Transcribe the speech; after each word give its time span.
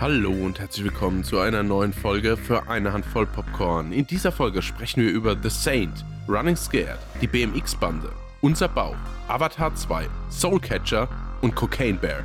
Hallo 0.00 0.30
und 0.30 0.60
herzlich 0.60 0.84
willkommen 0.84 1.24
zu 1.24 1.40
einer 1.40 1.64
neuen 1.64 1.92
Folge 1.92 2.36
für 2.36 2.68
eine 2.68 2.92
Handvoll 2.92 3.26
Popcorn. 3.26 3.90
In 3.90 4.06
dieser 4.06 4.30
Folge 4.30 4.62
sprechen 4.62 5.02
wir 5.02 5.10
über 5.10 5.36
The 5.36 5.50
Saint, 5.50 6.04
Running 6.28 6.54
Scared, 6.54 7.00
die 7.20 7.26
BMX-Bande, 7.26 8.12
Unser 8.40 8.68
Bauch, 8.68 8.94
Avatar 9.26 9.74
2, 9.74 10.08
Soulcatcher 10.30 11.08
und 11.40 11.56
Cocaine 11.56 11.98
Bear. 11.98 12.22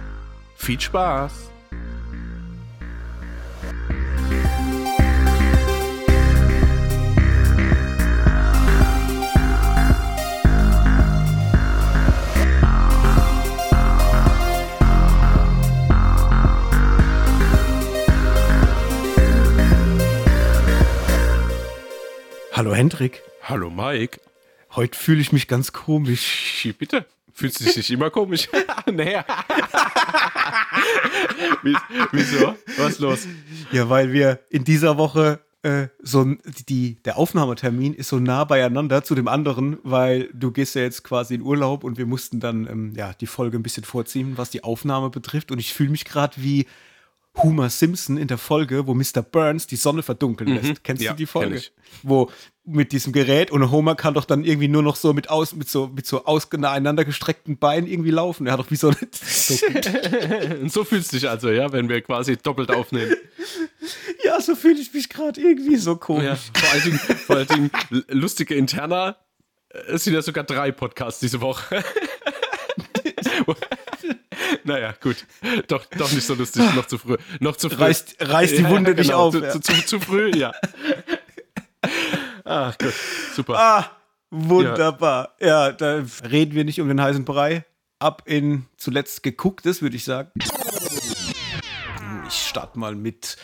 Viel 0.55 0.79
Spaß! 0.79 1.52
Hallo 22.73 22.79
Hendrik. 22.79 23.21
Hallo 23.43 23.69
Mike. 23.69 24.19
Heute 24.71 24.97
fühle 24.97 25.21
ich 25.21 25.31
mich 25.31 25.47
ganz 25.47 25.73
komisch. 25.73 26.67
Bitte. 26.79 27.05
Fühlst 27.31 27.59
du 27.59 27.65
dich 27.65 27.77
nicht 27.77 27.91
immer 27.91 28.09
komisch? 28.09 28.49
naja. 28.91 29.23
Wieso? 32.11 32.55
Was 32.77 32.93
ist 32.93 32.99
los? 32.99 33.27
Ja, 33.71 33.91
weil 33.91 34.11
wir 34.11 34.39
in 34.49 34.63
dieser 34.63 34.97
Woche 34.97 35.41
äh, 35.61 35.89
so 36.01 36.25
die, 36.67 36.95
der 37.03 37.17
Aufnahmetermin 37.17 37.93
ist 37.93 38.09
so 38.09 38.17
nah 38.17 38.43
beieinander 38.43 39.03
zu 39.03 39.13
dem 39.13 39.27
anderen, 39.27 39.77
weil 39.83 40.31
du 40.33 40.49
gehst 40.49 40.73
ja 40.73 40.81
jetzt 40.81 41.03
quasi 41.03 41.35
in 41.35 41.43
Urlaub 41.43 41.83
und 41.83 41.99
wir 41.99 42.07
mussten 42.07 42.39
dann 42.39 42.65
ähm, 42.65 42.93
ja 42.95 43.13
die 43.13 43.27
Folge 43.27 43.59
ein 43.59 43.63
bisschen 43.63 43.83
vorziehen, 43.83 44.39
was 44.39 44.49
die 44.49 44.63
Aufnahme 44.63 45.11
betrifft. 45.11 45.51
Und 45.51 45.59
ich 45.59 45.75
fühle 45.75 45.91
mich 45.91 46.05
gerade 46.05 46.37
wie 46.37 46.65
Homer 47.37 47.69
Simpson 47.69 48.17
in 48.17 48.27
der 48.27 48.37
Folge, 48.37 48.85
wo 48.85 48.93
Mr. 48.93 49.21
Burns 49.21 49.65
die 49.65 49.75
Sonne 49.75 50.03
verdunkeln 50.03 50.53
lässt. 50.53 50.69
Mhm. 50.69 50.83
Kennst 50.83 51.03
ja, 51.03 51.11
du 51.11 51.17
die 51.17 51.25
Folge? 51.25 51.61
Wo 52.03 52.29
mit 52.65 52.91
diesem 52.91 53.11
Gerät 53.11 53.51
und 53.51 53.71
Homer 53.71 53.95
kann 53.95 54.13
doch 54.13 54.23
dann 54.23 54.43
irgendwie 54.45 54.67
nur 54.67 54.83
noch 54.83 54.95
so 54.95 55.13
mit 55.13 55.29
aus 55.29 55.53
mit 55.53 55.67
so 55.67 55.87
mit 55.87 56.05
so 56.05 56.25
ausgeeinander 56.25 57.03
gestreckten 57.03 57.57
Beinen 57.57 57.89
irgendwie 57.89 58.11
laufen. 58.11 58.47
Er 58.47 58.53
hat 58.53 58.59
doch 58.59 58.71
wie 58.71 58.75
so 58.75 58.89
eine 58.89 58.97
so 59.11 59.55
so 60.67 60.83
fühlst 60.83 61.11
du 61.11 61.17
dich 61.17 61.27
also, 61.27 61.49
ja, 61.49 61.71
wenn 61.73 61.89
wir 61.89 62.01
quasi 62.01 62.37
doppelt 62.37 62.71
aufnehmen. 62.71 63.15
ja, 64.23 64.39
so 64.39 64.55
fühle 64.55 64.79
ich 64.79 64.93
mich 64.93 65.09
gerade 65.09 65.41
irgendwie 65.41 65.75
so 65.77 65.95
komisch. 65.95 66.23
Ja, 66.23 66.35
vor 66.35 66.71
allen 66.71 66.83
Dingen, 66.83 66.99
vor 66.99 67.35
allen 67.35 67.47
Dingen 67.47 67.71
lustige 68.07 68.55
Interna. 68.55 69.17
Es 69.87 70.03
sind 70.03 70.13
ja 70.13 70.21
sogar 70.21 70.43
drei 70.43 70.71
Podcasts 70.71 71.19
diese 71.19 71.41
Woche. 71.41 71.83
naja, 74.63 74.93
gut. 75.01 75.25
Doch, 75.67 75.85
doch 75.85 76.11
nicht 76.11 76.25
so 76.25 76.33
lustig, 76.33 76.63
noch 76.75 76.85
zu 76.85 76.97
früh. 76.97 77.17
Noch 77.39 77.55
zu 77.55 77.69
früh. 77.69 77.81
Reißt, 77.81 78.15
reißt 78.19 78.57
die 78.57 78.67
Wunde 78.67 78.91
ja, 78.91 78.95
genau, 78.95 79.01
nicht 79.01 79.13
auf. 79.13 79.33
Zu, 79.33 79.43
ja. 79.43 79.51
zu, 79.51 79.59
zu, 79.59 79.85
zu, 79.85 79.99
früh, 79.99 80.31
ja. 80.35 80.53
Ach 82.45 82.77
gut, 82.77 82.93
super. 83.35 83.57
Ah, 83.57 83.91
wunderbar. 84.29 85.35
Ja. 85.39 85.67
ja, 85.67 85.71
da 85.71 86.03
reden 86.29 86.55
wir 86.55 86.63
nicht 86.65 86.81
um 86.81 86.87
den 86.87 87.01
heißen 87.01 87.25
Brei. 87.25 87.65
Ab 87.99 88.23
in 88.25 88.65
zuletzt 88.77 89.23
gegucktes, 89.23 89.81
würde 89.81 89.95
ich 89.95 90.03
sagen. 90.03 90.31
Ich 92.27 92.47
starte 92.47 92.77
mal 92.77 92.95
mit 92.95 93.37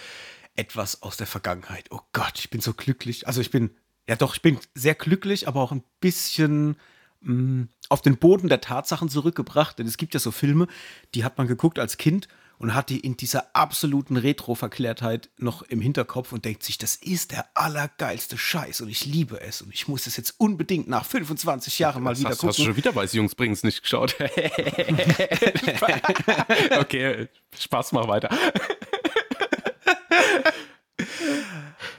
etwas 0.55 1.01
aus 1.01 1.15
der 1.15 1.27
Vergangenheit. 1.27 1.85
Oh 1.91 2.01
Gott, 2.11 2.33
ich 2.39 2.49
bin 2.49 2.59
so 2.59 2.73
glücklich. 2.73 3.27
Also 3.27 3.39
ich 3.39 3.51
bin, 3.51 3.71
ja 4.07 4.17
doch, 4.17 4.35
ich 4.35 4.41
bin 4.41 4.59
sehr 4.75 4.95
glücklich, 4.95 5.47
aber 5.47 5.61
auch 5.61 5.71
ein 5.71 5.83
bisschen 6.01 6.75
mh, 7.21 7.67
auf 7.89 8.01
den 8.01 8.17
Boden 8.17 8.49
der 8.49 8.61
Tatsachen 8.61 9.09
zurückgebracht. 9.09 9.79
Denn 9.79 9.87
es 9.87 9.97
gibt 9.97 10.13
ja 10.13 10.19
so 10.19 10.31
Filme, 10.31 10.67
die 11.15 11.23
hat 11.23 11.37
man 11.37 11.47
geguckt 11.47 11.79
als 11.79 11.97
Kind 11.97 12.27
und 12.59 12.75
hat 12.75 12.89
die 12.89 12.99
in 12.99 13.15
dieser 13.15 13.55
absoluten 13.55 14.17
Retro-Verklärtheit 14.17 15.29
noch 15.37 15.61
im 15.63 15.79
Hinterkopf 15.79 16.33
und 16.33 16.43
denkt 16.43 16.63
sich, 16.63 16.77
das 16.77 16.97
ist 16.97 17.31
der 17.31 17.45
allergeilste 17.53 18.37
Scheiß 18.37 18.81
und 18.81 18.89
ich 18.89 19.05
liebe 19.05 19.39
es 19.39 19.61
und 19.61 19.73
ich 19.73 19.87
muss 19.87 20.07
es 20.07 20.17
jetzt 20.17 20.35
unbedingt 20.37 20.89
nach 20.89 21.05
25 21.05 21.79
Jahren 21.79 22.03
mal 22.03 22.09
das 22.11 22.19
wieder 22.19 22.31
hast, 22.31 22.39
gucken. 22.39 22.49
Hast 22.49 22.59
du 22.59 22.65
schon 22.65 22.75
wieder 22.75 22.93
Weiße 22.93 23.15
Jungs 23.15 23.33
bringen's 23.33 23.63
nicht 23.63 23.81
geschaut? 23.81 24.17
okay, 26.79 27.29
Spaß, 27.57 27.93
mach 27.93 28.09
weiter. 28.09 28.29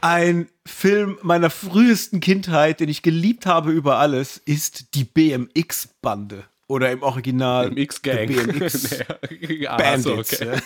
Ein 0.00 0.48
Film 0.66 1.18
meiner 1.22 1.50
frühesten 1.50 2.20
Kindheit, 2.20 2.80
den 2.80 2.88
ich 2.88 3.02
geliebt 3.02 3.46
habe 3.46 3.70
über 3.72 3.98
alles, 3.98 4.38
ist 4.44 4.94
die 4.94 5.04
BMX-Bande. 5.04 6.44
Oder 6.66 6.92
im 6.92 7.02
Original 7.02 7.70
BMX-Gang. 7.70 8.28
BMX 8.28 8.98
Bandits. 9.76 10.38
So, 10.38 10.46
okay. 10.46 10.60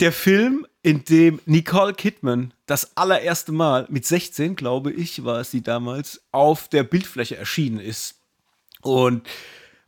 Der 0.00 0.12
Film, 0.12 0.66
in 0.82 1.04
dem 1.04 1.40
Nicole 1.46 1.94
Kidman 1.94 2.52
das 2.66 2.96
allererste 2.96 3.52
Mal 3.52 3.86
mit 3.88 4.04
16, 4.04 4.56
glaube 4.56 4.92
ich, 4.92 5.24
war 5.24 5.40
es 5.40 5.52
sie 5.52 5.62
damals, 5.62 6.22
auf 6.32 6.68
der 6.68 6.82
Bildfläche 6.82 7.36
erschienen 7.36 7.78
ist. 7.78 8.16
Und 8.80 9.28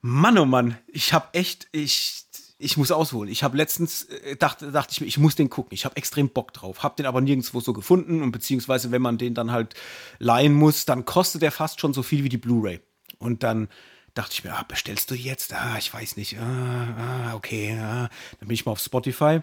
Mann, 0.01 0.39
oh 0.39 0.45
Mann, 0.45 0.79
ich 0.87 1.13
habe 1.13 1.27
echt, 1.33 1.67
ich, 1.73 2.24
ich 2.59 2.77
muss 2.77 2.91
ausholen. 2.91 3.31
Ich 3.31 3.43
habe 3.43 3.57
letztens 3.57 4.05
äh, 4.05 4.37
dachte, 4.37 4.71
dachte 4.71 4.93
ich 4.93 5.01
mir, 5.01 5.07
ich 5.07 5.19
muss 5.19 5.35
den 5.35 5.51
gucken. 5.51 5.75
Ich 5.75 5.85
habe 5.85 5.97
extrem 5.97 6.29
Bock 6.29 6.53
drauf. 6.53 6.83
Habe 6.83 6.97
den 6.97 7.07
aber 7.07 7.21
nirgendwo 7.21 7.61
so 7.61 7.73
gefunden 7.73 8.23
und 8.23 8.33
beziehungsweise 8.33 8.91
wenn 8.91 9.03
man 9.03 9.19
den 9.19 9.35
dann 9.35 9.51
halt 9.51 9.75
leihen 10.19 10.55
muss, 10.55 10.85
dann 10.85 11.05
kostet 11.05 11.43
der 11.43 11.53
fast 11.53 11.81
schon 11.81 11.93
so 11.93 12.03
viel 12.03 12.25
wie 12.25 12.29
die 12.29 12.39
Blu-ray. 12.39 12.81
Und 13.19 13.43
dann 13.43 13.69
dachte 14.15 14.33
ich 14.35 14.45
mir, 14.45 14.55
ah, 14.55 14.65
bestellst 14.67 15.11
du 15.11 15.15
jetzt? 15.15 15.53
Ah, 15.53 15.77
ich 15.79 15.93
weiß 15.93 16.17
nicht. 16.17 16.39
Ah, 16.39 17.31
ah 17.31 17.35
okay. 17.35 17.77
Ah. 17.79 18.09
Dann 18.39 18.49
bin 18.49 18.55
ich 18.55 18.65
mal 18.65 18.73
auf 18.73 18.81
Spotify 18.81 19.41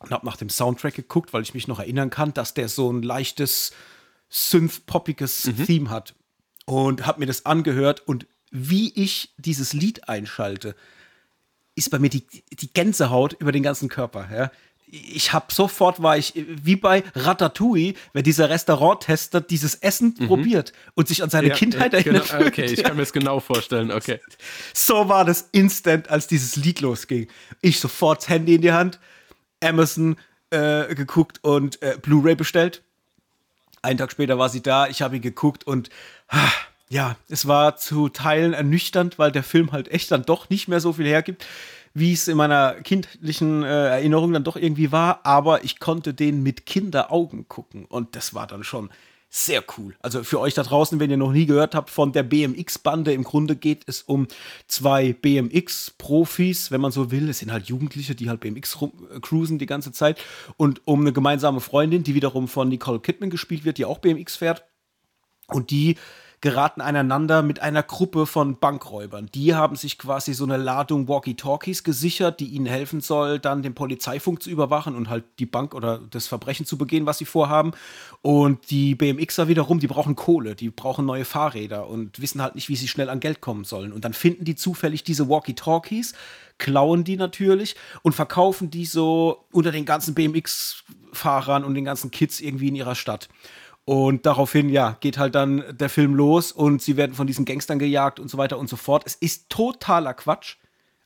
und 0.00 0.10
habe 0.10 0.26
nach 0.26 0.36
dem 0.36 0.50
Soundtrack 0.50 0.94
geguckt, 0.94 1.32
weil 1.32 1.42
ich 1.42 1.54
mich 1.54 1.66
noch 1.66 1.78
erinnern 1.78 2.10
kann, 2.10 2.34
dass 2.34 2.54
der 2.54 2.68
so 2.68 2.92
ein 2.92 3.02
leichtes 3.02 3.72
synth-poppiges 4.28 5.46
mhm. 5.46 5.64
Theme 5.64 5.90
hat. 5.90 6.14
Und 6.66 7.06
habe 7.06 7.20
mir 7.20 7.26
das 7.26 7.46
angehört 7.46 8.06
und 8.06 8.26
wie 8.50 8.92
ich 8.94 9.34
dieses 9.38 9.72
Lied 9.72 10.08
einschalte, 10.08 10.76
ist 11.78 11.90
bei 11.90 11.98
mir 11.98 12.10
die, 12.10 12.24
die 12.52 12.72
Gänsehaut 12.72 13.34
über 13.38 13.52
den 13.52 13.62
ganzen 13.62 13.88
Körper. 13.88 14.28
Ja? 14.32 14.50
Ich 14.90 15.32
habe 15.32 15.46
sofort 15.52 16.02
war 16.02 16.16
ich 16.16 16.32
wie 16.34 16.76
bei 16.76 17.04
Ratatouille, 17.14 17.94
wenn 18.12 18.22
dieser 18.22 18.48
Restauranttester 18.48 19.40
dieses 19.40 19.74
Essen 19.76 20.14
mhm. 20.18 20.26
probiert 20.26 20.72
und 20.94 21.08
sich 21.08 21.22
an 21.22 21.30
seine 21.30 21.48
ja, 21.48 21.54
Kindheit 21.54 21.92
ja, 21.92 22.00
erinnert. 22.00 22.30
Genau, 22.30 22.46
okay, 22.46 22.64
ich 22.64 22.82
kann 22.82 22.96
mir 22.96 23.02
das 23.02 23.12
genau 23.12 23.40
vorstellen. 23.40 23.90
Okay. 23.90 24.20
So 24.72 25.08
war 25.08 25.24
das 25.24 25.48
instant, 25.52 26.08
als 26.08 26.26
dieses 26.26 26.56
Lied 26.56 26.80
losging. 26.80 27.28
Ich 27.60 27.80
sofort 27.80 28.22
das 28.22 28.28
Handy 28.28 28.54
in 28.54 28.62
die 28.62 28.72
Hand, 28.72 28.98
Amazon 29.62 30.16
äh, 30.50 30.94
geguckt 30.94 31.40
und 31.42 31.82
äh, 31.82 31.98
Blu-ray 32.00 32.34
bestellt. 32.34 32.82
Einen 33.82 33.98
Tag 33.98 34.10
später 34.10 34.38
war 34.38 34.48
sie 34.48 34.62
da. 34.62 34.86
Ich 34.88 35.02
habe 35.02 35.16
ihn 35.16 35.22
geguckt 35.22 35.66
und 35.66 35.90
ah, 36.28 36.50
ja, 36.90 37.16
es 37.28 37.46
war 37.46 37.76
zu 37.76 38.08
Teilen 38.08 38.52
ernüchternd, 38.52 39.18
weil 39.18 39.32
der 39.32 39.42
Film 39.42 39.72
halt 39.72 39.88
echt 39.88 40.10
dann 40.10 40.24
doch 40.24 40.48
nicht 40.50 40.68
mehr 40.68 40.80
so 40.80 40.94
viel 40.94 41.06
hergibt, 41.06 41.46
wie 41.94 42.12
es 42.12 42.28
in 42.28 42.36
meiner 42.36 42.74
kindlichen 42.74 43.62
äh, 43.62 43.88
Erinnerung 43.88 44.32
dann 44.32 44.44
doch 44.44 44.56
irgendwie 44.56 44.92
war. 44.92 45.20
Aber 45.24 45.64
ich 45.64 45.80
konnte 45.80 46.14
den 46.14 46.42
mit 46.42 46.66
Kinderaugen 46.66 47.48
gucken 47.48 47.84
und 47.84 48.16
das 48.16 48.34
war 48.34 48.46
dann 48.46 48.64
schon 48.64 48.90
sehr 49.30 49.62
cool. 49.76 49.94
Also 50.00 50.24
für 50.24 50.40
euch 50.40 50.54
da 50.54 50.62
draußen, 50.62 50.98
wenn 51.00 51.10
ihr 51.10 51.18
noch 51.18 51.32
nie 51.32 51.44
gehört 51.44 51.74
habt 51.74 51.90
von 51.90 52.12
der 52.12 52.22
BMX-Bande, 52.22 53.12
im 53.12 53.24
Grunde 53.24 53.56
geht 53.56 53.82
es 53.86 54.00
um 54.00 54.26
zwei 54.68 55.12
BMX-Profis, 55.12 56.70
wenn 56.70 56.80
man 56.80 56.92
so 56.92 57.10
will. 57.10 57.28
Es 57.28 57.40
sind 57.40 57.52
halt 57.52 57.66
Jugendliche, 57.66 58.14
die 58.14 58.30
halt 58.30 58.40
BMX 58.40 58.78
cruisen 59.20 59.58
die 59.58 59.66
ganze 59.66 59.92
Zeit. 59.92 60.18
Und 60.56 60.80
um 60.86 61.02
eine 61.02 61.12
gemeinsame 61.12 61.60
Freundin, 61.60 62.04
die 62.04 62.14
wiederum 62.14 62.48
von 62.48 62.70
Nicole 62.70 63.00
Kidman 63.00 63.28
gespielt 63.28 63.66
wird, 63.66 63.76
die 63.76 63.84
auch 63.84 63.98
BMX 63.98 64.36
fährt. 64.36 64.64
Und 65.48 65.70
die 65.70 65.96
geraten 66.40 66.80
einander 66.80 67.42
mit 67.42 67.60
einer 67.60 67.82
Gruppe 67.82 68.26
von 68.26 68.58
Bankräubern. 68.58 69.28
Die 69.34 69.54
haben 69.54 69.74
sich 69.74 69.98
quasi 69.98 70.34
so 70.34 70.44
eine 70.44 70.56
Ladung 70.56 71.08
Walkie-Talkies 71.08 71.82
gesichert, 71.82 72.38
die 72.38 72.46
ihnen 72.46 72.66
helfen 72.66 73.00
soll, 73.00 73.38
dann 73.40 73.62
den 73.62 73.74
Polizeifunk 73.74 74.42
zu 74.42 74.50
überwachen 74.50 74.94
und 74.94 75.08
halt 75.08 75.24
die 75.40 75.46
Bank 75.46 75.74
oder 75.74 75.98
das 76.10 76.28
Verbrechen 76.28 76.64
zu 76.64 76.78
begehen, 76.78 77.06
was 77.06 77.18
sie 77.18 77.24
vorhaben. 77.24 77.72
Und 78.22 78.70
die 78.70 78.94
BMXer 78.94 79.48
wiederum, 79.48 79.80
die 79.80 79.88
brauchen 79.88 80.14
Kohle, 80.14 80.54
die 80.54 80.70
brauchen 80.70 81.06
neue 81.06 81.24
Fahrräder 81.24 81.88
und 81.88 82.20
wissen 82.20 82.40
halt 82.40 82.54
nicht, 82.54 82.68
wie 82.68 82.76
sie 82.76 82.88
schnell 82.88 83.10
an 83.10 83.20
Geld 83.20 83.40
kommen 83.40 83.64
sollen. 83.64 83.92
Und 83.92 84.04
dann 84.04 84.12
finden 84.12 84.44
die 84.44 84.54
zufällig 84.54 85.02
diese 85.02 85.28
Walkie-Talkies, 85.28 86.14
klauen 86.58 87.02
die 87.02 87.16
natürlich 87.16 87.74
und 88.02 88.14
verkaufen 88.14 88.70
die 88.70 88.86
so 88.86 89.44
unter 89.50 89.72
den 89.72 89.84
ganzen 89.84 90.14
BMX-Fahrern 90.14 91.64
und 91.64 91.74
den 91.74 91.84
ganzen 91.84 92.10
Kids 92.10 92.40
irgendwie 92.40 92.68
in 92.68 92.76
ihrer 92.76 92.94
Stadt. 92.94 93.28
Und 93.88 94.26
daraufhin, 94.26 94.68
ja, 94.68 94.98
geht 95.00 95.16
halt 95.16 95.34
dann 95.34 95.64
der 95.70 95.88
Film 95.88 96.14
los 96.14 96.52
und 96.52 96.82
sie 96.82 96.98
werden 96.98 97.14
von 97.14 97.26
diesen 97.26 97.46
Gangstern 97.46 97.78
gejagt 97.78 98.20
und 98.20 98.28
so 98.28 98.36
weiter 98.36 98.58
und 98.58 98.68
so 98.68 98.76
fort. 98.76 99.02
Es 99.06 99.14
ist 99.14 99.48
totaler 99.48 100.12
Quatsch. 100.12 100.56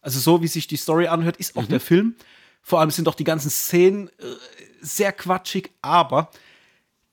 Also 0.00 0.18
so 0.18 0.42
wie 0.42 0.48
sich 0.48 0.66
die 0.66 0.76
Story 0.76 1.06
anhört, 1.06 1.36
ist 1.36 1.56
auch 1.56 1.62
mhm. 1.62 1.68
der 1.68 1.78
Film. 1.78 2.16
Vor 2.60 2.80
allem 2.80 2.90
sind 2.90 3.06
auch 3.06 3.14
die 3.14 3.22
ganzen 3.22 3.50
Szenen 3.50 4.08
äh, 4.08 4.12
sehr 4.80 5.12
quatschig, 5.12 5.70
aber 5.80 6.32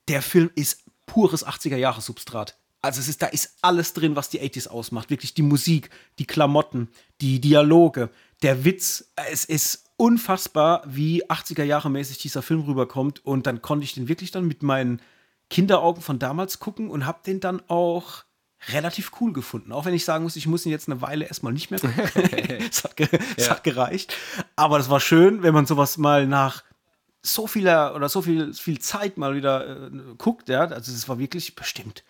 der 0.08 0.24
Film 0.24 0.50
ist 0.56 0.86
pures 1.06 1.46
80er-Jahre-Substrat. 1.46 2.58
Also 2.82 3.00
es 3.00 3.08
ist, 3.08 3.22
da 3.22 3.28
ist 3.28 3.58
alles 3.62 3.94
drin, 3.94 4.16
was 4.16 4.32
die 4.32 4.42
80s 4.42 4.70
ausmacht. 4.70 5.12
Wirklich 5.12 5.36
die 5.36 5.44
Musik, 5.44 5.92
die 6.18 6.26
Klamotten, 6.26 6.90
die 7.22 7.40
Dialoge, 7.40 8.10
der 8.42 8.66
Witz. 8.66 9.12
Es 9.30 9.46
ist 9.46 9.86
unfassbar, 9.98 10.82
wie 10.88 11.30
80er 11.30 11.64
Jahre 11.64 11.92
mäßig 11.92 12.18
dieser 12.18 12.42
Film 12.42 12.62
rüberkommt. 12.62 13.24
Und 13.24 13.46
dann 13.46 13.62
konnte 13.62 13.84
ich 13.84 13.94
den 13.94 14.08
wirklich 14.08 14.32
dann 14.32 14.48
mit 14.48 14.64
meinen 14.64 15.00
Kinderaugen 15.50 16.02
von 16.02 16.20
damals 16.20 16.60
gucken 16.60 16.90
und 16.90 17.06
habe 17.06 17.20
den 17.26 17.40
dann 17.40 17.62
auch 17.68 18.24
relativ 18.68 19.12
cool 19.20 19.34
gefunden. 19.34 19.72
Auch 19.72 19.86
wenn 19.86 19.94
ich 19.94 20.06
sagen 20.06 20.24
muss, 20.24 20.36
ich 20.36 20.48
muss 20.48 20.66
ihn 20.66 20.72
jetzt 20.72 20.90
eine 20.90 21.02
Weile 21.02 21.26
erstmal 21.26 21.54
nicht 21.54 21.72
mehr 21.72 21.80
gucken. 21.80 22.04
Es 22.70 22.84
hat, 22.84 22.98
ge 22.98 23.08
ja. 23.38 23.50
hat, 23.50 23.64
gereicht. 23.64 24.16
Aber 24.56 24.78
das 24.78 24.90
war 24.90 25.00
schön, 25.00 25.44
wenn 25.44 25.54
man 25.54 25.66
sowas 25.66 25.98
mal 25.98 26.28
nach 26.28 26.64
so 27.22 27.48
vieler 27.48 27.96
oder 27.96 28.10
so 28.10 28.22
viel, 28.22 28.54
viel 28.54 28.80
Zeit 28.80 29.18
mal 29.18 29.36
wieder 29.36 29.88
äh, 29.88 29.92
guckt. 30.18 30.50
Ja? 30.50 30.66
Also 30.66 30.92
es 30.92 31.08
war 31.08 31.20
wirklich 31.20 31.56
bestimmt 31.56 32.04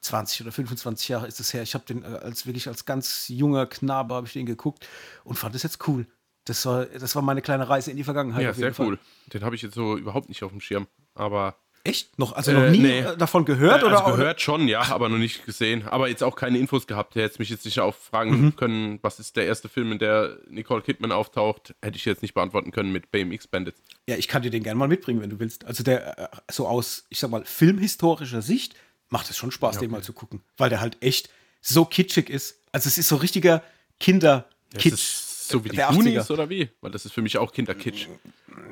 20 0.00 0.42
oder 0.42 0.52
25 0.52 1.08
Jahre 1.08 1.26
ist 1.26 1.40
es 1.40 1.54
her. 1.54 1.62
Ich 1.62 1.74
habe 1.74 1.84
den 1.84 2.02
äh, 2.02 2.06
als 2.06 2.46
wirklich 2.46 2.68
als 2.68 2.84
ganz 2.84 3.28
junger 3.28 3.66
Knabe 3.66 4.14
habe 4.14 4.26
ich 4.26 4.32
den 4.32 4.46
geguckt 4.46 4.86
und 5.24 5.36
fand 5.36 5.54
es 5.54 5.62
jetzt 5.62 5.86
cool. 5.86 6.06
Das 6.44 6.66
war, 6.66 6.86
das 6.86 7.14
war 7.14 7.22
meine 7.22 7.40
kleine 7.40 7.68
Reise 7.68 7.92
in 7.92 7.96
die 7.96 8.04
Vergangenheit. 8.04 8.42
Ja, 8.42 8.52
sehr 8.52 8.74
cool. 8.80 8.98
Den 9.32 9.44
habe 9.44 9.54
ich 9.54 9.62
jetzt 9.62 9.74
so 9.74 9.96
überhaupt 9.96 10.28
nicht 10.28 10.42
auf 10.42 10.50
dem 10.50 10.60
Schirm. 10.60 10.88
Aber 11.14 11.56
Echt? 11.84 12.16
Noch, 12.16 12.32
also 12.32 12.52
noch 12.52 12.62
äh, 12.62 12.70
nie 12.70 12.78
nee. 12.78 13.04
davon 13.18 13.44
gehört? 13.44 13.82
Äh, 13.82 13.86
also 13.86 14.04
oder? 14.04 14.16
gehört 14.16 14.40
schon, 14.40 14.68
ja, 14.68 14.82
aber 14.82 15.08
noch 15.08 15.18
nicht 15.18 15.44
gesehen. 15.44 15.88
Aber 15.88 16.08
jetzt 16.08 16.22
auch 16.22 16.36
keine 16.36 16.58
Infos 16.58 16.86
gehabt. 16.86 17.16
Hätte 17.16 17.40
mich 17.40 17.50
jetzt 17.50 17.64
nicht 17.64 17.80
auch 17.80 17.94
fragen 17.94 18.40
mhm. 18.40 18.56
können, 18.56 18.98
was 19.02 19.18
ist 19.18 19.36
der 19.36 19.46
erste 19.46 19.68
Film, 19.68 19.90
in 19.90 19.98
der 19.98 20.38
Nicole 20.48 20.82
Kidman 20.82 21.10
auftaucht. 21.10 21.74
Hätte 21.82 21.96
ich 21.96 22.04
jetzt 22.04 22.22
nicht 22.22 22.34
beantworten 22.34 22.70
können 22.70 22.92
mit 22.92 23.10
BMX 23.10 23.48
Bandits. 23.48 23.80
Ja, 24.06 24.16
ich 24.16 24.28
kann 24.28 24.42
dir 24.42 24.50
den 24.50 24.62
gerne 24.62 24.78
mal 24.78 24.86
mitbringen, 24.86 25.20
wenn 25.22 25.30
du 25.30 25.40
willst. 25.40 25.64
Also 25.64 25.82
der, 25.82 26.18
äh, 26.18 26.28
so 26.52 26.68
aus, 26.68 27.04
ich 27.08 27.18
sag 27.18 27.30
mal, 27.30 27.44
filmhistorischer 27.44 28.42
Sicht 28.42 28.76
macht 29.08 29.28
es 29.28 29.36
schon 29.36 29.50
Spaß, 29.50 29.76
okay. 29.76 29.86
den 29.86 29.90
mal 29.90 30.02
zu 30.02 30.12
gucken. 30.12 30.40
Weil 30.56 30.70
der 30.70 30.80
halt 30.80 30.98
echt 31.00 31.30
so 31.60 31.84
kitschig 31.84 32.30
ist. 32.30 32.60
Also 32.70 32.88
es 32.88 32.96
ist 32.96 33.08
so 33.08 33.16
richtiger 33.16 33.62
Kinder-Kitsch. 33.98 35.31
So 35.52 35.64
wie 35.64 35.68
die 35.68 35.76
Goonies 35.76 36.30
oder 36.30 36.48
wie? 36.48 36.70
Weil 36.80 36.90
das 36.90 37.04
ist 37.04 37.12
für 37.12 37.22
mich 37.22 37.38
auch 37.38 37.52
Kinderkitsch. 37.52 38.08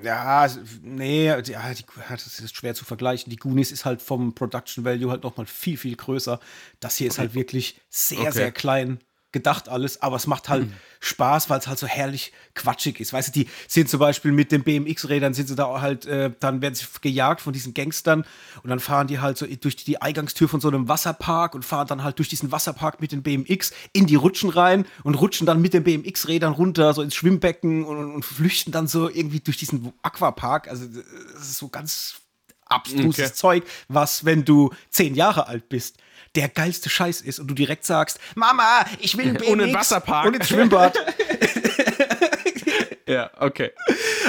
Ja, 0.03 0.47
nee, 0.83 1.27
ja, 1.27 1.41
die, 1.41 1.53
das 2.09 2.41
ist 2.41 2.57
schwer 2.57 2.75
zu 2.75 2.85
vergleichen. 2.85 3.31
Die 3.31 3.37
Goonies 3.37 3.71
ist 3.71 3.85
halt 3.85 4.03
vom 4.03 4.35
Production 4.35 4.85
Value 4.85 5.11
halt 5.11 5.23
nochmal 5.23 5.47
viel, 5.47 5.77
viel 5.77 5.97
größer. 5.97 6.41
Das 6.81 6.97
hier 6.97 7.07
okay. 7.07 7.15
ist 7.15 7.19
halt 7.19 7.35
wirklich 7.35 7.81
sehr, 7.89 8.21
okay. 8.21 8.33
sehr 8.33 8.53
klein 8.53 8.99
gedacht 9.33 9.69
alles, 9.69 10.03
aber 10.03 10.17
es 10.17 10.27
macht 10.27 10.49
halt 10.49 10.69
mhm. 10.69 10.75
Spaß, 11.01 11.49
weil 11.49 11.59
es 11.59 11.67
halt 11.67 11.79
so 11.79 11.87
herrlich 11.87 12.33
quatschig 12.55 13.01
ist. 13.01 13.13
Weißt 13.13 13.29
du, 13.29 13.33
die 13.33 13.49
sind 13.69 13.89
zum 13.89 14.01
Beispiel 14.01 14.33
mit 14.33 14.53
den 14.53 14.65
BMX-Rädern, 14.65 15.35
sind 15.35 15.49
sie 15.49 15.55
da 15.55 15.81
halt, 15.81 16.05
äh, 16.07 16.31
dann 16.41 16.61
werden 16.61 16.75
sie 16.75 16.87
gejagt 17.01 17.41
von 17.41 17.53
diesen 17.53 17.73
Gangstern 17.73 18.25
und 18.63 18.71
dann 18.71 18.81
fahren 18.81 19.07
die 19.07 19.21
halt 19.21 19.39
so 19.39 19.47
durch 19.47 19.77
die 19.77 20.03
Eingangstür 20.03 20.49
von 20.49 20.61
so 20.61 20.69
einem 20.69 20.89
Wasserpark 20.89 21.55
und 21.55 21.65
fahren 21.65 21.87
dann 21.87 22.05
halt 22.05 22.19
durch 22.19 22.29
diesen 22.29 22.53
Wasserpark 22.53 23.01
mit 23.01 23.13
den 23.13 23.23
BMX 23.23 23.73
in 23.93 24.07
die 24.07 24.17
Rutschen 24.17 24.51
rein 24.51 24.85
und 25.05 25.15
rutschen 25.15 25.47
dann 25.47 25.63
mit 25.63 25.75
den 25.75 25.85
BMX-Rädern 25.85 26.53
runter, 26.53 26.93
so 26.93 27.03
ins 27.03 27.15
Schwimmbecken 27.15 27.85
und, 27.85 28.15
und, 28.15 28.25
flüchten 28.25 28.73
dann 28.73 28.87
so 28.87 29.09
irgendwie 29.09 29.41
durch 29.41 29.57
diesen 29.57 29.93
Aquapark. 30.03 30.69
Also, 30.69 30.87
das 30.87 31.43
ist 31.43 31.59
so 31.59 31.69
ganz 31.69 32.21
abstruses 32.71 33.27
okay. 33.27 33.35
Zeug, 33.35 33.65
was, 33.89 34.25
wenn 34.25 34.45
du 34.45 34.71
zehn 34.91 35.15
Jahre 35.15 35.47
alt 35.47 35.69
bist, 35.69 35.99
der 36.35 36.49
geilste 36.49 36.89
Scheiß 36.89 37.21
ist 37.21 37.41
und 37.41 37.49
du 37.49 37.55
direkt 37.55 37.85
sagst, 37.85 38.21
Mama, 38.35 38.85
ich 39.01 39.17
will 39.17 39.33
BMX 39.35 39.49
einen 39.49 39.75
Wasserpark 39.75 40.27
und 40.27 40.41
ein 40.41 40.47
Schwimmbad. 40.47 40.97
ja, 43.07 43.31
okay. 43.39 43.73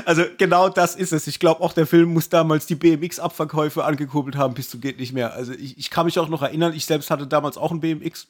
Also 0.06 0.24
genau 0.38 0.70
das 0.70 0.96
ist 0.96 1.14
es. 1.14 1.28
Ich 1.28 1.40
glaube 1.40 1.62
auch, 1.62 1.74
der 1.74 1.86
Film 1.86 2.14
muss 2.14 2.30
damals 2.30 2.66
die 2.66 2.76
BMX-Abverkäufe 2.76 3.84
angekurbelt 3.84 4.36
haben, 4.36 4.54
bis 4.56 4.70
zu 4.70 4.80
geht 4.80 5.00
nicht 5.00 5.14
mehr. 5.14 5.34
Also 5.34 5.54
ich, 5.54 5.78
ich, 5.78 5.90
kann 5.90 6.06
mich 6.06 6.18
auch 6.18 6.30
noch 6.30 6.42
erinnern, 6.42 6.74
ich 6.74 6.86
selbst 6.86 7.12
hatte 7.12 7.28
damals 7.28 7.58
auch 7.58 7.72
ein 7.72 7.82
BMX 7.82 8.28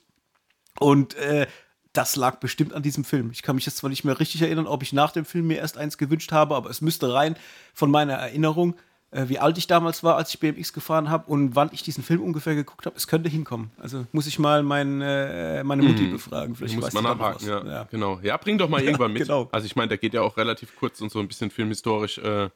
und 0.79 1.15
äh, 1.15 1.47
das 1.93 2.15
lag 2.15 2.39
bestimmt 2.39 2.73
an 2.73 2.83
diesem 2.83 3.03
Film. 3.03 3.31
Ich 3.31 3.41
kann 3.41 3.55
mich 3.55 3.65
jetzt 3.65 3.77
zwar 3.77 3.89
nicht 3.89 4.03
mehr 4.03 4.19
richtig 4.19 4.41
erinnern, 4.41 4.67
ob 4.67 4.83
ich 4.83 4.93
nach 4.93 5.11
dem 5.11 5.25
Film 5.25 5.47
mir 5.47 5.57
erst 5.57 5.77
eins 5.77 5.97
gewünscht 5.97 6.31
habe, 6.31 6.55
aber 6.55 6.69
es 6.69 6.81
müsste 6.81 7.13
rein 7.13 7.35
von 7.73 7.91
meiner 7.91 8.13
Erinnerung 8.13 8.75
äh, 9.11 9.27
wie 9.27 9.39
alt 9.39 9.57
ich 9.57 9.67
damals 9.67 10.03
war, 10.03 10.15
als 10.15 10.33
ich 10.33 10.39
BMX 10.39 10.73
gefahren 10.73 11.09
habe 11.09 11.29
und 11.29 11.55
wann 11.55 11.69
ich 11.73 11.83
diesen 11.83 12.03
Film 12.03 12.21
ungefähr 12.21 12.55
geguckt 12.55 12.85
habe. 12.85 12.95
Es 12.95 13.07
könnte 13.07 13.29
hinkommen. 13.29 13.71
Also 13.77 14.05
muss 14.11 14.25
ich 14.25 14.39
mal 14.39 14.63
mein, 14.63 15.01
äh, 15.01 15.63
meine 15.63 15.83
Mutti 15.83 16.03
mm. 16.03 16.11
befragen. 16.11 16.55
Vielleicht 16.55 16.75
muss 16.75 16.93
man 16.93 17.03
nachhaken, 17.03 17.47
ja, 17.47 17.65
ja, 17.65 17.83
Genau. 17.91 18.19
Ja, 18.23 18.37
bring 18.37 18.57
doch 18.57 18.69
mal 18.69 18.81
irgendwann 18.83 19.13
mit. 19.13 19.23
Genau. 19.23 19.49
Also 19.51 19.65
ich 19.65 19.75
meine, 19.75 19.89
der 19.89 19.97
geht 19.97 20.13
ja 20.13 20.21
auch 20.21 20.37
relativ 20.37 20.75
kurz 20.77 21.01
und 21.01 21.11
so 21.11 21.19
ein 21.19 21.27
bisschen 21.27 21.51
filmhistorisch. 21.51 22.17
Äh, 22.19 22.49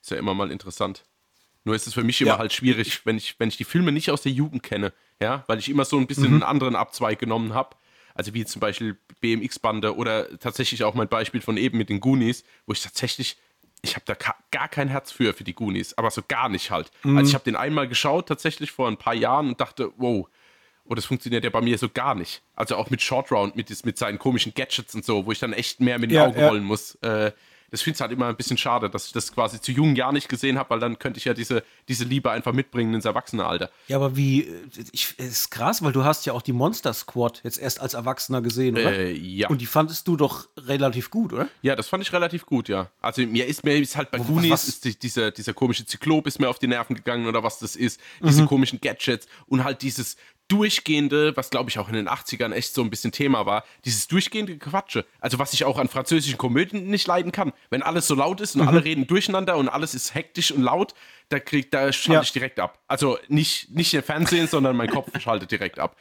ist 0.00 0.10
ja 0.10 0.16
immer 0.16 0.34
mal 0.34 0.50
interessant. 0.50 1.04
Nur 1.64 1.74
ist 1.74 1.86
es 1.86 1.94
für 1.94 2.02
mich 2.04 2.20
immer 2.20 2.32
ja. 2.32 2.38
halt 2.38 2.52
schwierig, 2.52 3.04
wenn 3.04 3.16
ich, 3.16 3.38
wenn 3.38 3.48
ich 3.48 3.56
die 3.56 3.64
Filme 3.64 3.92
nicht 3.92 4.10
aus 4.10 4.22
der 4.22 4.32
Jugend 4.32 4.62
kenne, 4.62 4.92
ja, 5.20 5.44
weil 5.46 5.58
ich 5.58 5.68
immer 5.68 5.84
so 5.84 5.96
ein 5.96 6.06
bisschen 6.06 6.28
mhm. 6.28 6.34
einen 6.34 6.42
anderen 6.42 6.76
Abzweig 6.76 7.18
genommen 7.18 7.54
habe. 7.54 7.76
Also 8.14 8.34
wie 8.34 8.44
zum 8.44 8.60
Beispiel 8.60 8.98
BMX-Bande 9.20 9.96
oder 9.96 10.38
tatsächlich 10.38 10.84
auch 10.84 10.94
mein 10.94 11.08
Beispiel 11.08 11.40
von 11.40 11.56
eben 11.56 11.78
mit 11.78 11.88
den 11.88 12.00
Goonies, 12.00 12.44
wo 12.66 12.72
ich 12.72 12.82
tatsächlich 12.82 13.36
ich 13.82 13.96
habe 13.96 14.04
da 14.06 14.16
gar 14.50 14.68
kein 14.68 14.88
Herz 14.88 15.10
für, 15.10 15.34
für 15.34 15.44
die 15.44 15.54
Goonies, 15.54 15.98
aber 15.98 16.10
so 16.10 16.22
gar 16.26 16.48
nicht 16.48 16.70
halt. 16.70 16.90
Mhm. 17.02 17.18
Also 17.18 17.30
ich 17.30 17.34
habe 17.34 17.44
den 17.44 17.56
einmal 17.56 17.88
geschaut, 17.88 18.28
tatsächlich 18.28 18.70
vor 18.70 18.88
ein 18.88 18.96
paar 18.96 19.14
Jahren 19.14 19.48
und 19.48 19.60
dachte, 19.60 19.92
wow, 19.96 20.28
oh, 20.84 20.94
das 20.94 21.04
funktioniert 21.04 21.44
ja 21.44 21.50
bei 21.50 21.60
mir 21.60 21.76
so 21.78 21.88
gar 21.88 22.14
nicht. 22.14 22.42
Also 22.54 22.76
auch 22.76 22.90
mit 22.90 23.02
Short 23.02 23.30
Round, 23.32 23.56
mit, 23.56 23.84
mit 23.84 23.98
seinen 23.98 24.18
komischen 24.18 24.54
Gadgets 24.54 24.94
und 24.94 25.04
so, 25.04 25.26
wo 25.26 25.32
ich 25.32 25.40
dann 25.40 25.52
echt 25.52 25.80
mehr 25.80 25.98
mit 25.98 26.10
den 26.10 26.16
ja, 26.16 26.26
Augen 26.26 26.38
ja. 26.38 26.48
rollen 26.48 26.64
muss. 26.64 26.94
Äh, 26.96 27.32
das 27.72 27.80
finde 27.80 27.96
ich 27.96 28.00
halt 28.02 28.12
immer 28.12 28.26
ein 28.26 28.36
bisschen 28.36 28.58
schade, 28.58 28.90
dass 28.90 29.06
ich 29.06 29.12
das 29.12 29.32
quasi 29.32 29.58
zu 29.58 29.72
jungen 29.72 29.96
Jahren 29.96 30.12
nicht 30.12 30.28
gesehen 30.28 30.58
habe, 30.58 30.68
weil 30.70 30.78
dann 30.78 30.98
könnte 30.98 31.16
ich 31.16 31.24
ja 31.24 31.32
diese, 31.32 31.64
diese 31.88 32.04
Liebe 32.04 32.30
einfach 32.30 32.52
mitbringen 32.52 32.92
ins 32.92 33.06
Erwachsenealter. 33.06 33.70
Ja, 33.88 33.96
aber 33.96 34.14
wie, 34.14 34.42
äh, 34.42 34.68
ich, 34.92 35.18
ist 35.18 35.50
krass, 35.50 35.82
weil 35.82 35.92
du 35.92 36.04
hast 36.04 36.26
ja 36.26 36.34
auch 36.34 36.42
die 36.42 36.52
Monster 36.52 36.92
Squad 36.92 37.40
jetzt 37.44 37.58
erst 37.58 37.80
als 37.80 37.94
Erwachsener 37.94 38.42
gesehen, 38.42 38.76
oder? 38.76 38.92
Äh, 38.92 39.12
ja. 39.12 39.48
Und 39.48 39.62
die 39.62 39.66
fandest 39.66 40.06
du 40.06 40.18
doch 40.18 40.48
relativ 40.58 41.10
gut, 41.10 41.32
oder? 41.32 41.48
Ja, 41.62 41.74
das 41.74 41.88
fand 41.88 42.02
ich 42.02 42.12
relativ 42.12 42.44
gut, 42.44 42.68
ja. 42.68 42.90
Also 43.00 43.22
mir 43.22 43.46
ist 43.46 43.64
mir 43.64 43.74
ist 43.78 43.96
halt 43.96 44.10
bei 44.10 44.18
Goonies, 44.18 44.68
ist 44.68 44.84
die, 44.84 44.98
dieser, 44.98 45.30
dieser 45.30 45.54
komische 45.54 45.86
Zyklop 45.86 46.26
ist 46.26 46.38
mir 46.38 46.50
auf 46.50 46.58
die 46.58 46.66
Nerven 46.66 46.94
gegangen 46.94 47.26
oder 47.26 47.42
was 47.42 47.58
das 47.58 47.74
ist, 47.74 47.98
diese 48.22 48.42
mhm. 48.42 48.48
komischen 48.48 48.82
Gadgets 48.82 49.26
und 49.46 49.64
halt 49.64 49.80
dieses, 49.80 50.18
durchgehende, 50.52 51.34
was 51.34 51.48
glaube 51.48 51.70
ich 51.70 51.78
auch 51.78 51.88
in 51.88 51.94
den 51.94 52.08
80ern 52.08 52.52
echt 52.52 52.74
so 52.74 52.82
ein 52.82 52.90
bisschen 52.90 53.10
Thema 53.10 53.46
war, 53.46 53.64
dieses 53.86 54.06
durchgehende 54.06 54.58
Quatsche. 54.58 55.06
Also 55.18 55.38
was 55.38 55.54
ich 55.54 55.64
auch 55.64 55.78
an 55.78 55.88
französischen 55.88 56.36
Komödien 56.36 56.88
nicht 56.88 57.06
leiden 57.06 57.32
kann. 57.32 57.52
Wenn 57.70 57.82
alles 57.82 58.06
so 58.06 58.14
laut 58.14 58.42
ist 58.42 58.54
und 58.54 58.62
mhm. 58.62 58.68
alle 58.68 58.84
reden 58.84 59.06
durcheinander 59.06 59.56
und 59.56 59.70
alles 59.70 59.94
ist 59.94 60.14
hektisch 60.14 60.52
und 60.52 60.62
laut, 60.62 60.92
da 61.30 61.40
kriegt, 61.40 61.72
da 61.72 61.90
schalte 61.90 62.12
ja. 62.12 62.22
ich 62.22 62.32
direkt 62.32 62.60
ab. 62.60 62.78
Also 62.86 63.18
nicht, 63.28 63.70
nicht 63.70 63.94
im 63.94 64.02
Fernsehen, 64.02 64.46
sondern 64.46 64.76
mein 64.76 64.90
Kopf 64.90 65.08
schaltet 65.20 65.50
direkt 65.50 65.78
ab. 65.78 65.96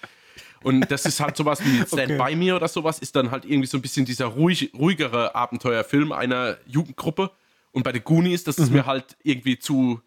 Und 0.63 0.91
das 0.91 1.05
ist 1.05 1.19
halt 1.21 1.37
sowas 1.37 1.63
wie 1.63 1.77
Stand 1.87 2.11
okay. 2.11 2.17
By 2.17 2.35
Me 2.35 2.53
oder 2.53 2.67
sowas, 2.67 2.99
ist 2.99 3.15
dann 3.15 3.31
halt 3.31 3.45
irgendwie 3.45 3.67
so 3.67 3.77
ein 3.77 3.81
bisschen 3.81 4.05
dieser 4.05 4.25
ruhig, 4.25 4.71
ruhigere 4.77 5.33
Abenteuerfilm 5.33 6.11
einer 6.11 6.57
Jugendgruppe. 6.67 7.31
Und 7.71 7.83
bei 7.83 7.93
The 7.93 8.01
Goonies, 8.01 8.43
das 8.43 8.59
ist 8.59 8.69
mhm. 8.69 8.77
mir 8.77 8.85
halt 8.85 9.15
irgendwie 9.23 9.57
zu, 9.57 10.01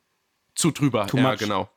zu 0.54 0.70
drüber. 0.70 1.06
Too 1.06 1.16
ja, 1.16 1.30
much. 1.30 1.38
genau. 1.38 1.70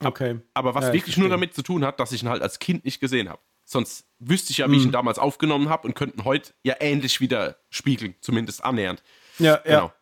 Okay. 0.00 0.40
Aber 0.54 0.74
was 0.74 0.86
ja, 0.86 0.92
wirklich 0.92 1.16
nur 1.16 1.28
damit 1.28 1.54
zu 1.54 1.62
tun 1.62 1.84
hat, 1.84 2.00
dass 2.00 2.12
ich 2.12 2.22
ihn 2.22 2.28
halt 2.28 2.42
als 2.42 2.58
Kind 2.58 2.84
nicht 2.84 3.00
gesehen 3.00 3.28
habe. 3.28 3.40
Sonst 3.64 4.06
wüsste 4.18 4.50
ich 4.50 4.58
ja, 4.58 4.66
wie 4.66 4.72
mhm. 4.72 4.78
ich 4.78 4.84
ihn 4.84 4.92
damals 4.92 5.18
aufgenommen 5.18 5.68
habe 5.68 5.88
und 5.88 5.94
könnten 5.94 6.24
heute 6.24 6.52
ja 6.62 6.74
ähnlich 6.80 7.20
wieder 7.20 7.56
spiegeln, 7.70 8.14
zumindest 8.20 8.64
annähernd. 8.64 9.02
Ja, 9.38 9.56
genau. 9.56 9.86
Ja. 9.86 9.94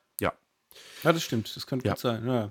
Ja, 1.05 1.13
das 1.13 1.23
stimmt. 1.23 1.55
Das 1.57 1.67
könnte 1.67 1.87
ja. 1.87 1.93
gut 1.93 2.01
sein. 2.01 2.27
Ja, 2.27 2.51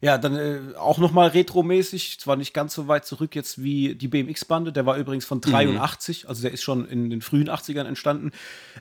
ja 0.00 0.18
dann 0.18 0.36
äh, 0.36 0.60
auch 0.76 0.98
nochmal 0.98 1.28
retromäßig, 1.28 2.20
zwar 2.20 2.36
nicht 2.36 2.52
ganz 2.54 2.74
so 2.74 2.88
weit 2.88 3.06
zurück 3.06 3.34
jetzt 3.34 3.62
wie 3.62 3.94
die 3.94 4.08
BMX-Bande, 4.08 4.72
der 4.72 4.86
war 4.86 4.96
übrigens 4.96 5.26
von 5.26 5.40
83, 5.40 6.24
mhm. 6.24 6.28
also 6.28 6.42
der 6.42 6.50
ist 6.52 6.62
schon 6.62 6.88
in 6.88 7.10
den 7.10 7.20
frühen 7.20 7.50
80ern 7.50 7.84
entstanden. 7.84 8.32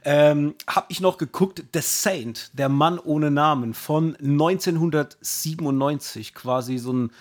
Ähm, 0.06 0.56
hab 0.68 0.90
ich 0.90 1.02
noch 1.02 1.18
geguckt, 1.18 1.64
The 1.74 1.82
Saint, 1.82 2.52
der 2.54 2.70
Mann 2.70 3.00
ohne 3.00 3.32
Namen 3.32 3.74
von 3.74 4.16
1997, 4.16 6.34
quasi 6.34 6.78
so 6.78 6.94
ein 6.94 7.12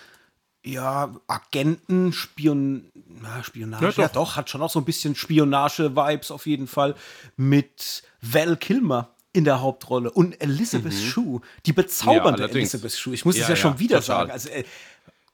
ja, 0.63 1.13
Agenten, 1.27 2.13
Spion 2.13 2.91
na, 3.21 3.43
Spionage, 3.43 3.83
ja 3.85 3.91
doch. 3.91 3.97
ja 3.97 4.07
doch. 4.09 4.35
hat 4.35 4.49
schon 4.49 4.61
auch 4.61 4.69
so 4.69 4.79
ein 4.79 4.85
bisschen 4.85 5.15
Spionage-Vibes 5.15 6.31
auf 6.31 6.45
jeden 6.45 6.67
Fall 6.67 6.95
mit 7.37 8.03
Val 8.21 8.57
Kilmer 8.57 9.15
in 9.31 9.45
der 9.45 9.61
Hauptrolle 9.61 10.11
und 10.11 10.41
Elizabeth 10.41 10.93
mhm. 10.93 10.97
Shue, 10.97 11.41
die 11.65 11.73
bezaubernde 11.73 12.43
ja, 12.43 12.49
Elizabeth 12.49 12.91
Shue. 12.91 13.13
Ich 13.13 13.25
muss 13.25 13.37
ja, 13.37 13.43
es 13.43 13.49
ja, 13.49 13.55
schon 13.55 13.79
wieder 13.79 14.01
total. 14.01 14.17
sagen. 14.27 14.31
Also, 14.31 14.49
äh, 14.49 14.63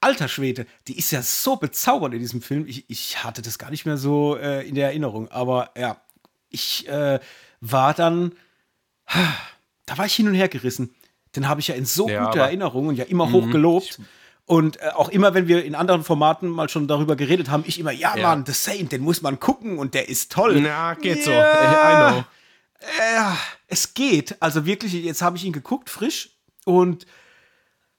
alter 0.01 0.27
Schwede, 0.27 0.67
die 0.88 0.98
ist 0.98 1.12
ja 1.12 1.22
so 1.22 1.55
bezaubernd 1.55 2.13
in 2.13 2.20
diesem 2.20 2.41
Film. 2.41 2.65
Ich, 2.67 2.86
ich 2.89 3.24
hatte 3.24 3.41
das 3.41 3.58
gar 3.58 3.72
nicht 3.72 3.86
mehr 3.86 3.98
so 3.98 4.36
äh, 4.36 4.67
in 4.67 4.75
der 4.75 4.88
Erinnerung. 4.88 5.29
Aber 5.29 5.72
ja, 5.77 6.01
ich 6.50 6.88
äh, 6.88 7.20
war 7.62 7.94
dann, 7.94 8.34
da 9.86 9.98
war 9.98 10.05
ich 10.05 10.13
hin 10.13 10.27
und 10.27 10.36
her 10.36 10.50
gerissen. 10.50 10.94
Den 11.36 11.48
habe 11.48 11.60
ich 11.60 11.67
ja 11.67 11.75
in 11.75 11.86
so 11.86 12.05
guter 12.05 12.41
Erinnerung 12.41 12.88
und 12.88 12.96
ja 12.96 13.05
immer 13.05 13.32
hoch 13.32 13.46
mhm. 13.46 13.51
gelobt. 13.51 14.00
Ich, 14.00 14.05
und 14.46 14.80
äh, 14.80 14.90
auch 14.94 15.10
immer, 15.10 15.34
wenn 15.34 15.48
wir 15.48 15.66
in 15.66 15.74
anderen 15.74 16.04
Formaten 16.04 16.50
mal 16.50 16.70
schon 16.70 16.88
darüber 16.88 17.16
geredet 17.16 17.50
haben, 17.50 17.64
ich 17.66 17.80
immer, 17.80 17.92
ja, 17.92 18.16
ja. 18.16 18.28
Mann, 18.28 18.46
The 18.46 18.54
Saint, 18.54 18.92
den 18.92 19.02
muss 19.02 19.22
man 19.22 19.40
gucken 19.40 19.80
und 19.80 19.94
der 19.94 20.08
ist 20.08 20.32
toll. 20.32 20.62
Na, 20.62 20.94
geht 20.94 21.25
ja. 21.25 21.25
so. 21.25 21.32
I 21.32 22.14
know. 22.14 22.25
Äh, 22.80 23.36
es 23.68 23.96
geht. 23.96 24.40
Also 24.42 24.66
wirklich, 24.66 24.94
jetzt 24.94 25.22
habe 25.24 25.38
ich 25.38 25.46
ihn 25.46 25.54
geguckt, 25.54 25.90
frisch. 25.90 26.30
Und 26.64 27.08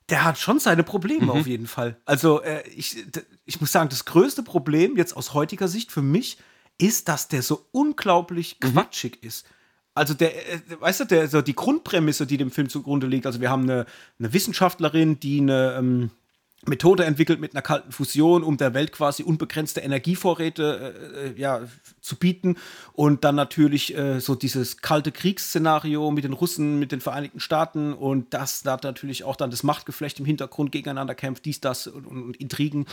der 0.09 0.25
hat 0.25 0.39
schon 0.39 0.61
seine 0.61 0.85
Probleme 0.85 1.25
mhm. 1.25 1.31
auf 1.31 1.47
jeden 1.47 1.67
Fall. 1.67 1.97
Also 2.05 2.43
äh, 2.43 2.63
ich, 2.69 3.05
ich 3.45 3.61
muss 3.61 3.73
sagen, 3.73 3.89
das 3.89 4.05
größte 4.05 4.45
Problem 4.45 4.97
jetzt 4.97 5.17
aus 5.17 5.35
heutiger 5.35 5.67
Sicht 5.67 5.91
für 5.91 6.03
mich 6.03 6.39
ist, 6.79 7.09
dass 7.09 7.27
der 7.27 7.43
so 7.43 7.67
unglaublich 7.73 8.59
mhm. 8.63 8.73
quatschig 8.73 9.23
ist. 9.25 9.47
Also 9.95 10.15
der, 10.15 10.37
äh, 10.53 10.61
weißt 10.79 11.01
du, 11.01 11.05
der, 11.07 11.29
so 11.29 11.43
die 11.43 11.57
Grundprämisse, 11.57 12.27
die 12.27 12.37
dem 12.37 12.53
Film 12.53 12.69
zugrunde 12.69 13.09
liegt, 13.09 13.27
also 13.27 13.41
wir 13.41 13.51
haben 13.51 13.63
eine, 13.63 13.87
eine 14.19 14.33
Wissenschaftlerin, 14.33 15.19
die 15.19 15.41
eine 15.41 15.75
ähm, 15.79 16.11
Methode 16.65 17.05
entwickelt 17.05 17.39
mit 17.39 17.55
einer 17.55 17.63
kalten 17.63 17.93
Fusion, 17.93 18.43
um 18.43 18.57
der 18.57 18.75
Welt 18.75 18.91
quasi 18.93 19.23
unbegrenzte 19.23 19.81
Energievorräte 19.81 20.95
äh, 21.15 21.27
äh, 21.29 21.41
ja, 21.41 21.61
zu 22.01 22.17
bieten. 22.17 22.57
Und 22.93 23.25
dann 23.25 23.35
natürlich 23.35 23.97
äh, 23.97 24.21
so 24.21 24.35
dieses 24.35 24.79
kalte 24.79 25.13
Kriegsszenario 25.13 26.11
mit 26.11 26.25
den 26.25 26.33
Russen, 26.33 26.79
mit 26.79 26.93
den 26.93 27.01
Vereinigten 27.01 27.41
Staaten 27.41 27.93
und 27.93 28.33
das 28.33 28.63
da 28.63 28.79
natürlich 28.83 29.25
auch 29.25 29.37
dann 29.37 29.51
das 29.51 29.63
Machtgeflecht 29.63 30.19
im 30.19 30.25
Hintergrund 30.25 30.73
gegeneinander 30.73 31.15
kämpft, 31.15 31.45
dies, 31.45 31.61
das 31.61 31.87
und, 31.87 32.07
und, 32.07 32.37
Intrigen. 32.39 32.87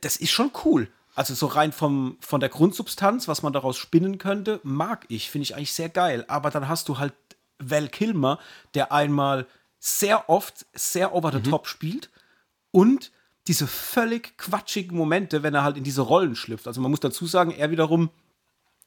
Das 0.00 0.16
ist 0.16 0.30
schon 0.30 0.50
cool. 0.64 0.88
Also 1.14 1.34
so 1.34 1.46
rein 1.46 1.72
vom, 1.72 2.16
von 2.20 2.40
der 2.40 2.48
Grundsubstanz, 2.48 3.28
was 3.28 3.42
man 3.42 3.52
daraus 3.52 3.76
spinnen 3.76 4.16
könnte, 4.16 4.60
mag 4.62 5.04
ich, 5.08 5.30
finde 5.30 5.42
ich 5.44 5.54
eigentlich 5.54 5.74
sehr 5.74 5.90
geil. 5.90 6.24
Aber 6.28 6.50
dann 6.50 6.68
hast 6.68 6.88
du 6.88 6.98
halt 6.98 7.12
Val 7.58 7.88
Kilmer, 7.88 8.38
der 8.74 8.90
einmal 8.92 9.46
sehr 9.78 10.30
oft 10.30 10.64
sehr 10.72 11.14
over 11.14 11.30
the 11.30 11.38
mhm. 11.38 11.44
top 11.44 11.66
spielt 11.66 12.08
und 12.72 13.12
diese 13.46 13.66
völlig 13.66 14.36
quatschigen 14.38 14.96
Momente, 14.96 15.42
wenn 15.42 15.54
er 15.54 15.64
halt 15.64 15.76
in 15.76 15.84
diese 15.84 16.02
Rollen 16.02 16.36
schlüpft. 16.36 16.66
Also 16.66 16.80
man 16.80 16.90
muss 16.90 17.00
dazu 17.00 17.26
sagen, 17.26 17.52
er 17.52 17.70
wiederum 17.70 18.10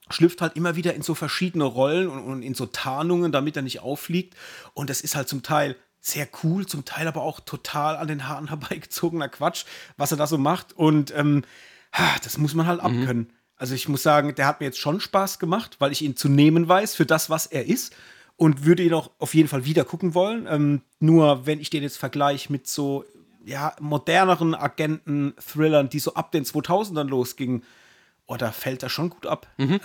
schlüpft 0.09 0.41
halt 0.41 0.55
immer 0.55 0.75
wieder 0.75 0.93
in 0.93 1.01
so 1.01 1.15
verschiedene 1.15 1.63
Rollen 1.63 2.07
und, 2.07 2.23
und 2.23 2.41
in 2.43 2.53
so 2.53 2.65
Tarnungen, 2.65 3.31
damit 3.31 3.55
er 3.55 3.63
nicht 3.63 3.81
auffliegt. 3.81 4.35
Und 4.73 4.89
das 4.89 5.01
ist 5.01 5.15
halt 5.15 5.27
zum 5.27 5.43
Teil 5.43 5.75
sehr 5.99 6.27
cool, 6.43 6.67
zum 6.67 6.85
Teil 6.85 7.07
aber 7.07 7.23
auch 7.23 7.39
total 7.39 7.97
an 7.97 8.07
den 8.07 8.27
Haaren 8.27 8.47
herbeigezogener 8.49 9.29
Quatsch, 9.29 9.65
was 9.97 10.11
er 10.11 10.17
da 10.17 10.27
so 10.27 10.37
macht. 10.37 10.73
Und 10.73 11.13
ähm, 11.15 11.43
das 12.23 12.37
muss 12.37 12.53
man 12.53 12.67
halt 12.67 12.83
mhm. 12.83 13.01
abkönnen. 13.01 13.33
Also 13.57 13.73
ich 13.73 13.87
muss 13.87 14.03
sagen, 14.03 14.35
der 14.35 14.47
hat 14.47 14.59
mir 14.59 14.67
jetzt 14.67 14.79
schon 14.79 14.99
Spaß 14.99 15.39
gemacht, 15.39 15.77
weil 15.79 15.91
ich 15.91 16.01
ihn 16.01 16.15
zu 16.15 16.29
nehmen 16.29 16.67
weiß 16.67 16.93
für 16.93 17.05
das, 17.05 17.29
was 17.29 17.45
er 17.45 17.65
ist. 17.65 17.95
Und 18.37 18.65
würde 18.65 18.83
ihn 18.83 18.93
auch 18.93 19.11
auf 19.17 19.33
jeden 19.33 19.47
Fall 19.47 19.63
wieder 19.63 19.85
gucken 19.85 20.13
wollen. 20.13 20.45
Ähm, 20.49 20.81
nur 20.99 21.45
wenn 21.45 21.61
ich 21.61 21.69
den 21.69 21.83
jetzt 21.83 21.97
vergleiche 21.97 22.51
mit 22.51 22.67
so 22.67 23.05
ja, 23.45 23.75
moderneren 23.79 24.55
Agenten-Thrillern, 24.55 25.89
die 25.89 25.99
so 25.99 26.13
ab 26.15 26.31
den 26.31 26.43
2000ern 26.43 27.07
losgingen, 27.07 27.63
oh, 28.25 28.37
da 28.37 28.51
fällt 28.51 28.83
er 28.83 28.89
schon 28.89 29.11
gut 29.11 29.27
ab. 29.27 29.47
Mhm. 29.57 29.79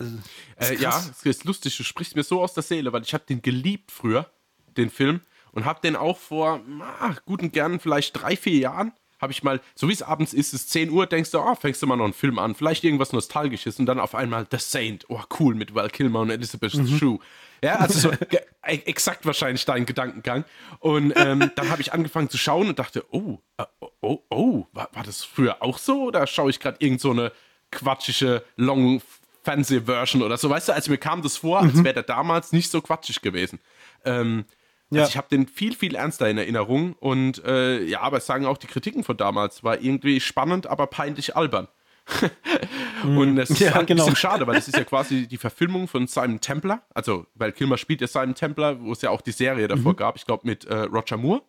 Also, 0.56 0.74
äh, 0.74 0.76
ja, 0.76 0.98
es 0.98 1.24
ist 1.24 1.44
lustig, 1.44 1.76
du 1.76 1.84
sprichst 1.84 2.16
mir 2.16 2.22
so 2.22 2.42
aus 2.42 2.54
der 2.54 2.62
Seele, 2.62 2.92
weil 2.92 3.02
ich 3.02 3.12
habe 3.12 3.24
den 3.28 3.42
geliebt 3.42 3.92
früher, 3.92 4.30
den 4.76 4.90
Film, 4.90 5.20
und 5.52 5.64
habe 5.64 5.80
den 5.82 5.96
auch 5.96 6.16
vor 6.16 6.60
ah, 6.80 7.14
guten 7.26 7.52
gern 7.52 7.80
vielleicht 7.80 8.20
drei, 8.20 8.36
vier 8.36 8.56
Jahren 8.56 8.92
habe 9.20 9.32
ich 9.32 9.42
mal, 9.42 9.60
so 9.74 9.88
wie 9.88 9.92
es 9.92 10.02
abends 10.02 10.32
ist, 10.32 10.54
es 10.54 10.62
ist 10.62 10.70
10 10.70 10.90
Uhr, 10.90 11.06
denkst 11.06 11.30
du, 11.30 11.38
oh, 11.38 11.54
fängst 11.54 11.82
du 11.82 11.86
mal 11.86 11.96
noch 11.96 12.04
einen 12.04 12.14
Film 12.14 12.38
an, 12.38 12.54
vielleicht 12.54 12.84
irgendwas 12.84 13.12
Nostalgisches 13.12 13.78
und 13.78 13.86
dann 13.86 14.00
auf 14.00 14.14
einmal 14.14 14.46
The 14.50 14.58
Saint, 14.58 15.04
oh 15.08 15.22
cool, 15.38 15.54
mit 15.54 15.74
Val 15.74 15.90
Kilmer 15.90 16.20
und 16.20 16.30
Elizabeth 16.30 16.74
mhm. 16.74 16.98
Shue. 16.98 17.18
Ja, 17.62 17.76
also 17.76 18.10
so 18.10 18.12
e, 18.66 18.80
exakt 18.86 19.26
wahrscheinlich 19.26 19.64
dein 19.64 19.84
Gedankengang. 19.84 20.44
Und 20.78 21.12
ähm, 21.16 21.50
dann 21.54 21.70
habe 21.70 21.82
ich 21.82 21.92
angefangen 21.92 22.30
zu 22.30 22.38
schauen 22.38 22.68
und 22.68 22.78
dachte, 22.78 23.04
oh, 23.10 23.38
äh, 23.58 23.64
oh, 23.80 23.90
oh, 24.00 24.18
oh 24.30 24.66
war, 24.72 24.88
war, 24.92 25.04
das 25.04 25.24
früher 25.24 25.62
auch 25.62 25.78
so? 25.78 26.04
Oder 26.04 26.26
schaue 26.26 26.50
ich 26.50 26.60
gerade 26.60 26.78
irgend 26.80 27.00
so 27.00 27.10
eine 27.10 27.32
quatschige 27.70 28.42
Long 28.56 29.02
Fancy 29.42 29.82
Version 29.82 30.22
oder 30.22 30.38
so? 30.38 30.48
Weißt 30.48 30.68
du, 30.68 30.72
also 30.72 30.90
mir 30.90 30.98
kam 30.98 31.22
das 31.22 31.36
vor, 31.36 31.60
als 31.60 31.74
mhm. 31.74 31.84
wäre 31.84 31.94
der 31.94 32.02
damals 32.04 32.52
nicht 32.52 32.70
so 32.70 32.80
quatschig 32.80 33.20
gewesen. 33.20 33.60
Ähm, 34.04 34.46
also 34.90 35.02
ja. 35.02 35.08
ich 35.08 35.16
habe 35.16 35.28
den 35.30 35.46
viel, 35.46 35.74
viel 35.74 35.94
ernster 35.94 36.28
in 36.28 36.38
Erinnerung 36.38 36.94
und 36.94 37.44
äh, 37.44 37.82
ja, 37.84 38.00
aber 38.00 38.18
es 38.18 38.26
sagen 38.26 38.46
auch 38.46 38.58
die 38.58 38.66
Kritiken 38.66 39.04
von 39.04 39.16
damals, 39.16 39.62
war 39.62 39.80
irgendwie 39.80 40.20
spannend, 40.20 40.66
aber 40.66 40.88
peinlich 40.88 41.36
albern. 41.36 41.68
und 43.04 43.38
es 43.38 43.50
ist 43.50 43.60
ja, 43.60 43.74
halt 43.74 43.86
genau. 43.86 44.02
ein 44.02 44.06
bisschen 44.06 44.16
schade, 44.16 44.46
weil 44.46 44.56
es 44.56 44.68
ist 44.68 44.76
ja 44.76 44.84
quasi 44.84 45.26
die 45.26 45.36
Verfilmung 45.36 45.86
von 45.86 46.06
Simon 46.06 46.40
Templar. 46.40 46.82
Also, 46.94 47.26
weil 47.34 47.52
Kilmer 47.52 47.76
spielt 47.76 48.00
ja 48.00 48.08
Simon 48.08 48.34
Templar, 48.34 48.80
wo 48.80 48.92
es 48.92 49.02
ja 49.02 49.10
auch 49.10 49.20
die 49.20 49.32
Serie 49.32 49.68
davor 49.68 49.92
mhm. 49.92 49.96
gab. 49.96 50.16
Ich 50.16 50.26
glaube, 50.26 50.46
mit 50.46 50.64
äh, 50.64 50.74
Roger 50.74 51.16
Moore. 51.16 51.42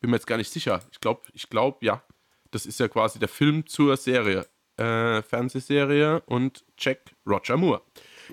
Bin 0.00 0.10
mir 0.10 0.16
jetzt 0.16 0.26
gar 0.26 0.36
nicht 0.36 0.50
sicher. 0.50 0.80
Ich 0.90 1.00
glaube, 1.00 1.22
ich 1.32 1.48
glaube, 1.50 1.84
ja. 1.84 2.02
Das 2.50 2.66
ist 2.66 2.78
ja 2.78 2.88
quasi 2.88 3.18
der 3.18 3.28
Film 3.28 3.66
zur 3.66 3.96
Serie. 3.96 4.46
Äh, 4.76 5.22
Fernsehserie 5.22 6.20
und 6.26 6.64
Jack 6.78 7.14
Roger 7.26 7.56
Moore. 7.56 7.82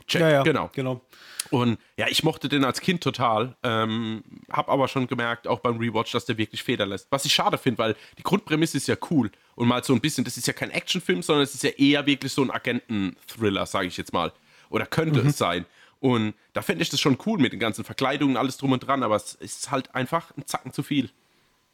Jack, 0.08 0.22
ja, 0.22 0.30
ja, 0.30 0.44
genau. 0.44 0.70
genau. 0.74 1.02
Und 1.50 1.80
ja, 1.98 2.08
ich 2.08 2.24
mochte 2.24 2.48
den 2.48 2.64
als 2.64 2.82
Kind 2.82 3.04
total, 3.04 3.56
ähm, 3.64 4.24
hab 4.50 4.70
aber 4.70 4.88
schon 4.88 5.08
gemerkt, 5.08 5.48
auch 5.48 5.60
beim 5.60 5.78
Rewatch, 5.78 6.12
dass 6.12 6.26
der 6.26 6.38
wirklich 6.38 6.64
Feder 6.64 6.86
lässt. 6.86 7.08
Was 7.12 7.26
ich 7.26 7.34
schade 7.34 7.58
finde, 7.58 7.80
weil 7.80 7.96
die 8.18 8.24
Grundprämisse 8.24 8.78
ist 8.78 8.88
ja 8.88 8.96
cool 9.10 9.32
und 9.56 9.68
mal 9.68 9.84
so 9.84 9.94
ein 9.94 10.02
bisschen, 10.02 10.24
das 10.24 10.38
ist 10.38 10.48
ja 10.48 10.54
kein 10.54 10.72
Actionfilm, 10.72 11.22
sondern 11.22 11.44
es 11.44 11.54
ist 11.54 11.64
ja 11.64 11.72
eher 11.72 12.06
wirklich 12.06 12.32
so 12.32 12.42
ein 12.42 12.52
Agenten-Thriller, 12.52 13.66
sage 13.66 13.88
ich 13.88 13.98
jetzt 13.98 14.14
mal. 14.14 14.32
Oder 14.70 14.86
könnte 14.86 15.22
mhm. 15.22 15.30
es 15.30 15.38
sein. 15.38 15.66
Und 16.00 16.34
da 16.54 16.62
fände 16.62 16.82
ich 16.82 16.90
das 16.90 17.00
schon 17.00 17.18
cool 17.26 17.38
mit 17.38 17.54
den 17.54 17.60
ganzen 17.60 17.84
Verkleidungen, 17.84 18.38
alles 18.38 18.58
drum 18.58 18.72
und 18.72 18.80
dran, 18.80 19.04
aber 19.04 19.16
es 19.16 19.36
ist 19.36 19.70
halt 19.70 19.94
einfach 19.94 20.36
ein 20.36 20.48
Zacken 20.48 20.74
zu 20.74 20.84
viel. 20.84 21.10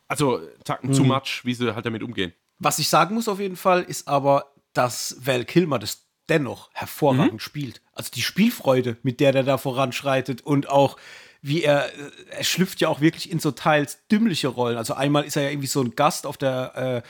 Also 0.07 0.41
Zacken 0.63 0.89
mhm. 0.89 0.93
zu 0.93 1.03
much, 1.03 1.41
wie 1.43 1.53
sie 1.53 1.73
halt 1.73 1.85
damit 1.85 2.03
umgehen. 2.03 2.33
Was 2.59 2.79
ich 2.79 2.89
sagen 2.89 3.15
muss 3.15 3.27
auf 3.27 3.39
jeden 3.39 3.55
Fall, 3.55 3.83
ist 3.83 4.07
aber, 4.07 4.51
dass 4.73 5.15
Val 5.19 5.45
Kilmer 5.45 5.79
das 5.79 6.06
dennoch 6.29 6.69
hervorragend 6.73 7.33
mhm. 7.33 7.39
spielt. 7.39 7.81
Also 7.93 8.11
die 8.13 8.21
Spielfreude, 8.21 8.97
mit 9.03 9.19
der 9.19 9.31
der 9.31 9.43
da 9.43 9.57
voranschreitet 9.57 10.41
und 10.41 10.69
auch 10.69 10.97
wie 11.41 11.63
er, 11.63 11.89
er 12.29 12.43
schlüpft 12.43 12.81
ja 12.81 12.89
auch 12.89 13.01
wirklich 13.01 13.31
in 13.31 13.39
so 13.39 13.51
teils 13.51 13.99
dümmliche 14.11 14.47
Rollen. 14.47 14.77
Also 14.77 14.93
einmal 14.93 15.23
ist 15.23 15.35
er 15.35 15.43
ja 15.43 15.49
irgendwie 15.49 15.67
so 15.67 15.81
ein 15.81 15.95
Gast 15.95 16.25
auf 16.25 16.37
der, 16.37 17.03
äh, 17.05 17.07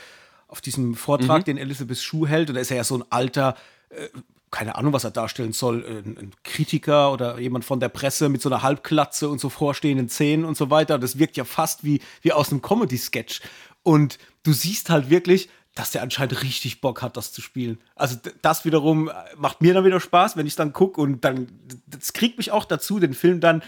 auf 0.48 0.60
diesem 0.60 0.94
Vortrag, 0.94 1.40
mhm. 1.40 1.44
den 1.44 1.58
Elizabeth 1.58 1.98
Shue 1.98 2.28
hält, 2.28 2.48
und 2.48 2.54
da 2.54 2.60
ist 2.60 2.70
er 2.70 2.78
ja 2.78 2.84
so 2.84 2.96
ein 2.96 3.04
alter, 3.10 3.56
äh, 3.90 4.08
keine 4.50 4.76
Ahnung, 4.76 4.92
was 4.92 5.04
er 5.04 5.10
darstellen 5.10 5.52
soll, 5.52 5.84
ein, 5.84 6.16
ein, 6.18 6.32
Kritiker 6.42 7.12
oder 7.12 7.38
jemand 7.38 7.64
von 7.64 7.80
der 7.80 7.88
Presse 7.88 8.28
mit 8.28 8.40
so 8.40 8.48
einer 8.48 8.62
Halbklatze 8.62 9.28
und 9.28 9.40
so 9.40 9.48
vorstehenden 9.50 10.08
Zähnen 10.08 10.44
und 10.44 10.56
so 10.56 10.70
weiter. 10.70 10.98
Das 10.98 11.18
wirkt 11.18 11.36
ja 11.36 11.44
fast 11.44 11.84
wie, 11.84 12.00
wie 12.22 12.32
aus 12.32 12.50
einem 12.50 12.62
Comedy-Sketch. 12.62 13.40
Und 13.82 14.18
du 14.42 14.52
siehst 14.52 14.90
halt 14.90 15.10
wirklich, 15.10 15.48
dass 15.78 15.92
der 15.92 16.02
anscheinend 16.02 16.42
richtig 16.42 16.80
Bock 16.80 17.02
hat, 17.02 17.16
das 17.16 17.32
zu 17.32 17.40
spielen. 17.40 17.78
Also 17.94 18.16
das 18.42 18.64
wiederum 18.64 19.08
äh, 19.08 19.12
macht 19.36 19.62
mir 19.62 19.74
dann 19.74 19.84
wieder 19.84 20.00
Spaß, 20.00 20.36
wenn 20.36 20.46
ich 20.46 20.56
dann 20.56 20.72
gucke 20.72 21.00
und 21.00 21.24
dann, 21.24 21.46
das 21.86 22.12
kriegt 22.12 22.36
mich 22.36 22.50
auch 22.50 22.64
dazu, 22.64 22.98
den 22.98 23.14
Film 23.14 23.40
dann 23.40 23.62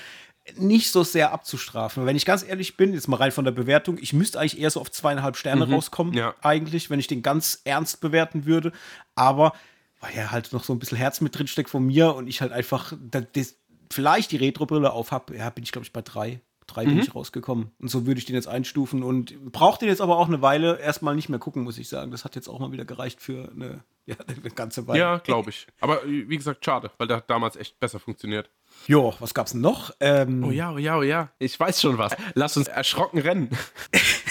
nicht 0.56 0.90
so 0.90 1.04
sehr 1.04 1.30
abzustrafen. 1.32 2.06
Wenn 2.06 2.16
ich 2.16 2.26
ganz 2.26 2.42
ehrlich 2.42 2.76
bin, 2.76 2.94
jetzt 2.94 3.06
mal 3.06 3.18
rein 3.18 3.30
von 3.30 3.44
der 3.44 3.52
Bewertung, 3.52 3.96
ich 4.00 4.12
müsste 4.12 4.40
eigentlich 4.40 4.58
eher 4.60 4.70
so 4.70 4.80
auf 4.80 4.90
zweieinhalb 4.90 5.36
Sterne 5.36 5.66
mhm, 5.66 5.74
rauskommen, 5.74 6.12
ja. 6.14 6.34
eigentlich, 6.42 6.90
wenn 6.90 6.98
ich 6.98 7.06
den 7.06 7.22
ganz 7.22 7.60
ernst 7.62 8.00
bewerten 8.00 8.44
würde. 8.44 8.72
Aber 9.14 9.52
weil 10.00 10.16
ja 10.16 10.32
halt 10.32 10.52
noch 10.52 10.64
so 10.64 10.72
ein 10.72 10.80
bisschen 10.80 10.98
Herz 10.98 11.20
mit 11.20 11.38
drin 11.38 11.46
steckt 11.46 11.70
von 11.70 11.86
mir 11.86 12.16
und 12.16 12.26
ich 12.26 12.40
halt 12.40 12.50
einfach 12.50 12.92
das, 13.00 13.54
vielleicht 13.92 14.32
die 14.32 14.38
Retro-Brille 14.38 14.90
auf 14.90 15.12
habe, 15.12 15.36
ja, 15.36 15.48
bin 15.50 15.62
ich, 15.62 15.70
glaube 15.70 15.84
ich, 15.84 15.92
bei 15.92 16.02
drei 16.02 16.40
drei 16.70 16.84
mhm. 16.84 16.90
bin 16.90 16.98
ich 17.00 17.14
rausgekommen. 17.14 17.70
Und 17.78 17.88
so 17.88 18.06
würde 18.06 18.18
ich 18.18 18.24
den 18.24 18.34
jetzt 18.34 18.48
einstufen 18.48 19.02
und 19.02 19.52
brauche 19.52 19.78
den 19.78 19.88
jetzt 19.88 20.00
aber 20.00 20.18
auch 20.18 20.28
eine 20.28 20.42
Weile 20.42 20.78
erstmal 20.78 21.14
nicht 21.14 21.28
mehr 21.28 21.38
gucken, 21.38 21.62
muss 21.62 21.78
ich 21.78 21.88
sagen. 21.88 22.10
Das 22.10 22.24
hat 22.24 22.34
jetzt 22.36 22.48
auch 22.48 22.58
mal 22.58 22.72
wieder 22.72 22.84
gereicht 22.84 23.20
für 23.20 23.50
eine, 23.50 23.84
ja, 24.06 24.16
eine 24.26 24.50
ganze 24.50 24.86
Weile. 24.88 24.98
Ja, 24.98 25.18
glaube 25.18 25.50
ich. 25.50 25.66
Aber 25.80 26.00
wie 26.06 26.36
gesagt, 26.36 26.64
schade, 26.64 26.90
weil 26.98 27.06
der 27.06 27.18
hat 27.18 27.28
damals 27.30 27.56
echt 27.56 27.78
besser 27.80 27.98
funktioniert. 27.98 28.50
Jo, 28.86 29.14
was 29.18 29.34
gab's 29.34 29.52
denn 29.52 29.60
noch? 29.60 29.94
Ähm, 30.00 30.44
oh 30.44 30.50
ja, 30.50 30.72
oh 30.72 30.78
ja, 30.78 30.96
oh 30.96 31.02
ja. 31.02 31.30
Ich 31.38 31.58
weiß 31.58 31.80
schon 31.80 31.98
was. 31.98 32.16
Lass 32.34 32.56
uns 32.56 32.68
erschrocken 32.68 33.18
rennen. 33.20 33.50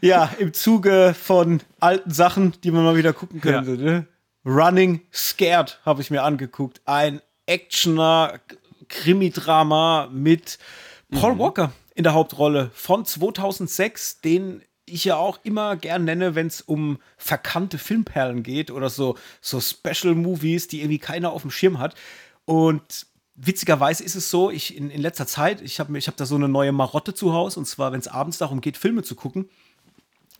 ja, 0.00 0.30
im 0.38 0.52
Zuge 0.52 1.14
von 1.18 1.60
alten 1.80 2.10
Sachen, 2.10 2.52
die 2.62 2.70
man 2.70 2.84
mal 2.84 2.96
wieder 2.96 3.12
gucken 3.12 3.40
könnte. 3.40 3.74
Ja. 3.74 3.76
Ne? 3.76 4.06
Running 4.44 5.00
Scared 5.12 5.80
habe 5.84 6.02
ich 6.02 6.10
mir 6.10 6.22
angeguckt. 6.22 6.80
Ein 6.84 7.20
Actioner, 7.46 8.40
Krimi-Drama 8.88 10.08
mit 10.12 10.58
Paul 11.10 11.34
mhm. 11.34 11.38
Walker 11.38 11.72
in 11.94 12.04
der 12.04 12.14
Hauptrolle 12.14 12.70
von 12.74 13.04
2006, 13.04 14.20
den 14.20 14.62
ich 14.86 15.04
ja 15.04 15.16
auch 15.16 15.40
immer 15.42 15.76
gern 15.76 16.04
nenne, 16.04 16.34
wenn 16.34 16.46
es 16.46 16.60
um 16.60 16.98
verkannte 17.16 17.78
Filmperlen 17.78 18.42
geht 18.42 18.70
oder 18.70 18.88
so, 18.88 19.16
so 19.40 19.60
Special 19.60 20.14
Movies, 20.14 20.68
die 20.68 20.80
irgendwie 20.80 20.98
keiner 20.98 21.32
auf 21.32 21.42
dem 21.42 21.50
Schirm 21.50 21.78
hat. 21.78 21.96
Und 22.44 23.06
witzigerweise 23.34 24.04
ist 24.04 24.14
es 24.14 24.30
so, 24.30 24.50
ich 24.50 24.76
in, 24.76 24.90
in 24.90 25.00
letzter 25.00 25.26
Zeit, 25.26 25.60
ich 25.60 25.80
habe 25.80 25.96
ich 25.98 26.06
hab 26.06 26.16
da 26.16 26.24
so 26.24 26.36
eine 26.36 26.48
neue 26.48 26.72
Marotte 26.72 27.14
zu 27.14 27.32
Hause, 27.32 27.58
und 27.58 27.66
zwar, 27.66 27.92
wenn 27.92 28.00
es 28.00 28.08
abends 28.08 28.38
darum 28.38 28.60
geht, 28.60 28.76
Filme 28.76 29.02
zu 29.02 29.16
gucken, 29.16 29.48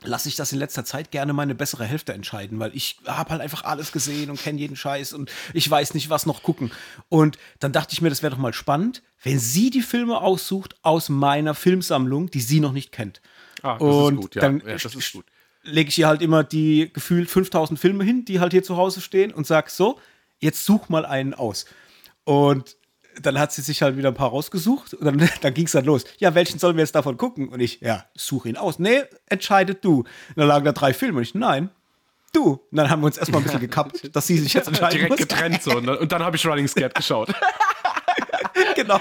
lasse 0.03 0.29
ich 0.29 0.37
das 0.37 0.53
in 0.53 0.59
letzter 0.59 0.85
Zeit 0.85 1.11
gerne 1.11 1.33
meine 1.33 1.55
bessere 1.55 1.85
Hälfte 1.85 2.13
entscheiden, 2.13 2.59
weil 2.59 2.75
ich 2.75 2.99
habe 3.07 3.31
halt 3.31 3.41
einfach 3.41 3.65
alles 3.65 3.93
gesehen 3.93 4.31
und 4.31 4.41
kenne 4.41 4.59
jeden 4.59 4.77
Scheiß 4.77 5.13
und 5.13 5.31
ich 5.55 5.71
weiß 5.71 5.95
nicht, 5.95 6.11
was 6.11 6.27
noch 6.27 6.43
gucken. 6.43 6.71
Und 7.09 7.39
dann 7.61 7.73
dachte 7.73 7.93
ich 7.93 8.03
mir, 8.03 8.11
das 8.11 8.23
wäre 8.23 8.33
doch 8.33 8.39
mal 8.39 8.53
spannend, 8.53 9.03
wenn 9.23 9.39
sie 9.39 9.71
die 9.71 9.83
Filme 9.83 10.21
aussucht 10.21 10.77
aus 10.83 11.09
meiner 11.09 11.55
Filmsammlung, 11.55 12.31
die 12.31 12.41
sie 12.41 12.61
noch 12.61 12.73
nicht 12.73 12.93
kennt. 12.93 13.21
Ah, 13.63 13.79
das 13.79 13.83
und 13.83 14.15
ist 14.15 14.21
gut, 14.21 14.35
ja. 14.35 14.43
Dann 14.43 14.63
ja, 14.67 14.77
das 14.77 14.95
ist 14.95 15.13
gut. 15.13 15.25
lege 15.63 15.89
ich 15.89 15.99
ihr 15.99 16.07
halt 16.07 16.23
immer 16.23 16.45
die 16.45 16.91
gefühlt 16.93 17.31
5000 17.31 17.79
Filme 17.79 18.05
hin, 18.05 18.25
die 18.25 18.41
halt 18.41 18.53
hier 18.53 18.63
zu 18.63 18.77
Hause 18.77 19.01
stehen 19.01 19.33
und 19.33 19.47
sag 19.47 19.71
so, 19.71 19.99
jetzt 20.39 20.65
such 20.65 20.89
mal 20.89 21.07
einen 21.07 21.35
aus. 21.35 21.65
Und 22.25 22.76
dann 23.21 23.39
hat 23.39 23.53
sie 23.53 23.63
sich 23.63 23.83
halt 23.83 23.97
wieder 23.97 24.09
ein 24.09 24.15
paar 24.15 24.31
rausgesucht 24.31 24.95
und 24.95 25.05
dann, 25.05 25.31
dann 25.41 25.55
ging 25.55 25.67
es 25.67 25.73
dann 25.73 25.85
los. 25.85 26.05
Ja, 26.19 26.35
welchen 26.35 26.59
sollen 26.59 26.77
wir 26.77 26.83
jetzt 26.83 26.95
davon 26.95 27.17
gucken? 27.17 27.49
Und 27.49 27.61
ich, 27.61 27.81
ja, 27.81 28.05
suche 28.15 28.49
ihn 28.49 28.57
aus. 28.57 28.79
Nee, 28.79 29.03
entscheidet 29.27 29.85
du. 29.85 30.01
Und 30.01 30.07
dann 30.37 30.49
lagen 30.49 30.65
da 30.65 30.73
drei 30.73 30.93
Filme 30.93 31.19
und 31.19 31.23
ich, 31.23 31.35
nein, 31.35 31.71
du. 32.33 32.61
Und 32.71 32.77
dann 32.77 32.91
haben 32.91 33.03
wir 33.03 33.07
uns 33.07 33.19
erstmal 33.19 33.41
ein 33.41 33.45
bisschen 33.45 33.61
gekappt, 33.61 34.11
dass 34.15 34.27
sie 34.27 34.39
sich 34.39 34.55
jetzt 34.55 34.69
entscheiden 34.69 34.99
Direkt 34.99 35.11
muss. 35.11 35.19
getrennt 35.19 35.63
so. 35.63 35.77
Und 35.77 35.87
dann, 35.87 35.99
und 35.99 36.13
dann 36.13 36.23
habe 36.23 36.37
ich 36.37 36.47
Running 36.47 36.69
Scared 36.69 36.95
geschaut. 36.95 37.33
genau. 38.75 39.01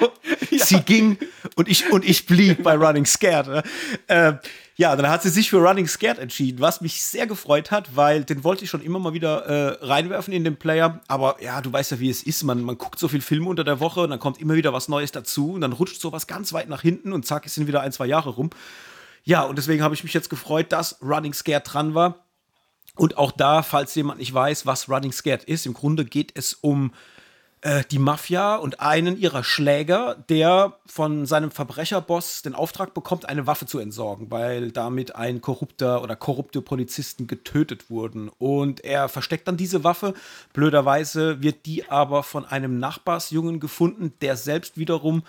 Sie 0.52 0.80
ging 0.82 1.18
und 1.56 1.68
ich, 1.68 1.92
und 1.92 2.06
ich 2.06 2.26
blieb 2.26 2.64
bei 2.64 2.76
Running 2.76 3.06
Scared. 3.06 3.48
Ne? 3.48 3.64
Äh, 4.08 4.34
ja, 4.78 4.94
dann 4.96 5.10
hat 5.10 5.24
sie 5.24 5.30
sich 5.30 5.50
für 5.50 5.58
Running 5.58 5.88
Scared 5.88 6.20
entschieden, 6.20 6.60
was 6.60 6.82
mich 6.82 7.02
sehr 7.02 7.28
gefreut 7.28 7.72
hat, 7.72 7.96
weil 7.96 8.26
den 8.26 8.44
wollte 8.44 8.66
ich 8.66 8.70
schon 8.70 8.82
immer 8.82 9.00
mal 9.00 9.14
wieder 9.14 9.46
äh, 9.46 9.86
reinwerfen 9.86 10.34
in 10.34 10.44
den 10.44 10.58
Player. 10.58 11.00
Aber 11.08 11.42
ja, 11.42 11.62
du 11.62 11.72
weißt 11.72 11.92
ja, 11.92 12.00
wie 12.02 12.10
es 12.10 12.24
ist. 12.24 12.44
Man, 12.44 12.62
man 12.62 12.78
guckt 12.78 13.00
so 13.00 13.08
viel 13.08 13.22
Filme 13.22 13.48
unter 13.48 13.64
der 13.64 13.80
Woche 13.80 14.02
und 14.02 14.10
dann 14.10 14.20
kommt 14.20 14.42
immer 14.42 14.56
wieder 14.56 14.74
was 14.74 14.90
Neues 14.90 15.14
dazu 15.14 15.54
und 15.54 15.62
dann 15.62 15.72
rutscht 15.72 16.02
sowas 16.02 16.28
ganz 16.28 16.52
weit 16.52 16.68
nach 16.68 16.82
hinten 16.82 17.14
und 17.14 17.26
zack, 17.26 17.46
es 17.46 17.56
sind 17.56 17.68
wieder 17.68 17.82
ein, 17.82 17.94
zwei 17.94 18.06
Jahre 18.06 18.32
rum. 18.32 18.50
Ja, 19.24 19.44
und 19.44 19.58
deswegen 19.58 19.82
habe 19.82 19.96
ich 19.96 20.04
mich 20.04 20.14
jetzt 20.14 20.30
gefreut, 20.30 20.74
dass 20.74 21.02
Running 21.02 21.34
Scared 21.34 21.64
dran 21.66 21.96
war. 21.96 22.26
Und 22.98 23.18
auch 23.18 23.32
da, 23.32 23.64
falls 23.64 23.96
jemand 23.96 24.20
nicht 24.20 24.34
weiß, 24.34 24.66
was 24.66 24.90
Running 24.90 25.14
Scared 25.14 25.46
ist, 25.46 25.66
im 25.66 25.74
Grunde 25.74 26.04
geht 26.04 26.34
es 26.36 26.54
um 26.54 26.92
äh, 27.66 27.84
die 27.90 27.98
Mafia 27.98 28.58
und 28.58 28.80
einen 28.80 29.18
ihrer 29.18 29.44
Schläger, 29.44 30.24
der 30.30 30.78
von 30.86 31.26
seinem 31.26 31.50
Verbrecherboss 31.50 32.44
den 32.44 32.54
Auftrag 32.54 32.94
bekommt, 32.94 33.28
eine 33.28 33.48
Waffe 33.48 33.66
zu 33.66 33.80
entsorgen, 33.80 34.30
weil 34.30 34.72
damit 34.72 35.16
ein 35.16 35.42
korrupter 35.42 36.04
oder 36.04 36.16
korrupte 36.16 36.62
Polizisten 36.62 37.26
getötet 37.26 37.90
wurden. 37.90 38.30
Und 38.38 38.86
er 38.86 39.10
versteckt 39.10 39.48
dann 39.48 39.58
diese 39.58 39.84
Waffe. 39.84 40.14
Blöderweise 40.54 41.42
wird 41.42 41.66
die 41.66 41.90
aber 41.90 42.22
von 42.22 42.46
einem 42.46 42.78
Nachbarsjungen 42.78 43.60
gefunden, 43.60 44.14
der 44.22 44.38
selbst 44.38 44.78
wiederum 44.78 45.24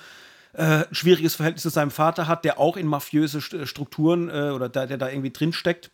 äh, 0.53 0.85
schwieriges 0.93 1.37
Verhältnis 1.37 1.63
zu 1.63 1.71
seinem 1.71 1.91
Vater 1.91 2.29
hat, 2.29 2.45
der 2.45 2.61
auch 2.61 2.77
in 2.77 2.87
mafiöse 2.87 3.41
Strukturen 3.41 4.29
äh, 4.29 4.51
oder 4.55 4.69
der, 4.69 4.87
der 4.87 4.99
da 4.99 5.09
irgendwie 5.09 5.33
drin 5.33 5.55
steckt 5.55 5.91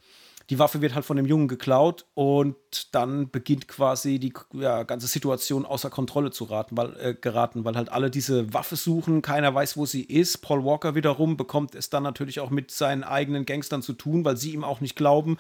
die 0.53 0.59
Waffe 0.59 0.83
wird 0.83 0.95
halt 0.95 1.07
von 1.07 1.17
dem 1.17 1.25
Jungen 1.25 1.49
geklaut 1.49 2.05
und 2.13 2.57
dann 2.93 3.31
beginnt 3.31 3.69
quasi 3.69 4.19
die 4.19 4.35
ja, 4.53 4.83
ganze 4.83 5.07
Situation 5.07 5.65
außer 5.65 5.89
Kontrolle 5.89 6.31
zu 6.31 6.45
raten, 6.45 6.77
weil, 6.77 6.95
äh, 7.01 7.15
geraten, 7.15 7.65
weil 7.65 7.75
halt 7.75 7.91
alle 7.91 8.11
diese 8.11 8.53
Waffe 8.53 8.77
suchen, 8.77 9.23
keiner 9.23 9.55
weiß, 9.55 9.79
wo 9.79 9.87
sie 9.87 10.03
ist. 10.03 10.43
Paul 10.43 10.63
Walker 10.63 10.95
wiederum 10.95 11.39
bekommt 11.39 11.75
es 11.75 11.89
dann 11.89 12.03
natürlich 12.03 12.39
auch 12.41 12.51
mit 12.51 12.71
seinen 12.71 13.03
eigenen 13.03 13.47
Gangstern 13.47 13.81
zu 13.81 13.95
tun, 13.95 14.27
weil 14.27 14.37
sie 14.37 14.53
ihm 14.53 14.63
auch 14.63 14.83
nicht 14.83 14.95
glauben, 14.95 15.39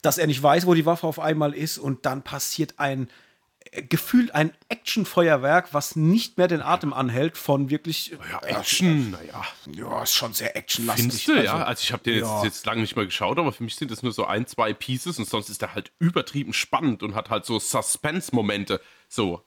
dass 0.00 0.16
er 0.16 0.26
nicht 0.26 0.42
weiß, 0.42 0.66
wo 0.66 0.72
die 0.72 0.86
Waffe 0.86 1.06
auf 1.06 1.20
einmal 1.20 1.52
ist 1.52 1.76
und 1.76 2.06
dann 2.06 2.22
passiert 2.22 2.78
ein 2.78 3.08
gefühlt 3.88 4.34
ein 4.34 4.52
Actionfeuerwerk, 4.68 5.74
was 5.74 5.96
nicht 5.96 6.38
mehr 6.38 6.48
den 6.48 6.62
Atem 6.62 6.92
anhält 6.92 7.36
von 7.36 7.70
wirklich. 7.70 8.16
Ja, 8.30 8.38
Action, 8.42 9.10
naja. 9.10 9.44
Ja, 9.74 10.02
ist 10.02 10.14
schon 10.14 10.32
sehr 10.32 10.56
actionlastig. 10.56 11.02
Findest 11.02 11.28
du, 11.28 11.32
also, 11.32 11.44
ja? 11.44 11.64
Also 11.64 11.82
ich 11.82 11.92
habe 11.92 12.02
den 12.02 12.20
ja. 12.20 12.36
jetzt, 12.36 12.44
jetzt 12.44 12.66
lange 12.66 12.82
nicht 12.82 12.94
mehr 12.94 13.04
geschaut, 13.04 13.38
aber 13.38 13.52
für 13.52 13.64
mich 13.64 13.74
sind 13.74 13.90
das 13.90 14.02
nur 14.02 14.12
so 14.12 14.26
ein, 14.26 14.46
zwei 14.46 14.72
Pieces 14.72 15.18
und 15.18 15.28
sonst 15.28 15.48
ist 15.48 15.62
der 15.62 15.74
halt 15.74 15.90
übertrieben 15.98 16.52
spannend 16.52 17.02
und 17.02 17.14
hat 17.14 17.30
halt 17.30 17.46
so 17.46 17.58
Suspense-Momente. 17.58 18.80
So. 19.08 19.42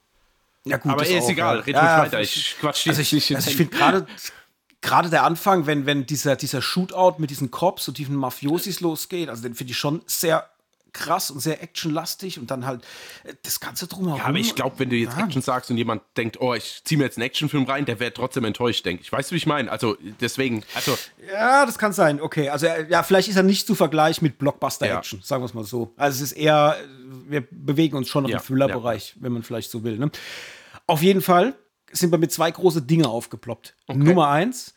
Ja, 0.66 0.78
gut, 0.78 0.92
aber 0.92 1.06
ist 1.06 1.24
auch, 1.24 1.30
egal, 1.30 1.60
red 1.60 1.76
ja, 1.76 2.00
weiter. 2.00 2.20
Ich 2.20 2.58
quatsch 2.60 2.88
also 2.88 3.02
ich, 3.02 3.36
also 3.36 3.50
ich 3.50 3.56
finde 3.56 3.76
gerade 3.76 4.08
gerade 4.82 5.10
der 5.10 5.24
Anfang, 5.24 5.66
wenn, 5.66 5.86
wenn 5.86 6.06
dieser, 6.06 6.36
dieser 6.36 6.62
Shootout 6.62 7.16
mit 7.18 7.30
diesen 7.30 7.52
Cops 7.52 7.88
und 7.88 7.98
diesen 7.98 8.16
Mafiosis 8.16 8.80
losgeht, 8.80 9.30
also 9.30 9.42
den 9.42 9.56
finde 9.56 9.72
ich 9.72 9.78
schon 9.78 10.02
sehr 10.06 10.50
krass 10.94 11.32
und 11.32 11.40
sehr 11.40 11.62
actionlastig 11.62 12.40
und 12.40 12.52
dann 12.52 12.66
halt 12.66 12.84
äh, 13.24 13.34
das 13.44 13.60
Ganze 13.60 13.88
drumherum. 13.88 14.20
Ja, 14.20 14.26
aber 14.26 14.38
ich 14.38 14.56
glaube, 14.56 14.80
wenn 14.80 14.90
du 14.90 14.96
jetzt 14.96 15.18
ja. 15.18 15.26
Action 15.26 15.42
sagst 15.42 15.70
und 15.72 15.78
jemand 15.78 16.02
denkt, 16.16 16.40
oh, 16.40 16.54
ich 16.54 16.82
ziehe 16.84 16.98
mir 16.98 17.06
jetzt 17.06 17.18
einen 17.18 17.26
Actionfilm 17.26 17.66
rein, 17.66 17.86
der 17.86 18.00
wäre 18.00 18.14
trotzdem 18.14 18.46
enttäuscht, 18.46 18.86
denke 18.86 19.04
ich. 19.04 19.12
Weißt 19.12 19.32
du, 19.32 19.34
wie 19.34 19.38
ich 19.38 19.48
meine? 19.48 19.72
Also 19.72 19.98
deswegen, 20.20 20.64
also. 20.76 20.98
Ja, 21.32 21.66
das 21.66 21.78
kann 21.78 21.94
sein. 21.94 22.22
Okay, 22.22 22.50
also 22.50 22.68
äh, 22.68 22.90
ja, 22.90 23.04
vielleicht 23.04 23.30
ist 23.30 23.36
er 23.36 23.44
nicht 23.44 23.68
zu 23.68 23.76
vergleichen 23.76 24.26
mit 24.26 24.38
Blockbuster-Action, 24.38 25.20
ja. 25.20 25.26
sagen 25.26 25.42
wir 25.42 25.46
es 25.48 25.54
mal 25.54 25.64
so. 25.64 25.94
Also 25.98 26.24
es 26.24 26.32
ist 26.32 26.38
eher, 26.38 26.78
wir 27.28 27.48
bewegen 27.50 27.98
uns 27.98 28.10
schon 28.10 28.24
noch 28.24 28.30
ja. 28.30 28.38
im 28.38 28.44
Thriller-Bereich, 28.44 29.16
wenn 29.20 29.32
man 29.32 29.44
vielleicht 29.44 29.72
so 29.72 29.84
will. 29.84 29.98
Ne? 29.98 30.12
Auf 30.88 31.02
jeden 31.02 31.22
Fall 31.22 31.56
sind 31.92 32.12
bei 32.12 32.18
mir 32.18 32.30
zwei 32.30 32.52
große 32.52 32.82
Dinge 32.82 33.08
aufgeploppt. 33.08 33.76
Okay. 33.88 34.00
Nummer 34.00 34.30
eins, 34.30 34.74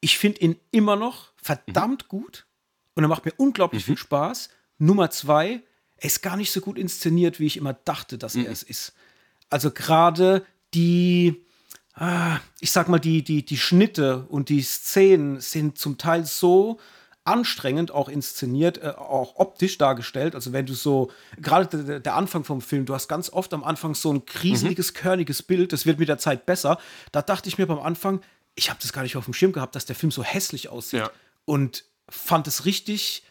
ich 0.00 0.18
finde 0.18 0.40
ihn 0.40 0.56
immer 0.70 0.96
noch 0.96 1.32
verdammt 1.36 2.04
mhm. 2.04 2.08
gut 2.08 2.46
und 2.94 3.04
er 3.04 3.08
macht 3.08 3.24
mir 3.24 3.32
unglaublich 3.36 3.82
mhm. 3.82 3.86
viel 3.86 3.98
Spaß. 3.98 4.50
Nummer 4.80 5.10
zwei, 5.10 5.62
er 5.96 6.06
ist 6.06 6.22
gar 6.22 6.36
nicht 6.36 6.50
so 6.50 6.60
gut 6.60 6.78
inszeniert, 6.78 7.38
wie 7.38 7.46
ich 7.46 7.56
immer 7.56 7.74
dachte, 7.74 8.18
dass 8.18 8.34
mhm. 8.34 8.46
er 8.46 8.52
es 8.52 8.62
ist. 8.62 8.94
Also 9.50 9.70
gerade 9.70 10.44
die, 10.74 11.44
ah, 11.94 12.38
ich 12.60 12.72
sag 12.72 12.88
mal, 12.88 12.98
die, 12.98 13.22
die, 13.22 13.44
die 13.44 13.58
Schnitte 13.58 14.26
und 14.28 14.48
die 14.48 14.62
Szenen 14.62 15.40
sind 15.40 15.78
zum 15.78 15.98
Teil 15.98 16.24
so 16.24 16.80
anstrengend 17.24 17.90
auch 17.90 18.08
inszeniert, 18.08 18.78
äh, 18.78 18.88
auch 18.96 19.36
optisch 19.36 19.76
dargestellt. 19.76 20.34
Also 20.34 20.52
wenn 20.52 20.66
du 20.66 20.74
so, 20.74 21.10
gerade 21.36 21.84
der, 21.84 22.00
der, 22.00 22.14
Anfang 22.14 22.44
vom 22.44 22.62
Film, 22.62 22.86
du 22.86 22.94
hast 22.94 23.08
ganz 23.08 23.30
oft 23.30 23.52
am 23.52 23.62
Anfang 23.62 23.94
so 23.94 24.12
ein 24.12 24.24
kriseliges, 24.24 24.92
mhm. 24.92 24.96
körniges 24.96 25.42
Bild, 25.42 25.72
das 25.72 25.84
wird 25.84 25.98
mit 25.98 26.08
der 26.08 26.18
Zeit 26.18 26.46
besser. 26.46 26.78
Da 27.12 27.20
dachte 27.20 27.48
ich 27.48 27.58
mir 27.58 27.66
beim 27.66 27.78
Anfang, 27.78 28.20
ich 28.54 28.70
habe 28.70 28.80
das 28.80 28.92
gar 28.92 29.02
nicht 29.02 29.16
auf 29.16 29.26
dem 29.26 29.34
Schirm 29.34 29.52
gehabt, 29.52 29.74
dass 29.74 29.84
der 29.84 29.96
Film 29.96 30.10
so 30.10 30.24
hässlich 30.24 30.68
aussieht. 30.70 31.00
Ja. 31.00 31.10
Und 31.44 31.84
fand 32.08 32.48
es 32.48 32.64
richtig 32.64 33.22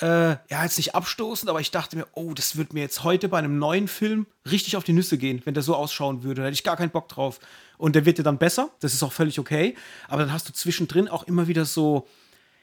äh, 0.00 0.30
ja, 0.48 0.62
jetzt 0.62 0.78
nicht 0.78 0.94
abstoßend, 0.94 1.50
aber 1.50 1.60
ich 1.60 1.70
dachte 1.70 1.96
mir, 1.96 2.06
oh, 2.14 2.32
das 2.32 2.56
wird 2.56 2.72
mir 2.72 2.80
jetzt 2.80 3.04
heute 3.04 3.28
bei 3.28 3.38
einem 3.38 3.58
neuen 3.58 3.86
Film 3.86 4.26
richtig 4.50 4.76
auf 4.76 4.84
die 4.84 4.94
Nüsse 4.94 5.18
gehen, 5.18 5.42
wenn 5.44 5.54
der 5.54 5.62
so 5.62 5.74
ausschauen 5.74 6.22
würde. 6.22 6.40
Da 6.40 6.46
hätte 6.46 6.54
ich 6.54 6.64
gar 6.64 6.76
keinen 6.76 6.90
Bock 6.90 7.08
drauf. 7.08 7.38
Und 7.76 7.94
der 7.94 8.06
wird 8.06 8.18
dir 8.18 8.22
dann 8.22 8.38
besser, 8.38 8.70
das 8.80 8.94
ist 8.94 9.02
auch 9.02 9.12
völlig 9.12 9.38
okay. 9.38 9.76
Aber 10.08 10.22
dann 10.22 10.32
hast 10.32 10.48
du 10.48 10.52
zwischendrin 10.52 11.08
auch 11.08 11.24
immer 11.24 11.48
wieder 11.48 11.64
so, 11.64 12.08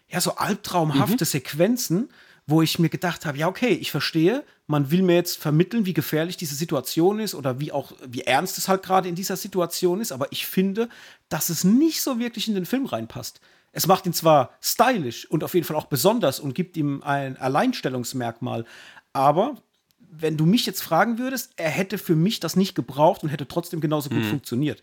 ja, 0.07 0.19
so 0.19 0.35
albtraumhafte 0.35 1.25
mhm. 1.25 1.27
Sequenzen, 1.27 2.09
wo 2.47 2.61
ich 2.61 2.79
mir 2.79 2.89
gedacht 2.89 3.25
habe, 3.25 3.37
ja, 3.37 3.47
okay, 3.47 3.73
ich 3.73 3.91
verstehe, 3.91 4.43
man 4.67 4.89
will 4.89 5.03
mir 5.03 5.15
jetzt 5.15 5.37
vermitteln, 5.37 5.85
wie 5.85 5.93
gefährlich 5.93 6.37
diese 6.37 6.55
Situation 6.55 7.19
ist 7.19 7.35
oder 7.35 7.59
wie 7.59 7.71
auch, 7.71 7.91
wie 8.07 8.21
ernst 8.21 8.57
es 8.57 8.67
halt 8.69 8.83
gerade 8.83 9.09
in 9.09 9.15
dieser 9.15 9.35
Situation 9.35 9.99
ist, 9.99 10.13
aber 10.13 10.31
ich 10.31 10.47
finde, 10.47 10.87
dass 11.29 11.49
es 11.49 11.65
nicht 11.65 12.01
so 12.01 12.19
wirklich 12.19 12.47
in 12.47 12.55
den 12.55 12.65
Film 12.65 12.85
reinpasst. 12.85 13.41
Es 13.77 13.85
macht 13.85 14.07
ihn 14.07 14.13
zwar 14.13 14.49
stylisch 14.59 15.29
und 15.29 15.43
auf 15.43 15.53
jeden 15.53 15.63
Fall 15.63 15.75
auch 15.75 15.85
besonders 15.85 16.39
und 16.39 16.55
gibt 16.55 16.75
ihm 16.77 17.03
ein 17.03 17.37
Alleinstellungsmerkmal, 17.37 18.65
aber 19.13 19.53
wenn 19.99 20.35
du 20.35 20.47
mich 20.47 20.65
jetzt 20.65 20.81
fragen 20.81 21.19
würdest, 21.19 21.51
er 21.57 21.69
hätte 21.69 21.99
für 21.99 22.15
mich 22.15 22.39
das 22.39 22.55
nicht 22.55 22.73
gebraucht 22.73 23.21
und 23.21 23.29
hätte 23.29 23.47
trotzdem 23.47 23.79
genauso 23.79 24.09
gut 24.09 24.23
mhm. 24.23 24.29
funktioniert. 24.29 24.81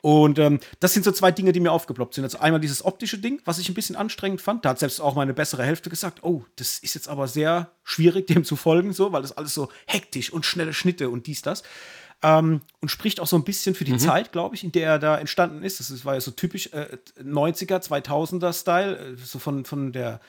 Und 0.00 0.38
ähm, 0.38 0.60
das 0.78 0.94
sind 0.94 1.04
so 1.04 1.10
zwei 1.10 1.32
Dinge, 1.32 1.50
die 1.50 1.58
mir 1.58 1.72
aufgeploppt 1.72 2.14
sind. 2.14 2.22
Also 2.22 2.38
einmal 2.38 2.60
dieses 2.60 2.84
optische 2.84 3.18
Ding, 3.18 3.42
was 3.44 3.58
ich 3.58 3.68
ein 3.68 3.74
bisschen 3.74 3.96
anstrengend 3.96 4.40
fand. 4.40 4.64
Da 4.64 4.68
hat 4.68 4.78
selbst 4.78 5.00
auch 5.00 5.16
meine 5.16 5.34
bessere 5.34 5.64
Hälfte 5.64 5.90
gesagt, 5.90 6.22
oh, 6.22 6.44
das 6.54 6.78
ist 6.78 6.94
jetzt 6.94 7.08
aber 7.08 7.26
sehr 7.26 7.72
schwierig, 7.82 8.26
dem 8.28 8.44
zu 8.44 8.54
folgen, 8.54 8.92
so, 8.92 9.10
weil 9.10 9.22
das 9.22 9.36
alles 9.36 9.54
so 9.54 9.70
hektisch 9.88 10.32
und 10.32 10.46
schnelle 10.46 10.72
Schnitte 10.72 11.10
und 11.10 11.26
dies, 11.26 11.42
das. 11.42 11.64
Ähm, 12.22 12.62
und 12.80 12.88
spricht 12.88 13.20
auch 13.20 13.26
so 13.26 13.36
ein 13.36 13.44
bisschen 13.44 13.74
für 13.74 13.84
die 13.84 13.92
mhm. 13.92 13.98
Zeit, 13.98 14.32
glaube 14.32 14.54
ich, 14.54 14.64
in 14.64 14.72
der 14.72 14.88
er 14.88 14.98
da 14.98 15.18
entstanden 15.18 15.62
ist. 15.62 15.80
Das 15.80 16.04
war 16.04 16.14
ja 16.14 16.20
so 16.20 16.30
typisch 16.30 16.68
äh, 16.72 16.96
90er, 17.22 17.86
2000er 17.86 18.58
Style, 18.58 18.96
äh, 18.96 19.16
so 19.16 19.38
von, 19.38 19.64
von 19.64 19.92
der, 19.92 20.20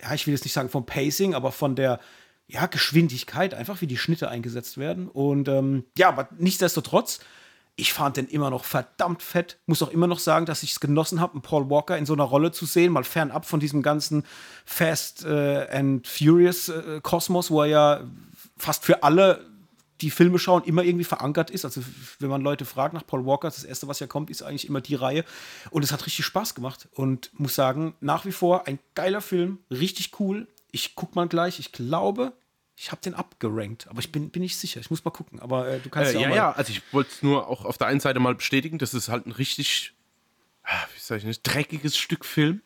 ja, 0.00 0.12
ich 0.14 0.26
will 0.26 0.34
jetzt 0.34 0.44
nicht 0.44 0.52
sagen 0.52 0.68
vom 0.68 0.84
Pacing, 0.84 1.34
aber 1.34 1.50
von 1.50 1.76
der 1.76 1.98
ja, 2.46 2.66
Geschwindigkeit, 2.66 3.54
einfach 3.54 3.80
wie 3.80 3.86
die 3.86 3.96
Schnitte 3.96 4.28
eingesetzt 4.28 4.76
werden. 4.76 5.08
Und 5.08 5.48
ähm, 5.48 5.84
ja, 5.96 6.08
aber 6.08 6.28
nichtsdestotrotz, 6.38 7.20
ich 7.76 7.92
fand 7.92 8.16
den 8.16 8.26
immer 8.26 8.50
noch 8.50 8.64
verdammt 8.64 9.22
fett. 9.22 9.58
Muss 9.66 9.82
auch 9.82 9.90
immer 9.90 10.06
noch 10.06 10.18
sagen, 10.18 10.44
dass 10.46 10.62
ich 10.62 10.72
es 10.72 10.80
genossen 10.80 11.20
habe, 11.20 11.34
einen 11.34 11.42
Paul 11.42 11.70
Walker 11.70 11.96
in 11.96 12.06
so 12.06 12.12
einer 12.12 12.24
Rolle 12.24 12.52
zu 12.52 12.66
sehen, 12.66 12.92
mal 12.92 13.04
fernab 13.04 13.46
von 13.46 13.60
diesem 13.60 13.82
ganzen 13.82 14.24
Fast 14.66 15.24
äh, 15.24 15.66
and 15.70 16.06
Furious 16.06 16.68
äh, 16.68 17.00
Kosmos, 17.02 17.50
wo 17.50 17.62
er 17.62 17.68
ja 17.68 18.00
fast 18.58 18.84
für 18.84 19.02
alle 19.02 19.49
die 20.00 20.10
Filme 20.10 20.38
schauen, 20.38 20.64
immer 20.64 20.82
irgendwie 20.82 21.04
verankert 21.04 21.50
ist. 21.50 21.64
Also, 21.64 21.82
wenn 22.18 22.30
man 22.30 22.42
Leute 22.42 22.64
fragt 22.64 22.94
nach 22.94 23.06
Paul 23.06 23.26
Walker, 23.26 23.48
das 23.48 23.64
erste, 23.64 23.88
was 23.88 24.00
ja 24.00 24.06
kommt, 24.06 24.30
ist 24.30 24.42
eigentlich 24.42 24.68
immer 24.68 24.80
die 24.80 24.94
Reihe. 24.94 25.24
Und 25.70 25.82
es 25.82 25.92
hat 25.92 26.06
richtig 26.06 26.24
Spaß 26.24 26.54
gemacht. 26.54 26.88
Und 26.92 27.30
muss 27.38 27.54
sagen, 27.54 27.94
nach 28.00 28.24
wie 28.24 28.32
vor 28.32 28.66
ein 28.66 28.78
geiler 28.94 29.20
Film, 29.20 29.58
richtig 29.70 30.18
cool. 30.20 30.48
Ich 30.70 30.94
guck 30.94 31.16
mal 31.16 31.28
gleich, 31.28 31.58
ich 31.58 31.72
glaube, 31.72 32.32
ich 32.76 32.90
habe 32.90 33.02
den 33.02 33.14
abgerankt, 33.14 33.88
aber 33.88 34.00
ich 34.00 34.10
bin, 34.10 34.30
bin 34.30 34.40
nicht 34.40 34.56
sicher. 34.56 34.80
Ich 34.80 34.88
muss 34.88 35.04
mal 35.04 35.10
gucken. 35.10 35.38
Aber 35.40 35.68
äh, 35.68 35.80
du 35.80 35.90
kannst 35.90 36.14
äh, 36.14 36.20
ja, 36.20 36.30
ja, 36.30 36.34
ja, 36.34 36.52
also 36.52 36.72
ich 36.72 36.82
wollte 36.92 37.10
es 37.10 37.22
nur 37.22 37.46
auch 37.46 37.66
auf 37.66 37.76
der 37.76 37.88
einen 37.88 38.00
Seite 38.00 38.20
mal 38.20 38.34
bestätigen, 38.34 38.78
das 38.78 38.94
ist 38.94 39.10
halt 39.10 39.26
ein 39.26 39.32
richtig, 39.32 39.92
ah, 40.62 40.86
wie 40.94 41.00
sag 41.00 41.18
ich 41.18 41.24
nicht, 41.24 41.42
dreckiges 41.42 41.98
Stück 41.98 42.24
Film. 42.24 42.62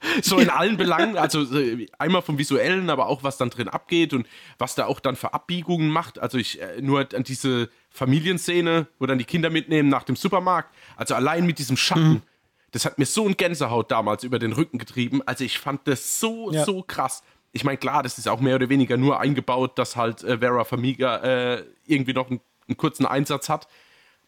so 0.22 0.38
in 0.38 0.48
allen 0.48 0.76
Belangen, 0.76 1.16
also 1.16 1.42
äh, 1.56 1.86
einmal 1.98 2.22
vom 2.22 2.38
visuellen, 2.38 2.90
aber 2.90 3.06
auch 3.06 3.22
was 3.22 3.36
dann 3.36 3.50
drin 3.50 3.68
abgeht 3.68 4.12
und 4.12 4.26
was 4.58 4.74
da 4.74 4.86
auch 4.86 5.00
dann 5.00 5.16
für 5.16 5.34
Abbiegungen 5.34 5.90
macht. 5.90 6.18
Also 6.18 6.38
ich 6.38 6.60
äh, 6.60 6.80
nur 6.80 7.06
an 7.14 7.22
diese 7.22 7.68
Familienszene, 7.90 8.86
wo 8.98 9.06
dann 9.06 9.18
die 9.18 9.24
Kinder 9.24 9.50
mitnehmen 9.50 9.88
nach 9.88 10.04
dem 10.04 10.16
Supermarkt. 10.16 10.74
Also 10.96 11.14
allein 11.14 11.44
mit 11.46 11.58
diesem 11.58 11.76
Schatten, 11.76 12.08
mhm. 12.08 12.22
das 12.70 12.84
hat 12.84 12.98
mir 12.98 13.06
so 13.06 13.26
ein 13.26 13.36
Gänsehaut 13.36 13.90
damals 13.90 14.24
über 14.24 14.38
den 14.38 14.52
Rücken 14.52 14.78
getrieben. 14.78 15.20
Also 15.26 15.44
ich 15.44 15.58
fand 15.58 15.86
das 15.86 16.18
so, 16.18 16.50
ja. 16.50 16.64
so 16.64 16.82
krass. 16.82 17.22
Ich 17.52 17.64
meine, 17.64 17.78
klar, 17.78 18.02
das 18.02 18.16
ist 18.16 18.28
auch 18.28 18.40
mehr 18.40 18.54
oder 18.54 18.68
weniger 18.68 18.96
nur 18.96 19.20
eingebaut, 19.20 19.78
dass 19.78 19.96
halt 19.96 20.22
äh, 20.22 20.38
Vera 20.38 20.64
Famiga 20.64 21.16
äh, 21.18 21.64
irgendwie 21.86 22.14
noch 22.14 22.30
einen, 22.30 22.40
einen 22.68 22.76
kurzen 22.76 23.04
Einsatz 23.06 23.48
hat 23.48 23.66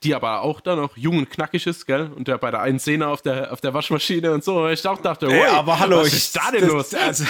die 0.05 0.15
aber 0.15 0.43
auch 0.43 0.61
dann 0.61 0.79
noch 0.79 0.97
jung 0.97 1.19
und 1.19 1.31
knackig 1.31 1.67
ist, 1.67 1.87
gell? 1.87 2.11
Und 2.17 2.29
der 2.29 2.39
bei 2.39 2.51
der 2.51 2.61
einen 2.61 2.79
Szene 2.79 3.07
auf 3.09 3.23
der, 3.23 3.53
auf 3.53 3.61
der 3.61 3.73
Waschmaschine 3.75 4.33
und 4.33 4.43
so, 4.45 4.69
ich 4.69 4.87
auch 4.87 5.01
dachte, 5.01 5.27
ey, 5.27 5.45
aber 5.47 5.79
hallo, 5.79 6.01
was 6.01 6.13
ist 6.13 6.37
da 6.37 6.51
denn 6.51 6.67
los? 6.67 6.93
Also, 7.01 7.25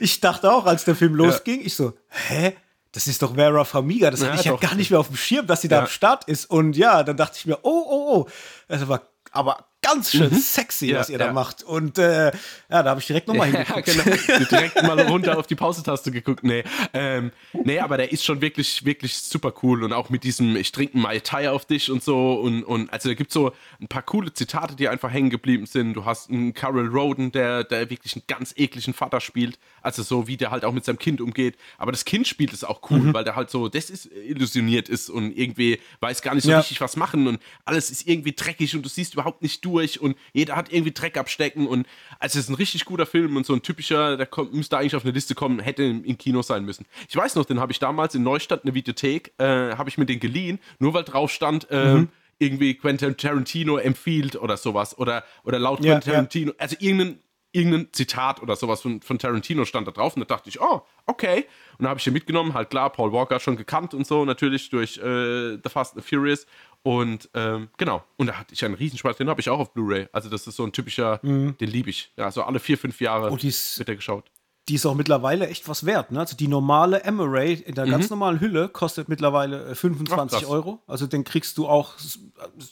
ich 0.00 0.20
dachte 0.20 0.50
auch, 0.52 0.66
als 0.66 0.84
der 0.84 0.94
Film 0.94 1.14
losging, 1.14 1.60
ich 1.64 1.74
so, 1.74 1.92
hä? 2.08 2.54
Das 2.92 3.08
ist 3.08 3.20
doch 3.22 3.34
Vera 3.34 3.64
Famiga. 3.64 4.10
Das 4.10 4.20
Ja, 4.20 4.28
hatte 4.28 4.40
ich 4.40 4.44
ja 4.46 4.54
gar 4.56 4.76
nicht 4.76 4.90
mehr 4.92 5.00
auf 5.00 5.08
dem 5.08 5.16
Schirm, 5.16 5.48
dass 5.48 5.62
sie 5.62 5.68
da 5.68 5.76
Ja. 5.76 5.82
am 5.82 5.88
Start 5.88 6.24
ist. 6.28 6.46
Und 6.48 6.76
ja, 6.76 7.02
dann 7.02 7.16
dachte 7.16 7.36
ich 7.38 7.44
mir, 7.46 7.58
oh, 7.62 7.84
oh, 7.88 8.14
oh. 8.20 8.28
Das 8.68 8.86
war 8.86 9.02
aber 9.32 9.66
ganz 9.84 10.10
schön 10.10 10.30
sexy, 10.34 10.86
Mhm. 10.86 10.90
Ja, 10.92 10.98
was 11.00 11.08
ihr 11.10 11.18
ja. 11.18 11.26
da 11.26 11.32
macht. 11.32 11.62
Und 11.62 11.98
äh, 11.98 12.26
ja, 12.26 12.82
da 12.82 12.84
habe 12.90 13.00
ich 13.00 13.06
direkt 13.06 13.28
nochmal 13.28 13.50
Ja, 13.52 13.58
hingeguckt. 13.60 13.84
genau. 14.26 14.44
Direkt 14.50 14.82
mal 14.82 15.00
runter 15.00 15.38
auf 15.38 15.46
die 15.46 15.54
Pausetaste 15.54 16.10
geguckt. 16.10 16.42
Nee, 16.44 16.64
ähm, 16.92 17.30
nee, 17.52 17.78
aber 17.78 17.96
der 17.96 18.10
ist 18.12 18.24
schon 18.24 18.40
wirklich, 18.40 18.84
wirklich 18.84 19.16
super 19.16 19.52
cool. 19.62 19.84
Und 19.84 19.92
auch 19.92 20.10
mit 20.10 20.24
diesem, 20.24 20.56
ich 20.56 20.72
trinke 20.72 20.96
Mai 20.98 21.20
Tai 21.20 21.50
auf 21.50 21.64
dich 21.64 21.90
und 21.90 22.02
so. 22.02 22.34
Und, 22.34 22.62
und 22.64 22.92
also 22.92 23.08
da 23.08 23.14
gibt 23.14 23.32
so 23.32 23.52
ein 23.80 23.88
paar 23.88 24.02
coole 24.02 24.32
Zitate, 24.32 24.74
die 24.76 24.88
einfach 24.88 25.10
hängen 25.12 25.30
geblieben 25.30 25.66
sind. 25.66 25.94
Du 25.94 26.04
hast 26.04 26.30
einen 26.30 26.54
Carol 26.54 26.88
Roden, 26.88 27.30
der, 27.32 27.64
der 27.64 27.90
wirklich 27.90 28.14
einen 28.16 28.24
ganz 28.26 28.52
ekligen 28.56 28.94
Vater 28.94 29.20
spielt. 29.20 29.58
Also 29.82 30.02
so, 30.02 30.26
wie 30.26 30.36
der 30.36 30.50
halt 30.50 30.64
auch 30.64 30.72
mit 30.72 30.84
seinem 30.84 30.98
Kind 30.98 31.20
umgeht. 31.20 31.56
Aber 31.78 31.92
das 31.92 32.04
Kind 32.04 32.26
spielt 32.26 32.52
es 32.52 32.64
auch 32.64 32.80
cool, 32.90 33.00
Mhm. 33.00 33.14
weil 33.14 33.24
der 33.24 33.36
halt 33.36 33.50
so 33.50 33.68
desillusioniert 33.68 34.88
ist 34.88 35.10
und 35.10 35.36
irgendwie 35.36 35.78
weiß 36.00 36.22
gar 36.22 36.34
nicht 36.34 36.44
so 36.44 36.54
richtig, 36.56 36.80
was 36.80 36.96
machen. 36.96 37.26
Und 37.26 37.40
alles 37.64 37.90
ist 37.90 38.06
irgendwie 38.06 38.32
dreckig 38.32 38.74
und 38.74 38.82
du 38.82 38.88
siehst 38.88 39.14
überhaupt 39.14 39.42
nicht 39.42 39.64
durch. 39.64 39.73
Und 40.00 40.16
jeder 40.32 40.56
hat 40.56 40.72
irgendwie 40.72 40.92
Dreck 40.92 41.16
abstecken. 41.16 41.66
Und 41.66 41.86
also 42.18 42.38
es 42.38 42.44
ist 42.44 42.50
ein 42.50 42.54
richtig 42.54 42.84
guter 42.84 43.06
Film 43.06 43.36
und 43.36 43.46
so 43.46 43.54
ein 43.54 43.62
typischer, 43.62 44.16
der 44.16 44.26
kommt, 44.26 44.54
müsste 44.54 44.78
eigentlich 44.78 44.96
auf 44.96 45.04
eine 45.04 45.12
Liste 45.12 45.34
kommen, 45.34 45.60
hätte 45.60 45.82
im, 45.82 46.18
Kino 46.18 46.42
sein 46.42 46.64
müssen. 46.64 46.86
Ich 47.08 47.16
weiß 47.16 47.34
noch, 47.34 47.44
den 47.44 47.60
habe 47.60 47.72
ich 47.72 47.78
damals 47.78 48.14
in 48.14 48.22
Neustadt, 48.22 48.64
eine 48.64 48.74
Videothek, 48.74 49.32
äh, 49.38 49.44
habe 49.76 49.88
ich 49.88 49.98
mir 49.98 50.06
den 50.06 50.20
geliehen, 50.20 50.58
nur 50.78 50.94
weil 50.94 51.04
drauf 51.04 51.30
stand, 51.30 51.66
ähm, 51.70 52.08
irgendwie 52.38 52.74
Quentin 52.74 53.16
Tarantino 53.16 53.76
empfiehlt 53.78 54.36
oder 54.36 54.56
sowas. 54.56 54.98
Oder, 54.98 55.24
oder 55.44 55.58
laut 55.58 55.84
Ja, 55.84 55.92
Quentin 55.92 56.10
ja. 56.10 56.14
Tarantino, 56.14 56.52
also 56.58 56.76
irgendein, 56.78 57.18
irgendein 57.54 57.88
Zitat 57.92 58.42
oder 58.42 58.56
sowas 58.56 58.82
von, 58.82 59.00
von 59.00 59.18
Tarantino 59.18 59.64
stand 59.64 59.86
da 59.86 59.92
drauf 59.92 60.16
und 60.16 60.20
da 60.20 60.26
dachte 60.34 60.48
ich, 60.48 60.60
oh, 60.60 60.82
okay. 61.06 61.46
Und 61.78 61.82
dann 61.84 61.88
habe 61.88 61.98
ich 61.98 62.04
den 62.04 62.12
mitgenommen, 62.12 62.54
halt 62.54 62.70
klar, 62.70 62.90
Paul 62.90 63.12
Walker 63.12 63.38
schon 63.40 63.56
gekannt 63.56 63.94
und 63.94 64.06
so, 64.06 64.24
natürlich 64.24 64.70
durch 64.70 64.98
äh, 64.98 65.56
The 65.62 65.68
Fast 65.68 65.94
and 65.94 66.04
the 66.04 66.08
Furious. 66.08 66.46
Und 66.82 67.30
ähm, 67.32 67.68
genau, 67.78 68.04
und 68.16 68.26
da 68.26 68.34
hatte 68.34 68.52
ich 68.52 68.64
einen 68.64 68.74
Riesenspaß, 68.74 69.16
den 69.16 69.28
habe 69.28 69.40
ich 69.40 69.48
auch 69.48 69.58
auf 69.58 69.72
Blu-ray. 69.72 70.08
Also 70.12 70.28
das 70.28 70.46
ist 70.46 70.56
so 70.56 70.64
ein 70.64 70.72
typischer, 70.72 71.18
den 71.22 71.56
liebe 71.70 71.88
ich. 71.88 72.12
Ja, 72.16 72.30
so 72.30 72.42
alle 72.42 72.60
vier, 72.60 72.76
fünf 72.76 73.00
Jahre 73.00 73.30
Mhm. 73.30 73.32
Oh, 73.32 73.78
wird 73.78 73.88
der 73.88 73.96
geschaut. 73.96 74.30
Die 74.70 74.76
ist 74.76 74.86
auch 74.86 74.94
mittlerweile 74.94 75.46
echt 75.48 75.68
was 75.68 75.84
wert. 75.84 76.10
Ne? 76.10 76.20
Also 76.20 76.36
die 76.36 76.48
normale 76.48 77.02
Emery 77.04 77.52
in 77.52 77.74
der 77.74 77.86
ganz 77.86 78.08
normalen 78.08 78.40
Hülle 78.40 78.68
kostet 78.70 79.10
mittlerweile 79.10 79.62
äh, 79.66 79.74
25 79.74 80.40
Mhm. 80.40 80.46
Ach. 80.46 80.50
Euro. 80.50 80.78
Also 80.86 81.06
den 81.06 81.22
kriegst 81.24 81.58
du 81.58 81.68
auch, 81.68 81.92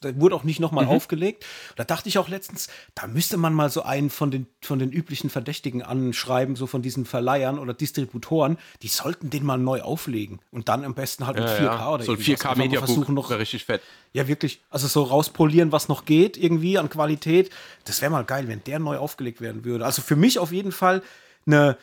der 0.03 0.19
wurde 0.19 0.35
auch 0.35 0.43
nicht 0.45 0.59
Mhm. 0.59 0.63
nochmal 0.65 0.87
aufgelegt. 0.87 1.45
Da 1.77 1.85
dachte 1.85 2.09
ich 2.09 2.17
auch 2.17 2.29
letztens, 2.29 2.69
da 2.95 3.07
müsste 3.07 3.37
man 3.37 3.53
mal 3.53 3.69
so 3.69 3.83
einen 3.83 4.09
von 4.09 4.31
den, 4.31 4.47
von 4.63 4.79
den 4.79 4.91
üblichen 4.91 5.29
Verdächtigen 5.29 5.83
anschreiben, 5.83 6.57
so 6.57 6.67
von 6.67 6.81
diesen 6.81 7.05
Verleihern 7.05 7.59
oder 7.59 7.75
Distributoren. 7.75 8.57
Die 8.81 8.89
sollten 8.89 9.29
den 9.29 9.45
mal 9.45 9.59
neu 9.59 9.83
auflegen. 9.83 10.41
Und 10.51 10.71
dann 10.71 10.85
am 10.85 10.95
besten 10.95 11.27
halt 11.27 11.37
mit 11.39 11.47
4K 11.49 11.89
oder 11.93 12.05
so 12.05 12.13
ein 12.13 12.17
irgendwie 12.19 12.33
was. 12.33 12.41
Einfach 12.41 12.57
mal 12.57 12.63
4K-Mediabook 12.65 12.87
versuchen 12.89 13.15
noch 13.15 13.31
richtig 13.31 13.65
fett. 13.67 13.83
ja, 14.15 14.27
wirklich. 14.29 14.63
Also 14.71 14.87
so 14.89 15.03
rauspolieren, 15.03 15.73
was 15.73 15.89
noch 15.89 16.07
geht, 16.07 16.39
irgendwie 16.39 16.79
an 16.79 16.89
Qualität. 16.89 17.51
Das 17.85 18.01
wäre 18.01 18.11
mal 18.11 18.25
geil, 18.25 18.49
wenn 18.49 18.65
der 18.65 18.79
neu 18.79 18.97
aufgelegt 18.97 19.43
werden 19.43 19.65
würde. 19.67 19.85
Also 19.85 20.01
für 20.01 20.17
mich 20.17 20.39
auf 20.39 20.53
jeden 20.53 20.73
Fall 20.73 21.03
eine, 21.47 21.77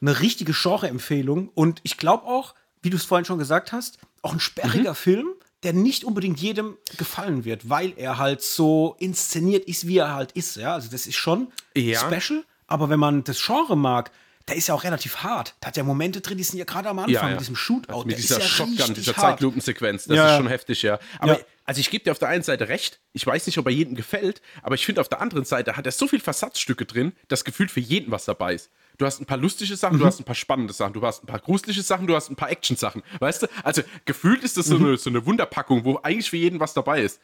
eine 0.00 0.20
richtige 0.20 0.52
Genre-Empfehlung. 0.52 1.48
Und 1.54 1.80
ich 1.82 1.96
glaube 1.96 2.24
auch, 2.26 2.54
wie 2.82 2.90
du 2.90 2.96
es 2.96 3.04
vorhin 3.04 3.24
schon 3.24 3.38
gesagt 3.38 3.72
hast, 3.72 3.98
auch 4.22 4.32
ein 4.32 4.40
sperriger 4.40 4.90
Mhm. 4.90 4.96
Film, 4.96 5.28
der 5.62 5.72
nicht 5.72 6.04
unbedingt 6.04 6.38
jedem 6.38 6.76
gefallen 6.98 7.44
wird, 7.44 7.68
weil 7.68 7.94
er 7.96 8.18
halt 8.18 8.42
so 8.42 8.94
inszeniert 8.98 9.64
ist, 9.64 9.86
wie 9.86 9.98
er 9.98 10.14
halt 10.14 10.32
ist. 10.32 10.56
Ja, 10.56 10.74
also 10.74 10.88
das 10.90 11.06
ist 11.06 11.16
schon 11.16 11.48
Ja. 11.76 12.00
special. 12.00 12.44
Aber 12.66 12.88
wenn 12.88 13.00
man 13.00 13.24
das 13.24 13.42
Genre 13.44 13.76
mag, 13.76 14.10
der 14.48 14.54
ist 14.56 14.68
ja 14.68 14.74
auch 14.74 14.84
relativ 14.84 15.18
hart. 15.24 15.54
Da 15.60 15.68
hat 15.68 15.76
ja 15.76 15.82
Momente 15.82 16.20
drin, 16.20 16.38
die 16.38 16.44
sind 16.44 16.58
ja 16.58 16.64
gerade 16.64 16.88
am 16.88 16.98
Anfang 17.00 17.12
Ja, 17.12 17.22
ja. 17.24 17.30
mit 17.30 17.40
diesem 17.40 17.56
Shootout. 17.56 17.92
Also 17.92 18.06
mit 18.06 18.16
dieser 18.18 18.36
ist 18.36 18.42
ja 18.42 18.48
Shotgun, 18.48 18.94
dieser. 18.94 19.14
Zeitlupensequenz, 19.14 20.04
das 20.04 20.18
ist 20.30 20.36
schon 20.36 20.46
heftig, 20.48 20.82
ja. 20.82 20.98
Aber 21.18 21.40
also 21.64 21.80
ich 21.80 21.90
gebe 21.90 22.04
dir 22.04 22.12
auf 22.12 22.18
der 22.20 22.28
einen 22.28 22.44
Seite 22.44 22.68
recht, 22.68 23.00
ich 23.12 23.26
weiß 23.26 23.46
nicht, 23.46 23.58
ob 23.58 23.66
er 23.66 23.72
jedem 23.72 23.96
gefällt, 23.96 24.40
aber 24.62 24.76
ich 24.76 24.86
finde 24.86 25.00
auf 25.00 25.08
der 25.08 25.20
anderen 25.20 25.44
Seite 25.44 25.76
hat 25.76 25.84
er 25.86 25.90
so 25.92 26.06
viel 26.06 26.20
Versatzstücke 26.20 26.84
drin, 26.86 27.12
dass 27.28 27.44
gefühlt 27.44 27.72
für 27.72 27.80
jeden 27.80 28.12
was 28.12 28.24
dabei 28.24 28.54
ist. 28.54 28.70
Du 28.98 29.04
hast 29.06 29.20
ein 29.20 29.26
paar 29.26 29.36
lustige 29.36 29.76
Sachen, 29.76 29.96
Mhm. 29.96 30.00
du 30.00 30.06
hast 30.06 30.20
ein 30.20 30.24
paar 30.24 30.34
spannende 30.34 30.72
Sachen, 30.72 30.92
du 30.94 31.02
hast 31.02 31.22
ein 31.22 31.26
paar 31.26 31.38
gruselige 31.40 31.82
Sachen, 31.82 32.06
du 32.06 32.14
hast 32.16 32.30
ein 32.30 32.36
paar 32.36 32.50
Action-Sachen. 32.50 33.02
Weißt 33.20 33.42
du? 33.42 33.46
Also 33.62 33.82
gefühlt 34.04 34.42
ist 34.42 34.56
das 34.56 34.66
so, 34.66 34.78
Mhm. 34.78 34.86
eine, 34.86 34.96
so 34.96 35.10
eine 35.10 35.24
Wunderpackung, 35.26 35.84
wo 35.84 35.98
eigentlich 36.02 36.30
für 36.30 36.36
jeden 36.38 36.60
was 36.60 36.72
dabei 36.74 37.02
ist. 37.02 37.20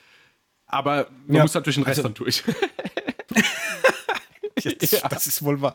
Aber 0.66 1.08
man 1.26 1.36
Ja. 1.36 1.42
muss 1.42 1.52
durch 1.52 1.74
den 1.74 1.84
Rest 1.84 1.98
Also- 1.98 2.02
dann 2.02 2.14
durch. 2.14 2.42
Das, 4.82 4.90
das 4.90 5.26
ist 5.26 5.42
wohl 5.42 5.60
wahr. 5.60 5.74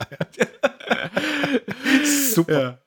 Super. 2.34 2.80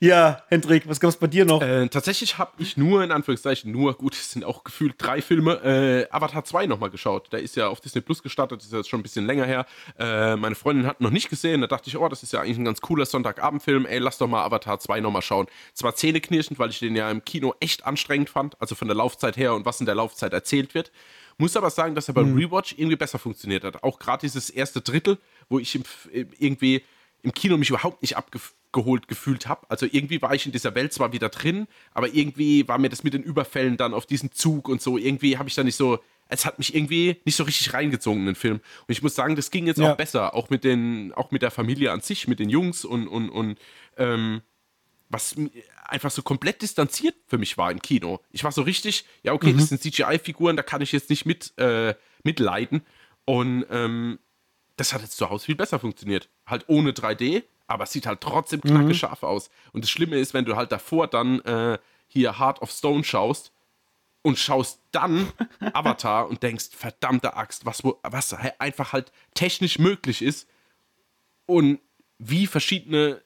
Ja. 0.00 0.42
Hendrik, 0.48 0.88
was 0.88 0.98
gab's 0.98 1.16
bei 1.16 1.26
dir 1.26 1.44
noch? 1.44 1.60
Äh, 1.60 1.88
tatsächlich 1.88 2.38
habe 2.38 2.52
ich 2.58 2.78
nur, 2.78 3.04
in 3.04 3.12
Anführungszeichen, 3.12 3.70
nur, 3.70 3.94
gut, 3.94 4.14
es 4.14 4.32
sind 4.32 4.44
auch 4.44 4.64
gefühlt 4.64 4.94
drei 4.96 5.20
Filme, 5.20 5.60
äh, 5.62 6.06
Avatar 6.10 6.44
2 6.44 6.66
nochmal 6.66 6.90
geschaut. 6.90 7.30
Der 7.32 7.40
ist 7.40 7.54
ja 7.56 7.68
auf 7.68 7.80
Disney 7.80 8.00
Plus 8.00 8.22
gestartet, 8.22 8.62
ist 8.62 8.72
ja 8.72 8.78
jetzt 8.78 8.88
schon 8.88 9.00
ein 9.00 9.02
bisschen 9.02 9.26
länger 9.26 9.44
her. 9.44 9.66
Äh, 9.98 10.36
meine 10.36 10.54
Freundin 10.54 10.86
hat 10.86 11.02
noch 11.02 11.10
nicht 11.10 11.28
gesehen, 11.28 11.60
da 11.60 11.66
dachte 11.66 11.88
ich, 11.88 11.98
oh, 11.98 12.08
das 12.08 12.22
ist 12.22 12.32
ja 12.32 12.40
eigentlich 12.40 12.56
ein 12.56 12.64
ganz 12.64 12.80
cooler 12.80 13.04
Sonntagabendfilm. 13.04 13.84
Ey, 13.84 13.98
lass 13.98 14.16
doch 14.16 14.26
mal 14.26 14.42
Avatar 14.42 14.80
2 14.80 15.00
nochmal 15.00 15.22
schauen. 15.22 15.46
Zwar 15.74 15.94
zähneknirschend, 15.94 16.58
weil 16.58 16.70
ich 16.70 16.78
den 16.78 16.96
ja 16.96 17.10
im 17.10 17.22
Kino 17.24 17.54
echt 17.60 17.84
anstrengend 17.84 18.30
fand, 18.30 18.60
also 18.60 18.74
von 18.74 18.88
der 18.88 18.96
Laufzeit 18.96 19.36
her 19.36 19.54
und 19.54 19.66
was 19.66 19.80
in 19.80 19.86
der 19.86 19.94
Laufzeit 19.94 20.32
erzählt 20.32 20.74
wird. 20.74 20.90
Muss 21.40 21.56
aber 21.56 21.70
sagen, 21.70 21.94
dass 21.94 22.08
er 22.08 22.14
beim 22.14 22.34
Rewatch 22.34 22.74
irgendwie 22.76 22.96
besser 22.96 23.18
funktioniert 23.18 23.64
hat. 23.64 23.82
Auch 23.82 23.98
gerade 23.98 24.20
dieses 24.20 24.50
erste 24.50 24.80
Drittel, 24.80 25.18
wo 25.48 25.58
ich 25.58 25.74
im, 25.74 25.82
irgendwie 26.38 26.82
im 27.22 27.32
Kino 27.32 27.56
mich 27.56 27.70
überhaupt 27.70 28.02
nicht 28.02 28.16
abgeholt 28.16 29.08
gefühlt 29.08 29.46
habe. 29.48 29.66
Also 29.68 29.86
irgendwie 29.90 30.22
war 30.22 30.34
ich 30.34 30.46
in 30.46 30.52
dieser 30.52 30.74
Welt 30.74 30.92
zwar 30.92 31.12
wieder 31.12 31.28
drin, 31.28 31.66
aber 31.92 32.08
irgendwie 32.14 32.66
war 32.68 32.78
mir 32.78 32.88
das 32.88 33.04
mit 33.04 33.14
den 33.14 33.22
Überfällen 33.22 33.76
dann 33.76 33.94
auf 33.94 34.06
diesen 34.06 34.32
Zug 34.32 34.68
und 34.68 34.80
so, 34.80 34.96
irgendwie 34.98 35.36
habe 35.38 35.48
ich 35.48 35.54
da 35.54 35.64
nicht 35.64 35.76
so, 35.76 35.98
es 36.28 36.46
hat 36.46 36.58
mich 36.58 36.74
irgendwie 36.74 37.16
nicht 37.24 37.36
so 37.36 37.44
richtig 37.44 37.74
reingezogen 37.74 38.20
in 38.20 38.26
den 38.26 38.34
Film. 38.36 38.56
Und 38.56 38.92
ich 38.92 39.02
muss 39.02 39.14
sagen, 39.14 39.34
das 39.36 39.50
ging 39.50 39.66
jetzt 39.66 39.78
Ja. 39.78 39.92
auch 39.92 39.96
besser, 39.96 40.34
auch 40.34 40.48
mit 40.48 40.62
den, 40.64 41.12
auch 41.14 41.30
mit 41.30 41.42
der 41.42 41.50
Familie 41.50 41.90
an 41.92 42.00
sich, 42.00 42.28
mit 42.28 42.38
den 42.38 42.48
Jungs 42.48 42.84
und, 42.84 43.08
und, 43.08 43.28
und 43.30 43.58
ähm, 43.96 44.40
was 45.10 45.34
einfach 45.84 46.10
so 46.10 46.22
komplett 46.22 46.62
distanziert 46.62 47.16
für 47.26 47.36
mich 47.36 47.58
war 47.58 47.70
im 47.70 47.82
Kino. 47.82 48.20
Ich 48.30 48.44
war 48.44 48.52
so 48.52 48.62
richtig, 48.62 49.04
ja, 49.22 49.32
okay, 49.32 49.52
das 49.52 49.68
sind 49.68 49.82
CGI-Figuren, 49.82 50.56
da 50.56 50.62
kann 50.62 50.80
ich 50.80 50.92
jetzt 50.92 51.10
nicht 51.10 51.26
mit, 51.26 51.52
äh, 51.58 51.94
mitleiden. 52.22 52.82
Und 53.24 53.66
ähm, 53.70 54.20
das 54.76 54.94
hat 54.94 55.02
jetzt 55.02 55.16
zu 55.16 55.28
Hause 55.28 55.46
viel 55.46 55.56
besser 55.56 55.80
funktioniert. 55.80 56.30
Halt 56.46 56.64
ohne 56.68 56.92
3D, 56.92 57.42
aber 57.66 57.84
es 57.84 57.92
sieht 57.92 58.06
halt 58.06 58.20
trotzdem 58.20 58.60
knacke 58.60 58.94
scharf 58.94 59.24
aus. 59.24 59.50
Und 59.72 59.84
das 59.84 59.90
Schlimme 59.90 60.16
ist, 60.16 60.32
wenn 60.32 60.44
du 60.44 60.54
halt 60.54 60.70
davor 60.70 61.08
dann 61.08 61.40
äh, 61.40 61.78
hier 62.06 62.38
Heart 62.38 62.62
of 62.62 62.70
Stone 62.70 63.02
schaust 63.02 63.52
und 64.22 64.38
schaust 64.38 64.80
dann 64.92 65.32
Avatar 65.72 66.28
und 66.28 66.42
denkst, 66.44 66.68
verdammte 66.70 67.34
Axt, 67.36 67.66
was, 67.66 67.82
was 67.84 68.32
einfach 68.58 68.92
halt 68.92 69.10
technisch 69.34 69.80
möglich 69.80 70.22
ist 70.22 70.48
und 71.46 71.80
wie 72.18 72.46
verschiedene 72.46 73.22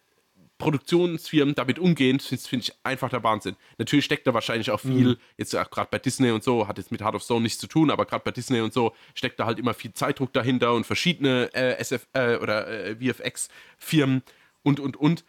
Produktionsfirmen 0.65 1.55
damit 1.55 1.79
umgehen, 1.79 2.19
finde 2.19 2.43
find 2.43 2.63
ich 2.63 2.73
einfach 2.85 3.11
der 3.11 3.23
Wahnsinn. 3.23 3.55
Natürlich 3.77 4.07
steckt 4.07 4.27
da 4.27 4.33
wahrscheinlich 4.33 4.71
auch 4.71 4.81
viel, 4.81 5.19
jetzt 5.37 5.55
auch 5.55 5.71
gerade 5.71 5.89
bei 5.91 5.99
Disney 5.99 6.31
und 6.31 6.43
so, 6.43 6.67
hat 6.67 6.79
jetzt 6.79 6.91
mit 6.91 7.03
Heart 7.03 7.17
of 7.17 7.23
Stone 7.23 7.43
nichts 7.43 7.59
zu 7.59 7.67
tun, 7.67 7.91
aber 7.91 8.07
gerade 8.07 8.25
bei 8.25 8.31
Disney 8.31 8.61
und 8.61 8.73
so 8.73 8.95
steckt 9.15 9.39
da 9.39 9.45
halt 9.45 9.59
immer 9.59 9.75
viel 9.75 9.93
Zeitdruck 9.93 10.33
dahinter 10.33 10.73
und 10.73 10.87
verschiedene 10.87 11.51
äh, 11.53 11.77
SF 11.79 12.07
äh, 12.15 12.37
oder 12.37 12.67
äh, 12.67 12.97
VFX-Firmen 12.97 14.23
und 14.63 14.81
und 14.81 14.97
und. 14.97 15.25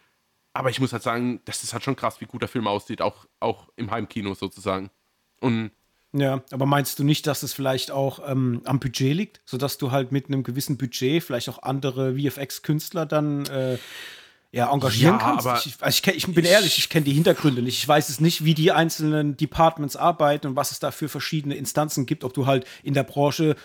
Aber 0.54 0.70
ich 0.70 0.80
muss 0.80 0.94
halt 0.94 1.02
sagen, 1.02 1.42
das 1.44 1.62
ist 1.62 1.74
halt 1.74 1.84
schon 1.84 1.96
krass, 1.96 2.22
wie 2.22 2.24
gut 2.24 2.40
der 2.40 2.48
Film 2.48 2.66
aussieht, 2.66 3.02
auch, 3.02 3.26
auch 3.38 3.68
im 3.76 3.90
Heimkino 3.90 4.32
sozusagen. 4.32 4.88
Und 5.40 5.70
Ja, 6.14 6.42
aber 6.50 6.64
meinst 6.64 6.98
du 6.98 7.04
nicht, 7.04 7.26
dass 7.26 7.42
es 7.42 7.52
vielleicht 7.52 7.90
auch 7.90 8.26
ähm, 8.26 8.62
am 8.64 8.80
Budget 8.80 9.14
liegt, 9.14 9.42
sodass 9.44 9.76
du 9.76 9.90
halt 9.90 10.12
mit 10.12 10.28
einem 10.28 10.44
gewissen 10.44 10.78
Budget 10.78 11.22
vielleicht 11.22 11.50
auch 11.50 11.62
andere 11.62 12.14
VFX-Künstler 12.14 13.04
dann 13.04 13.44
äh, 13.44 13.76
ja, 14.52 14.72
engagieren 14.72 15.14
Ja, 15.14 15.18
kannst? 15.18 15.46
aber 15.46 15.60
ich, 15.64 15.74
also 15.80 16.00
ich, 16.04 16.16
ich 16.16 16.34
bin 16.34 16.44
ehrlich, 16.44 16.78
ich 16.78 16.88
kenne 16.88 17.04
die 17.04 17.12
Hintergründe 17.12 17.62
nicht. 17.62 17.78
Ich 17.78 17.86
weiß 17.86 18.08
es 18.08 18.20
nicht, 18.20 18.44
wie 18.44 18.54
die 18.54 18.72
einzelnen 18.72 19.36
Departments 19.36 19.96
arbeiten 19.96 20.46
und 20.48 20.56
was 20.56 20.72
es 20.72 20.78
da 20.78 20.90
für 20.90 21.08
verschiedene 21.08 21.54
Instanzen 21.56 22.06
gibt. 22.06 22.24
Ob 22.24 22.32
du 22.34 22.46
halt 22.46 22.66
in 22.82 22.94
der 22.94 23.04
Branche 23.04 23.56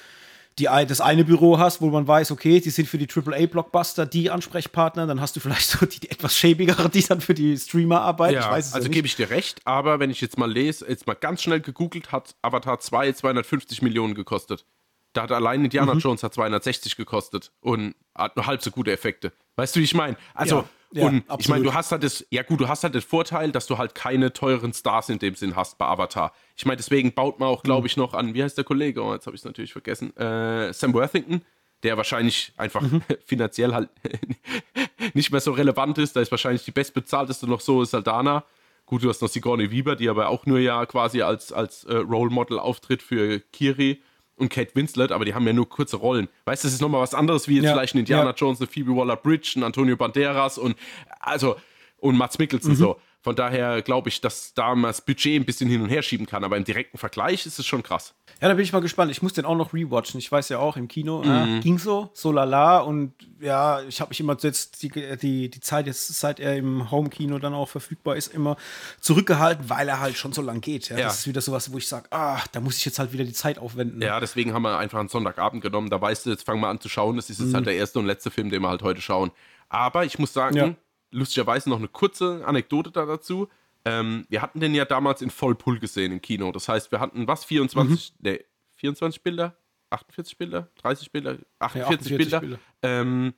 die, 0.60 0.66
das 0.66 1.00
eine 1.00 1.24
Büro 1.24 1.60
hast, 1.60 1.82
wo 1.82 1.90
man 1.90 2.08
weiß, 2.08 2.32
okay, 2.32 2.60
die 2.60 2.70
sind 2.70 2.88
für 2.88 2.98
die 2.98 3.08
AAA-Blockbuster 3.08 4.06
die 4.06 4.30
Ansprechpartner, 4.30 5.08
dann 5.08 5.22
hast 5.22 5.36
du 5.36 5.40
vielleicht 5.40 5.70
so 5.70 5.86
die, 5.86 6.00
die 6.00 6.12
etwas 6.12 6.38
schäbigere, 6.38 6.90
die 6.90 7.04
dann 7.04 7.22
für 7.22 7.34
die 7.34 7.58
Streamer 7.58 8.02
arbeiten. 8.02 8.36
Ja, 8.36 8.58
ich 8.58 8.74
also 8.74 8.80
ja 8.80 8.88
gebe 8.90 9.08
ich 9.08 9.16
dir 9.16 9.30
recht, 9.30 9.62
aber 9.66 10.00
wenn 10.00 10.10
ich 10.10 10.20
jetzt 10.20 10.38
mal 10.38 10.52
lese, 10.52 10.88
jetzt 10.88 11.08
mal 11.08 11.14
ganz 11.14 11.42
schnell 11.42 11.62
gegoogelt, 11.62 12.12
hat 12.12 12.36
Avatar 12.42 12.80
2 12.80 13.14
250 13.14 13.82
Millionen 13.82 14.14
gekostet. 14.14 14.66
Da 15.14 15.24
hat 15.24 15.32
allein 15.32 15.64
Indiana 15.66 15.94
Mhm. 15.94 16.00
Jones 16.00 16.24
hat 16.24 16.34
260 16.34 16.96
gekostet 16.96 17.52
und 17.62 17.96
hat 18.16 18.36
nur 18.36 18.46
halb 18.46 18.62
so 18.62 18.72
gute 18.72 18.92
Effekte. 18.92 19.32
Weißt 19.58 19.76
du, 19.76 19.80
wie 19.82 19.84
ich 19.84 19.94
meine? 19.94 20.16
Also, 20.34 20.58
Ja, 20.94 21.02
ja, 21.04 21.08
und 21.08 21.18
ich 21.18 21.30
absolut. 21.30 21.48
meine, 21.50 21.64
du 21.66 21.74
hast 21.74 21.92
halt 21.92 22.04
das, 22.04 22.26
ja 22.30 22.44
gut, 22.44 22.60
du 22.62 22.68
hast 22.68 22.84
halt 22.84 22.94
den 22.96 23.02
Vorteil, 23.02 23.52
dass 23.52 23.66
du 23.68 23.78
halt 23.78 23.96
keine 23.96 24.34
teuren 24.34 24.74
Stars 24.74 25.10
in 25.10 25.20
dem 25.20 25.36
Sinn 25.36 25.56
hast 25.56 25.78
bei 25.78 25.86
Avatar. 25.86 26.34
Ich 26.56 26.66
meine, 26.66 26.78
deswegen 26.78 27.14
baut 27.14 27.40
man 27.40 27.50
auch, 27.50 27.64
Mhm. 27.64 27.68
glaube 27.68 27.88
ich, 27.88 27.98
noch 27.98 28.14
an, 28.14 28.34
wie 28.34 28.44
heißt 28.44 28.58
der 28.58 28.66
Kollege? 28.66 29.02
Oh, 29.04 29.14
jetzt 29.14 29.26
habe 29.26 29.36
ich 29.36 29.42
es 29.42 29.46
natürlich 29.46 29.72
vergessen. 29.74 30.16
Äh, 30.18 30.74
Sam 30.74 30.94
Worthington, 30.94 31.44
der 31.84 31.98
wahrscheinlich 31.98 32.54
einfach 32.58 32.82
Mhm. 32.82 33.02
finanziell 33.26 33.74
halt 33.74 33.90
nicht 35.14 35.32
mehr 35.32 35.42
so 35.42 35.52
relevant 35.52 35.98
ist. 35.98 36.16
Da 36.16 36.22
ist 36.22 36.32
wahrscheinlich 36.32 36.64
die 36.66 36.72
bestbezahlteste 36.72 37.48
noch 37.48 37.62
so 37.62 37.84
Saldana. 37.84 38.44
Gut, 38.86 39.04
du 39.04 39.10
hast 39.10 39.22
noch 39.22 39.30
Sigourney 39.30 39.72
Weaver, 39.72 39.96
die 39.96 40.10
aber 40.10 40.30
auch 40.30 40.46
nur 40.46 40.60
ja 40.60 40.86
quasi 40.86 41.22
als, 41.22 41.52
als 41.54 41.84
äh, 41.86 41.96
Role 41.96 42.30
Model 42.32 42.60
auftritt 42.60 43.02
für 43.02 43.40
Kiri 43.40 44.02
und 44.38 44.50
Kate 44.50 44.72
Winslet, 44.74 45.12
aber 45.12 45.26
die 45.26 45.34
haben 45.34 45.46
ja 45.46 45.54
nur 45.54 45.70
kurze 45.70 45.98
Rollen. 45.98 46.28
Weißt 46.46 46.64
du, 46.64 46.68
das 46.68 46.74
ist 46.74 46.82
nochmal 46.82 47.02
was 47.02 47.14
anderes 47.14 47.48
wie 47.48 47.56
jetzt 47.56 47.66
ja, 47.66 47.74
vielleicht 47.74 47.96
ein 47.96 48.00
Indiana 48.00 48.32
ja. 48.32 48.36
Jones, 48.36 48.60
eine 48.60 48.68
Phoebe 48.68 48.96
Waller-Bridge, 48.96 49.54
ein 49.58 49.64
Antonio 49.64 49.96
Banderas 49.96 50.58
und 50.58 50.76
also 51.20 51.58
und 51.98 52.18
Mats 52.18 52.40
Mikkelsen 52.40 52.72
mhm. 52.72 52.78
so. 52.78 53.02
Von 53.24 53.36
daher 53.36 53.84
glaube 53.84 54.10
ich, 54.10 54.20
dass 54.20 54.54
da 54.56 54.74
man 54.74 54.90
das 54.90 55.02
Budget 55.02 55.40
ein 55.40 55.46
bisschen 55.46 55.70
hin 55.70 55.82
und 55.82 55.90
her 55.90 56.02
schieben 56.02 56.26
kann, 56.26 56.44
aber 56.44 56.58
im 56.58 56.64
direkten 56.64 56.98
Vergleich 56.98 57.46
ist 57.46 57.60
es 57.60 57.66
schon 57.68 57.84
krass. 57.84 58.16
Ja, 58.42 58.48
da 58.48 58.56
bin 58.56 58.64
ich 58.64 58.74
mal 58.74 58.80
gespannt. 58.80 59.12
Ich 59.12 59.22
muss 59.22 59.34
den 59.34 59.46
auch 59.46 59.56
noch 59.56 59.74
rewatchen. 59.74 60.18
Ich 60.18 60.32
weiß 60.32 60.50
ja 60.50 60.58
auch, 60.58 60.76
im 60.76 60.88
Kino 60.88 61.22
mhm. 61.24 61.58
äh, 61.58 61.60
ging 61.60 61.78
so, 61.78 62.10
so 62.16 62.32
lala. 62.32 62.80
Und 62.80 63.14
ja, 63.40 63.82
ich 63.84 64.02
habe 64.02 64.10
mich 64.10 64.20
immer 64.20 64.36
jetzt 64.42 64.82
die, 64.82 64.90
die, 64.90 65.50
die 65.50 65.60
Zeit, 65.60 65.86
jetzt 65.86 66.08
seit 66.08 66.40
er 66.40 66.58
im 66.58 66.90
Home-Kino 66.90 67.38
dann 67.38 67.54
auch 67.54 67.70
verfügbar 67.70 68.16
ist, 68.16 68.34
immer 68.34 68.58
zurückgehalten, 69.00 69.70
weil 69.70 69.88
er 69.88 70.00
halt 70.00 70.18
schon 70.18 70.34
so 70.34 70.42
lang 70.42 70.60
geht. 70.60 70.90
Ja. 70.90 70.98
ja. 70.98 71.04
Das 71.06 71.20
ist 71.20 71.28
wieder 71.28 71.42
sowas, 71.42 71.72
wo 71.72 71.78
ich 71.78 71.88
sage, 71.88 72.08
ah, 72.10 72.42
da 72.54 72.60
muss 72.60 72.78
ich 72.78 72.86
jetzt 72.86 72.98
halt 72.98 73.14
wieder 73.14 73.24
die 73.24 73.34
Zeit 73.34 73.60
aufwenden. 73.60 74.02
Ja, 74.02 74.20
deswegen 74.20 74.56
haben 74.56 74.64
wir 74.64 74.76
einfach 74.80 75.00
einen 75.00 75.10
Sonntagabend 75.10 75.62
genommen. 75.62 75.92
Da 75.92 76.02
weißt 76.02 76.26
du, 76.26 76.32
jetzt 76.32 76.44
fangen 76.44 76.62
wir 76.62 76.70
an 76.70 76.80
zu 76.80 76.90
schauen. 76.90 77.18
Das 77.18 77.30
ist 77.30 77.40
jetzt 77.40 77.50
mhm. 77.50 77.56
halt 77.58 77.68
der 77.68 77.76
erste 77.76 78.00
und 78.00 78.08
letzte 78.08 78.32
Film, 78.32 78.50
den 78.50 78.64
wir 78.64 78.70
halt 78.70 78.82
heute 78.82 79.02
schauen. 79.02 79.30
Aber 79.70 80.04
ich 80.04 80.18
muss 80.18 80.34
sagen, 80.34 80.58
ja. 80.58 80.74
Lustigerweise 81.12 81.70
noch 81.70 81.78
eine 81.78 81.88
kurze 81.88 82.46
Anekdote 82.46 82.92
da 82.92 83.06
dazu. 83.06 83.50
Ähm, 83.86 84.26
wir 84.30 84.42
hatten 84.42 84.60
den 84.60 84.76
ja 84.76 84.86
damals 84.86 85.22
in 85.22 85.30
Vollpull 85.30 85.80
gesehen 85.80 86.12
im 86.12 86.22
Kino. 86.22 86.52
Das 86.52 86.68
heißt, 86.68 86.92
wir 86.92 87.00
hatten 87.00 87.28
was? 87.28 87.46
24, 87.46 88.14
mhm. 88.14 88.30
nee, 88.30 88.40
24 88.76 89.24
Bilder? 89.24 89.56
48 89.90 90.38
Bilder? 90.38 90.68
30 90.82 91.12
Bilder? 91.12 91.38
48, 91.60 91.76
ja, 91.76 91.88
48 91.88 92.18
Bilder. 92.18 92.40
Bilder. 92.40 92.60
Ähm, 92.82 93.34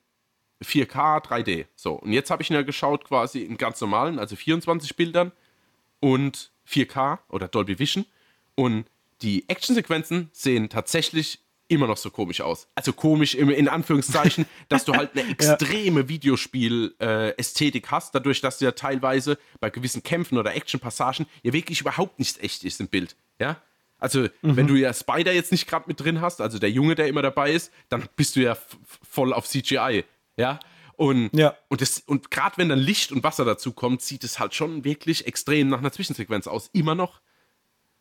4K, 0.64 1.26
3D. 1.26 1.66
So, 1.76 1.94
und 1.94 2.12
jetzt 2.12 2.30
habe 2.30 2.42
ich 2.42 2.50
ihn 2.50 2.56
ja 2.56 2.62
geschaut 2.62 3.06
quasi 3.06 3.42
in 3.42 3.58
ganz 3.58 3.82
normalen, 3.82 4.20
also 4.20 4.36
24 4.36 4.96
Bildern 4.96 5.32
und 6.00 6.52
4K 6.68 7.20
oder 7.30 7.48
Dolby 7.48 7.80
Vision. 7.80 8.06
Und 8.56 8.86
die 9.22 9.48
Actionsequenzen 9.50 10.30
sehen 10.32 10.70
tatsächlich 10.70 11.40
immer 11.68 11.88
noch 11.88 11.98
so 11.98 12.10
komisch 12.10 12.42
aus. 12.42 12.68
Also 12.76 12.94
komisch 12.94 13.36
im, 13.36 13.50
in 13.50 13.68
Anführungszeichen, 13.68 14.46
dass 14.70 14.86
du 14.86 14.94
halt 14.94 15.12
eine 15.14 15.30
extreme 15.30 16.02
ja. 16.02 16.10
Videospiel-Ästhetik 16.10 17.86
äh, 17.86 17.88
hast, 17.90 18.16
dadurch, 18.16 18.42
dass 18.42 18.60
ja 18.60 18.72
teilweise 18.72 19.38
bei 19.60 19.70
gewissen 19.70 20.04
Kämpfen 20.04 20.38
oder 20.38 20.54
Action-Passagen 20.56 21.26
ja 21.42 21.54
wirklich 21.54 21.82
überhaupt 21.82 22.20
nichts 22.20 22.38
echt 22.40 22.64
ist 22.64 22.80
im 22.80 22.88
Bild. 22.88 23.16
Ja. 23.40 23.62
Also, 23.98 24.24
mhm. 24.42 24.58
wenn 24.58 24.68
du 24.68 24.76
ja 24.76 24.94
Spider 24.94 25.32
jetzt 25.32 25.52
nicht 25.52 25.68
gerade 25.68 25.86
mit 25.88 26.00
drin 26.00 26.20
hast, 26.20 26.42
also 26.42 26.60
der 26.60 26.70
Junge, 26.70 26.96
der 26.96 27.08
immer 27.08 27.22
dabei 27.22 27.52
ist, 27.54 27.72
dann 27.88 28.08
bist 28.18 28.36
du 28.36 28.42
ja 28.42 28.58
voll 29.02 29.32
auf 29.34 29.48
CGI. 29.48 30.04
Ja. 30.36 30.60
Und, 30.96 31.30
ja. 31.34 31.56
und, 31.70 32.04
und 32.06 32.30
gerade 32.30 32.58
wenn 32.58 32.70
dann 32.70 32.80
Licht 32.80 33.12
und 33.12 33.24
Wasser 33.24 33.46
dazu 33.46 33.72
kommt, 33.72 34.02
sieht 34.02 34.24
es 34.24 34.40
halt 34.40 34.54
schon 34.54 34.84
wirklich 34.84 35.26
extrem 35.26 35.70
nach 35.70 35.80
einer 35.80 35.92
Zwischensequenz 35.92 36.48
aus. 36.48 36.70
Immer 36.74 36.96
noch. 36.96 37.22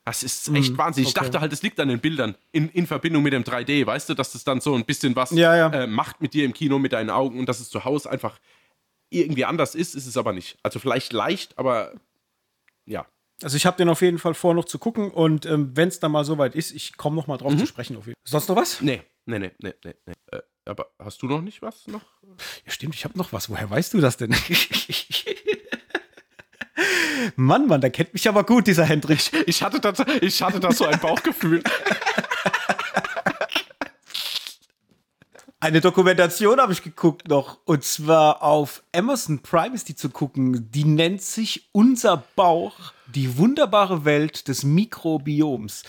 Das 0.04 0.24
ist 0.24 0.48
echt 0.48 0.72
mhm, 0.72 0.78
Wahnsinn. 0.78 1.04
Ich 1.04 1.10
okay. 1.10 1.24
dachte 1.24 1.40
halt, 1.40 1.52
es 1.52 1.62
liegt 1.62 1.78
an 1.78 1.88
den 1.88 2.00
Bildern 2.00 2.34
in, 2.50 2.68
in 2.70 2.86
Verbindung 2.88 3.22
mit 3.22 3.32
dem 3.32 3.44
3D, 3.44 3.86
weißt 3.86 4.08
du, 4.08 4.14
dass 4.14 4.32
das 4.32 4.42
dann 4.42 4.60
so 4.60 4.74
ein 4.74 4.84
bisschen 4.84 5.14
was 5.14 5.30
ja, 5.30 5.56
ja. 5.56 5.68
Äh, 5.68 5.86
macht 5.86 6.20
mit 6.20 6.34
dir 6.34 6.44
im 6.44 6.52
Kino, 6.52 6.78
mit 6.80 6.92
deinen 6.92 7.10
Augen 7.10 7.38
und 7.38 7.48
dass 7.48 7.60
es 7.60 7.70
zu 7.70 7.84
Hause 7.84 8.10
einfach 8.10 8.40
irgendwie 9.10 9.44
anders 9.44 9.74
ist, 9.74 9.94
ist 9.94 10.06
es 10.06 10.16
aber 10.16 10.32
nicht. 10.32 10.58
Also 10.62 10.80
vielleicht 10.80 11.12
leicht, 11.12 11.56
aber 11.56 11.92
ja. 12.84 13.06
Also 13.42 13.56
ich 13.56 13.66
habe 13.66 13.76
den 13.76 13.88
auf 13.88 14.02
jeden 14.02 14.18
Fall 14.18 14.34
vor, 14.34 14.54
noch 14.54 14.64
zu 14.64 14.78
gucken 14.78 15.10
und 15.10 15.46
ähm, 15.46 15.70
wenn 15.76 15.88
es 15.88 16.00
dann 16.00 16.10
mal 16.10 16.24
soweit 16.24 16.56
ist, 16.56 16.72
ich 16.72 16.96
komme 16.96 17.14
noch 17.14 17.28
mal 17.28 17.36
drauf 17.36 17.52
mhm. 17.52 17.58
zu 17.58 17.66
sprechen. 17.66 17.96
Auf 17.96 18.06
jeden 18.06 18.16
Fall. 18.16 18.30
Sonst 18.30 18.48
noch 18.48 18.56
was? 18.56 18.80
Nee, 18.80 19.02
nee, 19.26 19.38
nee, 19.38 19.52
nee, 19.60 19.74
nee. 19.84 19.94
nee. 20.06 20.14
Äh, 20.32 20.42
aber 20.64 20.88
hast 20.98 21.22
du 21.22 21.26
noch 21.26 21.42
nicht 21.42 21.62
was 21.62 21.86
noch? 21.86 22.02
Ja, 22.64 22.72
stimmt, 22.72 22.94
ich 22.94 23.04
habe 23.04 23.16
noch 23.18 23.32
was. 23.32 23.48
Woher 23.50 23.68
weißt 23.70 23.94
du 23.94 24.00
das 24.00 24.16
denn? 24.16 24.34
Mann, 27.36 27.66
Mann, 27.66 27.80
der 27.80 27.90
kennt 27.90 28.12
mich 28.12 28.28
aber 28.28 28.44
gut, 28.44 28.66
dieser 28.66 28.84
Hendrich. 28.84 29.30
Ich 29.46 29.62
hatte 29.62 29.80
da, 29.80 29.92
ich 30.20 30.42
hatte 30.42 30.60
da 30.60 30.72
so 30.72 30.84
ein 30.86 30.98
Bauchgefühl. 30.98 31.62
Eine 35.60 35.80
Dokumentation 35.80 36.60
habe 36.60 36.72
ich 36.72 36.82
geguckt 36.82 37.28
noch, 37.28 37.58
und 37.66 37.84
zwar 37.84 38.42
auf 38.42 38.82
Amazon 38.92 39.42
Prime 39.42 39.76
ist 39.76 39.88
die 39.88 39.94
zu 39.94 40.10
gucken. 40.10 40.68
Die 40.72 40.84
nennt 40.84 41.22
sich 41.22 41.68
Unser 41.70 42.24
Bauch, 42.34 42.92
die 43.14 43.38
wunderbare 43.38 44.04
Welt 44.04 44.48
des 44.48 44.64
Mikrobioms. 44.64 45.84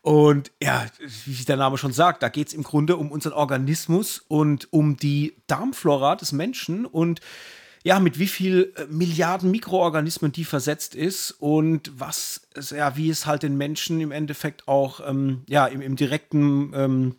Und 0.00 0.50
ja, 0.62 0.86
wie 1.26 1.44
der 1.44 1.58
Name 1.58 1.76
schon 1.76 1.92
sagt, 1.92 2.22
da 2.22 2.30
geht 2.30 2.48
es 2.48 2.54
im 2.54 2.62
Grunde 2.62 2.96
um 2.96 3.12
unseren 3.12 3.34
Organismus 3.34 4.24
und 4.26 4.72
um 4.72 4.96
die 4.96 5.36
Darmflora 5.46 6.16
des 6.16 6.32
Menschen 6.32 6.86
und 6.86 7.20
ja, 7.82 7.98
mit 7.98 8.18
wie 8.18 8.26
viel 8.26 8.72
äh, 8.76 8.84
Milliarden 8.86 9.50
Mikroorganismen 9.50 10.32
die 10.32 10.44
versetzt 10.44 10.94
ist 10.94 11.32
und 11.32 11.90
was, 11.98 12.42
ja, 12.70 12.96
wie 12.96 13.10
es 13.10 13.26
halt 13.26 13.42
den 13.42 13.56
Menschen 13.56 14.00
im 14.00 14.12
Endeffekt 14.12 14.68
auch, 14.68 15.00
ähm, 15.08 15.42
ja, 15.48 15.66
im, 15.66 15.80
im 15.80 15.96
direkten 15.96 16.72
ähm, 16.74 17.14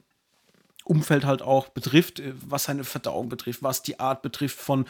Umfeld 0.84 1.26
halt 1.26 1.42
auch 1.42 1.70
betrifft, 1.70 2.20
äh, 2.20 2.34
was 2.48 2.66
seine 2.66 2.84
Verdauung 2.84 3.30
betrifft, 3.30 3.64
was 3.64 3.82
die 3.82 4.00
Art 4.00 4.22
betrifft 4.22 4.60
von 4.60 4.86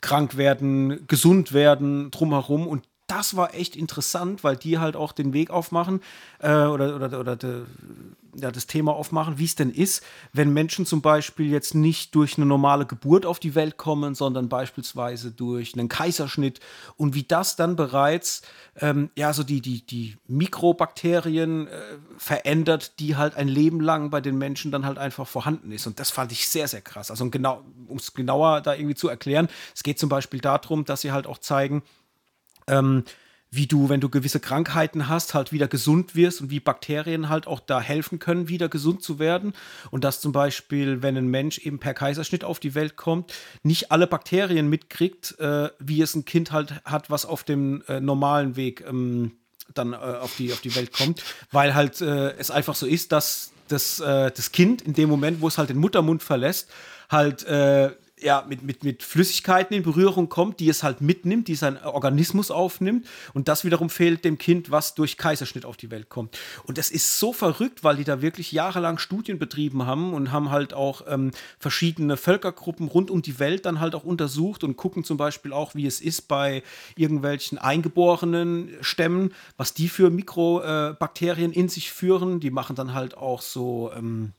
krank 0.00 0.36
werden, 0.36 1.06
gesund 1.08 1.52
werden, 1.52 2.10
drumherum. 2.12 2.66
Und 2.68 2.84
das 3.08 3.36
war 3.36 3.54
echt 3.54 3.76
interessant, 3.76 4.44
weil 4.44 4.56
die 4.56 4.78
halt 4.78 4.96
auch 4.96 5.12
den 5.12 5.32
Weg 5.32 5.50
aufmachen 5.50 6.02
äh, 6.38 6.50
oder, 6.50 6.96
oder, 6.96 7.20
oder 7.20 7.36
de, 7.36 7.62
ja, 8.40 8.50
das 8.50 8.66
Thema 8.66 8.94
aufmachen, 8.94 9.38
wie 9.38 9.44
es 9.44 9.54
denn 9.54 9.70
ist, 9.70 10.02
wenn 10.32 10.52
Menschen 10.52 10.86
zum 10.86 11.02
Beispiel 11.02 11.50
jetzt 11.50 11.74
nicht 11.74 12.14
durch 12.14 12.36
eine 12.36 12.46
normale 12.46 12.86
Geburt 12.86 13.26
auf 13.26 13.38
die 13.38 13.54
Welt 13.54 13.76
kommen, 13.76 14.14
sondern 14.14 14.48
beispielsweise 14.48 15.30
durch 15.30 15.74
einen 15.74 15.88
Kaiserschnitt 15.88 16.60
und 16.96 17.14
wie 17.14 17.22
das 17.22 17.56
dann 17.56 17.76
bereits 17.76 18.42
ähm, 18.80 19.10
ja 19.16 19.32
so 19.32 19.42
die, 19.42 19.60
die, 19.60 19.86
die 19.86 20.16
Mikrobakterien 20.26 21.68
äh, 21.68 21.80
verändert, 22.18 22.98
die 23.00 23.16
halt 23.16 23.36
ein 23.36 23.48
Leben 23.48 23.80
lang 23.80 24.10
bei 24.10 24.20
den 24.20 24.38
Menschen 24.38 24.70
dann 24.70 24.86
halt 24.86 24.98
einfach 24.98 25.26
vorhanden 25.26 25.72
ist. 25.72 25.86
Und 25.86 25.98
das 26.00 26.10
fand 26.10 26.32
ich 26.32 26.48
sehr, 26.48 26.68
sehr 26.68 26.82
krass. 26.82 27.10
Also 27.10 27.28
genau, 27.30 27.64
um 27.88 27.96
es 27.96 28.14
genauer 28.14 28.60
da 28.60 28.74
irgendwie 28.74 28.94
zu 28.94 29.08
erklären, 29.08 29.48
es 29.74 29.82
geht 29.82 29.98
zum 29.98 30.08
Beispiel 30.08 30.40
darum, 30.40 30.84
dass 30.84 31.00
sie 31.00 31.12
halt 31.12 31.26
auch 31.26 31.38
zeigen, 31.38 31.82
ähm, 32.68 33.04
wie 33.50 33.66
du, 33.66 33.88
wenn 33.88 34.00
du 34.00 34.08
gewisse 34.08 34.40
Krankheiten 34.40 35.08
hast, 35.08 35.34
halt 35.34 35.52
wieder 35.52 35.68
gesund 35.68 36.14
wirst 36.14 36.40
und 36.40 36.50
wie 36.50 36.60
Bakterien 36.60 37.28
halt 37.28 37.46
auch 37.46 37.60
da 37.60 37.80
helfen 37.80 38.18
können, 38.18 38.48
wieder 38.48 38.68
gesund 38.68 39.02
zu 39.02 39.18
werden. 39.18 39.52
Und 39.90 40.04
dass 40.04 40.20
zum 40.20 40.32
Beispiel, 40.32 41.02
wenn 41.02 41.16
ein 41.16 41.28
Mensch 41.28 41.58
eben 41.58 41.78
per 41.78 41.94
Kaiserschnitt 41.94 42.44
auf 42.44 42.60
die 42.60 42.74
Welt 42.74 42.96
kommt, 42.96 43.32
nicht 43.62 43.92
alle 43.92 44.06
Bakterien 44.06 44.68
mitkriegt, 44.68 45.38
äh, 45.38 45.70
wie 45.78 46.02
es 46.02 46.14
ein 46.14 46.24
Kind 46.24 46.52
halt 46.52 46.84
hat, 46.84 47.10
was 47.10 47.24
auf 47.24 47.44
dem 47.44 47.82
äh, 47.88 48.00
normalen 48.00 48.56
Weg 48.56 48.84
ähm, 48.86 49.32
dann 49.74 49.92
äh, 49.92 49.96
auf, 49.96 50.36
die, 50.36 50.52
auf 50.52 50.60
die 50.60 50.74
Welt 50.74 50.92
kommt, 50.92 51.22
weil 51.50 51.74
halt 51.74 52.00
äh, 52.00 52.32
es 52.38 52.50
einfach 52.50 52.74
so 52.74 52.86
ist, 52.86 53.12
dass 53.12 53.52
das, 53.68 54.00
äh, 54.00 54.30
das 54.30 54.52
Kind 54.52 54.82
in 54.82 54.92
dem 54.92 55.08
Moment, 55.08 55.40
wo 55.40 55.48
es 55.48 55.58
halt 55.58 55.70
den 55.70 55.78
Muttermund 55.78 56.22
verlässt, 56.22 56.70
halt 57.10 57.44
äh, 57.44 57.90
ja, 58.18 58.44
mit, 58.48 58.62
mit, 58.62 58.82
mit 58.82 59.02
Flüssigkeiten 59.02 59.76
in 59.76 59.82
Berührung 59.82 60.30
kommt, 60.30 60.58
die 60.60 60.70
es 60.70 60.82
halt 60.82 61.02
mitnimmt, 61.02 61.48
die 61.48 61.54
sein 61.54 61.82
Organismus 61.82 62.50
aufnimmt. 62.50 63.06
Und 63.34 63.48
das 63.48 63.64
wiederum 63.64 63.90
fehlt 63.90 64.24
dem 64.24 64.38
Kind, 64.38 64.70
was 64.70 64.94
durch 64.94 65.18
Kaiserschnitt 65.18 65.66
auf 65.66 65.76
die 65.76 65.90
Welt 65.90 66.08
kommt. 66.08 66.38
Und 66.64 66.78
das 66.78 66.90
ist 66.90 67.18
so 67.18 67.34
verrückt, 67.34 67.84
weil 67.84 67.96
die 67.96 68.04
da 68.04 68.22
wirklich 68.22 68.52
jahrelang 68.52 68.98
Studien 68.98 69.38
betrieben 69.38 69.84
haben 69.84 70.14
und 70.14 70.32
haben 70.32 70.50
halt 70.50 70.72
auch 70.72 71.02
ähm, 71.08 71.30
verschiedene 71.58 72.16
Völkergruppen 72.16 72.88
rund 72.88 73.10
um 73.10 73.20
die 73.20 73.38
Welt 73.38 73.66
dann 73.66 73.80
halt 73.80 73.94
auch 73.94 74.04
untersucht 74.04 74.64
und 74.64 74.76
gucken 74.76 75.04
zum 75.04 75.18
Beispiel 75.18 75.52
auch, 75.52 75.74
wie 75.74 75.86
es 75.86 76.00
ist 76.00 76.22
bei 76.22 76.62
irgendwelchen 76.96 77.58
eingeborenen 77.58 78.70
Stämmen, 78.80 79.34
was 79.58 79.74
die 79.74 79.88
für 79.88 80.08
Mikrobakterien 80.08 81.52
in 81.52 81.68
sich 81.68 81.92
führen. 81.92 82.40
Die 82.40 82.50
machen 82.50 82.76
dann 82.76 82.94
halt 82.94 83.16
auch 83.16 83.42
so. 83.42 83.92
Ähm, 83.94 84.32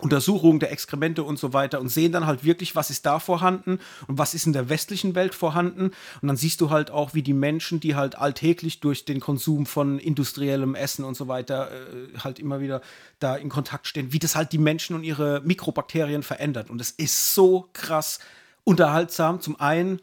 Untersuchungen 0.00 0.60
der 0.60 0.70
Exkremente 0.72 1.24
und 1.24 1.38
so 1.38 1.52
weiter 1.52 1.80
und 1.80 1.88
sehen 1.88 2.12
dann 2.12 2.26
halt 2.26 2.44
wirklich, 2.44 2.76
was 2.76 2.90
ist 2.90 3.04
da 3.04 3.18
vorhanden 3.18 3.80
und 4.06 4.18
was 4.18 4.34
ist 4.34 4.46
in 4.46 4.52
der 4.52 4.68
westlichen 4.68 5.14
Welt 5.14 5.34
vorhanden. 5.34 5.90
Und 6.20 6.28
dann 6.28 6.36
siehst 6.36 6.60
du 6.60 6.70
halt 6.70 6.90
auch, 6.90 7.14
wie 7.14 7.22
die 7.22 7.32
Menschen, 7.32 7.80
die 7.80 7.94
halt 7.94 8.16
alltäglich 8.16 8.80
durch 8.80 9.04
den 9.04 9.20
Konsum 9.20 9.66
von 9.66 9.98
industriellem 9.98 10.74
Essen 10.74 11.04
und 11.04 11.16
so 11.16 11.28
weiter 11.28 11.70
äh, 11.70 12.18
halt 12.18 12.38
immer 12.38 12.60
wieder 12.60 12.80
da 13.18 13.36
in 13.36 13.48
Kontakt 13.48 13.86
stehen, 13.86 14.12
wie 14.12 14.18
das 14.18 14.36
halt 14.36 14.52
die 14.52 14.58
Menschen 14.58 14.94
und 14.94 15.04
ihre 15.04 15.40
Mikrobakterien 15.44 16.22
verändert. 16.22 16.70
Und 16.70 16.80
es 16.80 16.90
ist 16.90 17.34
so 17.34 17.68
krass 17.72 18.20
unterhaltsam 18.64 19.40
zum 19.40 19.58
einen 19.60 20.00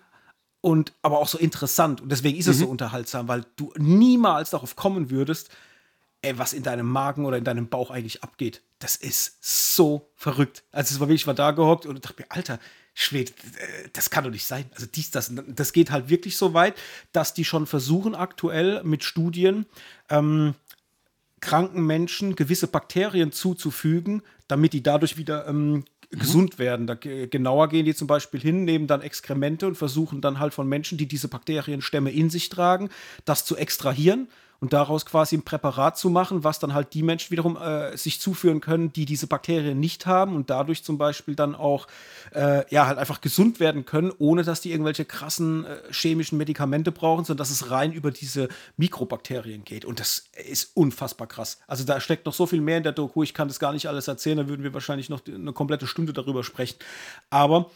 und 0.62 0.93
aber 1.03 1.19
auch 1.19 1.27
so 1.27 1.38
interessant. 1.38 2.01
Und 2.01 2.12
deswegen 2.12 2.38
ist 2.38 2.47
mhm. 2.47 2.51
es 2.51 2.60
so 2.60 2.67
unterhaltsam, 2.67 3.27
weil 3.27 3.45
du 3.55 3.71
niemals 3.77 4.49
darauf 4.49 4.75
kommen 4.75 5.10
würdest, 5.10 5.51
ey, 6.25 6.38
was 6.38 6.53
in 6.53 6.63
deinem 6.63 6.88
Magen 6.88 7.25
oder 7.25 7.38
in 7.38 7.43
deinem 7.43 7.67
Bauch 7.69 7.91
eigentlich 7.91 8.23
abgeht. 8.23 8.61
Das 8.79 8.95
ist 8.95 9.38
so 9.41 10.09
verrückt. 10.15 10.63
Also 10.71 10.93
es 10.93 10.99
war 10.99 11.07
wirklich, 11.07 11.21
ich 11.21 11.27
war 11.27 11.33
da 11.33 11.51
gehockt 11.51 11.85
und 11.85 12.03
dachte 12.03 12.21
mir, 12.21 12.31
Alter, 12.31 12.59
Schwede, 12.93 13.31
äh, 13.31 13.89
das 13.93 14.09
kann 14.09 14.23
doch 14.23 14.31
nicht 14.31 14.45
sein. 14.45 14.65
Also 14.73 14.88
dies, 14.88 15.11
das, 15.11 15.31
das 15.47 15.73
geht 15.73 15.91
halt 15.91 16.09
wirklich 16.09 16.38
so 16.38 16.53
weit, 16.53 16.75
dass 17.11 17.33
die 17.33 17.45
schon 17.45 17.67
versuchen 17.67 18.15
aktuell 18.15 18.83
mit 18.83 19.03
Studien 19.03 19.65
ähm, 20.09 20.55
kranken 21.41 21.85
Menschen 21.85 22.35
gewisse 22.35 22.67
Bakterien 22.67 23.31
zuzufügen, 23.31 24.23
damit 24.47 24.73
die 24.73 24.81
dadurch 24.81 25.17
wieder 25.17 25.47
ähm, 25.47 25.71
mhm. 25.71 25.83
gesund 26.09 26.57
werden. 26.57 26.88
Da, 26.88 26.95
genauer 26.95 27.69
gehen 27.69 27.85
die 27.85 27.93
zum 27.93 28.07
Beispiel 28.07 28.39
hin, 28.39 28.63
nehmen 28.63 28.88
dann 28.88 29.01
Exkremente 29.01 29.67
und 29.67 29.75
versuchen 29.75 30.21
dann 30.21 30.39
halt 30.39 30.53
von 30.53 30.67
Menschen, 30.67 30.97
die 30.97 31.07
diese 31.07 31.27
Bakterienstämme 31.27 32.11
in 32.11 32.29
sich 32.29 32.49
tragen, 32.49 32.89
das 33.25 33.45
zu 33.45 33.57
extrahieren 33.57 34.27
und 34.60 34.74
daraus 34.74 35.06
quasi 35.06 35.38
ein 35.38 35.44
Präparat 35.44 35.98
zu 35.98 36.10
machen, 36.10 36.44
was 36.44 36.60
dann 36.60 36.74
halt 36.74 36.94
die 36.94 37.04
Menschen 37.04 37.32
wiederum 37.32 37.58
äh, 37.58 37.96
sich 37.98 38.20
zuführen 38.20 38.62
können, 38.62 38.94
die 38.94 39.06
diese 39.06 39.28
Bakterien 39.28 39.80
nicht 39.80 40.06
haben 40.06 40.36
und 40.36 40.50
dadurch 40.50 40.84
zum 40.84 40.98
Beispiel 40.98 41.36
dann 41.36 41.56
auch 41.56 41.88
äh, 42.34 42.63
ja 42.74 42.88
halt 42.88 42.98
einfach 42.98 43.22
gesund 43.22 43.60
werden 43.60 43.86
können, 43.86 44.12
ohne 44.18 44.44
dass 44.44 44.62
die 44.62 44.72
irgendwelche 44.72 45.06
krassen 45.06 45.65
äh, 45.65 45.78
chemischen 45.91 46.38
Medikamente 46.38 46.91
brauchen, 46.91 47.26
sondern 47.26 47.44
dass 47.44 47.52
es 47.52 47.72
rein 47.72 47.91
über 47.94 48.12
diese 48.12 48.50
Mikrobakterien 48.78 49.63
geht. 49.63 49.86
Und 49.86 50.00
das 50.00 50.26
ist 50.48 50.72
unfassbar 50.76 51.28
krass. 51.28 51.60
Also 51.68 51.84
da 51.84 52.00
steckt 52.00 52.26
noch 52.26 52.34
so 52.34 52.46
viel 52.46 52.62
mehr 52.62 52.78
in 52.78 52.84
der 52.84 52.91
Doku. 52.91 53.24
Ich 53.24 53.34
kann 53.34 53.48
das 53.48 53.60
gar 53.60 53.74
nicht 53.74 53.88
alles 53.88 54.08
erzählen, 54.08 54.38
da 54.38 54.48
würden 54.48 54.63
wir 54.63 54.74
wahrscheinlich 54.74 55.10
noch 55.10 55.22
eine 55.28 55.54
komplette 55.54 55.88
Stunde 55.88 56.13
darüber 56.13 56.44
sprechen. 56.44 56.78
Aber 57.30 57.70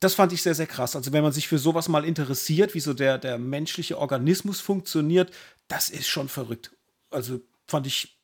das 0.00 0.14
fand 0.14 0.32
ich 0.32 0.42
sehr, 0.42 0.54
sehr 0.54 0.66
krass. 0.66 0.94
Also, 0.94 1.12
wenn 1.12 1.24
man 1.24 1.32
sich 1.32 1.48
für 1.48 1.58
sowas 1.58 1.88
mal 1.88 2.04
interessiert, 2.04 2.74
wie 2.74 2.80
so 2.80 2.94
der, 2.94 3.18
der 3.18 3.38
menschliche 3.38 3.98
Organismus 3.98 4.60
funktioniert, 4.60 5.32
das 5.68 5.90
ist 5.90 6.08
schon 6.08 6.28
verrückt. 6.28 6.76
Also, 7.10 7.40
fand 7.66 7.86
ich 7.86 8.18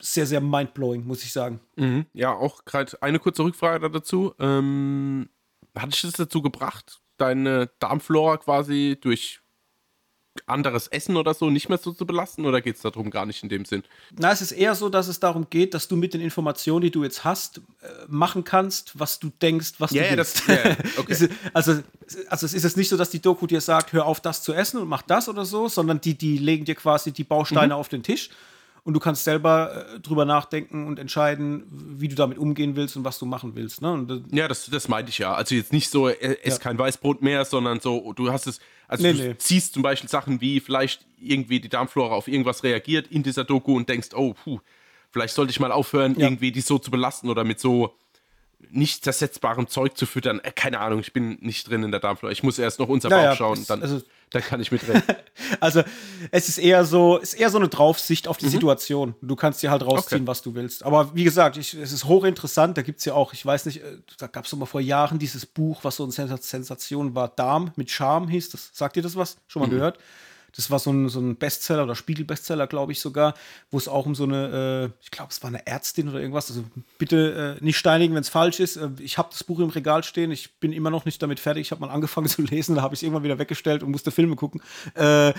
sehr, 0.00 0.26
sehr 0.26 0.40
mindblowing, 0.40 1.06
muss 1.06 1.24
ich 1.24 1.32
sagen. 1.32 1.60
Mhm. 1.76 2.06
Ja, 2.12 2.32
auch 2.32 2.64
gerade 2.64 3.00
eine 3.02 3.18
kurze 3.18 3.44
Rückfrage 3.44 3.90
dazu. 3.90 4.34
Ähm, 4.38 5.28
hat 5.74 5.92
dich 5.92 6.02
das 6.02 6.12
dazu 6.12 6.42
gebracht, 6.42 7.00
deine 7.16 7.70
Darmflora 7.78 8.36
quasi 8.38 8.98
durch 9.00 9.40
anderes 10.46 10.88
Essen 10.88 11.16
oder 11.16 11.32
so 11.32 11.48
nicht 11.50 11.68
mehr 11.68 11.78
so 11.78 11.92
zu 11.92 12.06
belasten 12.06 12.44
oder 12.44 12.60
geht 12.60 12.76
es 12.76 12.82
darum 12.82 13.10
gar 13.10 13.24
nicht 13.26 13.42
in 13.42 13.48
dem 13.48 13.64
Sinn? 13.64 13.84
Na, 14.18 14.32
es 14.32 14.40
ist 14.42 14.52
eher 14.52 14.74
so, 14.74 14.88
dass 14.88 15.08
es 15.08 15.20
darum 15.20 15.48
geht, 15.48 15.74
dass 15.74 15.88
du 15.88 15.96
mit 15.96 16.14
den 16.14 16.20
Informationen, 16.20 16.82
die 16.82 16.90
du 16.90 17.04
jetzt 17.04 17.24
hast, 17.24 17.58
äh, 17.58 17.88
machen 18.08 18.44
kannst, 18.44 18.98
was 18.98 19.18
du 19.18 19.30
denkst, 19.40 19.74
was 19.78 19.92
yeah, 19.92 20.10
du 20.10 20.16
willst. 20.16 20.48
Das, 20.48 20.48
yeah, 20.48 20.76
okay. 20.96 21.28
also, 21.52 21.82
also 22.28 22.46
es 22.46 22.54
ist 22.54 22.64
jetzt 22.64 22.76
nicht 22.76 22.88
so, 22.88 22.96
dass 22.96 23.10
die 23.10 23.20
Doku 23.20 23.46
dir 23.46 23.60
sagt, 23.60 23.92
hör 23.92 24.06
auf, 24.06 24.20
das 24.20 24.42
zu 24.42 24.52
essen 24.52 24.80
und 24.80 24.88
mach 24.88 25.02
das 25.02 25.28
oder 25.28 25.44
so, 25.44 25.68
sondern 25.68 26.00
die, 26.00 26.18
die 26.18 26.38
legen 26.38 26.64
dir 26.64 26.74
quasi 26.74 27.12
die 27.12 27.24
Bausteine 27.24 27.74
mhm. 27.74 27.80
auf 27.80 27.88
den 27.88 28.02
Tisch 28.02 28.30
und 28.84 28.92
du 28.92 29.00
kannst 29.00 29.24
selber 29.24 29.86
äh, 29.94 30.00
drüber 30.00 30.26
nachdenken 30.26 30.86
und 30.86 30.98
entscheiden, 30.98 31.64
wie 31.70 32.08
du 32.08 32.14
damit 32.14 32.38
umgehen 32.38 32.76
willst 32.76 32.96
und 32.96 33.04
was 33.04 33.18
du 33.18 33.24
machen 33.26 33.56
willst. 33.56 33.80
Ne? 33.80 33.92
Und, 33.92 34.24
ja, 34.30 34.46
das, 34.46 34.66
das 34.66 34.88
meinte 34.88 35.10
ich 35.10 35.18
ja. 35.18 35.34
Also 35.34 35.54
jetzt 35.54 35.72
nicht 35.72 35.90
so, 35.90 36.08
äh, 36.08 36.36
ess 36.42 36.54
ja. 36.54 36.58
kein 36.58 36.78
Weißbrot 36.78 37.22
mehr, 37.22 37.44
sondern 37.46 37.80
so, 37.80 38.12
du 38.12 38.30
hast 38.30 38.46
es, 38.46 38.60
also 38.86 39.02
nee, 39.02 39.12
du 39.14 39.18
nee. 39.28 39.38
ziehst 39.38 39.74
zum 39.74 39.82
Beispiel 39.82 40.10
Sachen 40.10 40.40
wie 40.42 40.60
vielleicht 40.60 41.06
irgendwie 41.18 41.60
die 41.60 41.70
Darmflora 41.70 42.14
auf 42.14 42.28
irgendwas 42.28 42.62
reagiert 42.62 43.06
in 43.08 43.22
dieser 43.22 43.44
Doku 43.44 43.74
und 43.74 43.88
denkst, 43.88 44.08
oh, 44.14 44.34
puh, 44.34 44.60
vielleicht 45.10 45.34
sollte 45.34 45.50
ich 45.50 45.60
mal 45.60 45.72
aufhören, 45.72 46.14
ja. 46.18 46.26
irgendwie 46.26 46.52
die 46.52 46.60
so 46.60 46.78
zu 46.78 46.90
belasten 46.90 47.30
oder 47.30 47.42
mit 47.42 47.58
so 47.60 47.94
nicht 48.70 49.04
zersetzbarem 49.04 49.68
Zeug 49.68 49.96
zu 49.96 50.04
füttern. 50.04 50.40
Äh, 50.40 50.52
keine 50.52 50.80
Ahnung, 50.80 51.00
ich 51.00 51.14
bin 51.14 51.38
nicht 51.40 51.70
drin 51.70 51.82
in 51.84 51.90
der 51.90 52.00
Darmflora. 52.00 52.32
Ich 52.32 52.42
muss 52.42 52.58
erst 52.58 52.80
noch 52.80 52.88
unser 52.88 53.08
Bauch 53.08 53.16
ja, 53.16 53.36
schauen. 53.36 53.64
Dann, 53.66 53.80
also, 53.80 54.02
dann 54.34 54.42
kann 54.42 54.60
ich 54.60 54.72
mitreden. 54.72 55.02
also 55.60 55.82
es 56.30 56.48
ist 56.48 56.58
eher 56.58 56.84
so, 56.84 57.18
ist 57.18 57.34
eher 57.34 57.50
so 57.50 57.58
eine 57.58 57.68
Draufsicht 57.68 58.28
auf 58.28 58.36
die 58.36 58.46
mhm. 58.46 58.50
Situation. 58.50 59.14
Du 59.22 59.36
kannst 59.36 59.62
dir 59.62 59.70
halt 59.70 59.84
rausziehen, 59.84 60.22
okay. 60.22 60.28
was 60.28 60.42
du 60.42 60.54
willst. 60.54 60.84
Aber 60.84 61.14
wie 61.14 61.24
gesagt, 61.24 61.56
ich, 61.56 61.74
es 61.74 61.92
ist 61.92 62.04
hochinteressant. 62.04 62.76
Da 62.76 62.82
gibt 62.82 62.98
es 62.98 63.04
ja 63.04 63.14
auch, 63.14 63.32
ich 63.32 63.44
weiß 63.44 63.66
nicht, 63.66 63.82
äh, 63.82 63.98
da 64.18 64.26
gab 64.26 64.44
es 64.44 64.54
mal 64.54 64.66
vor 64.66 64.80
Jahren 64.80 65.18
dieses 65.18 65.46
Buch, 65.46 65.80
was 65.82 65.96
so 65.96 66.04
eine 66.04 66.12
Sensation 66.12 67.14
war. 67.14 67.28
Darm 67.28 67.72
mit 67.76 67.90
Charme 67.90 68.28
hieß 68.28 68.50
das. 68.50 68.70
Sagt 68.72 68.96
ihr 68.96 69.02
das 69.02 69.16
was? 69.16 69.36
Schon 69.46 69.60
mal 69.60 69.66
mhm. 69.66 69.72
gehört? 69.72 69.98
Das 70.56 70.70
war 70.70 70.78
so 70.78 70.92
ein, 70.92 71.08
so 71.08 71.20
ein 71.20 71.36
Bestseller 71.36 71.84
oder 71.84 71.94
Spiegel-Bestseller, 71.94 72.66
glaube 72.66 72.92
ich 72.92 73.00
sogar, 73.00 73.34
wo 73.70 73.78
es 73.78 73.88
auch 73.88 74.06
um 74.06 74.14
so 74.14 74.24
eine, 74.24 74.90
äh, 74.92 75.02
ich 75.02 75.10
glaube, 75.10 75.30
es 75.30 75.42
war 75.42 75.48
eine 75.48 75.66
Ärztin 75.66 76.08
oder 76.08 76.20
irgendwas. 76.20 76.50
Also 76.50 76.64
bitte 76.98 77.58
äh, 77.60 77.64
nicht 77.64 77.76
steinigen, 77.76 78.14
wenn 78.14 78.22
es 78.22 78.28
falsch 78.28 78.60
ist. 78.60 78.76
Äh, 78.76 78.90
ich 79.00 79.18
habe 79.18 79.28
das 79.30 79.44
Buch 79.44 79.58
im 79.60 79.70
Regal 79.70 80.04
stehen. 80.04 80.30
Ich 80.30 80.58
bin 80.60 80.72
immer 80.72 80.90
noch 80.90 81.04
nicht 81.04 81.22
damit 81.22 81.40
fertig. 81.40 81.62
Ich 81.62 81.70
habe 81.70 81.80
mal 81.80 81.90
angefangen 81.90 82.26
zu 82.28 82.42
lesen, 82.42 82.76
da 82.76 82.82
habe 82.82 82.94
ich 82.94 82.98
es 82.98 83.02
irgendwann 83.02 83.24
wieder 83.24 83.38
weggestellt 83.38 83.82
und 83.82 83.90
musste 83.90 84.10
Filme 84.10 84.36
gucken. 84.36 84.62
Äh, 84.94 85.32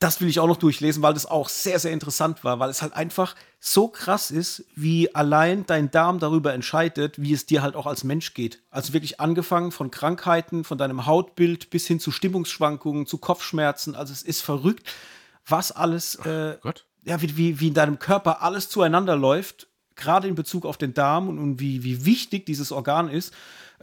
das 0.00 0.20
will 0.20 0.28
ich 0.28 0.40
auch 0.40 0.46
noch 0.46 0.56
durchlesen, 0.56 1.02
weil 1.02 1.12
das 1.12 1.26
auch 1.26 1.50
sehr, 1.50 1.78
sehr 1.78 1.92
interessant 1.92 2.42
war, 2.42 2.58
weil 2.58 2.70
es 2.70 2.80
halt 2.80 2.94
einfach 2.94 3.36
so 3.60 3.86
krass 3.86 4.30
ist, 4.30 4.64
wie 4.74 5.14
allein 5.14 5.66
dein 5.66 5.90
Darm 5.90 6.18
darüber 6.18 6.54
entscheidet, 6.54 7.20
wie 7.20 7.34
es 7.34 7.44
dir 7.44 7.60
halt 7.60 7.76
auch 7.76 7.86
als 7.86 8.02
Mensch 8.02 8.32
geht. 8.32 8.62
Also 8.70 8.94
wirklich 8.94 9.20
angefangen 9.20 9.72
von 9.72 9.90
Krankheiten, 9.90 10.64
von 10.64 10.78
deinem 10.78 11.04
Hautbild 11.04 11.68
bis 11.68 11.86
hin 11.86 12.00
zu 12.00 12.12
Stimmungsschwankungen, 12.12 13.06
zu 13.06 13.18
Kopfschmerzen. 13.18 13.94
Also 13.94 14.14
es 14.14 14.22
ist 14.22 14.40
verrückt, 14.40 14.90
was 15.46 15.70
alles, 15.70 16.14
äh, 16.24 16.56
ja, 17.04 17.20
wie, 17.20 17.36
wie, 17.36 17.60
wie 17.60 17.68
in 17.68 17.74
deinem 17.74 17.98
Körper 17.98 18.40
alles 18.40 18.70
zueinander 18.70 19.16
läuft, 19.16 19.68
gerade 19.96 20.28
in 20.28 20.34
Bezug 20.34 20.64
auf 20.64 20.78
den 20.78 20.94
Darm 20.94 21.28
und, 21.28 21.38
und 21.38 21.60
wie, 21.60 21.84
wie 21.84 22.06
wichtig 22.06 22.46
dieses 22.46 22.72
Organ 22.72 23.10
ist. 23.10 23.34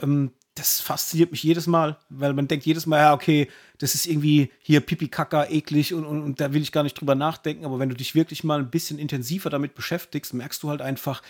Ähm, 0.01 0.31
das 0.57 0.79
fasziniert 0.79 1.31
mich 1.31 1.43
jedes 1.43 1.67
Mal, 1.67 1.97
weil 2.09 2.33
man 2.33 2.47
denkt 2.47 2.65
jedes 2.65 2.85
Mal, 2.85 2.97
ja, 2.97 3.13
okay, 3.13 3.47
das 3.77 3.95
ist 3.95 4.07
irgendwie 4.07 4.51
hier 4.59 4.81
pipi 4.81 5.07
kaka 5.07 5.45
eklig 5.45 5.93
und, 5.93 6.05
und, 6.05 6.21
und, 6.21 6.41
da 6.41 6.53
will 6.53 6.61
ich 6.61 6.71
gar 6.71 6.83
nicht 6.83 6.99
drüber 6.99 7.15
nachdenken. 7.15 7.65
Aber 7.65 7.79
wenn 7.79 7.89
du 7.89 7.95
dich 7.95 8.15
wirklich 8.15 8.43
mal 8.43 8.59
ein 8.59 8.71
bisschen 8.71 8.97
intensiver 8.99 9.49
damit 9.49 9.75
beschäftigst, 9.75 10.33
merkst 10.33 10.63
du 10.63 10.69
halt 10.69 10.81
einfach, 10.81 11.21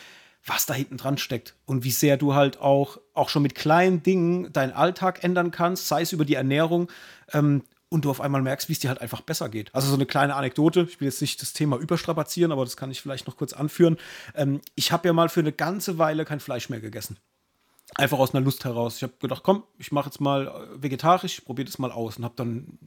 was 0.46 0.66
da 0.66 0.74
hinten 0.74 0.98
dran 0.98 1.18
steckt 1.18 1.56
und 1.66 1.84
wie 1.84 1.92
sehr 1.92 2.16
du 2.16 2.34
halt 2.34 2.60
auch, 2.62 3.00
auch 3.14 3.30
schon 3.30 3.44
mit 3.44 3.56
kleinen 3.56 4.02
Dingen 4.02 4.52
deinen 4.54 4.72
Alltag 4.72 5.24
ändern 5.24 5.52
kannst, 5.52 5.88
sei 5.88 6.02
es 6.02 6.14
über 6.14 6.26
die 6.26 6.36
Ernährung. 6.36 6.90
Ähm, 7.34 7.64
und 7.90 8.04
du 8.04 8.10
auf 8.10 8.20
einmal 8.20 8.42
merkst, 8.42 8.68
wie 8.68 8.74
es 8.74 8.80
dir 8.80 8.90
halt 8.90 9.00
einfach 9.00 9.22
besser 9.22 9.48
geht. 9.48 9.74
Also 9.74 9.88
so 9.88 9.96
eine 9.96 10.06
kleine 10.06 10.36
Anekdote, 10.36 10.88
ich 10.90 11.00
will 11.00 11.08
jetzt 11.08 11.22
nicht 11.22 11.42
das 11.42 11.54
Thema 11.54 11.78
überstrapazieren, 11.78 12.52
aber 12.52 12.66
das 12.66 12.76
kann 12.76 12.92
ich 12.92 13.02
vielleicht 13.02 13.28
noch 13.28 13.38
kurz 13.38 13.54
anführen. 13.54 13.98
Ähm, 14.36 14.60
ich 14.76 14.92
habe 14.92 15.08
ja 15.08 15.14
mal 15.14 15.30
für 15.30 15.40
eine 15.40 15.54
ganze 15.54 15.98
Weile 15.98 16.26
kein 16.26 16.42
Fleisch 16.42 16.70
mehr 16.70 16.82
gegessen. 16.82 17.18
Einfach 17.98 18.20
aus 18.20 18.34
einer 18.34 18.44
Lust 18.44 18.64
heraus. 18.64 18.98
Ich 18.98 19.04
habe 19.04 19.14
gedacht, 19.20 19.44
komm, 19.44 19.64
ich 19.78 19.92
mache 19.92 20.10
jetzt 20.10 20.22
mal 20.22 20.48
äh, 20.48 20.84
vegetarisch, 20.84 21.42
probiere 21.42 21.66
das 21.66 21.80
mal 21.80 21.92
aus 21.92 22.18
und 22.18 22.24
habe 22.24 22.36
dann 22.36 22.78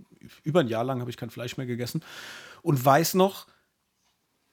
über 0.44 0.60
ein 0.60 0.68
Jahr 0.68 0.84
lang 0.84 1.00
habe 1.00 1.10
ich 1.10 1.16
kein 1.16 1.30
Fleisch 1.30 1.56
mehr 1.56 1.66
gegessen 1.66 2.02
und 2.62 2.84
weiß 2.84 3.14
noch, 3.14 3.46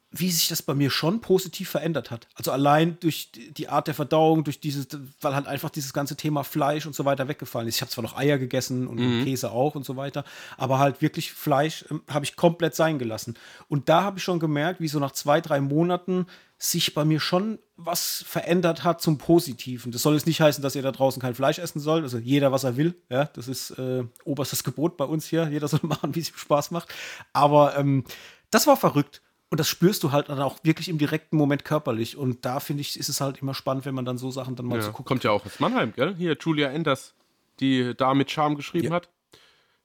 wie 0.09 0.31
sich 0.31 0.47
das 0.47 0.61
bei 0.61 0.73
mir 0.73 0.89
schon 0.89 1.19
positiv 1.19 1.69
verändert 1.69 2.11
hat. 2.11 2.27
Also 2.35 2.51
allein 2.51 2.97
durch 3.01 3.29
die 3.33 3.67
Art 3.67 3.87
der 3.87 3.93
Verdauung, 3.93 4.45
durch 4.45 4.59
dieses, 4.59 4.87
weil 5.19 5.35
halt 5.35 5.47
einfach 5.47 5.69
dieses 5.69 5.91
ganze 5.91 6.15
Thema 6.15 6.43
Fleisch 6.43 6.85
und 6.85 6.95
so 6.95 7.03
weiter 7.03 7.27
weggefallen 7.27 7.67
ist. 7.67 7.75
Ich 7.75 7.81
habe 7.81 7.91
zwar 7.91 8.03
noch 8.03 8.15
Eier 8.15 8.37
gegessen 8.37 8.87
und 8.87 8.99
mhm. 8.99 9.25
Käse 9.25 9.51
auch 9.51 9.75
und 9.75 9.85
so 9.85 9.97
weiter, 9.97 10.23
aber 10.55 10.79
halt 10.79 11.01
wirklich 11.01 11.33
Fleisch 11.33 11.83
äh, 11.91 11.95
habe 12.09 12.23
ich 12.23 12.37
komplett 12.37 12.73
sein 12.73 12.99
gelassen. 12.99 13.35
Und 13.67 13.89
da 13.89 14.03
habe 14.03 14.17
ich 14.17 14.23
schon 14.23 14.39
gemerkt, 14.39 14.79
wie 14.79 14.87
so 14.87 14.99
nach 14.99 15.11
zwei, 15.11 15.41
drei 15.41 15.59
Monaten 15.59 16.25
sich 16.57 16.93
bei 16.93 17.05
mir 17.05 17.19
schon 17.19 17.59
was 17.75 18.23
verändert 18.27 18.83
hat 18.83 19.01
zum 19.01 19.17
Positiven. 19.17 19.91
Das 19.91 20.01
soll 20.01 20.15
jetzt 20.15 20.25
nicht 20.25 20.41
heißen, 20.41 20.63
dass 20.63 20.75
ihr 20.75 20.81
da 20.81 20.91
draußen 20.91 21.21
kein 21.21 21.35
Fleisch 21.35 21.59
essen 21.59 21.79
sollt. 21.79 22.03
Also 22.03 22.17
jeder, 22.17 22.51
was 22.51 22.63
er 22.63 22.77
will. 22.77 22.95
Ja, 23.09 23.25
das 23.25 23.47
ist 23.47 23.71
äh, 23.71 24.05
oberstes 24.23 24.63
Gebot 24.63 24.97
bei 24.97 25.05
uns 25.05 25.27
hier. 25.27 25.47
Jeder 25.49 25.67
soll 25.67 25.81
machen, 25.83 26.15
wie 26.15 26.21
es 26.21 26.29
ihm 26.29 26.37
Spaß 26.37 26.71
macht. 26.71 26.91
Aber 27.33 27.77
ähm, 27.77 28.05
das 28.49 28.65
war 28.65 28.77
verrückt. 28.77 29.21
Und 29.49 29.59
das 29.59 29.69
spürst 29.69 30.03
du 30.03 30.11
halt 30.11 30.29
dann 30.29 30.41
auch 30.41 30.59
wirklich 30.63 30.89
im 30.89 30.97
direkten 30.97 31.37
Moment 31.37 31.63
körperlich. 31.63 32.17
Und 32.17 32.45
da 32.45 32.59
finde 32.59 32.81
ich, 32.81 32.99
ist 32.99 33.07
es 33.07 33.21
halt 33.21 33.41
immer 33.41 33.53
spannend, 33.53 33.85
wenn 33.85 33.95
man 33.95 34.03
dann 34.03 34.17
so 34.17 34.29
Sachen 34.29 34.55
dann 34.55 34.65
mal 34.65 34.77
ja, 34.77 34.81
so 34.81 34.91
guckt. 34.91 35.07
Kommt 35.07 35.23
ja 35.23 35.31
auch 35.31 35.45
aus 35.45 35.59
Mannheim, 35.59 35.93
gell? 35.93 36.15
Hier 36.15 36.35
Julia 36.39 36.69
Enders, 36.69 37.13
die 37.59 37.93
da 37.95 38.13
mit 38.13 38.29
Charme 38.29 38.55
geschrieben 38.55 38.87
ja. 38.87 38.93
hat. 38.93 39.09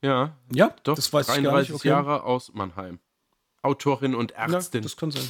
Ja, 0.00 0.36
ja, 0.52 0.74
doch. 0.82 0.96
Das 0.96 1.12
weiß 1.12 1.26
33 1.28 1.36
ich 1.36 1.44
gar 1.44 1.60
nicht. 1.60 1.74
Okay. 1.74 1.88
Jahre 1.88 2.24
aus 2.24 2.52
Mannheim. 2.52 2.98
Autorin 3.62 4.16
und 4.16 4.32
Ärztin. 4.32 4.80
Ja, 4.80 4.82
das 4.82 4.96
kann 4.96 5.12
sein. 5.12 5.28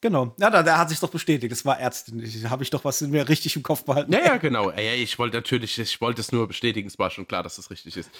Genau. 0.00 0.34
Ja, 0.38 0.48
da, 0.48 0.62
da 0.62 0.78
hat 0.78 0.88
sich 0.88 0.98
doch 0.98 1.10
bestätigt. 1.10 1.52
Es 1.52 1.64
war 1.64 1.78
Ärztin. 1.78 2.22
Habe 2.48 2.62
ich 2.62 2.70
doch 2.70 2.84
was 2.84 3.02
in 3.02 3.10
mir 3.10 3.28
richtig 3.28 3.54
im 3.56 3.62
Kopf 3.62 3.84
behalten. 3.84 4.12
Ja, 4.12 4.20
ja, 4.20 4.36
genau. 4.38 4.70
Ja, 4.70 4.94
ich 4.94 5.18
wollte 5.18 5.36
natürlich, 5.36 5.78
ich 5.78 6.00
wollte 6.00 6.20
es 6.20 6.32
nur 6.32 6.48
bestätigen. 6.48 6.88
Es 6.88 6.98
war 6.98 7.10
schon 7.10 7.28
klar, 7.28 7.42
dass 7.42 7.58
es 7.58 7.70
richtig 7.70 7.96
ist. 7.96 8.10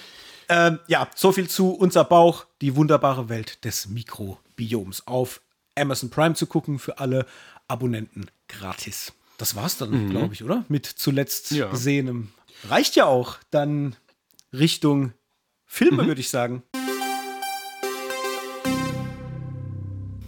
Ähm, 0.48 0.78
ja, 0.88 1.08
so 1.14 1.32
viel 1.32 1.48
zu 1.48 1.70
unser 1.70 2.04
Bauch, 2.04 2.44
die 2.60 2.76
wunderbare 2.76 3.28
Welt 3.28 3.64
des 3.64 3.88
Mikrobioms. 3.88 5.06
Auf 5.06 5.40
Amazon 5.74 6.10
Prime 6.10 6.34
zu 6.34 6.46
gucken 6.46 6.78
für 6.78 6.98
alle 6.98 7.24
Abonnenten 7.68 8.26
gratis. 8.48 9.12
Das 9.38 9.54
war's 9.54 9.78
dann, 9.78 9.90
mhm. 9.90 10.10
glaube 10.10 10.34
ich, 10.34 10.44
oder? 10.44 10.64
Mit 10.68 10.84
zuletzt 10.84 11.52
ja. 11.52 11.70
gesehenem. 11.70 12.30
Reicht 12.68 12.96
ja 12.96 13.06
auch. 13.06 13.38
Dann 13.50 13.96
Richtung 14.52 15.14
Filme, 15.64 16.02
mhm. 16.02 16.06
würde 16.08 16.20
ich 16.20 16.28
sagen. 16.28 16.62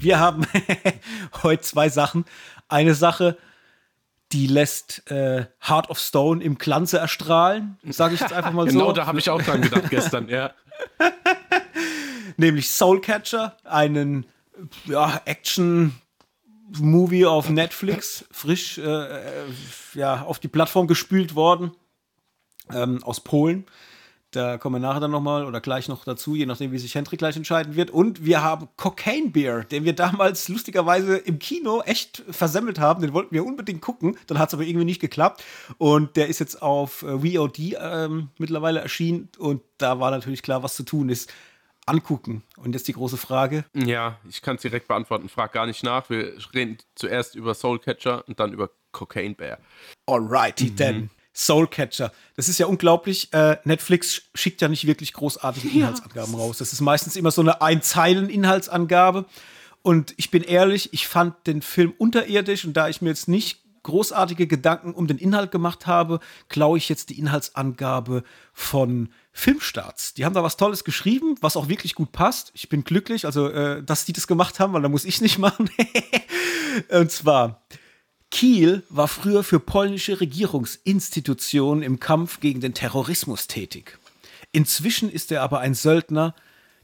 Wir 0.03 0.19
haben 0.19 0.47
heute 1.45 1.63
zwei 1.63 1.89
Sachen. 1.89 2.25
Eine 2.69 2.95
Sache, 2.95 3.39
die 4.33 4.49
lässt 4.49 5.09
äh, 5.11 5.47
Heart 5.61 5.91
of 5.91 5.99
Stone 5.99 6.43
im 6.43 6.59
Glanze 6.59 6.99
erstrahlen, 6.99 7.79
sage 7.89 8.15
ich 8.15 8.21
jetzt 8.21 8.33
einfach 8.33 8.53
mal 8.53 8.67
genau, 8.67 8.73
so. 8.81 8.87
Genau, 8.87 8.93
da 8.93 9.07
habe 9.07 9.21
ich 9.21 9.31
auch 9.31 9.41
dran 9.41 9.63
gedacht 9.63 9.91
gestern, 9.91 10.29
ja. 10.29 10.53
Nämlich 12.37 12.71
Soulcatcher, 12.71 13.57
einen 13.63 14.27
ja, 14.87 15.21
Action 15.25 15.95
Movie 16.79 17.27
auf 17.27 17.49
Netflix, 17.49 18.25
frisch 18.33 18.79
äh, 18.79 18.83
äh, 18.83 19.21
ja, 19.95 20.23
auf 20.23 20.39
die 20.39 20.49
Plattform 20.49 20.87
gespült 20.89 21.35
worden, 21.35 21.73
ähm, 22.73 23.05
aus 23.05 23.21
Polen 23.21 23.67
Da 24.33 24.57
kommen 24.57 24.77
wir 24.77 24.89
nachher 24.89 25.01
dann 25.01 25.11
nochmal 25.11 25.45
oder 25.45 25.61
gleich 25.61 25.89
noch 25.89 26.05
dazu, 26.05 26.35
je 26.35 26.47
nachdem, 26.47 26.73
wie 26.73 26.79
sich 26.79 26.95
Hendrik 26.95 27.19
gleich 27.19 27.37
entscheiden 27.37 27.77
wird. 27.77 27.91
Und 27.91 28.25
wir 28.25 28.43
haben 28.43 28.69
Cocaine 28.77 29.29
Beer, 29.29 29.65
den 29.65 29.85
wir 29.85 29.93
damals 29.93 30.49
lustigerweise 30.49 31.19
im 31.19 31.39
Kino 31.39 31.83
echt 31.83 32.23
versemmelt 32.31 32.81
haben. 32.81 33.03
Den 33.03 33.13
wollten 33.13 33.35
wir 33.35 33.45
unbedingt 33.45 33.83
gucken. 33.83 34.17
Dann 34.27 34.39
hat 34.39 34.49
es 34.49 34.55
aber 34.55 34.63
irgendwie 34.63 34.87
nicht 34.87 35.01
geklappt. 35.01 35.45
Und 35.77 36.17
der 36.17 36.29
ist 36.29 36.39
jetzt 36.39 36.63
auf 36.63 37.03
äh, 37.03 37.37
VOD 37.37 37.77
ähm, 37.79 38.31
mittlerweile 38.39 38.81
erschienen. 38.81 39.29
Und 39.37 39.61
da 39.77 40.01
war 40.01 40.11
natürlich 40.11 40.43
klar, 40.43 40.63
was 40.63 40.77
zu 40.77 40.83
tun 40.83 41.11
ist. 41.11 41.31
Angucken. 41.85 42.43
Und 42.57 42.75
jetzt 42.75 42.89
die 42.89 42.93
große 42.93 43.17
Frage. 43.17 43.65
Ja, 43.75 44.17
ich 44.29 44.41
kann 44.41 44.57
es 44.57 44.63
direkt 44.63 44.89
beantworten. 44.89 45.29
Frag 45.29 45.53
gar 45.53 45.67
nicht 45.67 45.83
nach. 45.83 46.09
Wir 46.09 46.35
reden 46.55 46.79
zuerst 46.95 47.35
über 47.35 47.55
Soulcatcher 47.55 48.27
und 48.29 48.41
dann 48.41 48.53
über 48.53 48.71
Cocaine 48.93 49.35
Bear. 49.35 49.59
Alrighty 50.07 50.71
mhm. 50.71 50.77
then. 50.77 51.11
Soulcatcher. 51.35 52.13
Das 52.37 52.49
ist 52.49 52.59
ja 52.59 52.67
unglaublich. 52.67 53.33
Äh, 53.33 53.57
Netflix 53.65 54.23
schickt 54.35 54.61
ja 54.61 54.69
nicht 54.69 54.87
wirklich 54.87 55.13
großartige 55.13 55.69
Inhaltsangaben 55.69 56.35
ja. 56.35 56.41
raus. 56.41 56.59
Das 56.59 56.73
ist 56.73 56.81
meistens 56.81 57.17
immer 57.17 57.31
so 57.31 57.41
eine 57.41 57.63
Einzeilen-Inhaltsangabe. 57.63 59.25
Und 59.83 60.15
ich 60.17 60.31
bin 60.31 60.43
ehrlich, 60.43 60.93
ich 60.93 61.09
fand 61.09 61.47
den 61.47 61.63
Film 61.63 61.93
unterirdisch 61.99 62.65
und 62.65 62.75
da 62.75 62.89
ich 62.89 63.03
mir 63.03 63.09
jetzt 63.09 63.29
nicht 63.29 63.63
großartige 63.83 64.47
Gedanken 64.47 64.93
um 64.95 65.07
den 65.07 65.19
Inhalt 65.19 65.51
gemacht 65.51 65.87
habe, 65.87 66.21
klaue 66.49 66.79
ich 66.79 66.89
jetzt 66.89 67.11
die 67.11 67.19
Inhaltsangabe 67.19 68.23
von 68.53 69.09
Filmstarts. 69.33 70.15
Die 70.15 70.25
haben 70.25 70.35
da 70.35 70.43
was 70.45 70.57
Tolles 70.57 70.85
geschrieben, 70.85 71.37
was 71.41 71.57
auch 71.57 71.69
wirklich 71.69 71.95
gut 71.95 72.13
passt. 72.13 72.53
Ich 72.55 72.69
bin 72.69 72.85
glücklich, 72.85 73.27
also 73.27 73.49
äh, 73.49 73.83
dass 73.83 74.05
die 74.05 74.13
das 74.13 74.27
gemacht 74.27 74.61
haben, 74.61 74.73
weil 74.73 74.83
da 74.83 74.89
muss 74.89 75.05
ich 75.05 75.21
nicht 75.21 75.39
machen. 75.41 75.69
und 76.91 77.11
zwar 77.11 77.63
Kiel 78.33 78.83
war 78.89 79.09
früher 79.09 79.45
für 79.45 79.61
polnische 79.61 80.19
Regierungsinstitutionen 80.21 81.85
im 81.85 82.01
Kampf 82.01 82.41
gegen 82.41 82.61
den 82.61 82.73
Terrorismus 82.73 83.47
tätig. 83.47 83.99
Inzwischen 84.53 85.13
ist 85.13 85.31
er 85.31 85.43
aber 85.43 85.61
ein 85.61 85.75
Söldner, 85.75 86.35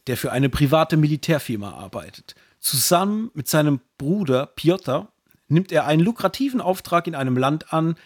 der 0.06 0.18
für 0.18 0.30
eine 0.30 0.50
private 0.50 0.98
Militärfirma 0.98 1.70
arbeitet. 1.72 2.34
Zusammen 2.60 3.30
mit 3.32 3.48
seinem 3.48 3.80
Bruder 3.96 4.44
Piotr 4.46 5.08
nimmt 5.48 5.72
er 5.72 5.86
einen 5.86 6.02
lukrativen 6.02 6.60
Auftrag 6.60 7.06
in 7.06 7.14
einem 7.14 7.36
Land 7.38 7.72
an, 7.72 7.96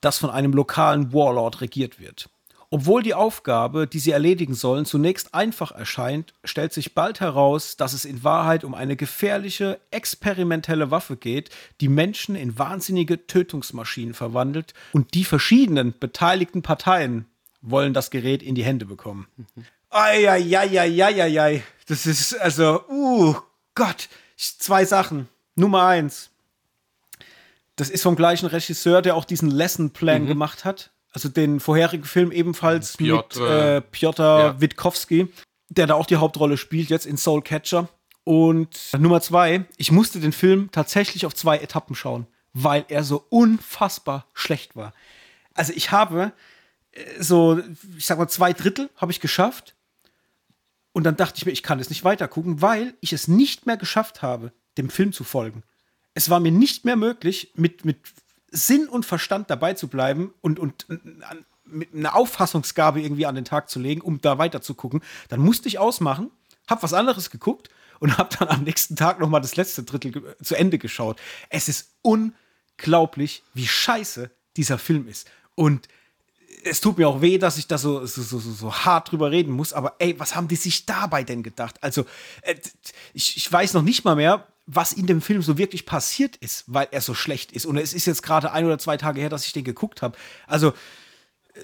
das 0.00 0.18
von 0.18 0.30
einem 0.30 0.52
lokalen 0.52 1.12
Warlord 1.12 1.60
regiert 1.60 2.00
wird. 2.00 2.28
Obwohl 2.74 3.02
die 3.02 3.12
Aufgabe, 3.12 3.86
die 3.86 3.98
sie 3.98 4.12
erledigen 4.12 4.54
sollen, 4.54 4.86
zunächst 4.86 5.34
einfach 5.34 5.72
erscheint, 5.72 6.32
stellt 6.42 6.72
sich 6.72 6.94
bald 6.94 7.20
heraus, 7.20 7.76
dass 7.76 7.92
es 7.92 8.06
in 8.06 8.24
Wahrheit 8.24 8.64
um 8.64 8.74
eine 8.74 8.96
gefährliche, 8.96 9.78
experimentelle 9.90 10.90
Waffe 10.90 11.18
geht, 11.18 11.50
die 11.82 11.88
Menschen 11.88 12.34
in 12.34 12.58
wahnsinnige 12.58 13.26
Tötungsmaschinen 13.26 14.14
verwandelt 14.14 14.72
und 14.94 15.12
die 15.12 15.24
verschiedenen 15.24 15.92
beteiligten 16.00 16.62
Parteien 16.62 17.26
wollen 17.60 17.92
das 17.92 18.10
Gerät 18.10 18.42
in 18.42 18.54
die 18.54 18.64
Hände 18.64 18.86
bekommen. 18.86 19.26
Eieieiei, 19.90 21.62
das 21.86 22.06
ist 22.06 22.40
also, 22.40 22.88
uh, 22.88 23.34
Gott, 23.74 24.08
zwei 24.38 24.86
Sachen. 24.86 25.28
Nummer 25.56 25.84
eins. 25.84 26.30
Das 27.76 27.90
ist 27.90 28.02
vom 28.02 28.16
gleichen 28.16 28.46
Regisseur, 28.46 29.02
der 29.02 29.14
auch 29.14 29.26
diesen 29.26 29.50
Lesson 29.50 29.90
Plan 29.90 30.22
mhm. 30.22 30.28
gemacht 30.28 30.64
hat 30.64 30.90
also 31.12 31.28
den 31.28 31.60
vorherigen 31.60 32.04
Film 32.04 32.32
ebenfalls 32.32 32.96
Piotr, 32.96 33.40
mit 33.40 33.50
äh, 33.50 33.80
Piotr 33.82 34.38
ja. 34.38 34.60
Witkowski, 34.60 35.28
der 35.68 35.86
da 35.86 35.94
auch 35.94 36.06
die 36.06 36.16
Hauptrolle 36.16 36.56
spielt, 36.56 36.90
jetzt 36.90 37.06
in 37.06 37.16
Soul 37.16 37.42
Catcher. 37.42 37.88
Und 38.24 38.92
Nummer 38.98 39.20
zwei, 39.20 39.66
ich 39.76 39.90
musste 39.90 40.20
den 40.20 40.32
Film 40.32 40.70
tatsächlich 40.70 41.26
auf 41.26 41.34
zwei 41.34 41.58
Etappen 41.58 41.94
schauen, 41.94 42.26
weil 42.52 42.84
er 42.88 43.04
so 43.04 43.24
unfassbar 43.28 44.26
schlecht 44.32 44.76
war. 44.76 44.92
Also 45.54 45.72
ich 45.74 45.90
habe 45.90 46.32
äh, 46.92 47.22
so, 47.22 47.60
ich 47.96 48.06
sag 48.06 48.18
mal, 48.18 48.28
zwei 48.28 48.52
Drittel 48.52 48.90
habe 48.96 49.12
ich 49.12 49.20
geschafft. 49.20 49.74
Und 50.92 51.04
dann 51.04 51.16
dachte 51.16 51.38
ich 51.38 51.46
mir, 51.46 51.52
ich 51.52 51.62
kann 51.62 51.80
es 51.80 51.88
nicht 51.88 52.04
weiter 52.04 52.28
gucken, 52.28 52.60
weil 52.60 52.94
ich 53.00 53.12
es 53.12 53.26
nicht 53.26 53.66
mehr 53.66 53.78
geschafft 53.78 54.20
habe, 54.20 54.52
dem 54.76 54.90
Film 54.90 55.12
zu 55.12 55.24
folgen. 55.24 55.62
Es 56.14 56.28
war 56.28 56.38
mir 56.38 56.52
nicht 56.52 56.84
mehr 56.84 56.96
möglich, 56.96 57.52
mit, 57.54 57.86
mit 57.86 57.98
Sinn 58.52 58.86
und 58.88 59.04
Verstand 59.04 59.50
dabei 59.50 59.74
zu 59.74 59.88
bleiben 59.88 60.32
und, 60.42 60.58
und 60.58 60.86
mit 61.64 61.94
einer 61.94 62.14
Auffassungsgabe 62.14 63.00
irgendwie 63.00 63.26
an 63.26 63.34
den 63.34 63.44
Tag 63.44 63.68
zu 63.68 63.80
legen, 63.80 64.02
um 64.02 64.20
da 64.20 64.38
weiter 64.38 64.60
zu 64.60 64.74
gucken, 64.74 65.00
dann 65.28 65.40
musste 65.40 65.68
ich 65.68 65.78
ausmachen, 65.78 66.30
hab 66.68 66.82
was 66.82 66.92
anderes 66.92 67.30
geguckt 67.30 67.70
und 67.98 68.18
hab 68.18 68.38
dann 68.38 68.48
am 68.48 68.62
nächsten 68.62 68.94
Tag 68.94 69.18
noch 69.18 69.28
mal 69.28 69.40
das 69.40 69.56
letzte 69.56 69.82
Drittel 69.82 70.36
zu 70.42 70.54
Ende 70.54 70.78
geschaut. 70.78 71.18
Es 71.48 71.68
ist 71.68 71.92
unglaublich, 72.02 73.42
wie 73.54 73.66
scheiße 73.66 74.30
dieser 74.56 74.78
Film 74.78 75.08
ist. 75.08 75.30
Und 75.54 75.88
es 76.64 76.80
tut 76.80 76.98
mir 76.98 77.08
auch 77.08 77.22
weh, 77.22 77.38
dass 77.38 77.58
ich 77.58 77.66
da 77.66 77.78
so, 77.78 78.04
so, 78.06 78.22
so, 78.22 78.38
so 78.38 78.74
hart 78.74 79.10
drüber 79.10 79.30
reden 79.30 79.52
muss, 79.52 79.72
aber 79.72 79.96
ey, 79.98 80.18
was 80.20 80.36
haben 80.36 80.48
die 80.48 80.56
sich 80.56 80.86
dabei 80.86 81.24
denn 81.24 81.42
gedacht? 81.42 81.76
Also, 81.80 82.04
äh, 82.42 82.54
ich, 83.14 83.36
ich 83.36 83.50
weiß 83.50 83.74
noch 83.74 83.82
nicht 83.82 84.04
mal 84.04 84.16
mehr, 84.16 84.46
was 84.66 84.92
in 84.92 85.06
dem 85.06 85.20
Film 85.20 85.42
so 85.42 85.58
wirklich 85.58 85.86
passiert 85.86 86.36
ist, 86.36 86.64
weil 86.66 86.88
er 86.90 87.00
so 87.00 87.14
schlecht 87.14 87.52
ist. 87.52 87.66
Und 87.66 87.76
es 87.76 87.94
ist 87.94 88.06
jetzt 88.06 88.22
gerade 88.22 88.52
ein 88.52 88.64
oder 88.64 88.78
zwei 88.78 88.96
Tage 88.96 89.20
her, 89.20 89.28
dass 89.28 89.44
ich 89.44 89.52
den 89.52 89.64
geguckt 89.64 90.02
habe. 90.02 90.16
Also 90.46 90.72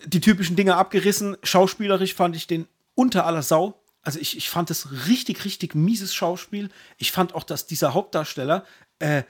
die 0.04 0.20
typischen 0.20 0.56
Dinge 0.56 0.76
abgerissen. 0.76 1.36
Schauspielerisch 1.42 2.14
fand 2.14 2.36
ich 2.36 2.46
den 2.46 2.66
unter 2.94 3.26
aller 3.26 3.42
Sau. 3.42 3.80
Also 4.02 4.18
ich, 4.18 4.36
ich 4.36 4.48
fand 4.50 4.70
es 4.70 5.06
richtig, 5.06 5.44
richtig 5.44 5.74
mieses 5.74 6.14
Schauspiel. 6.14 6.70
Ich 6.96 7.12
fand 7.12 7.34
auch, 7.34 7.44
dass 7.44 7.66
dieser 7.66 7.94
Hauptdarsteller 7.94 8.64
äh, 8.98 9.22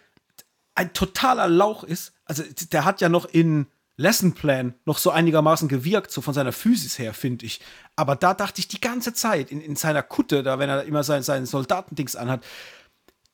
ein 0.75 0.93
totaler 0.93 1.49
Lauch 1.49 1.85
ist. 1.85 2.13
Also 2.25 2.43
der 2.73 2.85
hat 2.85 3.01
ja 3.01 3.09
noch 3.09 3.27
in 3.27 3.67
Lesson 3.97 4.33
Plan 4.33 4.75
noch 4.85 4.99
so 4.99 5.11
einigermaßen 5.11 5.69
gewirkt, 5.69 6.13
so 6.13 6.21
von 6.21 6.33
seiner 6.33 6.53
Physis 6.53 6.99
her, 6.99 7.13
finde 7.13 7.47
ich. 7.47 7.61
Aber 7.97 8.15
da 8.15 8.33
dachte 8.33 8.61
ich 8.61 8.69
die 8.69 8.81
ganze 8.81 9.13
Zeit 9.13 9.51
in, 9.51 9.61
in 9.61 9.75
seiner 9.75 10.05
Kutte, 10.05 10.45
da 10.45 10.61
wenn 10.61 10.71
er 10.71 10.85
immer 10.85 11.03
sein, 11.03 11.25
sein 11.25 11.47
Soldatendings 11.47 12.15
anhat, 12.15 12.45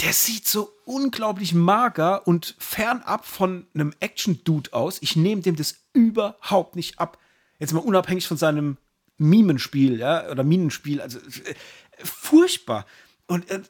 der 0.00 0.12
sieht 0.12 0.46
so 0.48 0.72
unglaublich 0.84 1.54
mager 1.54 2.26
und 2.26 2.56
fernab 2.58 3.26
von 3.26 3.66
einem 3.74 3.94
Action-Dude 4.00 4.72
aus. 4.72 4.98
Ich 5.00 5.16
nehme 5.16 5.42
dem 5.42 5.56
das 5.56 5.76
überhaupt 5.92 6.76
nicht 6.76 6.98
ab. 6.98 7.18
Jetzt 7.58 7.72
mal 7.72 7.80
unabhängig 7.80 8.26
von 8.26 8.36
seinem 8.36 8.76
Mimenspiel, 9.16 9.98
ja, 9.98 10.28
oder 10.28 10.42
Minenspiel, 10.42 11.00
also 11.00 11.18
äh, 11.18 11.54
furchtbar. 12.02 12.86
Und 13.26 13.48
äh, 13.50 13.60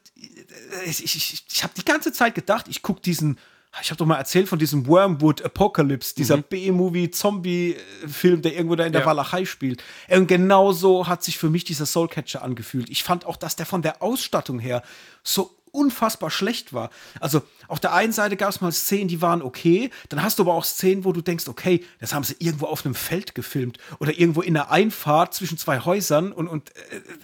ich, 0.85 1.03
ich, 1.03 1.45
ich 1.47 1.63
habe 1.63 1.73
die 1.77 1.85
ganze 1.85 2.11
Zeit 2.11 2.35
gedacht, 2.35 2.67
ich 2.67 2.81
gucke 2.81 3.01
diesen, 3.01 3.37
ich 3.81 3.91
habe 3.91 3.97
doch 3.97 4.07
mal 4.07 4.17
erzählt 4.17 4.49
von 4.49 4.57
diesem 4.57 4.87
Wormwood 4.87 5.43
Apocalypse, 5.43 6.15
dieser 6.15 6.37
mhm. 6.37 6.45
B-Movie-Zombie-Film, 6.49 8.41
der 8.41 8.53
irgendwo 8.55 8.75
da 8.75 8.85
in 8.85 8.91
der 8.91 9.01
ja. 9.01 9.07
Walachei 9.07 9.45
spielt. 9.45 9.83
Und 10.09 10.27
genauso 10.27 11.07
hat 11.07 11.23
sich 11.23 11.37
für 11.37 11.49
mich 11.49 11.63
dieser 11.63 11.85
Soulcatcher 11.85 12.41
angefühlt. 12.41 12.89
Ich 12.89 13.03
fand 13.03 13.25
auch, 13.25 13.37
dass 13.37 13.55
der 13.55 13.65
von 13.67 13.83
der 13.83 14.01
Ausstattung 14.01 14.59
her 14.59 14.81
so 15.23 15.55
unfassbar 15.75 16.31
schlecht 16.31 16.73
war. 16.73 16.89
Also 17.19 17.41
auf 17.67 17.79
der 17.79 17.93
einen 17.93 18.13
Seite 18.13 18.37
gab 18.37 18.49
es 18.49 18.61
mal 18.61 18.71
Szenen, 18.71 19.07
die 19.07 19.21
waren 19.21 19.41
okay, 19.41 19.91
dann 20.09 20.23
hast 20.23 20.39
du 20.39 20.43
aber 20.43 20.53
auch 20.53 20.65
Szenen, 20.65 21.05
wo 21.05 21.11
du 21.11 21.21
denkst, 21.21 21.47
okay, 21.47 21.85
das 21.99 22.13
haben 22.13 22.23
sie 22.23 22.35
irgendwo 22.39 22.65
auf 22.65 22.85
einem 22.85 22.95
Feld 22.95 23.35
gefilmt 23.35 23.77
oder 23.99 24.17
irgendwo 24.17 24.41
in 24.41 24.53
der 24.53 24.71
Einfahrt 24.71 25.33
zwischen 25.33 25.57
zwei 25.57 25.79
Häusern 25.79 26.31
und, 26.31 26.47
und 26.47 26.71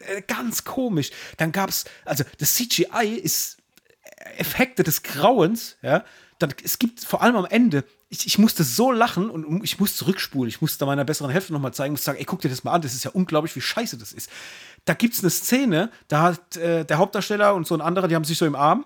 äh, 0.07 0.17
äh 0.17 0.21
ganz 0.21 0.63
komisch. 0.63 1.11
Dann 1.37 1.51
gab 1.51 1.69
es, 1.69 1.85
also 2.05 2.23
das 2.37 2.55
CGI 2.55 3.19
ist 3.21 3.57
Effekte 4.37 4.83
des 4.83 5.03
Grauens, 5.03 5.77
ja. 5.81 6.03
Dann, 6.39 6.53
es 6.63 6.79
gibt 6.79 7.01
vor 7.01 7.21
allem 7.21 7.35
am 7.35 7.45
Ende 7.45 7.83
ich, 8.13 8.27
ich, 8.27 8.37
musste 8.37 8.63
so 8.63 8.91
lachen 8.91 9.29
und 9.29 9.63
ich 9.63 9.79
musste 9.79 9.97
zurückspulen. 9.99 10.49
Ich 10.49 10.61
musste 10.61 10.85
meiner 10.85 11.05
besseren 11.05 11.31
Hälfte 11.31 11.53
nochmal 11.53 11.73
zeigen, 11.73 11.93
und 11.93 12.01
sagen, 12.01 12.19
ey, 12.19 12.25
guck 12.25 12.41
dir 12.41 12.49
das 12.49 12.63
mal 12.63 12.73
an, 12.73 12.81
das 12.81 12.93
ist 12.93 13.05
ja 13.05 13.11
unglaublich, 13.11 13.55
wie 13.55 13.61
scheiße 13.61 13.97
das 13.97 14.11
ist 14.11 14.29
da 14.85 14.93
gibt 14.93 15.13
es 15.13 15.21
eine 15.21 15.29
Szene, 15.29 15.91
da 16.07 16.23
hat 16.23 16.57
äh, 16.57 16.85
der 16.85 16.97
Hauptdarsteller 16.97 17.53
und 17.53 17.67
so 17.67 17.75
ein 17.75 17.81
anderer, 17.81 18.07
die 18.07 18.15
haben 18.15 18.23
sich 18.23 18.37
so 18.37 18.45
im 18.45 18.55
Arm 18.55 18.85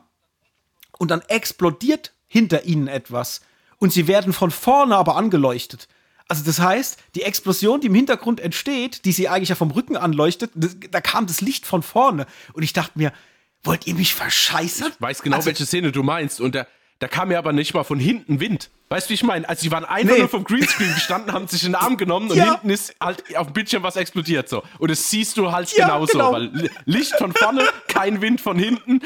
und 0.98 1.12
dann 1.12 1.22
explodiert 1.22 2.14
hinter 2.28 2.66
ihnen 2.66 2.88
etwas 2.88 3.42
und 3.78 3.94
sie 3.94 4.08
werden 4.08 4.34
von 4.34 4.52
vorne 4.52 4.96
aber 4.98 5.16
angeleuchtet. 5.16 5.88
Also 6.28 6.44
das 6.44 6.60
heißt, 6.60 6.98
die 7.14 7.22
Explosion, 7.22 7.82
die 7.82 7.88
im 7.88 7.96
Hintergrund 7.96 8.40
entsteht, 8.40 9.06
die 9.06 9.12
sie 9.12 9.30
eigentlich 9.30 9.50
ja 9.50 9.56
vom 9.56 9.72
Rücken 9.72 9.96
anleuchtet, 9.96 10.52
das, 10.56 10.76
da 10.92 11.00
kam 11.00 11.28
das 11.28 11.42
Licht 11.42 11.66
von 11.66 11.84
vorne 11.84 12.26
und 12.54 12.64
ich 12.64 12.74
dachte 12.74 12.94
mir, 12.96 13.14
wollt 13.64 13.88
ihr 13.88 13.96
mich 13.96 14.14
verscheißern? 14.16 14.92
Ich 14.94 15.02
weiß 15.02 15.22
genau, 15.22 15.38
also, 15.38 15.48
welche 15.48 15.66
Szene 15.66 15.92
du 15.92 16.04
meinst 16.04 16.42
und 16.42 16.56
der 16.56 16.68
da 17.00 17.08
kam 17.08 17.28
mir 17.28 17.38
aber 17.38 17.52
nicht 17.52 17.74
mal 17.74 17.84
von 17.84 18.00
hinten 18.00 18.40
Wind. 18.40 18.70
Weißt 18.90 19.08
du, 19.08 19.10
wie 19.10 19.14
ich 19.16 19.24
meine? 19.24 19.48
Also, 19.50 19.64
die 19.64 19.72
waren 19.72 19.84
einfach 19.84 20.14
nee. 20.14 20.20
nur 20.20 20.30
vom 20.30 20.44
Greenscreen 20.44 20.94
gestanden, 20.94 21.34
haben 21.34 21.48
sich 21.48 21.64
in 21.64 21.70
den 21.72 21.76
Arm 21.76 21.98
genommen 21.98 22.30
und 22.32 22.38
ja. 22.38 22.52
hinten 22.52 22.70
ist 22.70 22.96
halt 23.02 23.24
auf 23.36 23.48
dem 23.48 23.54
Bildschirm 23.54 23.84
was 23.84 23.96
explodiert. 23.96 24.48
So. 24.48 24.64
Und 24.80 24.92
das 24.92 25.10
siehst 25.10 25.38
du 25.38 25.52
halt 25.52 25.72
ja, 25.72 25.86
genauso. 25.86 26.14
Genau. 26.14 26.32
Weil 26.32 26.70
Licht 26.86 27.16
von 27.18 27.34
vorne, 27.34 27.64
kein 27.88 28.22
Wind 28.22 28.40
von 28.40 28.58
hinten. 28.58 29.02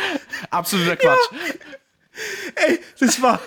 Absoluter 0.51 0.97
Quatsch. 0.97 1.17
Ja. 1.31 1.37
Ey, 2.67 2.79
das 2.99 3.21
war 3.21 3.39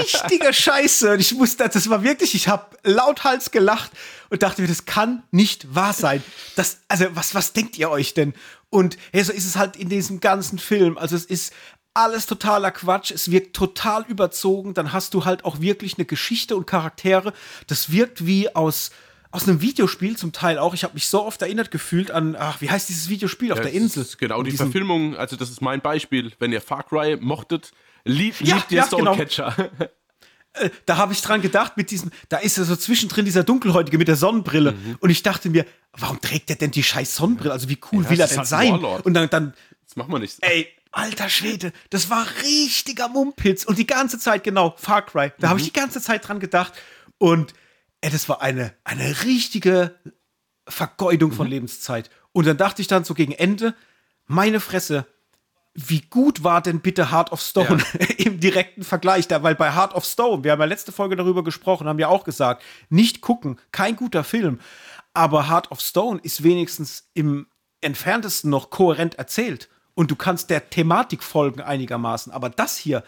richtiger 0.00 0.52
Scheiße. 0.52 1.12
Und 1.12 1.20
ich 1.20 1.32
musste, 1.34 1.68
das 1.68 1.88
war 1.88 2.02
wirklich, 2.02 2.34
ich 2.34 2.48
habe 2.48 2.76
lauthals 2.82 3.50
gelacht 3.50 3.92
und 4.30 4.42
dachte 4.42 4.62
mir, 4.62 4.68
das 4.68 4.84
kann 4.84 5.22
nicht 5.30 5.74
wahr 5.74 5.92
sein. 5.92 6.22
Das, 6.56 6.80
also, 6.88 7.06
was, 7.14 7.34
was 7.34 7.52
denkt 7.52 7.78
ihr 7.78 7.90
euch 7.90 8.14
denn? 8.14 8.34
Und 8.68 8.98
hey, 9.12 9.22
so 9.22 9.32
ist 9.32 9.46
es 9.46 9.56
halt 9.56 9.76
in 9.76 9.88
diesem 9.88 10.20
ganzen 10.20 10.58
Film. 10.58 10.98
Also, 10.98 11.14
es 11.16 11.24
ist 11.24 11.52
alles 11.96 12.26
totaler 12.26 12.70
Quatsch, 12.70 13.10
es 13.10 13.30
wirkt 13.30 13.56
total 13.56 14.04
überzogen, 14.08 14.74
dann 14.74 14.92
hast 14.92 15.14
du 15.14 15.24
halt 15.24 15.44
auch 15.44 15.60
wirklich 15.60 15.96
eine 15.98 16.04
Geschichte 16.04 16.56
und 16.56 16.66
Charaktere. 16.66 17.32
Das 17.66 17.90
wirkt 17.90 18.26
wie 18.26 18.54
aus 18.54 18.90
aus 19.32 19.46
einem 19.46 19.60
Videospiel 19.60 20.16
zum 20.16 20.32
Teil 20.32 20.56
auch. 20.56 20.72
Ich 20.72 20.82
habe 20.84 20.94
mich 20.94 21.08
so 21.08 21.22
oft 21.22 21.42
erinnert 21.42 21.70
gefühlt 21.70 22.10
an, 22.10 22.36
ach, 22.38 22.60
wie 22.62 22.70
heißt 22.70 22.88
dieses 22.88 23.08
Videospiel 23.10 23.52
auf 23.52 23.58
Ja, 23.58 23.64
der 23.64 23.72
das 23.72 23.80
Insel? 23.82 24.02
ist 24.02 24.18
Genau, 24.18 24.38
Und 24.38 24.46
die 24.46 24.52
Verfilmung, 24.52 25.14
also 25.16 25.36
das 25.36 25.50
ist 25.50 25.60
mein 25.60 25.82
Beispiel. 25.82 26.32
Wenn 26.38 26.52
ihr 26.52 26.62
Far 26.62 26.84
Cry 26.84 27.18
mochtet, 27.20 27.72
lieb, 28.04 28.36
Ja, 28.40 28.54
liebt 28.56 28.72
ihr 28.72 28.78
ja, 28.78 28.86
genau. 28.86 29.12
Soulcatcher. 29.14 29.70
Da 30.86 30.96
habe 30.96 31.12
ich 31.12 31.20
dran 31.20 31.42
gedacht, 31.42 31.76
mit 31.76 31.90
diesem, 31.90 32.10
da 32.30 32.38
ist 32.38 32.56
ja 32.56 32.64
so 32.64 32.76
zwischendrin 32.76 33.26
dieser 33.26 33.44
Dunkelhäutige 33.44 33.98
mit 33.98 34.08
der 34.08 34.16
Sonnenbrille. 34.16 34.72
Mhm. 34.72 34.96
Und 35.00 35.10
ich 35.10 35.22
dachte 35.22 35.50
mir, 35.50 35.66
warum 35.92 36.18
trägt 36.18 36.48
der 36.48 36.56
denn 36.56 36.70
die 36.70 36.82
scheiß 36.82 37.14
Sonnenbrille? 37.16 37.52
Also 37.52 37.68
wie 37.68 37.78
cool 37.92 38.04
Ja, 38.04 38.10
will 38.10 38.20
er 38.20 38.24
das 38.26 38.30
denn 38.30 38.38
halt 38.38 38.46
ein 38.46 38.48
sein? 38.48 38.72
Warlord. 38.72 39.04
Und 39.04 39.12
dann, 39.12 39.28
dann, 39.28 39.52
Das 39.84 39.96
machen 39.96 40.12
wir 40.12 40.18
nicht. 40.18 40.38
ey, 40.40 40.66
alter 40.96 41.28
Schwede, 41.28 41.72
das 41.90 42.10
war 42.10 42.26
richtiger 42.42 43.08
Mumpitz. 43.08 43.64
Und 43.64 43.78
die 43.78 43.86
ganze 43.86 44.18
Zeit, 44.18 44.44
genau, 44.44 44.74
Far 44.78 45.02
Cry. 45.04 45.32
Da 45.38 45.46
Mhm. 45.46 45.50
habe 45.50 45.60
ich 45.60 45.66
die 45.66 45.72
ganze 45.78 46.00
Zeit 46.00 46.26
dran 46.26 46.40
gedacht. 46.40 46.72
Und 47.18 47.52
ey, 48.00 48.10
das 48.10 48.28
war 48.28 48.40
eine, 48.42 48.74
eine 48.84 49.24
richtige 49.24 49.94
Vergeudung 50.68 51.30
Mhm. 51.30 51.34
von 51.34 51.46
Lebenszeit. 51.46 52.10
Und 52.32 52.46
dann 52.46 52.56
dachte 52.56 52.82
ich 52.82 52.88
dann 52.88 53.04
so 53.04 53.14
gegen 53.14 53.32
Ende, 53.32 53.74
meine 54.26 54.60
Fresse, 54.60 55.06
wie 55.74 56.00
gut 56.00 56.42
war 56.42 56.62
denn 56.62 56.80
bitte 56.80 57.10
Heart 57.12 57.32
of 57.32 57.40
Stone 57.40 57.82
im 58.18 58.40
direkten 58.40 58.82
Vergleich 58.82 59.28
da? 59.28 59.42
Weil 59.42 59.54
bei 59.54 59.74
Heart 59.74 59.94
of 59.94 60.04
Stone, 60.04 60.42
wir 60.44 60.52
haben 60.52 60.60
ja 60.60 60.66
letzte 60.66 60.90
Folge 60.92 61.16
darüber 61.16 61.44
gesprochen, 61.44 61.86
haben 61.86 61.98
ja 61.98 62.08
auch 62.08 62.24
gesagt, 62.24 62.62
nicht 62.88 63.20
gucken, 63.20 63.60
kein 63.72 63.94
guter 63.96 64.24
Film. 64.24 64.58
Aber 65.12 65.48
Heart 65.48 65.70
of 65.70 65.80
Stone 65.80 66.20
ist 66.22 66.42
wenigstens 66.42 67.10
im 67.14 67.46
entferntesten 67.82 68.50
noch 68.50 68.70
kohärent 68.70 69.16
erzählt. 69.16 69.68
Und 69.96 70.10
du 70.12 70.16
kannst 70.16 70.50
der 70.50 70.70
Thematik 70.70 71.24
folgen 71.24 71.62
einigermaßen. 71.62 72.32
Aber 72.32 72.50
das 72.50 72.76
hier, 72.76 73.02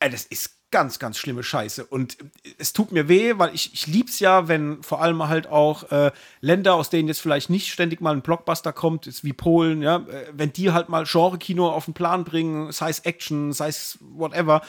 ey, 0.00 0.10
das 0.10 0.24
ist 0.24 0.56
ganz, 0.70 0.98
ganz 0.98 1.18
schlimme 1.18 1.44
Scheiße. 1.44 1.84
Und 1.84 2.16
es 2.58 2.72
tut 2.72 2.90
mir 2.90 3.08
weh, 3.08 3.34
weil 3.36 3.54
ich, 3.54 3.72
ich 3.74 3.86
lieb's 3.86 4.18
ja, 4.18 4.48
wenn 4.48 4.82
vor 4.82 5.00
allem 5.00 5.28
halt 5.28 5.46
auch 5.46 5.92
äh, 5.92 6.10
Länder, 6.40 6.74
aus 6.74 6.90
denen 6.90 7.06
jetzt 7.06 7.20
vielleicht 7.20 7.48
nicht 7.48 7.70
ständig 7.70 8.00
mal 8.00 8.12
ein 8.12 8.22
Blockbuster 8.22 8.72
kommt, 8.72 9.06
ist 9.06 9.22
wie 9.22 9.32
Polen, 9.32 9.82
ja, 9.82 9.98
äh, 9.98 10.32
wenn 10.32 10.52
die 10.52 10.72
halt 10.72 10.88
mal 10.88 11.04
Genre-Kino 11.04 11.70
auf 11.70 11.84
den 11.84 11.94
Plan 11.94 12.24
bringen, 12.24 12.72
sei 12.72 12.90
es 12.90 13.00
Action, 13.00 13.52
sei 13.52 13.68
es 13.68 13.98
whatever. 14.00 14.62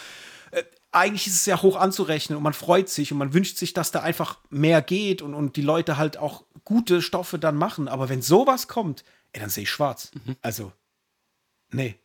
Äh, 0.51 0.61
eigentlich 0.91 1.25
ist 1.25 1.37
es 1.37 1.45
ja 1.47 1.59
hoch 1.63 1.75
anzurechnen 1.75 2.37
und 2.37 2.43
man 2.43 2.53
freut 2.53 2.87
sich 2.89 3.11
und 3.11 3.17
man 3.17 3.33
wünscht 3.33 3.57
sich, 3.57 3.73
dass 3.73 3.89
da 3.89 4.01
einfach 4.01 4.37
mehr 4.51 4.83
geht 4.83 5.23
und, 5.23 5.33
und 5.33 5.55
die 5.55 5.63
Leute 5.63 5.97
halt 5.97 6.17
auch 6.17 6.43
gute 6.65 7.01
Stoffe 7.01 7.39
dann 7.39 7.55
machen. 7.55 7.87
Aber 7.87 8.09
wenn 8.09 8.21
sowas 8.21 8.67
kommt, 8.67 9.03
ey, 9.31 9.41
dann 9.41 9.49
sehe 9.49 9.63
ich 9.63 9.71
schwarz. 9.71 10.11
Also, 10.43 10.71
nee. 11.75 11.95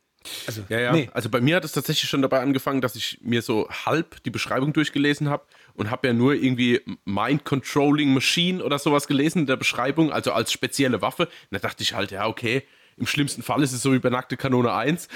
Also, 0.46 0.60
Mhm. 0.60 0.66
Ja, 0.68 0.80
ja. 0.80 0.92
nee. 0.92 1.08
Also 1.14 1.30
bei 1.30 1.40
mir 1.40 1.56
hat 1.56 1.64
es 1.64 1.72
tatsächlich 1.72 2.10
schon 2.10 2.20
dabei 2.22 2.40
angefangen, 2.40 2.82
dass 2.82 2.94
ich 2.94 3.18
mir 3.22 3.40
so 3.40 3.68
halb 3.70 4.22
die 4.24 4.30
Beschreibung 4.30 4.72
durchgelesen 4.72 5.30
habe 5.30 5.44
und 5.74 5.90
habe 5.90 6.08
ja 6.08 6.12
nur 6.12 6.34
irgendwie 6.34 6.80
Mind 7.06 7.44
Controlling 7.44 8.12
Machine 8.12 8.62
oder 8.62 8.78
sowas 8.78 9.06
gelesen 9.06 9.40
in 9.40 9.46
der 9.46 9.56
Beschreibung, 9.56 10.12
also 10.12 10.32
als 10.32 10.52
spezielle 10.52 11.00
Waffe. 11.00 11.24
Und 11.24 11.52
da 11.52 11.58
dachte 11.58 11.82
ich 11.82 11.94
halt, 11.94 12.10
ja, 12.10 12.26
okay, 12.26 12.64
im 12.98 13.06
schlimmsten 13.06 13.42
Fall 13.42 13.62
ist 13.62 13.72
es 13.72 13.80
so 13.80 13.94
wie 13.94 13.98
bei 13.98 14.10
Nackte 14.10 14.36
Kanone 14.36 14.74
1. 14.74 15.08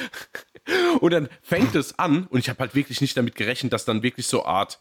und 1.00 1.12
dann 1.12 1.28
fängt 1.42 1.74
es 1.74 1.98
an 1.98 2.26
und 2.26 2.38
ich 2.38 2.48
habe 2.48 2.60
halt 2.60 2.74
wirklich 2.74 3.02
nicht 3.02 3.14
damit 3.16 3.34
gerechnet, 3.34 3.74
dass 3.74 3.84
dann 3.84 4.02
wirklich 4.02 4.26
so 4.26 4.46
Art, 4.46 4.80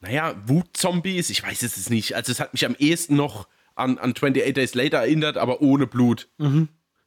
naja, 0.00 0.34
Wutzombies, 0.46 1.30
ich 1.30 1.42
weiß 1.42 1.62
es 1.62 1.88
nicht. 1.88 2.16
Also 2.16 2.32
es 2.32 2.40
hat 2.40 2.52
mich 2.52 2.66
am 2.66 2.74
ehesten 2.78 3.14
noch 3.14 3.46
an, 3.76 3.98
an 3.98 4.10
28 4.10 4.52
Days 4.54 4.74
Later 4.74 4.98
erinnert, 4.98 5.36
aber 5.36 5.62
ohne 5.62 5.86
Blut. 5.86 6.28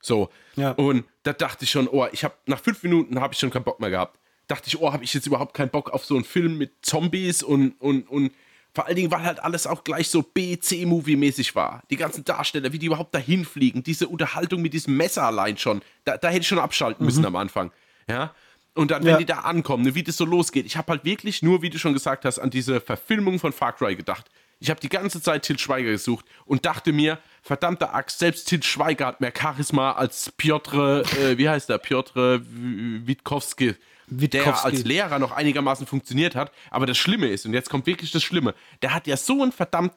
So. 0.01 0.29
Ja. 0.55 0.71
Und 0.71 1.05
da 1.23 1.33
dachte 1.33 1.65
ich 1.65 1.71
schon, 1.71 1.87
oh, 1.87 2.07
ich 2.11 2.23
habe 2.23 2.35
nach 2.45 2.59
fünf 2.59 2.83
Minuten 2.83 3.19
habe 3.19 3.33
ich 3.33 3.39
schon 3.39 3.49
keinen 3.49 3.63
Bock 3.63 3.79
mehr 3.79 3.89
gehabt. 3.89 4.19
Dachte 4.47 4.67
ich, 4.67 4.79
oh, 4.79 4.93
habe 4.93 5.03
ich 5.03 5.13
jetzt 5.13 5.27
überhaupt 5.27 5.53
keinen 5.53 5.69
Bock 5.69 5.89
auf 5.89 6.05
so 6.05 6.15
einen 6.15 6.23
Film 6.23 6.57
mit 6.57 6.71
Zombies 6.81 7.43
und, 7.43 7.71
und, 7.81 8.07
und 8.09 8.31
vor 8.73 8.85
allen 8.85 8.95
Dingen, 8.95 9.11
weil 9.11 9.23
halt 9.23 9.39
alles 9.43 9.65
auch 9.67 9.83
gleich 9.83 10.07
so 10.09 10.21
B-C-Movie-mäßig 10.21 11.55
war. 11.55 11.81
Die 11.89 11.95
ganzen 11.97 12.23
Darsteller, 12.23 12.71
wie 12.71 12.79
die 12.79 12.85
überhaupt 12.85 13.13
dahin 13.15 13.43
fliegen, 13.45 13.83
diese 13.83 14.07
Unterhaltung 14.07 14.61
mit 14.61 14.73
diesem 14.73 14.95
Messer 14.95 15.23
allein 15.23 15.57
schon. 15.57 15.81
Da, 16.05 16.17
da 16.17 16.29
hätte 16.29 16.41
ich 16.41 16.47
schon 16.47 16.59
abschalten 16.59 17.05
müssen 17.05 17.25
am 17.25 17.35
Anfang. 17.35 17.71
Ja. 18.07 18.33
Und 18.75 18.91
dann, 18.91 19.03
wenn 19.03 19.11
Ja. 19.13 19.17
die 19.17 19.25
da 19.25 19.39
ankommen, 19.39 19.83
ne, 19.83 19.95
wie 19.95 20.03
das 20.03 20.17
so 20.17 20.25
losgeht. 20.25 20.65
Ich 20.67 20.77
habe 20.77 20.91
halt 20.91 21.03
wirklich 21.03 21.41
nur, 21.41 21.63
wie 21.63 21.69
du 21.71 21.79
schon 21.79 21.93
gesagt 21.93 22.23
hast, 22.25 22.37
an 22.37 22.51
diese 22.51 22.79
Verfilmung 22.79 23.39
von 23.39 23.51
Far 23.51 23.73
Cry 23.73 23.95
gedacht. 23.95 24.29
Ich 24.59 24.69
habe 24.69 24.79
die 24.79 24.89
ganze 24.89 25.21
Zeit 25.21 25.43
Til 25.43 25.59
Schweiger 25.59 25.91
gesucht 25.91 26.25
und 26.45 26.65
dachte 26.65 26.91
mir, 26.91 27.19
verdammte 27.43 27.93
Axt, 27.93 28.19
selbst 28.19 28.47
Til 28.47 28.63
Schweiger 28.63 29.05
hat 29.07 29.21
mehr 29.21 29.33
Charisma 29.37 29.91
als 29.91 30.31
Piotr, 30.35 31.03
äh, 31.19 31.37
wie 31.37 31.47
heißt 31.47 31.69
der, 31.69 31.77
Piotr 31.77 32.39
W- 32.41 33.07
Witkowski, 33.07 33.75
der 34.07 34.21
Witkowski. 34.21 34.65
als 34.65 34.83
Lehrer 34.83 35.19
noch 35.19 35.31
einigermaßen 35.31 35.85
funktioniert 35.85 36.35
hat. 36.35 36.51
Aber 36.71 36.85
das 36.87 36.97
Schlimme 36.97 37.27
ist, 37.27 37.45
und 37.45 37.53
jetzt 37.53 37.69
kommt 37.69 37.85
wirklich 37.85 38.11
das 38.11 38.23
Schlimme, 38.23 38.55
der 38.81 38.93
hat 38.93 39.05
ja 39.05 39.15
so 39.15 39.43
ein 39.43 39.51
verdammt 39.51 39.93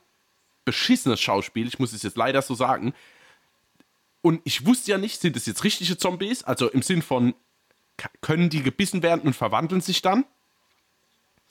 beschissenes 0.66 1.20
Schauspiel, 1.20 1.66
ich 1.66 1.78
muss 1.78 1.92
es 1.94 2.02
jetzt 2.02 2.18
leider 2.18 2.42
so 2.42 2.54
sagen. 2.54 2.92
Und 4.20 4.42
ich 4.44 4.66
wusste 4.66 4.90
ja 4.90 4.98
nicht, 4.98 5.20
sind 5.22 5.36
es 5.36 5.46
jetzt 5.46 5.64
richtige 5.64 5.96
Zombies, 5.96 6.42
also 6.44 6.68
im 6.68 6.82
Sinn 6.82 7.00
von, 7.00 7.34
können 8.20 8.50
die 8.50 8.62
gebissen 8.62 9.02
werden 9.02 9.22
und 9.22 9.34
verwandeln 9.34 9.80
sich 9.80 10.02
dann? 10.02 10.26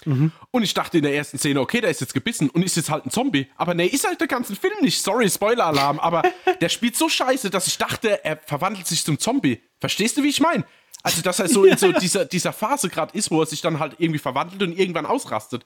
Und 0.06 0.64
ich 0.64 0.74
dachte 0.74 0.98
in 0.98 1.04
der 1.04 1.14
ersten 1.14 1.38
Szene, 1.38 1.60
okay, 1.60 1.82
der 1.82 1.90
ist 1.90 2.02
jetzt 2.02 2.14
gebissen 2.14 2.50
und 2.50 2.64
ist 2.64 2.78
jetzt 2.78 2.90
halt 2.90 3.06
ein 3.06 3.12
Zombie. 3.12 3.48
Aber 3.58 3.74
nee, 3.74 3.86
ist 3.86 4.08
halt 4.08 4.20
der 4.20 4.28
ganze 4.28 4.56
Film 4.56 4.74
nicht. 4.82 5.02
Sorry, 5.02 5.30
Spoiler-Alarm. 5.30 6.00
Aber 6.00 6.24
der 6.62 6.70
spielt 6.70 6.96
so 6.96 7.10
scheiße, 7.10 7.50
dass 7.50 7.68
ich 7.68 7.78
dachte, 7.78 8.24
er 8.24 8.38
verwandelt 8.38 8.88
sich 8.88 9.04
zum 9.04 9.20
Zombie. 9.20 9.62
Verstehst 9.80 10.18
du, 10.18 10.24
wie 10.24 10.30
ich 10.30 10.40
meine? 10.40 10.66
Also, 11.04 11.22
dass 11.22 11.40
er 11.40 11.50
so 11.50 11.66
in 11.66 11.78
so 11.78 11.92
dieser, 12.00 12.26
dieser 12.26 12.54
Phase 12.54 12.90
gerade 12.90 13.18
ist, 13.18 13.32
wo 13.32 13.42
er 13.42 13.46
sich 13.46 13.62
dann 13.62 13.80
halt 13.80 13.96
irgendwie 13.98 14.20
verwandelt 14.20 14.62
und 14.62 14.78
irgendwann 14.78 15.06
ausrastet. 15.06 15.66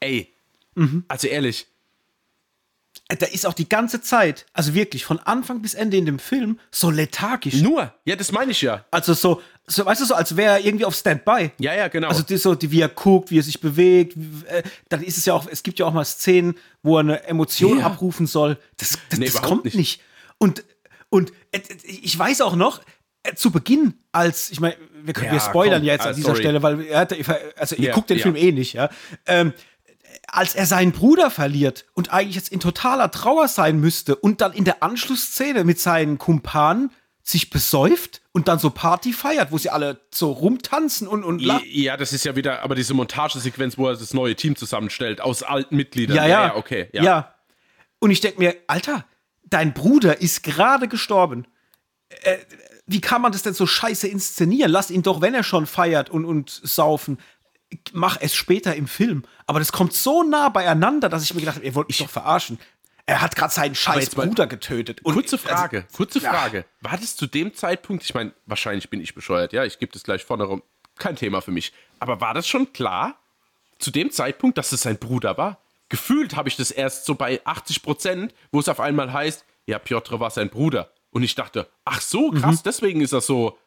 Ey, 0.00 0.32
also 1.08 1.28
ehrlich, 1.28 1.66
da 3.16 3.26
ist 3.26 3.46
auch 3.46 3.52
die 3.54 3.68
ganze 3.68 4.00
Zeit, 4.00 4.46
also 4.52 4.74
wirklich 4.74 5.04
von 5.04 5.18
Anfang 5.18 5.60
bis 5.62 5.74
Ende 5.74 5.96
in 5.96 6.06
dem 6.06 6.18
Film, 6.18 6.58
so 6.70 6.90
lethargisch. 6.90 7.54
nur. 7.62 7.92
Ja, 8.04 8.16
das 8.16 8.32
meine 8.32 8.52
ich 8.52 8.62
ja. 8.62 8.84
Also 8.90 9.14
so, 9.14 9.42
so, 9.66 9.84
weißt 9.86 10.00
du, 10.00 10.04
so 10.06 10.14
als 10.14 10.36
wäre 10.36 10.54
er 10.58 10.64
irgendwie 10.64 10.84
auf 10.84 10.94
Standby. 10.94 11.50
Ja, 11.58 11.74
ja, 11.74 11.88
genau. 11.88 12.08
Also 12.08 12.22
die, 12.22 12.36
so, 12.36 12.54
die, 12.54 12.70
wie 12.70 12.80
er 12.80 12.88
guckt, 12.88 13.30
wie 13.30 13.38
er 13.38 13.42
sich 13.42 13.60
bewegt, 13.60 14.14
wie, 14.16 14.46
äh, 14.46 14.62
dann 14.88 15.02
ist 15.02 15.18
es 15.18 15.24
ja 15.26 15.34
auch, 15.34 15.46
es 15.50 15.62
gibt 15.62 15.78
ja 15.78 15.86
auch 15.86 15.92
mal 15.92 16.04
Szenen, 16.04 16.54
wo 16.82 16.96
er 16.96 17.00
eine 17.00 17.24
Emotion 17.24 17.78
Ja. 17.80 17.86
abrufen 17.86 18.26
soll. 18.26 18.58
Das, 18.76 18.98
das, 19.08 19.18
Nee, 19.18 19.26
das 19.26 19.40
kommt 19.42 19.64
nicht. 19.64 19.76
nicht. 19.76 20.00
Und, 20.38 20.64
und 21.10 21.32
äh, 21.52 21.60
ich 21.86 22.18
weiß 22.18 22.40
auch 22.40 22.56
noch, 22.56 22.80
äh, 23.24 23.34
zu 23.34 23.50
Beginn, 23.52 23.94
als, 24.10 24.50
ich 24.50 24.58
meine, 24.60 24.76
wir, 25.04 25.14
können- 25.14 25.26
Ja, 25.28 25.32
wir 25.34 25.40
spoilern 25.40 25.78
komm, 25.80 25.86
ja 25.86 25.92
jetzt 25.94 26.06
an 26.06 26.14
dieser 26.16 26.28
sorry. 26.28 26.40
Stelle, 26.40 26.62
weil 26.62 26.92
also 27.56 27.76
ihr 27.76 27.88
Ja, 27.88 27.94
guckt 27.94 28.10
den. 28.10 28.18
Film 28.18 28.34
eh 28.36 28.50
nicht, 28.52 28.72
ja. 28.72 28.88
Ähm, 29.26 29.52
als 30.32 30.54
er 30.54 30.66
seinen 30.66 30.92
Bruder 30.92 31.30
verliert 31.30 31.84
und 31.92 32.12
eigentlich 32.12 32.36
jetzt 32.36 32.50
in 32.50 32.58
totaler 32.58 33.10
Trauer 33.10 33.48
sein 33.48 33.78
müsste 33.78 34.16
und 34.16 34.40
dann 34.40 34.52
in 34.52 34.64
der 34.64 34.82
Anschlussszene 34.82 35.62
mit 35.62 35.78
seinen 35.78 36.18
Kumpanen 36.18 36.90
sich 37.22 37.50
besäuft 37.50 38.22
und 38.32 38.48
dann 38.48 38.58
so 38.58 38.70
Party 38.70 39.12
feiert, 39.12 39.52
wo 39.52 39.58
sie 39.58 39.70
alle 39.70 40.00
so 40.10 40.32
rumtanzen 40.32 41.06
und, 41.06 41.22
und 41.22 41.40
lachen. 41.40 41.66
Ja, 41.68 41.96
das 41.96 42.12
ist 42.12 42.24
ja 42.24 42.34
wieder, 42.34 42.62
aber 42.62 42.74
diese 42.74 42.94
Montagesequenz, 42.94 43.78
wo 43.78 43.86
er 43.86 43.92
das 43.94 44.14
neue 44.14 44.34
Team 44.34 44.56
zusammenstellt, 44.56 45.20
aus 45.20 45.42
alten 45.42 45.76
Mitgliedern. 45.76 46.16
Ja, 46.16 46.26
ja. 46.26 46.56
okay. 46.56 46.88
Ja. 46.92 47.34
Und 48.00 48.10
ich 48.10 48.20
denke 48.20 48.40
mir, 48.40 48.56
Alter, 48.66 49.04
dein 49.44 49.74
Bruder 49.74 50.20
ist 50.20 50.42
gerade 50.42 50.88
gestorben. 50.88 51.46
Äh, 52.22 52.38
wie 52.86 53.00
kann 53.00 53.22
man 53.22 53.32
das 53.32 53.42
denn 53.42 53.54
so 53.54 53.66
scheiße 53.66 54.08
inszenieren? 54.08 54.72
Lass 54.72 54.90
ihn 54.90 55.02
doch, 55.02 55.20
wenn 55.20 55.34
er 55.34 55.44
schon 55.44 55.66
feiert 55.66 56.10
und, 56.10 56.24
und 56.24 56.50
saufen, 56.50 57.18
mach 57.92 58.18
es 58.20 58.34
später 58.34 58.74
im 58.74 58.86
Film. 58.86 59.24
Aber 59.46 59.58
das 59.58 59.72
kommt 59.72 59.92
so 59.94 60.22
nah 60.22 60.48
beieinander, 60.48 61.08
dass 61.08 61.22
ich 61.24 61.34
mir 61.34 61.40
gedacht 61.40 61.56
habe, 61.56 61.66
ihr 61.66 61.74
wollt 61.74 61.88
mich 61.88 61.98
doch 61.98 62.10
verarschen. 62.10 62.58
Er 63.06 63.20
hat 63.20 63.34
gerade 63.34 63.52
seinen 63.52 63.74
scheiß 63.74 64.10
Bruder 64.10 64.46
getötet. 64.46 65.00
Und 65.02 65.14
Kurze 65.14 65.36
also, 65.36 65.48
Frage, 65.48 65.86
kurze 65.92 66.20
ja. 66.20 66.32
Frage. 66.32 66.64
War 66.80 66.96
das 66.96 67.16
zu 67.16 67.26
dem 67.26 67.52
Zeitpunkt, 67.54 68.04
ich 68.04 68.14
meine, 68.14 68.32
wahrscheinlich 68.46 68.90
bin 68.90 69.00
ich 69.00 69.14
bescheuert, 69.14 69.52
ja, 69.52 69.64
ich 69.64 69.78
gebe 69.78 69.92
das 69.92 70.04
gleich 70.04 70.24
vorne 70.24 70.44
rum, 70.44 70.62
kein 70.98 71.16
Thema 71.16 71.40
für 71.42 71.50
mich. 71.50 71.72
Aber 71.98 72.20
war 72.20 72.32
das 72.32 72.46
schon 72.46 72.72
klar, 72.72 73.16
zu 73.78 73.90
dem 73.90 74.12
Zeitpunkt, 74.12 74.56
dass 74.56 74.70
es 74.72 74.82
sein 74.82 74.98
Bruder 74.98 75.36
war? 75.36 75.58
Gefühlt 75.88 76.36
habe 76.36 76.48
ich 76.48 76.56
das 76.56 76.70
erst 76.70 77.04
so 77.04 77.14
bei 77.16 77.40
80 77.44 77.82
Prozent, 77.82 78.34
wo 78.52 78.60
es 78.60 78.68
auf 78.68 78.80
einmal 78.80 79.12
heißt, 79.12 79.44
ja, 79.66 79.78
Piotr 79.78 80.20
war 80.20 80.30
sein 80.30 80.48
Bruder. 80.48 80.90
Und 81.10 81.22
ich 81.22 81.34
dachte, 81.34 81.68
ach 81.84 82.00
so, 82.00 82.30
krass, 82.30 82.60
Mhm. 82.60 82.62
deswegen 82.64 83.00
ist 83.02 83.12
er 83.12 83.20
so, 83.20 83.58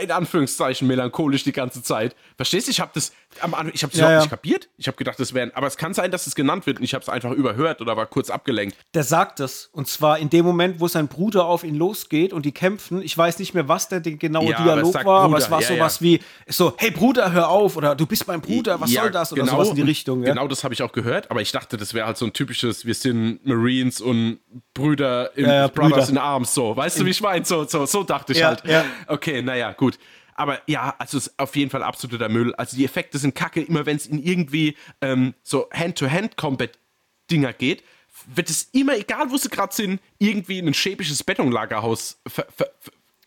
in 0.00 0.10
Anführungszeichen, 0.10 0.86
melancholisch 0.86 1.42
die 1.44 1.52
ganze 1.52 1.82
Zeit. 1.82 2.14
Verstehst 2.36 2.68
du? 2.68 2.70
Ich 2.70 2.80
habe 2.80 2.90
das 2.94 3.12
am 3.40 3.54
Anfang, 3.54 3.72
ich 3.74 3.82
habe 3.82 3.90
das 3.92 4.00
Ja, 4.00 4.06
überhaupt 4.06 4.12
ja. 4.12 4.20
nicht 4.20 4.30
kapiert. 4.30 4.68
Ich 4.76 4.86
habe 4.86 4.96
gedacht, 4.96 5.18
das 5.18 5.34
wären, 5.34 5.50
aber 5.54 5.66
es 5.66 5.76
kann 5.76 5.94
sein, 5.94 6.10
dass 6.10 6.26
es 6.26 6.34
genannt 6.34 6.66
wird 6.66 6.78
und 6.78 6.84
ich 6.84 6.94
habe 6.94 7.02
es 7.02 7.08
einfach 7.08 7.32
überhört 7.32 7.80
oder 7.80 7.96
war 7.96 8.06
kurz 8.06 8.30
abgelenkt. 8.30 8.76
Der 8.94 9.04
sagt 9.04 9.40
es. 9.40 9.68
Und 9.72 9.88
zwar 9.88 10.18
in 10.18 10.30
dem 10.30 10.44
Moment, 10.44 10.80
wo 10.80 10.88
sein 10.88 11.08
Bruder 11.08 11.46
auf 11.46 11.64
ihn 11.64 11.74
losgeht 11.74 12.32
und 12.32 12.44
die 12.46 12.52
kämpfen. 12.52 13.02
Ich 13.02 13.16
weiß 13.16 13.38
nicht 13.38 13.54
mehr, 13.54 13.68
was 13.68 13.88
der 13.88 14.00
genaue 14.00 14.50
Ja, 14.50 14.58
aber 14.58 14.74
Dialog 14.74 14.92
sagt 14.92 15.06
war, 15.06 15.20
aber 15.20 15.34
Bruder, 15.34 15.44
es 15.44 15.50
war 15.50 15.62
sowas 15.62 16.02
wie 16.02 16.20
so, 16.46 16.74
hey 16.78 16.90
Bruder, 16.90 17.32
hör 17.32 17.48
auf 17.48 17.76
oder 17.76 17.94
du 17.94 18.06
bist 18.06 18.26
mein 18.26 18.40
Bruder, 18.40 18.80
was 18.80 18.90
soll 18.90 19.10
das? 19.10 19.32
Oder 19.32 19.42
genau, 19.42 19.54
sowas 19.56 19.70
in 19.70 19.76
die 19.76 19.82
Richtung. 19.82 20.22
Ja? 20.22 20.30
Genau 20.30 20.48
das 20.48 20.64
habe 20.64 20.74
ich 20.74 20.82
auch 20.82 20.92
gehört, 20.92 21.30
aber 21.30 21.40
ich 21.40 21.52
dachte, 21.52 21.76
das 21.76 21.94
wäre 21.94 22.06
halt 22.06 22.16
so 22.16 22.26
ein 22.26 22.32
typisches, 22.32 22.84
wir 22.84 22.94
sind 22.94 23.44
Marines 23.46 24.00
und 24.00 24.38
Brüder 24.74 25.36
im 25.36 25.44
Brothers 25.44 25.72
Brüder. 25.72 26.08
in 26.08 26.18
Arms, 26.18 26.54
so. 26.54 26.76
Weißt 26.76 26.98
du, 27.00 27.04
wie 27.04 27.10
ich 27.10 27.20
meine? 27.20 27.44
So, 27.44 27.64
so, 27.64 27.86
so 27.86 28.02
dachte 28.02 28.32
ich 28.32 28.42
halt. 28.42 28.62
Okay, 29.06 29.42
naja, 29.42 29.69
gut. 29.72 29.98
Aber 30.34 30.60
ja, 30.66 30.94
also 30.98 31.18
es 31.18 31.26
ist 31.26 31.38
auf 31.38 31.54
jeden 31.56 31.70
Fall 31.70 31.82
absoluter 31.82 32.28
Müll. 32.28 32.54
Also 32.54 32.76
die 32.76 32.84
Effekte 32.84 33.18
sind 33.18 33.34
kacke, 33.34 33.60
immer 33.60 33.84
wenn 33.84 33.96
es 33.96 34.06
in 34.06 34.22
irgendwie 34.22 34.76
ähm, 35.00 35.34
so 35.42 35.68
Hand-to-Hand-Combat-Dinger 35.72 37.52
geht, 37.52 37.84
wird 38.26 38.50
es 38.50 38.68
immer, 38.72 38.96
egal 38.96 39.30
wo 39.30 39.36
sie 39.36 39.48
gerade 39.48 39.74
sind, 39.74 40.00
irgendwie 40.18 40.58
in 40.58 40.68
ein 40.68 40.74
schäbisches 40.74 41.22
Betonlagerhaus. 41.24 42.20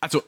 Also 0.00 0.22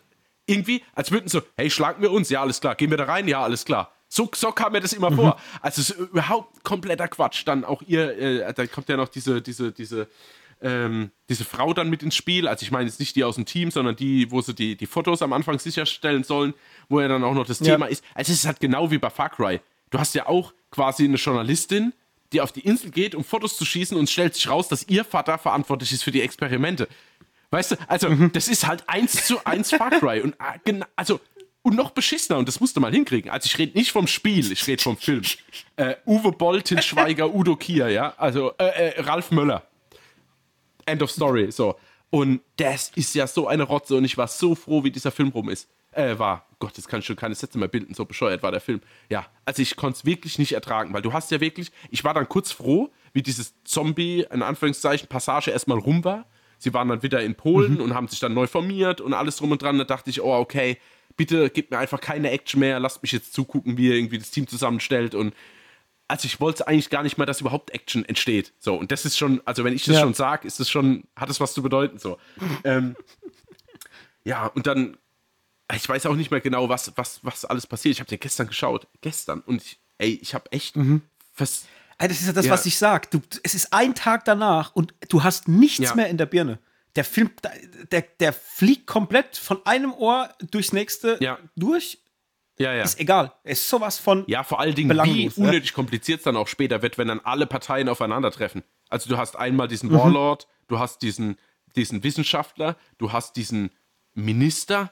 irgendwie, 0.46 0.82
als 0.94 1.10
würden 1.10 1.28
so, 1.28 1.42
hey, 1.56 1.70
schlagen 1.70 2.02
wir 2.02 2.12
uns, 2.12 2.30
ja, 2.30 2.40
alles 2.40 2.60
klar, 2.60 2.76
gehen 2.76 2.90
wir 2.90 2.96
da 2.96 3.04
rein, 3.04 3.26
ja, 3.28 3.42
alles 3.42 3.64
klar. 3.64 3.92
So, 4.08 4.30
so 4.34 4.52
kam 4.52 4.72
mir 4.72 4.80
das 4.80 4.92
immer 4.92 5.10
mhm. 5.10 5.16
vor. 5.16 5.40
Also 5.60 5.80
es 5.80 5.90
ist 5.90 5.98
überhaupt 5.98 6.62
kompletter 6.62 7.08
Quatsch. 7.08 7.42
Dann 7.46 7.64
auch 7.64 7.82
ihr, 7.82 8.16
äh, 8.16 8.54
da 8.54 8.66
kommt 8.66 8.88
ja 8.88 8.96
noch 8.96 9.08
diese, 9.08 9.42
diese, 9.42 9.72
diese, 9.72 10.08
ähm, 10.62 11.10
diese 11.28 11.44
Frau 11.44 11.74
dann 11.74 11.90
mit 11.90 12.02
ins 12.02 12.14
Spiel. 12.14 12.48
Also 12.48 12.62
ich 12.62 12.70
meine 12.70 12.86
jetzt 12.86 13.00
nicht 13.00 13.16
die 13.16 13.24
aus 13.24 13.36
dem 13.36 13.44
Team, 13.44 13.70
sondern 13.70 13.96
die, 13.96 14.30
wo 14.30 14.40
sie 14.40 14.54
die, 14.54 14.76
die 14.76 14.86
Fotos 14.86 15.22
am 15.22 15.32
Anfang 15.32 15.58
sicherstellen 15.58 16.24
sollen, 16.24 16.54
wo 16.88 17.00
ja 17.00 17.08
dann 17.08 17.24
auch 17.24 17.34
noch 17.34 17.46
das 17.46 17.60
ja. 17.60 17.74
Thema 17.74 17.86
ist. 17.86 18.04
Also 18.14 18.32
es 18.32 18.38
ist 18.38 18.46
halt 18.46 18.60
genau 18.60 18.90
wie 18.90 18.98
bei 18.98 19.10
Far 19.10 19.30
Cry. 19.30 19.60
Du 19.90 19.98
hast 19.98 20.14
ja 20.14 20.26
auch 20.26 20.52
quasi 20.70 21.04
eine 21.04 21.16
Journalistin, 21.16 21.92
die 22.32 22.40
auf 22.40 22.52
die 22.52 22.60
Insel 22.60 22.90
geht, 22.90 23.14
um 23.14 23.24
Fotos 23.24 23.56
zu 23.56 23.64
schießen 23.64 23.96
und 23.96 24.10
stellt 24.10 24.34
sich 24.34 24.48
raus, 24.48 24.68
dass 24.68 24.88
ihr 24.88 25.04
Vater 25.04 25.38
verantwortlich 25.38 25.92
ist 25.92 26.02
für 26.02 26.10
die 26.10 26.22
Experimente. 26.22 26.88
Weißt 27.50 27.72
du, 27.72 27.76
also 27.86 28.08
mhm. 28.08 28.32
das 28.32 28.48
ist 28.48 28.66
halt 28.66 28.84
eins 28.88 29.26
zu 29.26 29.44
eins 29.44 29.70
Far 29.70 29.90
Cry. 29.90 30.20
Und 30.20 30.34
ah, 30.40 30.54
also 30.96 31.20
und 31.62 31.74
noch 31.74 31.90
beschissener, 31.90 32.38
und 32.38 32.46
das 32.46 32.60
musst 32.60 32.76
du 32.76 32.80
mal 32.80 32.92
hinkriegen. 32.92 33.28
Also 33.28 33.46
ich 33.46 33.58
rede 33.58 33.76
nicht 33.76 33.90
vom 33.90 34.06
Spiel, 34.06 34.52
ich 34.52 34.64
rede 34.68 34.80
vom 34.80 34.96
Film. 34.96 35.22
Äh, 35.74 35.96
Uwe 36.06 36.30
Boll, 36.30 36.62
Til 36.62 36.80
Schweiger, 36.80 37.34
Udo 37.34 37.56
Kier, 37.56 37.88
ja. 37.88 38.14
Also 38.18 38.52
äh, 38.58 38.90
äh, 38.90 39.00
Ralf 39.00 39.32
Möller. 39.32 39.66
End 40.86 41.02
of 41.02 41.10
Story. 41.10 41.50
So. 41.52 41.76
Und 42.10 42.40
das 42.56 42.90
ist 42.94 43.14
ja 43.14 43.26
so 43.26 43.48
eine 43.48 43.64
Rotze 43.64 43.96
und 43.96 44.04
ich 44.04 44.16
war 44.16 44.28
so 44.28 44.54
froh, 44.54 44.84
wie 44.84 44.90
dieser 44.90 45.10
Film 45.10 45.28
rum 45.28 45.50
ist. 45.50 45.68
Äh, 45.92 46.18
war. 46.18 46.46
Gott, 46.58 46.76
jetzt 46.76 46.88
kann 46.88 47.00
ich 47.00 47.06
schon 47.06 47.16
keine 47.16 47.34
Sätze 47.34 47.58
mehr 47.58 47.68
bilden, 47.68 47.94
so 47.94 48.04
bescheuert 48.04 48.42
war 48.42 48.50
der 48.50 48.60
Film. 48.60 48.82
Ja, 49.08 49.26
also 49.46 49.62
ich 49.62 49.76
konnte 49.76 49.96
es 49.98 50.04
wirklich 50.04 50.38
nicht 50.38 50.52
ertragen, 50.52 50.92
weil 50.92 51.00
du 51.00 51.14
hast 51.14 51.30
ja 51.30 51.40
wirklich, 51.40 51.72
ich 51.90 52.04
war 52.04 52.12
dann 52.12 52.28
kurz 52.28 52.52
froh, 52.52 52.90
wie 53.14 53.22
dieses 53.22 53.54
Zombie, 53.64 54.26
in 54.30 54.42
Anführungszeichen, 54.42 55.08
Passage 55.08 55.50
erstmal 55.50 55.78
rum 55.78 56.04
war. 56.04 56.26
Sie 56.58 56.74
waren 56.74 56.88
dann 56.88 57.02
wieder 57.02 57.22
in 57.22 57.34
Polen 57.34 57.74
mhm. 57.74 57.80
und 57.80 57.94
haben 57.94 58.08
sich 58.08 58.20
dann 58.20 58.34
neu 58.34 58.46
formiert 58.46 59.00
und 59.00 59.14
alles 59.14 59.36
drum 59.36 59.52
und 59.52 59.62
dran. 59.62 59.78
Da 59.78 59.84
dachte 59.84 60.10
ich, 60.10 60.20
oh, 60.20 60.34
okay, 60.34 60.76
bitte 61.16 61.48
gebt 61.48 61.70
mir 61.70 61.78
einfach 61.78 62.00
keine 62.00 62.30
Action 62.30 62.60
mehr, 62.60 62.78
lasst 62.78 63.02
mich 63.02 63.12
jetzt 63.12 63.32
zugucken, 63.32 63.78
wie 63.78 63.88
ihr 63.88 63.94
irgendwie 63.94 64.18
das 64.18 64.30
Team 64.30 64.46
zusammenstellt 64.46 65.14
und 65.14 65.34
also 66.08 66.26
ich 66.26 66.40
wollte 66.40 66.66
eigentlich 66.66 66.90
gar 66.90 67.02
nicht 67.02 67.18
mal, 67.18 67.26
dass 67.26 67.40
überhaupt 67.40 67.70
Action 67.70 68.04
entsteht. 68.04 68.52
So, 68.58 68.76
und 68.76 68.92
das 68.92 69.04
ist 69.04 69.18
schon, 69.18 69.42
also 69.44 69.64
wenn 69.64 69.74
ich 69.74 69.84
das 69.84 69.96
ja. 69.96 70.00
schon 70.02 70.14
sage, 70.14 70.46
ist 70.46 70.60
das 70.60 70.70
schon, 70.70 71.04
hat 71.16 71.30
es 71.30 71.40
was 71.40 71.54
zu 71.54 71.62
bedeuten. 71.62 71.98
So. 71.98 72.18
ähm, 72.64 72.96
ja, 74.24 74.46
und 74.46 74.66
dann, 74.66 74.96
ich 75.74 75.88
weiß 75.88 76.06
auch 76.06 76.14
nicht 76.14 76.30
mehr 76.30 76.40
genau, 76.40 76.68
was, 76.68 76.92
was, 76.96 77.20
was 77.22 77.44
alles 77.44 77.66
passiert. 77.66 77.94
Ich 77.94 78.00
habe 78.00 78.08
den 78.08 78.20
gestern 78.20 78.46
geschaut. 78.46 78.86
Gestern. 79.00 79.40
Und 79.40 79.62
ich, 79.62 79.80
ey, 79.98 80.18
ich 80.22 80.34
habe 80.34 80.50
echt 80.52 80.76
mhm. 80.76 81.02
fast. 81.32 81.66
Das 81.98 82.10
ist 82.10 82.26
ja 82.26 82.32
das, 82.32 82.46
ja. 82.46 82.52
was 82.52 82.66
ich 82.66 82.76
sage. 82.76 83.08
Es 83.42 83.54
ist 83.54 83.72
ein 83.72 83.94
Tag 83.94 84.26
danach 84.26 84.74
und 84.74 84.94
du 85.08 85.24
hast 85.24 85.48
nichts 85.48 85.78
ja. 85.78 85.94
mehr 85.94 86.08
in 86.08 86.18
der 86.18 86.26
Birne 86.26 86.58
der 86.96 87.04
Film, 87.04 87.30
der, 87.92 88.02
der 88.20 88.32
fliegt 88.32 88.86
komplett 88.86 89.36
von 89.36 89.64
einem 89.66 89.92
Ohr 89.92 90.30
durchs 90.50 90.72
nächste 90.72 91.18
ja. 91.20 91.38
durch. 91.54 91.98
Ja, 92.58 92.72
ja. 92.72 92.82
Ist 92.82 92.98
egal. 92.98 93.32
Ist 93.44 93.68
sowas 93.68 93.98
von. 93.98 94.24
Ja, 94.26 94.42
vor 94.42 94.60
allen 94.60 94.74
Dingen, 94.74 94.96
wie 95.04 95.30
unnötig 95.36 95.74
kompliziert 95.74 96.18
es 96.18 96.24
dann 96.24 96.36
auch 96.36 96.48
später 96.48 96.82
wird, 96.82 96.96
wenn 96.98 97.08
dann 97.08 97.20
alle 97.20 97.46
Parteien 97.46 97.88
aufeinandertreffen. 97.88 98.62
Also, 98.88 99.08
du 99.08 99.18
hast 99.18 99.36
einmal 99.36 99.68
diesen 99.68 99.90
mhm. 99.90 99.98
Warlord, 99.98 100.48
du 100.68 100.78
hast 100.78 101.02
diesen, 101.02 101.36
diesen 101.74 102.02
Wissenschaftler, 102.02 102.76
du 102.98 103.12
hast 103.12 103.36
diesen 103.36 103.70
Minister 104.14 104.90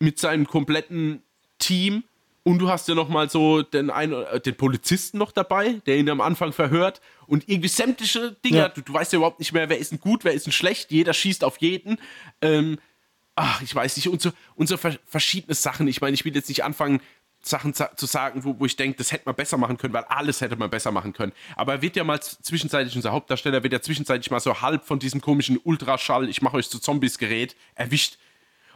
mit 0.00 0.18
seinem 0.18 0.46
kompletten 0.46 1.22
Team 1.58 2.02
und 2.46 2.60
du 2.60 2.68
hast 2.68 2.88
ja 2.88 2.94
noch 2.94 3.08
mal 3.08 3.28
so 3.28 3.62
den, 3.62 3.90
einen, 3.90 4.12
äh, 4.12 4.40
den 4.40 4.56
Polizisten 4.56 5.18
noch 5.18 5.32
dabei, 5.32 5.80
der 5.86 5.96
ihn 5.96 6.08
am 6.08 6.20
Anfang 6.20 6.52
verhört. 6.52 7.00
Und 7.26 7.48
irgendwie 7.48 7.68
sämtliche 7.68 8.36
Dinge. 8.44 8.58
Ja. 8.58 8.68
Du, 8.68 8.82
du, 8.82 8.92
weißt 8.92 9.12
ja 9.12 9.16
überhaupt 9.16 9.40
nicht 9.40 9.52
mehr, 9.52 9.68
wer 9.68 9.78
ist 9.78 9.90
denn 9.90 9.98
gut, 9.98 10.24
wer 10.24 10.32
ist 10.32 10.46
denn 10.46 10.52
schlecht. 10.52 10.92
Jeder 10.92 11.12
schießt 11.12 11.42
auf 11.42 11.56
jeden. 11.58 11.98
Ähm, 12.40 12.78
ach, 13.36 13.62
ich 13.62 13.74
weiß 13.74 13.96
nicht. 13.96 14.08
Und 14.08 14.20
so, 14.20 14.32
und 14.56 14.66
so 14.66 14.76
verschiedene 14.76 15.54
Sachen. 15.54 15.86
Ich 15.88 16.00
meine, 16.00 16.14
ich 16.14 16.24
will 16.24 16.34
jetzt 16.34 16.48
nicht 16.48 16.64
anfangen, 16.64 17.00
Sachen 17.42 17.74
zu 17.74 18.06
sagen, 18.06 18.42
wo, 18.44 18.58
wo 18.58 18.66
ich 18.66 18.74
denke, 18.74 18.98
das 18.98 19.12
hätte 19.12 19.26
man 19.26 19.36
besser 19.36 19.56
machen 19.56 19.76
können, 19.76 19.94
weil 19.94 20.02
alles 20.04 20.40
hätte 20.40 20.56
man 20.56 20.68
besser 20.68 20.90
machen 20.90 21.12
können. 21.12 21.32
Aber 21.54 21.74
er 21.74 21.82
wird 21.82 21.94
ja 21.94 22.02
mal 22.02 22.20
zwischenzeitlich, 22.20 22.96
unser 22.96 23.12
Hauptdarsteller 23.12 23.62
wird 23.62 23.72
ja 23.72 23.80
zwischenzeitlich 23.80 24.32
mal 24.32 24.40
so 24.40 24.60
halb 24.60 24.84
von 24.84 24.98
diesem 24.98 25.20
komischen 25.20 25.58
Ultraschall, 25.62 26.28
ich 26.28 26.42
mache 26.42 26.56
euch 26.56 26.68
zu 26.68 26.80
Zombies-Gerät, 26.80 27.54
erwischt. 27.76 28.18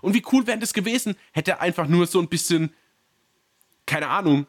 Und 0.03 0.15
wie 0.15 0.23
cool 0.31 0.47
wäre 0.47 0.59
das 0.59 0.73
gewesen, 0.73 1.17
hätte 1.33 1.53
er 1.53 1.61
einfach 1.61 1.89
nur 1.89 2.07
so 2.07 2.21
ein 2.21 2.29
bisschen 2.29 2.73
keine 3.91 4.09
Ahnung, 4.09 4.47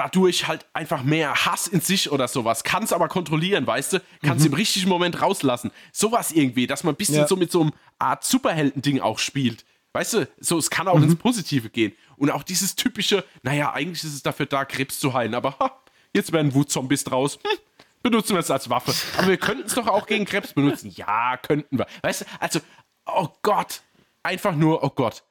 dadurch 0.00 0.48
halt 0.48 0.64
einfach 0.72 1.02
mehr 1.02 1.44
Hass 1.44 1.66
in 1.66 1.82
sich 1.82 2.10
oder 2.10 2.26
sowas. 2.26 2.64
Kann 2.64 2.84
es 2.84 2.92
aber 2.94 3.08
kontrollieren, 3.08 3.66
weißt 3.66 3.92
du? 3.92 4.00
Kann 4.22 4.38
es 4.38 4.44
mhm. 4.44 4.48
im 4.48 4.54
richtigen 4.54 4.88
Moment 4.88 5.20
rauslassen. 5.20 5.72
Sowas 5.92 6.32
irgendwie, 6.32 6.66
dass 6.66 6.84
man 6.84 6.94
ein 6.94 6.96
bisschen 6.96 7.16
ja. 7.16 7.26
so 7.26 7.36
mit 7.36 7.52
so 7.52 7.60
einem 7.60 7.72
Art 7.98 8.24
Superhelden-Ding 8.24 9.00
auch 9.00 9.18
spielt. 9.18 9.66
Weißt 9.92 10.14
du, 10.14 10.28
so, 10.38 10.56
es 10.56 10.70
kann 10.70 10.88
auch 10.88 10.96
mhm. 10.96 11.04
ins 11.04 11.16
Positive 11.16 11.68
gehen. 11.68 11.92
Und 12.16 12.30
auch 12.30 12.42
dieses 12.42 12.76
typische, 12.76 13.24
naja, 13.42 13.74
eigentlich 13.74 14.02
ist 14.02 14.14
es 14.14 14.22
dafür 14.22 14.46
da, 14.46 14.64
Krebs 14.64 15.00
zu 15.00 15.12
heilen, 15.12 15.34
aber 15.34 15.58
ha, 15.58 15.82
jetzt 16.14 16.32
werden 16.32 16.54
Wutzombies 16.54 17.04
draus. 17.04 17.38
Hm, 17.42 17.58
benutzen 18.02 18.32
wir 18.32 18.40
es 18.40 18.50
als 18.50 18.70
Waffe. 18.70 18.94
Aber 19.18 19.28
wir 19.28 19.36
könnten 19.36 19.66
es 19.66 19.74
doch 19.74 19.86
auch 19.86 20.06
gegen 20.06 20.24
Krebs 20.24 20.54
benutzen. 20.54 20.90
Ja, 20.96 21.36
könnten 21.36 21.76
wir. 21.76 21.86
Weißt 22.00 22.22
du, 22.22 22.24
also, 22.38 22.60
oh 23.04 23.28
Gott. 23.42 23.82
Einfach 24.22 24.54
nur, 24.54 24.82
oh 24.82 24.90
Gott. 24.90 25.24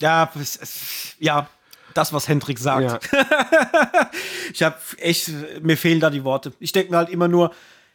Ja, 0.00 0.28
ja, 1.20 1.48
das, 1.96 2.12
was 2.12 2.28
Hendrik 2.28 2.58
sagt. 2.58 3.08
Ja. 3.12 4.10
ich 4.52 4.62
habe 4.62 4.76
echt, 4.98 5.30
mir 5.62 5.76
fehlen 5.76 6.00
da 6.00 6.10
die 6.10 6.24
Worte. 6.24 6.52
Ich 6.58 6.72
denke 6.72 6.90
mir 6.90 6.98
halt 6.98 7.10
immer 7.10 7.28
nur, 7.28 7.52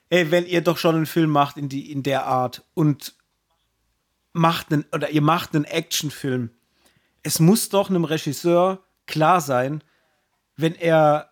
ey, 0.09 0.31
wenn 0.31 0.45
ihr 0.45 0.61
doch 0.61 0.77
schon 0.77 0.95
einen 0.95 1.05
Film 1.05 1.29
macht 1.29 1.57
in, 1.57 1.69
die, 1.69 1.91
in 1.91 2.03
der 2.03 2.25
Art 2.25 2.63
und 2.73 3.15
macht 4.33 4.71
einen, 4.71 4.85
oder 4.91 5.09
ihr 5.09 5.21
macht 5.21 5.55
einen 5.55 5.65
Actionfilm, 5.65 6.51
es 7.23 7.39
muss 7.39 7.69
doch 7.69 7.89
einem 7.89 8.05
Regisseur 8.05 8.83
klar 9.05 9.41
sein, 9.41 9.83
wenn 10.55 10.75
er 10.75 11.29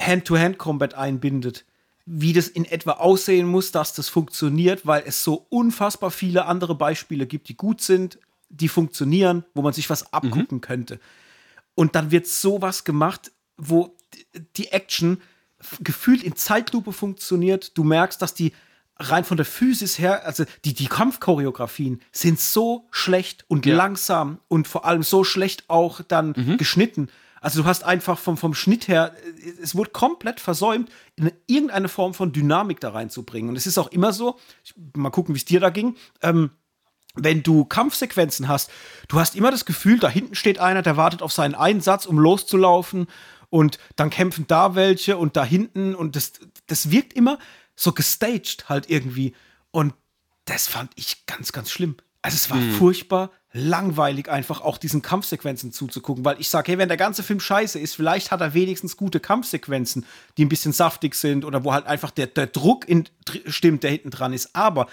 Hand-to-Hand-Combat 0.00 0.94
einbindet, 0.94 1.64
wie 2.04 2.32
das 2.32 2.48
in 2.48 2.64
etwa 2.64 2.92
aussehen 2.92 3.48
muss, 3.48 3.72
dass 3.72 3.92
das 3.92 4.08
funktioniert, 4.08 4.86
weil 4.86 5.02
es 5.06 5.24
so 5.24 5.46
unfassbar 5.48 6.10
viele 6.10 6.46
andere 6.46 6.74
Beispiele 6.74 7.26
gibt, 7.26 7.48
die 7.48 7.56
gut 7.56 7.80
sind, 7.80 8.18
die 8.48 8.68
funktionieren, 8.68 9.44
wo 9.54 9.62
man 9.62 9.72
sich 9.72 9.90
was 9.90 10.12
abgucken 10.12 10.58
mhm. 10.58 10.60
könnte. 10.60 11.00
Und 11.76 11.94
dann 11.94 12.10
wird 12.10 12.26
sowas 12.26 12.82
gemacht, 12.82 13.30
wo 13.56 13.96
die 14.56 14.72
Action 14.72 15.22
gefühlt 15.80 16.24
in 16.24 16.34
Zeitlupe 16.34 16.92
funktioniert. 16.92 17.78
Du 17.78 17.84
merkst, 17.84 18.20
dass 18.20 18.34
die 18.34 18.52
rein 18.98 19.24
von 19.24 19.36
der 19.36 19.46
Physis 19.46 19.98
her, 19.98 20.24
also 20.24 20.44
die, 20.64 20.74
die 20.74 20.86
Kampfchoreografien 20.86 22.00
sind 22.12 22.40
so 22.40 22.88
schlecht 22.90 23.44
und 23.48 23.66
ja. 23.66 23.76
langsam 23.76 24.40
und 24.48 24.66
vor 24.66 24.84
allem 24.84 25.02
so 25.02 25.22
schlecht 25.22 25.64
auch 25.68 26.00
dann 26.00 26.34
mhm. 26.36 26.56
geschnitten. 26.56 27.08
Also 27.40 27.62
du 27.62 27.68
hast 27.68 27.84
einfach 27.84 28.18
vom, 28.18 28.36
vom 28.36 28.54
Schnitt 28.54 28.88
her, 28.88 29.14
es 29.62 29.74
wurde 29.74 29.90
komplett 29.90 30.40
versäumt, 30.40 30.90
in 31.16 31.30
irgendeine 31.46 31.88
Form 31.88 32.14
von 32.14 32.32
Dynamik 32.32 32.80
da 32.80 32.90
reinzubringen. 32.90 33.50
Und 33.50 33.56
es 33.56 33.66
ist 33.66 33.78
auch 33.78 33.88
immer 33.88 34.12
so, 34.12 34.38
ich, 34.64 34.74
mal 34.96 35.10
gucken, 35.10 35.34
wie 35.34 35.38
es 35.38 35.44
dir 35.44 35.60
da 35.60 35.70
ging, 35.70 35.96
ähm, 36.22 36.50
wenn 37.16 37.42
du 37.42 37.64
Kampfsequenzen 37.64 38.48
hast, 38.48 38.70
du 39.08 39.18
hast 39.18 39.34
immer 39.34 39.50
das 39.50 39.64
Gefühl, 39.64 39.98
da 39.98 40.08
hinten 40.08 40.34
steht 40.34 40.58
einer, 40.58 40.82
der 40.82 40.96
wartet 40.96 41.22
auf 41.22 41.32
seinen 41.32 41.54
Einsatz, 41.54 42.06
um 42.06 42.18
loszulaufen 42.18 43.06
und 43.50 43.78
dann 43.96 44.10
kämpfen 44.10 44.46
da 44.46 44.74
welche 44.74 45.16
und 45.16 45.36
da 45.36 45.44
hinten 45.44 45.94
und 45.94 46.16
das, 46.16 46.32
das 46.66 46.90
wirkt 46.90 47.12
immer 47.12 47.38
so 47.74 47.92
gestaged 47.92 48.68
halt 48.68 48.88
irgendwie 48.90 49.34
und 49.70 49.94
das 50.44 50.66
fand 50.66 50.92
ich 50.94 51.26
ganz, 51.26 51.52
ganz 51.52 51.70
schlimm. 51.70 51.96
Also 52.22 52.36
es 52.36 52.50
war 52.50 52.56
mhm. 52.56 52.72
furchtbar 52.72 53.30
langweilig 53.52 54.28
einfach 54.28 54.60
auch 54.60 54.78
diesen 54.78 55.00
Kampfsequenzen 55.00 55.72
zuzugucken, 55.72 56.24
weil 56.24 56.40
ich 56.40 56.48
sage, 56.48 56.72
hey, 56.72 56.78
wenn 56.78 56.88
der 56.88 56.96
ganze 56.96 57.22
Film 57.22 57.40
scheiße 57.40 57.78
ist, 57.78 57.94
vielleicht 57.94 58.30
hat 58.30 58.40
er 58.40 58.52
wenigstens 58.52 58.96
gute 58.96 59.18
Kampfsequenzen, 59.18 60.04
die 60.36 60.44
ein 60.44 60.48
bisschen 60.48 60.72
saftig 60.72 61.14
sind 61.14 61.44
oder 61.44 61.64
wo 61.64 61.72
halt 61.72 61.86
einfach 61.86 62.10
der, 62.10 62.26
der 62.26 62.48
Druck 62.48 62.88
in, 62.88 63.08
stimmt, 63.46 63.82
der 63.82 63.92
hinten 63.92 64.10
dran 64.10 64.32
ist, 64.32 64.54
aber 64.54 64.88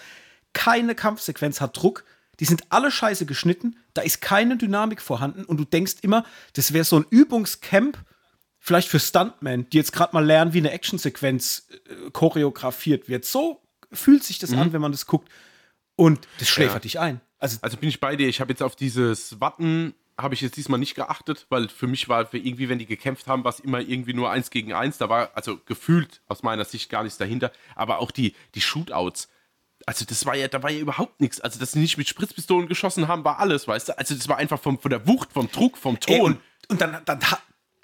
keine 0.54 0.96
Kampfsequenz 0.96 1.62
hat 1.62 1.78
Druck. 1.78 2.04
Die 2.40 2.46
sind 2.46 2.64
alle 2.70 2.90
scheiße 2.90 3.28
geschnitten, 3.28 3.78
da 3.94 4.02
ist 4.02 4.20
keine 4.20 4.58
Dynamik 4.58 5.02
vorhanden 5.02 5.46
und 5.46 5.58
du 5.58 5.66
denkst 5.66 5.98
immer, 6.02 6.26
das 6.54 6.74
wäre 6.74 6.84
so 6.84 6.98
ein 6.98 7.06
Übungscamp, 7.12 7.98
vielleicht 8.58 8.88
für 8.88 9.00
Stuntmen, 9.00 9.70
die 9.70 9.78
jetzt 9.78 9.94
gerade 9.94 10.14
mal 10.16 10.26
lernen, 10.26 10.54
wie 10.54 10.58
eine 10.58 10.72
Actionsequenz 10.72 11.68
äh, 11.70 12.10
choreografiert 12.12 13.08
wird. 13.08 13.26
So 13.26 13.62
fühlt 13.92 14.24
sich 14.24 14.40
das 14.40 14.50
mhm. 14.50 14.60
an, 14.60 14.74
wenn 14.74 14.82
man 14.82 14.92
das 14.92 15.06
guckt. 15.06 15.30
Und 15.96 16.28
das 16.40 16.50
schläfert 16.50 16.78
ja. 16.78 16.80
dich 16.80 17.00
ein. 17.00 17.22
Also, 17.38 17.60
also 17.62 17.78
bin 17.78 17.90
ich 17.90 18.00
bei 18.00 18.16
dir. 18.16 18.28
Ich 18.28 18.42
habe 18.42 18.52
jetzt 18.52 18.64
auf 18.64 18.76
dieses 18.76 19.40
Watten 19.40 19.94
habe 20.18 20.36
ich 20.36 20.42
jetzt 20.42 20.58
diesmal 20.58 20.80
nicht 20.80 20.96
geachtet, 20.96 21.48
weil 21.50 21.70
für 21.70 21.88
mich 21.88 22.08
war 22.08 22.28
für 22.28 22.38
irgendwie, 22.38 22.70
wenn 22.70 22.80
die 22.80 22.86
gekämpft 22.86 23.28
haben, 23.28 23.44
war 23.44 23.52
es 23.52 23.60
immer 23.60 23.80
irgendwie 23.80 24.14
nur 24.14 24.30
eins 24.30 24.50
gegen 24.50 24.74
eins. 24.74 24.98
Da 24.98 25.10
war 25.10 25.32
also 25.36 25.60
gefühlt 25.66 26.22
aus 26.28 26.44
meiner 26.44 26.66
Sicht 26.66 26.90
gar 26.90 27.04
nichts 27.04 27.18
dahinter. 27.18 27.52
Aber 27.76 28.00
auch 28.00 28.12
die, 28.12 28.36
die 28.56 28.62
Shootouts, 28.62 29.30
also 29.86 30.06
das 30.06 30.26
war 30.26 30.36
ja, 30.36 30.48
da 30.48 30.64
war 30.64 30.70
ja 30.70 30.80
überhaupt 30.80 31.20
nichts. 31.22 31.42
Also, 31.42 31.60
dass 31.60 31.74
sie 31.74 31.80
nicht 31.80 31.98
mit 31.98 32.08
Spritzpistolen 32.08 32.68
geschossen 32.68 33.08
haben, 33.08 33.24
war 33.24 33.40
alles, 33.40 33.68
weißt 33.68 33.90
du? 33.90 33.98
Also, 33.98 34.16
das 34.16 34.28
war 34.28 34.38
einfach 34.38 34.60
vom, 34.60 34.80
von 34.80 34.90
der 34.90 35.08
Wucht, 35.08 35.34
vom 35.34 35.50
Druck, 35.52 35.78
vom 35.78 36.00
Ton. 36.00 36.16
Ey, 36.16 36.22
und, 36.22 36.40
und 36.70 36.82
dann, 36.82 37.02
dann, 37.06 37.20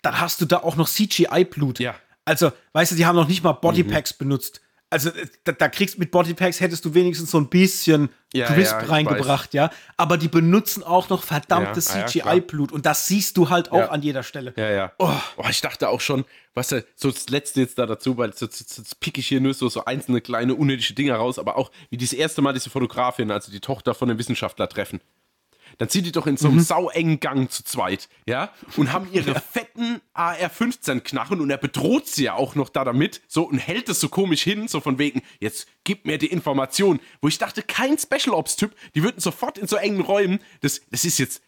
dann 0.01 0.21
hast 0.21 0.41
du 0.41 0.45
da 0.45 0.57
auch 0.57 0.75
noch 0.75 0.87
CGI-Blut. 0.87 1.79
Ja. 1.79 1.95
Also, 2.25 2.51
weißt 2.73 2.91
du, 2.91 2.95
die 2.95 3.05
haben 3.05 3.15
noch 3.15 3.27
nicht 3.27 3.43
mal 3.43 3.53
Bodypacks 3.53 4.13
mhm. 4.13 4.17
benutzt. 4.19 4.61
Also 4.89 5.09
äh, 5.09 5.27
da, 5.43 5.51
da, 5.51 5.69
kriegst 5.69 5.99
mit 5.99 6.11
Bodypacks 6.11 6.59
hättest 6.59 6.83
du 6.85 6.93
wenigstens 6.93 7.31
so 7.31 7.39
ein 7.39 7.49
bisschen 7.49 8.09
ja, 8.33 8.47
Crisp 8.47 8.73
ja, 8.73 8.87
reingebracht, 8.87 9.53
ja. 9.53 9.69
Aber 9.97 10.17
die 10.17 10.27
benutzen 10.27 10.83
auch 10.83 11.09
noch 11.09 11.23
verdammtes 11.23 11.93
ja, 11.93 12.05
CGI-Blut 12.05 12.71
und 12.71 12.85
das 12.85 13.07
siehst 13.07 13.37
du 13.37 13.49
halt 13.49 13.71
auch 13.71 13.89
an 13.89 14.01
jeder 14.01 14.23
Stelle. 14.23 14.53
Ja, 14.55 14.69
ja. 14.69 14.91
Oh. 14.97 15.11
oh. 15.37 15.45
ich 15.49 15.61
dachte 15.61 15.89
auch 15.89 16.01
schon, 16.01 16.25
was 16.53 16.69
so 16.95 17.11
das 17.11 17.29
letzte 17.29 17.61
jetzt 17.61 17.77
da 17.77 17.85
dazu, 17.85 18.17
weil 18.17 18.29
jetzt, 18.29 18.41
jetzt, 18.41 18.77
jetzt 18.77 18.99
pick 18.99 19.17
ich 19.17 19.27
hier 19.27 19.41
nur 19.41 19.53
so, 19.53 19.69
so 19.69 19.85
einzelne 19.85 20.21
kleine 20.21 20.55
unnötige 20.55 20.93
Dinger 20.93 21.15
raus, 21.15 21.39
aber 21.39 21.57
auch 21.57 21.71
wie 21.89 21.97
das 21.97 22.13
erste 22.13 22.41
Mal 22.41 22.53
diese 22.53 22.69
Fotografin, 22.69 23.31
also 23.31 23.51
die 23.51 23.59
Tochter 23.59 23.93
von 23.93 24.09
einem 24.09 24.19
Wissenschaftler 24.19 24.67
treffen 24.69 24.99
dann 25.79 25.89
sind 25.89 26.05
die 26.05 26.11
doch 26.11 26.27
in 26.27 26.37
so 26.37 26.47
einem 26.49 26.57
mhm. 26.57 26.61
sauengen 26.61 27.19
Gang 27.19 27.51
zu 27.51 27.63
zweit, 27.63 28.09
ja, 28.27 28.53
und 28.77 28.93
haben 28.93 29.07
ihre 29.13 29.39
fetten 29.39 30.01
AR-15-Knarren 30.13 31.41
und 31.41 31.49
er 31.49 31.57
bedroht 31.57 32.05
sie 32.07 32.25
ja 32.25 32.35
auch 32.35 32.53
noch 32.53 32.69
da 32.69 32.83
damit, 32.83 33.21
so, 33.27 33.43
und 33.43 33.57
hält 33.57 33.89
es 33.89 33.99
so 33.99 34.09
komisch 34.09 34.43
hin, 34.43 34.67
so 34.67 34.81
von 34.81 34.99
wegen, 34.99 35.21
jetzt 35.39 35.67
gib 35.85 36.05
mir 36.05 36.17
die 36.17 36.27
Information, 36.27 36.99
wo 37.21 37.29
ich 37.29 37.37
dachte, 37.37 37.63
kein 37.63 37.97
Special 37.97 38.35
Ops-Typ, 38.35 38.75
die 38.93 39.03
würden 39.03 39.19
sofort 39.19 39.57
in 39.57 39.67
so 39.67 39.77
engen 39.77 40.01
Räumen, 40.01 40.39
das, 40.61 40.81
das 40.91 41.05
ist 41.05 41.17
jetzt, 41.17 41.41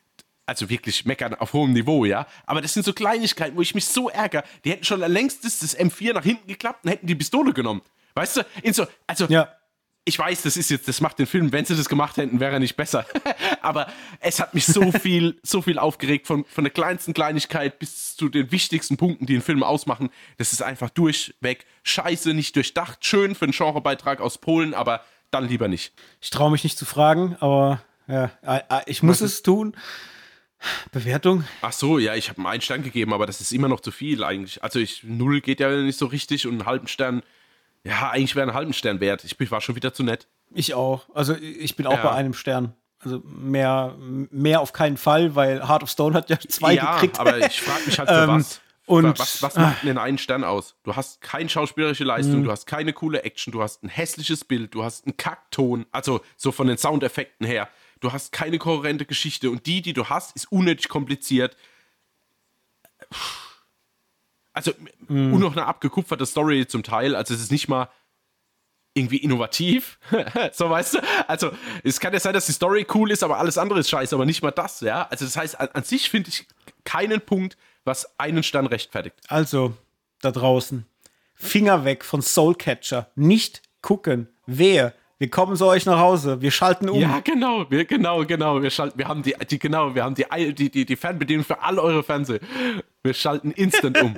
also 0.46 0.70
wirklich 0.70 1.06
meckern 1.06 1.36
auf 1.36 1.54
hohem 1.54 1.74
Niveau, 1.74 2.06
ja. 2.06 2.26
Aber 2.46 2.62
das 2.62 2.74
sind 2.74 2.84
so 2.84 2.94
Kleinigkeiten, 2.94 3.56
wo 3.56 3.62
ich 3.62 3.76
mich 3.76 3.86
so 3.86 4.10
ärgere. 4.10 4.44
Die 4.66 4.72
hätten 4.72 4.84
schon 4.84 5.00
längst 5.00 5.46
das, 5.46 5.60
das 5.60 5.78
M4 5.78 6.14
nach 6.14 6.24
hinten 6.24 6.48
geklappt 6.48 6.84
und 6.84 6.90
hätten 6.90 7.08
die 7.08 7.16
Pistole 7.16 7.54
genommen. 7.54 7.82
Weißt 8.16 8.38
du? 8.38 8.42
In 8.64 8.74
so, 8.74 8.86
also, 9.08 9.28
ja 9.28 9.50
ich 10.04 10.18
weiß, 10.18 10.42
das 10.42 10.58
ist 10.58 10.70
jetzt, 10.70 10.88
das 10.88 11.00
macht 11.00 11.20
den 11.20 11.28
Film, 11.28 11.52
wenn 11.52 11.66
sie 11.66 11.76
das 11.76 11.88
gemacht 11.88 12.18
hätten, 12.18 12.40
wäre 12.40 12.54
er 12.54 12.60
nicht 12.60 12.76
besser. 12.76 13.06
Aber 13.62 13.88
es 14.20 14.40
hat 14.40 14.54
mich 14.54 14.66
so 14.66 14.92
viel, 14.92 15.40
so 15.44 15.62
viel 15.62 15.80
aufgeregt, 15.80 16.28
von, 16.28 16.46
von 16.46 16.64
der 16.64 16.72
kleinsten 16.72 17.14
Kleinigkeit 17.14 17.80
bis 17.80 18.16
zu 18.16 18.30
den 18.30 18.52
wichtigsten 18.52 18.98
Punkten, 18.98 19.26
die 19.26 19.34
den 19.34 19.42
Film 19.42 19.64
ausmachen. 19.64 20.10
Das 20.38 20.54
ist 20.54 20.62
einfach 20.62 20.90
durchweg 20.90 21.66
scheiße, 21.84 22.34
nicht 22.34 22.56
durchdacht. 22.56 23.06
Schön 23.06 23.36
für 23.36 23.46
einen 23.46 23.54
Genrebeitrag 23.54 24.22
aus 24.22 24.38
Polen, 24.38 24.74
aber 24.74 25.02
dann 25.32 25.48
lieber 25.48 25.68
nicht. 25.68 25.94
Ich 26.20 26.30
traue 26.30 26.52
mich 26.52 26.64
nicht 26.64 26.78
zu 26.78 26.86
fragen, 26.86 27.38
aber 27.40 27.82
ja, 28.08 28.32
ich 28.86 29.04
muss 29.04 29.22
es 29.22 29.42
tun. 29.42 29.76
Bewertung? 30.92 31.44
Ach 31.62 31.72
so, 31.72 31.98
ja, 31.98 32.14
ich 32.16 32.30
habe 32.30 32.40
einen 32.40 32.48
einen 32.48 32.62
Stern 32.62 32.84
gegeben, 32.84 33.14
aber 33.14 33.26
das 33.26 33.42
ist 33.42 33.52
immer 33.52 33.68
noch 33.68 33.80
zu 33.80 33.90
viel 33.90 34.24
eigentlich. 34.24 34.64
Also 34.64 34.80
ich, 34.80 35.04
null 35.04 35.42
geht 35.42 35.60
ja 35.60 35.70
nicht 35.76 35.98
so 35.98 36.06
richtig 36.06 36.46
und 36.46 36.54
einen 36.54 36.66
halben 36.66 36.88
Stern 36.88 37.24
ja, 37.84 38.12
eigentlich 38.12 38.36
wäre 38.36 38.48
ein 38.48 38.54
halben 38.54 38.74
Stern 38.74 39.00
wert. 39.00 39.24
Ich 39.24 39.52
war 39.52 39.62
schon 39.62 39.76
wieder 39.76 39.94
zu 39.94 40.04
nett. 40.04 40.28
Ich 40.54 40.74
auch. 40.74 41.08
Also 41.16 41.36
ich 41.36 41.76
bin 41.76 41.88
auch 41.88 41.94
ja. 41.94 42.04
bei 42.04 42.12
einem 42.12 42.34
Stern. 42.34 42.76
Also 43.04 43.22
mehr, 43.26 43.96
mehr 44.00 44.62
auf 44.62 44.74
keinen 44.74 44.98
Fall, 44.98 45.36
weil 45.36 45.68
Heart 45.68 45.84
of 45.84 45.90
Stone 45.90 46.16
hat 46.16 46.30
ja 46.30 46.40
zwei 46.40 46.76
ja, 46.76 46.94
gekriegt. 46.94 47.20
aber 47.20 47.40
ich 47.40 47.62
frage 47.62 47.86
mich 47.86 47.98
halt 47.98 48.10
für 48.10 48.16
ähm, 48.24 48.30
was. 48.30 48.62
Und 48.86 49.20
was, 49.20 49.42
was 49.42 49.56
macht 49.56 49.84
denn 49.84 49.88
den 49.88 49.98
einen 49.98 50.18
Stern 50.18 50.44
aus? 50.44 50.76
Du 50.84 50.96
hast 50.96 51.22
keine 51.22 51.48
schauspielerische 51.48 52.04
Leistung, 52.04 52.40
mh. 52.40 52.46
du 52.46 52.52
hast 52.52 52.66
keine 52.66 52.94
coole 52.94 53.24
Action, 53.24 53.52
du 53.52 53.62
hast 53.62 53.84
ein 53.84 53.90
hässliches 53.90 54.44
Bild, 54.44 54.74
du 54.74 54.84
hast 54.84 55.06
einen 55.06 55.16
Kackton, 55.18 55.86
also 55.92 56.22
so 56.36 56.52
von 56.52 56.68
den 56.68 56.78
Soundeffekten 56.78 57.48
her. 57.48 57.70
Du 58.02 58.12
hast 58.12 58.32
keine 58.32 58.58
kohärente 58.58 59.06
Geschichte 59.06 59.50
und 59.50 59.66
die, 59.66 59.82
die 59.82 59.94
du 59.94 60.10
hast, 60.10 60.36
ist 60.36 60.52
unnötig 60.52 60.90
kompliziert. 60.90 61.56
Also 64.54 64.72
mm. 65.08 65.34
und 65.34 65.40
noch 65.40 65.54
eine 65.54 65.66
abgekupferte 65.66 66.26
Story 66.26 66.68
zum 66.68 66.84
Teil. 66.84 67.16
Also 67.16 67.34
es 67.34 67.42
ist 67.42 67.52
nicht 67.52 67.70
mal 67.70 67.88
irgendwie 68.94 69.18
innovativ. 69.18 70.00
so 70.54 70.70
weißt 70.70 70.96
du? 70.96 71.00
Also, 71.28 71.52
es 71.84 72.00
kann 72.00 72.14
ja 72.14 72.20
sein, 72.20 72.34
dass 72.34 72.46
die 72.46 72.52
Story 72.52 72.86
cool 72.94 73.12
ist, 73.12 73.24
aber 73.24 73.38
alles 73.38 73.58
andere 73.58 73.80
ist 73.80 73.90
scheiße, 73.90 74.16
aber 74.16 74.26
nicht 74.26 74.42
mal 74.42 74.52
das, 74.52 74.82
ja. 74.82 75.08
Also, 75.10 75.26
das 75.26 75.38
heißt, 75.38 75.60
an, 75.60 75.70
an 75.74 75.84
sich 75.84 76.10
finde 76.10 76.30
ich 76.30 76.48
keinen 76.84 77.22
Punkt, 77.22 77.58
was 77.84 78.20
einen 78.20 78.44
Stern 78.44 78.66
rechtfertigt. 78.66 79.16
Also, 79.28 79.76
da 80.22 80.32
draußen, 80.32 80.86
Finger 81.34 81.86
weg 81.86 82.06
von 82.06 82.22
Soulcatcher. 82.22 83.10
Nicht 83.16 83.62
gucken. 83.82 84.28
Wer 84.46 84.94
wir 85.22 85.30
kommen 85.30 85.56
zu 85.56 85.68
euch 85.68 85.86
nach 85.86 86.00
Hause, 86.00 86.42
wir 86.42 86.50
schalten 86.50 86.90
um. 86.90 87.00
Ja, 87.00 87.20
genau, 87.20 87.70
wir, 87.70 87.86
genau, 87.86 88.26
genau. 88.26 88.60
Wir 88.60 88.72
schalten, 88.72 88.98
wir 88.98 89.08
haben 89.08 89.22
die, 89.22 89.36
die 89.52 89.60
genau, 89.60 89.94
wir 89.94 90.04
haben 90.04 90.16
die, 90.16 90.26
die, 90.56 90.72
die, 90.72 90.84
die 90.84 90.96
Fernbedienung 90.96 91.46
für 91.46 91.62
all 91.62 91.78
eure 91.78 92.02
Fernseher. 92.02 92.40
Wir 93.04 93.14
schalten 93.14 93.52
instant 93.52 94.02
um. 94.02 94.18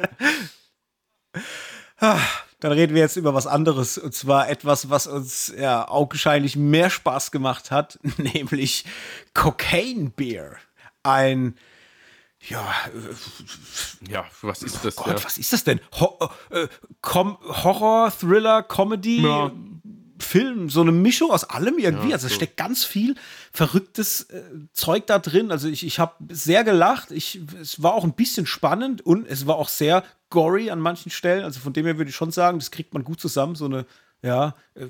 Dann 2.64 2.72
reden 2.72 2.96
wir 2.96 3.02
jetzt 3.02 3.18
über 3.18 3.34
was 3.34 3.46
anderes. 3.46 3.98
Und 3.98 4.14
zwar 4.14 4.50
etwas, 4.50 4.90
was 4.90 5.06
uns 5.06 5.54
ja 5.60 5.86
augenscheinlich 5.90 6.56
mehr 6.56 6.90
Spaß 6.90 7.32
gemacht 7.32 7.72
hat, 7.72 8.00
nämlich 8.18 8.86
Cocaine 9.34 10.12
Beer. 10.12 10.56
Ein 11.04 11.56
ja, 12.40 12.74
ja, 14.08 14.26
was 14.42 14.64
ist 14.64 14.84
das? 14.84 14.96
Gott, 14.96 15.08
ja. 15.08 15.24
was 15.26 15.38
ist 15.38 15.52
das 15.52 15.66
denn? 15.66 15.82
Ho 16.00 16.18
äh, 16.52 16.68
Horror, 17.04 18.12
Thriller, 18.12 18.64
Comedy? 18.64 19.24
Ja. 19.24 19.52
Film, 20.20 20.70
so 20.70 20.82
eine 20.82 20.92
Mischung 20.92 21.32
aus 21.32 21.44
allem 21.44 21.78
irgendwie. 21.78 22.10
Ja, 22.10 22.16
also 22.16 22.28
es 22.28 22.34
steckt 22.34 22.58
ganz 22.58 22.84
viel 22.84 23.16
verrücktes 23.52 24.30
äh, 24.30 24.44
Zeug 24.74 25.08
da 25.08 25.20
drin. 25.20 25.52
Also 25.52 25.68
ich, 25.68 25.86
ich 25.86 26.00
habe 26.00 26.14
sehr 26.30 26.64
gelacht. 26.64 27.12
Ich, 27.12 27.42
es 27.62 27.82
war 27.82 27.94
auch 27.94 28.04
ein 28.04 28.14
bisschen 28.14 28.46
spannend 28.46 29.06
und 29.06 29.28
es 29.28 29.48
war 29.48 29.56
auch 29.56 29.70
sehr 29.70 30.04
gory 30.30 30.70
an 30.70 30.80
manchen 30.80 31.10
Stellen. 31.10 31.44
Also 31.44 31.60
von 31.60 31.74
dem 31.74 31.86
her 31.86 31.98
würde 31.98 32.10
ich 32.10 32.16
schon 32.16 32.32
sagen, 32.32 32.60
das 32.60 32.72
kriegt 32.72 32.94
man 32.94 33.04
gut 33.04 33.20
zusammen. 33.20 33.56
So 33.56 33.66
eine, 33.66 33.86
ja, 34.22 34.56
äh, 34.76 34.88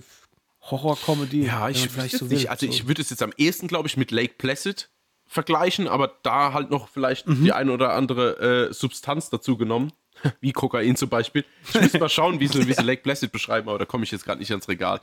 Horror-Comedy. 0.62 1.46
Ja, 1.46 1.70
ich 1.70 1.90
vielleicht 1.90 2.18
so 2.18 2.26
nicht. 2.26 2.50
Also 2.50 2.66
ich 2.66 2.88
würde 2.88 3.02
es 3.02 3.10
jetzt 3.10 3.22
am 3.22 3.34
ehesten, 3.38 3.68
glaube 3.68 3.88
ich, 3.88 3.98
mit 3.98 4.12
Lake 4.12 4.36
Placid 4.38 4.90
vergleichen, 5.26 5.88
aber 5.88 6.20
da 6.24 6.54
halt 6.54 6.70
noch 6.70 6.88
vielleicht 6.88 7.28
mhm. 7.28 7.44
die 7.44 7.52
eine 7.52 7.72
oder 7.72 7.94
andere 7.94 8.70
äh, 8.70 8.74
Substanz 8.74 9.30
dazu 9.30 9.58
genommen. 9.58 9.92
Wie 10.40 10.52
Kokain 10.52 10.96
zum 10.96 11.10
Beispiel. 11.10 11.46
Ich 11.68 11.82
muss 11.82 11.94
mal 11.94 12.10
schauen, 12.10 12.40
wie 12.40 12.48
sie, 12.48 12.68
wie 12.68 12.74
sie 12.78 12.84
Lake 12.84 13.02
Placid 13.02 13.32
beschreiben, 13.32 13.70
aber 13.70 13.80
da 13.80 13.86
komme 13.86 14.04
ich 14.04 14.12
jetzt 14.12 14.26
gerade 14.26 14.40
nicht 14.40 14.52
ans 14.52 14.68
Regal. 14.68 15.02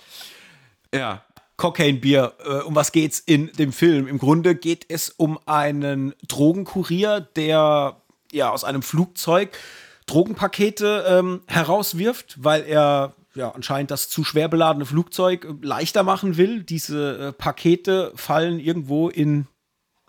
Ja. 0.94 1.24
Cocaine 1.56 1.98
Bier. 1.98 2.32
Äh, 2.44 2.62
um 2.62 2.74
was 2.74 2.92
geht's 2.92 3.18
in 3.18 3.52
dem 3.52 3.72
Film? 3.72 4.08
Im 4.08 4.18
Grunde 4.18 4.54
geht 4.54 4.86
es 4.88 5.10
um 5.10 5.38
einen 5.46 6.14
Drogenkurier, 6.26 7.20
der 7.20 8.00
ja 8.32 8.50
aus 8.50 8.64
einem 8.64 8.82
Flugzeug 8.82 9.58
Drogenpakete 10.06 11.04
ähm, 11.06 11.42
herauswirft, 11.46 12.36
weil 12.42 12.62
er 12.62 13.14
ja 13.34 13.50
anscheinend 13.50 13.90
das 13.90 14.08
zu 14.08 14.24
schwer 14.24 14.48
beladene 14.48 14.86
Flugzeug 14.86 15.46
leichter 15.60 16.02
machen 16.02 16.36
will. 16.36 16.62
Diese 16.62 17.28
äh, 17.28 17.32
Pakete 17.32 18.12
fallen 18.16 18.58
irgendwo 18.58 19.08
in 19.08 19.46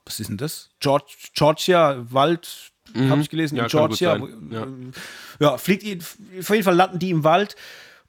was 0.05 0.19
ist 0.19 0.29
denn 0.29 0.37
das? 0.37 0.69
Georgia, 0.79 2.05
Wald, 2.09 2.70
mhm. 2.93 3.09
habe 3.09 3.21
ich 3.21 3.29
gelesen, 3.29 3.55
ja, 3.55 3.63
in 3.63 3.69
Georgia. 3.69 4.17
Ja. 4.49 4.67
ja. 5.39 5.57
fliegt, 5.57 6.03
auf 6.39 6.49
jeden 6.49 6.63
Fall 6.63 6.75
landen 6.75 6.99
die 6.99 7.09
im 7.09 7.23
Wald 7.23 7.55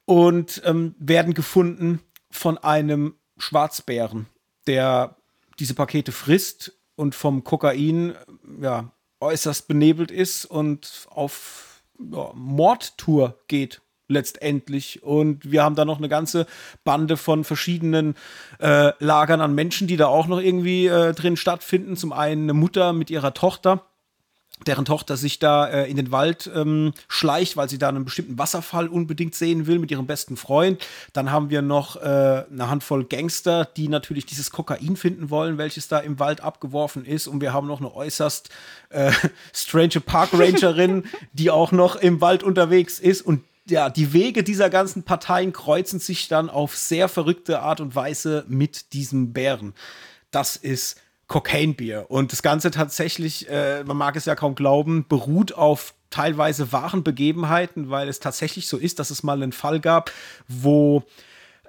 und 0.05 0.61
ähm, 0.65 0.95
werden 0.99 1.33
gefunden 1.33 1.99
von 2.29 2.57
einem 2.57 3.15
Schwarzbären, 3.37 4.27
der 4.67 5.15
diese 5.59 5.73
Pakete 5.73 6.11
frisst 6.11 6.73
und 6.95 7.15
vom 7.15 7.43
Kokain 7.43 8.15
ja, 8.61 8.91
äußerst 9.19 9.67
benebelt 9.67 10.11
ist 10.11 10.45
und 10.45 11.07
auf 11.09 11.83
ja, 11.99 12.31
Mordtour 12.33 13.39
geht 13.47 13.81
letztendlich. 14.07 15.03
Und 15.03 15.51
wir 15.51 15.63
haben 15.63 15.75
da 15.75 15.85
noch 15.85 15.97
eine 15.97 16.09
ganze 16.09 16.45
Bande 16.83 17.17
von 17.17 17.43
verschiedenen 17.43 18.15
äh, 18.59 18.91
Lagern 19.03 19.41
an 19.41 19.55
Menschen, 19.55 19.87
die 19.87 19.97
da 19.97 20.07
auch 20.07 20.27
noch 20.27 20.39
irgendwie 20.39 20.87
äh, 20.87 21.13
drin 21.13 21.37
stattfinden. 21.37 21.95
Zum 21.95 22.13
einen 22.13 22.43
eine 22.43 22.53
Mutter 22.53 22.93
mit 22.93 23.09
ihrer 23.09 23.33
Tochter 23.33 23.85
deren 24.67 24.85
Tochter 24.85 25.17
sich 25.17 25.39
da 25.39 25.67
äh, 25.67 25.89
in 25.89 25.97
den 25.97 26.11
Wald 26.11 26.49
ähm, 26.53 26.93
schleicht, 27.07 27.57
weil 27.57 27.69
sie 27.69 27.77
da 27.77 27.89
einen 27.89 28.05
bestimmten 28.05 28.37
Wasserfall 28.37 28.87
unbedingt 28.87 29.35
sehen 29.35 29.67
will 29.67 29.79
mit 29.79 29.91
ihrem 29.91 30.07
besten 30.07 30.37
Freund. 30.37 30.85
Dann 31.13 31.31
haben 31.31 31.49
wir 31.49 31.61
noch 31.61 31.95
äh, 31.97 31.99
eine 31.99 32.69
Handvoll 32.69 33.05
Gangster, 33.05 33.65
die 33.65 33.87
natürlich 33.87 34.25
dieses 34.25 34.51
Kokain 34.51 34.95
finden 34.95 35.29
wollen, 35.29 35.57
welches 35.57 35.87
da 35.87 35.99
im 35.99 36.19
Wald 36.19 36.41
abgeworfen 36.41 37.05
ist. 37.05 37.27
Und 37.27 37.41
wir 37.41 37.53
haben 37.53 37.67
noch 37.67 37.79
eine 37.79 37.93
äußerst 37.93 38.49
äh, 38.89 39.11
strange 39.53 39.99
Parkrangerin, 40.05 41.03
die 41.33 41.51
auch 41.51 41.71
noch 41.71 41.95
im 41.95 42.21
Wald 42.21 42.43
unterwegs 42.43 42.99
ist. 42.99 43.21
Und 43.21 43.43
ja, 43.67 43.89
die 43.89 44.13
Wege 44.13 44.43
dieser 44.43 44.69
ganzen 44.69 45.03
Parteien 45.03 45.53
kreuzen 45.53 45.99
sich 45.99 46.27
dann 46.27 46.49
auf 46.49 46.75
sehr 46.75 47.07
verrückte 47.07 47.61
Art 47.61 47.79
und 47.79 47.95
Weise 47.95 48.43
mit 48.47 48.93
diesem 48.93 49.33
Bären. 49.33 49.73
Das 50.31 50.55
ist 50.55 50.99
Cocaine 51.33 51.73
Beer. 51.73 52.11
Und 52.11 52.31
das 52.31 52.43
Ganze 52.43 52.69
tatsächlich, 52.69 53.49
äh, 53.49 53.83
man 53.85 53.97
mag 53.97 54.15
es 54.15 54.25
ja 54.25 54.35
kaum 54.35 54.53
glauben, 54.53 55.07
beruht 55.09 55.51
auf 55.51 55.95
teilweise 56.11 56.71
wahren 56.71 57.03
Begebenheiten, 57.03 57.89
weil 57.89 58.07
es 58.07 58.19
tatsächlich 58.19 58.67
so 58.67 58.77
ist, 58.77 58.99
dass 58.99 59.09
es 59.09 59.23
mal 59.23 59.41
einen 59.41 59.51
Fall 59.51 59.79
gab, 59.79 60.11
wo 60.47 61.01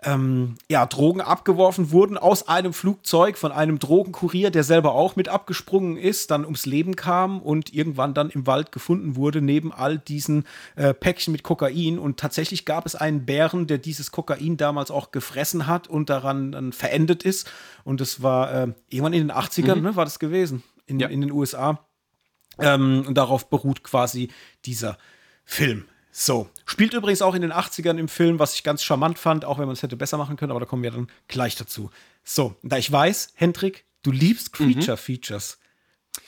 ähm, 0.04 0.56
ja, 0.68 0.86
Drogen 0.86 1.20
abgeworfen 1.20 1.90
wurden 1.90 2.18
aus 2.18 2.48
einem 2.48 2.72
Flugzeug 2.72 3.38
von 3.38 3.52
einem 3.52 3.78
Drogenkurier, 3.78 4.50
der 4.50 4.64
selber 4.64 4.92
auch 4.94 5.16
mit 5.16 5.28
abgesprungen 5.28 5.96
ist, 5.96 6.30
dann 6.30 6.44
ums 6.44 6.66
Leben 6.66 6.96
kam 6.96 7.40
und 7.40 7.72
irgendwann 7.72 8.14
dann 8.14 8.30
im 8.30 8.46
Wald 8.46 8.72
gefunden 8.72 9.16
wurde, 9.16 9.40
neben 9.40 9.72
all 9.72 9.98
diesen 9.98 10.44
äh, 10.76 10.92
Päckchen 10.94 11.32
mit 11.32 11.42
Kokain. 11.42 11.98
Und 11.98 12.18
tatsächlich 12.18 12.64
gab 12.64 12.86
es 12.86 12.94
einen 12.94 13.24
Bären, 13.24 13.66
der 13.66 13.78
dieses 13.78 14.10
Kokain 14.12 14.56
damals 14.56 14.90
auch 14.90 15.10
gefressen 15.10 15.66
hat 15.66 15.88
und 15.88 16.10
daran 16.10 16.52
dann 16.52 16.72
verendet 16.72 17.22
ist. 17.22 17.50
Und 17.84 18.00
das 18.00 18.22
war 18.22 18.52
äh, 18.52 18.72
irgendwann 18.88 19.12
in 19.14 19.28
den 19.28 19.36
80ern, 19.36 19.76
mhm. 19.76 19.82
ne, 19.82 19.96
war 19.96 20.04
das 20.04 20.18
gewesen, 20.18 20.62
in, 20.86 21.00
ja. 21.00 21.08
in 21.08 21.20
den 21.20 21.32
USA. 21.32 21.86
Ähm, 22.58 23.04
und 23.06 23.14
darauf 23.14 23.48
beruht 23.48 23.82
quasi 23.82 24.28
dieser 24.64 24.98
Film 25.44 25.84
So, 26.16 26.48
spielt 26.64 26.94
übrigens 26.94 27.22
auch 27.22 27.34
in 27.34 27.42
den 27.42 27.52
80ern 27.52 27.98
im 27.98 28.06
Film, 28.06 28.38
was 28.38 28.54
ich 28.54 28.62
ganz 28.62 28.84
charmant 28.84 29.18
fand, 29.18 29.44
auch 29.44 29.58
wenn 29.58 29.66
man 29.66 29.72
es 29.72 29.82
hätte 29.82 29.96
besser 29.96 30.16
machen 30.16 30.36
können, 30.36 30.52
aber 30.52 30.60
da 30.60 30.66
kommen 30.66 30.84
wir 30.84 30.92
dann 30.92 31.08
gleich 31.26 31.56
dazu. 31.56 31.90
So, 32.22 32.54
da 32.62 32.78
ich 32.78 32.90
weiß, 32.90 33.32
Hendrik, 33.34 33.84
du 34.04 34.12
liebst 34.12 34.58
Mhm. 34.60 34.74
Creature 34.74 34.96
Features. 34.96 35.58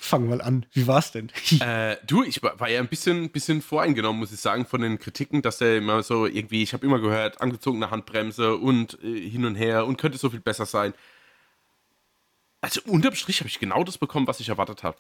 Fang 0.01 0.28
mal 0.28 0.41
an. 0.41 0.66
Wie 0.72 0.89
war's 0.89 1.12
denn? 1.12 1.30
Äh, 1.61 1.99
du, 2.05 2.24
ich 2.24 2.43
war, 2.43 2.68
ja 2.68 2.80
ein 2.80 2.89
bisschen, 2.89 3.30
bisschen 3.30 3.62
voreingenommen, 3.62 4.18
muss 4.18 4.32
ich 4.32 4.41
sagen, 4.41 4.66
von 4.66 4.80
den 4.80 4.99
Kritiken, 4.99 5.41
dass 5.41 5.59
der 5.59 5.76
immer 5.76 6.03
so 6.03 6.26
irgendwie, 6.26 6.64
ich 6.64 6.72
habe 6.72 6.84
immer 6.84 6.99
gehört, 6.99 7.41
angezogene 7.41 7.93
Handbremse 7.93 8.57
und 8.57 8.99
äh, 9.05 9.30
hin 9.30 9.45
und 9.45 9.55
her 9.55 9.87
und 9.87 9.99
könnte 9.99 10.18
so 10.18 10.30
viel 10.30 10.41
besser 10.41 10.66
sein. 10.66 10.95
Also 12.61 12.80
unterm 12.87 13.14
Strich 13.14 13.39
habe 13.39 13.49
ich 13.49 13.61
genau 13.61 13.84
das 13.84 13.99
bekommen, 13.99 14.26
was 14.26 14.41
ich 14.41 14.49
erwartet 14.49 14.82
habe. 14.82 14.99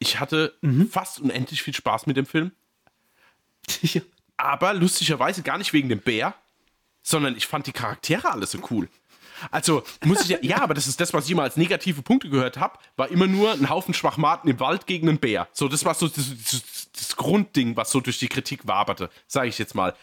Ich 0.00 0.18
hatte 0.18 0.52
fast 0.90 1.20
unendlich 1.20 1.62
viel 1.62 1.74
Spaß 1.74 2.08
mit 2.08 2.16
dem 2.16 2.26
Film, 2.26 2.50
Ja. 3.82 4.00
aber 4.36 4.74
lustigerweise 4.74 5.42
gar 5.42 5.58
nicht 5.58 5.72
wegen 5.72 5.88
dem 5.88 6.00
Bär, 6.00 6.34
sondern 7.02 7.36
ich 7.36 7.46
fand 7.46 7.66
die 7.66 7.72
Charaktere 7.72 8.30
alle 8.30 8.46
so 8.46 8.58
cool. 8.70 8.88
Also 9.50 9.82
muss 10.04 10.22
ich 10.22 10.28
ja, 10.28 10.38
ja, 10.42 10.62
aber 10.62 10.74
das 10.74 10.86
ist 10.86 11.00
das, 11.00 11.12
was 11.12 11.26
ich 11.26 11.32
immer 11.32 11.42
als 11.42 11.56
negative 11.56 12.02
Punkte 12.02 12.28
gehört 12.28 12.56
habe, 12.56 12.78
war 12.96 13.08
immer 13.08 13.26
nur 13.26 13.52
ein 13.52 13.68
Haufen 13.68 13.94
Schwachmaten 13.94 14.48
im 14.48 14.60
Wald 14.60 14.86
gegen 14.86 15.08
einen 15.08 15.18
Bär. 15.18 15.48
So, 15.52 15.68
das 15.68 15.84
war 15.84 15.94
so 15.94 16.08
das, 16.08 16.30
das, 16.50 16.90
das 16.92 17.16
Grundding, 17.16 17.76
was 17.76 17.90
so 17.90 18.00
durch 18.00 18.18
die 18.18 18.28
Kritik 18.28 18.66
waberte, 18.66 19.10
sage 19.26 19.48
ich 19.48 19.58
jetzt 19.58 19.74
mal. 19.74 19.94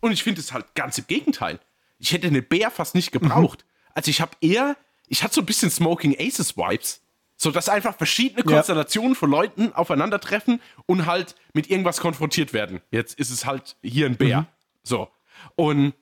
Und 0.00 0.12
ich 0.12 0.22
finde 0.22 0.40
es 0.40 0.52
halt 0.52 0.74
ganz 0.74 0.98
im 0.98 1.06
Gegenteil. 1.06 1.60
Ich 1.98 2.12
hätte 2.12 2.30
den 2.30 2.44
Bär 2.44 2.70
fast 2.70 2.94
nicht 2.94 3.12
gebraucht. 3.12 3.64
Also 3.94 4.10
ich 4.10 4.20
habe 4.20 4.32
eher, 4.40 4.76
ich 5.08 5.22
hatte 5.22 5.34
so 5.34 5.40
ein 5.42 5.46
bisschen 5.46 5.70
Smoking 5.70 6.16
Aces 6.18 6.56
Vibes. 6.56 7.00
So, 7.40 7.52
dass 7.52 7.68
einfach 7.68 7.96
verschiedene 7.96 8.40
Ja. 8.44 8.56
Konstellationen 8.56 9.14
von 9.14 9.30
Leuten 9.30 9.72
aufeinandertreffen 9.72 10.60
und 10.86 11.06
halt 11.06 11.36
mit 11.54 11.70
irgendwas 11.70 12.00
konfrontiert 12.00 12.52
werden. 12.52 12.80
Jetzt 12.90 13.16
ist 13.18 13.30
es 13.30 13.46
halt 13.46 13.76
hier 13.80 14.06
ein 14.06 14.16
Bär. 14.16 14.46
So. 14.82 15.08
Und 15.54 15.94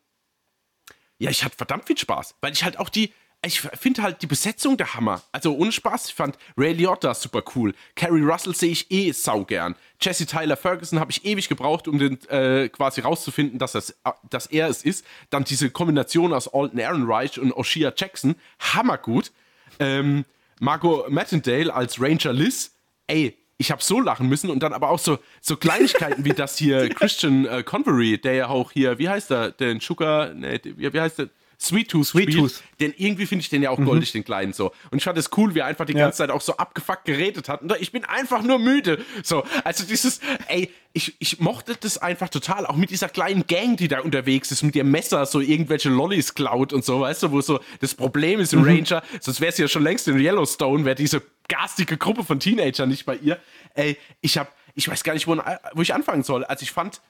ja, 1.18 1.30
ich 1.30 1.45
hatte 1.45 1.55
verdammt 1.57 1.87
viel 1.87 1.99
Spaß, 1.99 2.37
weil 2.41 2.53
ich 2.55 2.64
halt 2.64 2.78
auch 2.78 2.89
die, 2.89 3.12
ich 3.45 3.61
finde 3.61 4.03
halt 4.03 4.22
die 4.22 4.26
Besetzung 4.26 4.78
der 4.78 4.95
Hammer. 4.95 5.20
Also 5.30 5.55
ohne 5.55 5.72
Spaß, 5.72 6.09
ich 6.09 6.14
fand 6.14 6.39
Ray 6.57 6.72
Liotta 6.72 7.12
super 7.12 7.43
cool. 7.55 7.74
Carrie 7.97 8.22
Russell 8.22 8.55
sehe 8.55 8.72
ich 8.72 8.91
eh 8.91 9.12
saugern. 9.12 9.74
Jesse 10.01 10.24
Tyler 10.24 10.57
Ferguson 10.57 11.01
habe 11.01 11.11
ich 11.11 11.26
ewig 11.26 11.51
gebraucht, 11.51 11.87
um 11.87 11.99
den 11.99 12.18
äh, 12.30 12.70
quasi 12.70 13.03
rauszufinden, 13.03 13.59
dass, 13.59 13.72
das, 13.72 13.91
äh, 13.91 14.12
dass 14.30 14.47
er 14.47 14.68
es 14.68 14.82
ist. 14.82 15.05
Dann 15.28 15.45
diese 15.45 15.68
Kombination 15.70 16.32
aus 16.32 16.49
Alton 16.49 16.78
Ehrenreich 16.78 17.39
und 17.39 17.53
Oshia 17.53 17.93
Jackson, 17.95 18.37
hammergut. 18.59 19.32
Ähm, 19.78 20.24
Margot 20.61 21.11
Mattendale 21.11 21.72
als 21.72 22.00
Ranger 22.00 22.32
Liz, 22.32 22.74
ey, 23.07 23.36
ich 23.59 23.70
habe 23.70 23.82
so 23.82 24.00
lachen 24.00 24.28
müssen 24.28 24.50
und 24.50 24.62
dann 24.62 24.72
aber 24.72 24.90
auch 24.90 24.98
so, 24.98 25.18
so 25.40 25.57
Kleinigkeiten 25.57 26.24
wie 26.24 26.30
das 26.30 26.59
hier 26.59 26.88
Christian 26.94 27.46
äh, 27.46 27.62
Convery, 27.62 28.18
der 28.18 28.34
ja 28.34 28.48
auch 28.48 28.72
hier, 28.72 28.98
wie 28.98 29.09
heißt 29.09 29.30
er, 29.30 29.50
den 29.50 29.80
Sugar, 29.80 30.34
nee, 30.34 30.61
wie, 30.62 30.92
wie 30.92 31.00
heißt 31.00 31.18
der? 31.20 31.28
Sweet 31.59 31.90
Tooth 31.90 32.07
Sweet 32.09 32.30
spielt. 32.32 32.38
Tooth. 32.38 32.62
Den 32.80 32.92
irgendwie 32.96 33.26
finde 33.26 33.42
ich 33.42 33.48
den 33.48 33.62
ja 33.62 33.70
auch 33.70 33.78
goldig, 33.82 34.12
den 34.12 34.24
Kleinen 34.24 34.52
so. 34.52 34.72
Und 34.90 34.98
ich 34.98 35.04
fand 35.04 35.16
es 35.16 35.30
cool, 35.36 35.54
wie 35.54 35.61
er 35.61 35.66
einfach 35.66 35.86
die 35.86 35.94
Ja. 35.94 36.00
ganze 36.00 36.18
Zeit 36.18 36.30
auch 36.30 36.40
so 36.42 36.57
abgefuckt 36.57 37.04
geredet 37.07 37.48
hat. 37.48 37.62
Und 37.62 37.72
ich 37.80 37.92
bin 37.92 38.04
einfach 38.04 38.42
nur 38.42 38.59
müde. 38.59 39.02
So, 39.22 39.42
also 39.64 39.84
dieses, 39.86 40.20
ey, 40.48 40.70
ich, 40.92 41.14
ich 41.18 41.40
mochte 41.40 41.76
das 41.80 41.98
einfach 41.98 42.28
total. 42.28 42.66
Auch 42.66 42.76
mit 42.76 42.90
dieser 42.90 43.09
kleinen 43.09 43.46
Gang, 43.46 43.76
die 43.76 43.88
da 43.88 44.00
unterwegs 44.00 44.50
ist, 44.50 44.62
mit 44.62 44.76
ihrem 44.76 44.90
Messer 44.90 45.24
so 45.26 45.40
irgendwelche 45.40 45.88
Lollis 45.88 46.34
klaut 46.34 46.72
und 46.72 46.84
so, 46.84 47.00
weißt 47.00 47.22
du, 47.24 47.30
wo 47.32 47.40
so 47.40 47.61
das 47.80 47.94
Problem 47.94 48.40
ist 48.40 48.52
im 48.52 48.62
Ranger, 48.62 49.02
sonst 49.20 49.40
wäre 49.40 49.50
es 49.52 49.59
ja 49.59 49.68
schon 49.68 49.82
längst 49.82 50.07
in 50.09 50.18
Yellowstone, 50.18 50.84
wäre 50.84 50.94
diese 50.94 51.22
garstige 51.48 51.96
Gruppe 51.96 52.24
von 52.24 52.40
Teenagern 52.40 52.88
nicht 52.88 53.07
bei 53.07 53.16
ihr. 53.16 53.38
Ey, 53.74 53.96
ich 54.20 54.36
hab, 54.38 54.54
ich 54.74 54.88
weiß 54.88 55.04
gar 55.04 55.14
nicht, 55.14 55.26
wo, 55.26 55.36
wo 55.74 55.82
ich 55.82 55.94
anfangen 55.94 56.22
soll. 56.22 56.44
Also 56.44 56.62
ich 56.62 56.72
fand 56.72 57.00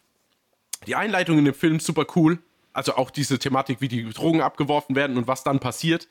die 0.87 0.95
Einleitung 0.95 1.39
in 1.39 1.45
dem 1.45 1.55
Film 1.55 1.81
super 1.81 2.07
cool. 2.17 2.39
Also 2.77 2.97
auch 2.97 3.11
diese 3.11 3.39
Thematik, 3.39 3.81
wie 3.81 3.89
die 3.89 4.05
Drogen 4.11 4.43
abgeworfen 4.43 4.97
werden 4.97 5.17
und 5.17 5.27
was 5.27 5.43
dann 5.43 5.61
passiert. 5.61 6.09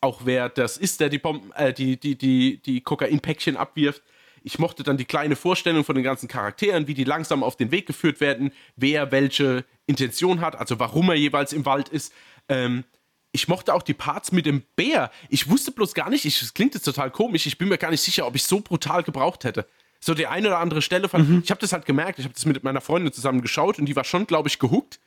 Auch 0.00 0.22
wer 0.24 0.48
das 0.48 0.76
ist, 0.76 0.98
der 0.98 1.10
die 1.10 1.18
Bomben, 1.18 1.52
äh, 1.52 1.72
die, 1.72 1.96
die, 1.96 2.18
die, 2.18 2.60
die 2.60 2.80
Kokainpäckchen 2.80 3.56
abwirft. 3.56 4.02
Ich 4.42 4.58
mochte 4.58 4.82
dann 4.82 4.96
die 4.96 5.04
kleine 5.04 5.36
Vorstellung 5.36 5.84
von 5.84 5.94
den 5.94 6.02
ganzen 6.02 6.26
Charakteren, 6.26 6.88
wie 6.88 6.94
die 6.94 7.04
langsam 7.04 7.44
auf 7.44 7.54
den 7.54 7.70
Weg 7.70 7.86
geführt 7.86 8.20
werden, 8.20 8.50
wer 8.74 9.12
welche 9.12 9.64
Intention 9.86 10.40
hat, 10.40 10.56
also 10.56 10.80
warum 10.80 11.08
er 11.08 11.14
jeweils 11.14 11.52
im 11.52 11.64
Wald 11.64 11.88
ist. 11.88 12.12
Ähm, 12.48 12.82
ich 13.30 13.46
mochte 13.46 13.72
auch 13.72 13.82
die 13.82 13.94
Parts 13.94 14.32
mit 14.32 14.44
dem 14.44 14.64
Bär. 14.74 15.12
Ich 15.28 15.48
wusste 15.48 15.70
bloß 15.70 15.94
gar 15.94 16.10
nicht, 16.10 16.24
ich, 16.24 16.40
das 16.40 16.52
klingt 16.52 16.74
jetzt 16.74 16.84
total 16.84 17.12
komisch, 17.12 17.46
ich 17.46 17.58
bin 17.58 17.68
mir 17.68 17.78
gar 17.78 17.92
nicht 17.92 18.02
sicher, 18.02 18.26
ob 18.26 18.34
ich 18.34 18.42
so 18.42 18.60
brutal 18.60 19.04
gebraucht 19.04 19.44
hätte. 19.44 19.68
So 20.00 20.14
die 20.14 20.26
eine 20.26 20.48
oder 20.48 20.58
andere 20.58 20.82
Stelle 20.82 21.08
fand, 21.08 21.44
ich 21.44 21.50
habe 21.52 21.60
das 21.60 21.72
halt 21.72 21.86
gemerkt, 21.86 22.18
ich 22.18 22.24
habe 22.24 22.34
das 22.34 22.44
mit 22.44 22.64
meiner 22.64 22.80
Freundin 22.80 23.12
zusammen 23.12 23.40
geschaut 23.40 23.78
und 23.78 23.86
die 23.86 23.94
war 23.94 24.04
schon, 24.04 24.26
glaube 24.26 24.48
ich, 24.48 24.58
gehuckt. 24.58 24.98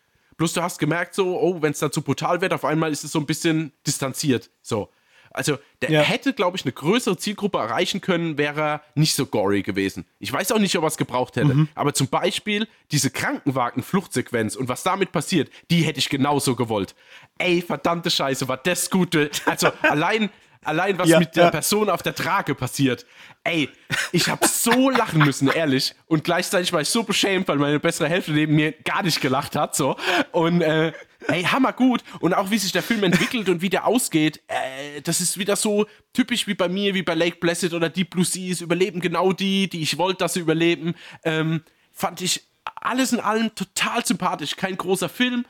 Bloß 0.41 0.53
du 0.53 0.63
hast 0.63 0.79
gemerkt, 0.79 1.13
so, 1.13 1.39
oh, 1.39 1.61
wenn 1.61 1.71
es 1.71 1.77
dann 1.77 1.91
zu 1.91 2.01
brutal 2.01 2.41
wird, 2.41 2.51
auf 2.51 2.65
einmal 2.65 2.91
ist 2.91 3.03
es 3.03 3.11
so 3.11 3.19
ein 3.19 3.27
bisschen 3.27 3.73
distanziert. 3.85 4.49
So. 4.63 4.89
Also, 5.29 5.59
der 5.83 5.91
Ja. 5.91 6.01
hätte, 6.01 6.33
glaube 6.33 6.57
ich, 6.57 6.65
eine 6.65 6.71
größere 6.71 7.15
Zielgruppe 7.15 7.59
erreichen 7.59 8.01
können, 8.01 8.39
wäre 8.39 8.59
er 8.59 8.81
nicht 8.95 9.13
so 9.13 9.27
gory 9.27 9.61
gewesen. 9.61 10.03
Ich 10.17 10.33
weiß 10.33 10.51
auch 10.51 10.57
nicht, 10.57 10.75
ob 10.77 10.83
er 10.83 10.87
es 10.87 10.97
gebraucht 10.97 11.35
hätte. 11.35 11.67
Aber 11.75 11.93
zum 11.93 12.07
Beispiel 12.07 12.67
diese 12.89 13.11
Krankenwagen-Fluchtsequenz 13.11 14.55
und 14.55 14.67
was 14.67 14.81
damit 14.81 15.11
passiert, 15.11 15.51
die 15.69 15.83
hätte 15.83 15.99
ich 15.99 16.09
genauso 16.09 16.55
gewollt. 16.55 16.95
Ey, 17.37 17.61
verdammte 17.61 18.09
Scheiße, 18.09 18.47
war 18.47 18.57
das 18.57 18.89
gute. 18.89 19.29
Also, 19.45 19.67
allein, 19.83 20.31
allein 20.63 20.97
was 20.97 21.09
Ja, 21.09 21.19
mit 21.19 21.35
der 21.35 21.45
ja. 21.45 21.51
Person 21.51 21.89
auf 21.89 22.01
der 22.01 22.15
Trage 22.15 22.55
passiert. 22.55 23.05
Ey, 23.43 23.69
ich 24.11 24.29
habe 24.29 24.47
so 24.47 24.89
lachen 24.91 25.19
müssen, 25.19 25.47
ehrlich. 25.47 25.95
Und 26.07 26.23
gleichzeitig 26.23 26.71
war 26.73 26.81
ich 26.81 26.89
so 26.89 27.03
beschämt, 27.03 27.47
weil 27.47 27.57
meine 27.57 27.79
bessere 27.79 28.07
Hälfte 28.07 28.31
neben 28.31 28.55
mir 28.55 28.71
gar 28.71 29.03
nicht 29.03 29.21
gelacht 29.21 29.55
hat. 29.55 29.75
So. 29.75 29.95
Und 30.31 30.61
äh, 30.61 30.93
ey, 31.27 31.43
hammergut. 31.43 32.03
Und 32.19 32.33
auch 32.33 32.51
wie 32.51 32.57
sich 32.57 32.71
der 32.71 32.83
Film 32.83 33.03
entwickelt 33.03 33.49
und 33.49 33.61
wie 33.61 33.69
der 33.69 33.87
ausgeht, 33.87 34.41
äh, 34.47 35.01
das 35.01 35.21
ist 35.21 35.37
wieder 35.37 35.55
so 35.55 35.87
typisch 36.13 36.47
wie 36.47 36.53
bei 36.53 36.69
mir, 36.69 36.93
wie 36.93 37.03
bei 37.03 37.15
Lake 37.15 37.37
Placid 37.37 37.73
oder 37.73 37.89
Deep 37.89 38.11
Blue 38.11 38.25
Seas. 38.25 38.61
Überleben 38.61 38.99
genau 38.99 39.33
die, 39.33 39.69
die 39.69 39.81
ich 39.81 39.97
wollte, 39.97 40.19
dass 40.19 40.33
sie 40.33 40.41
überleben. 40.41 40.93
Ähm, 41.23 41.63
fand 41.91 42.21
ich 42.21 42.43
alles 42.75 43.13
in 43.13 43.19
allem 43.19 43.53
total 43.55 44.05
sympathisch. 44.05 44.55
Kein 44.55 44.77
großer 44.77 45.09
Film, 45.09 45.45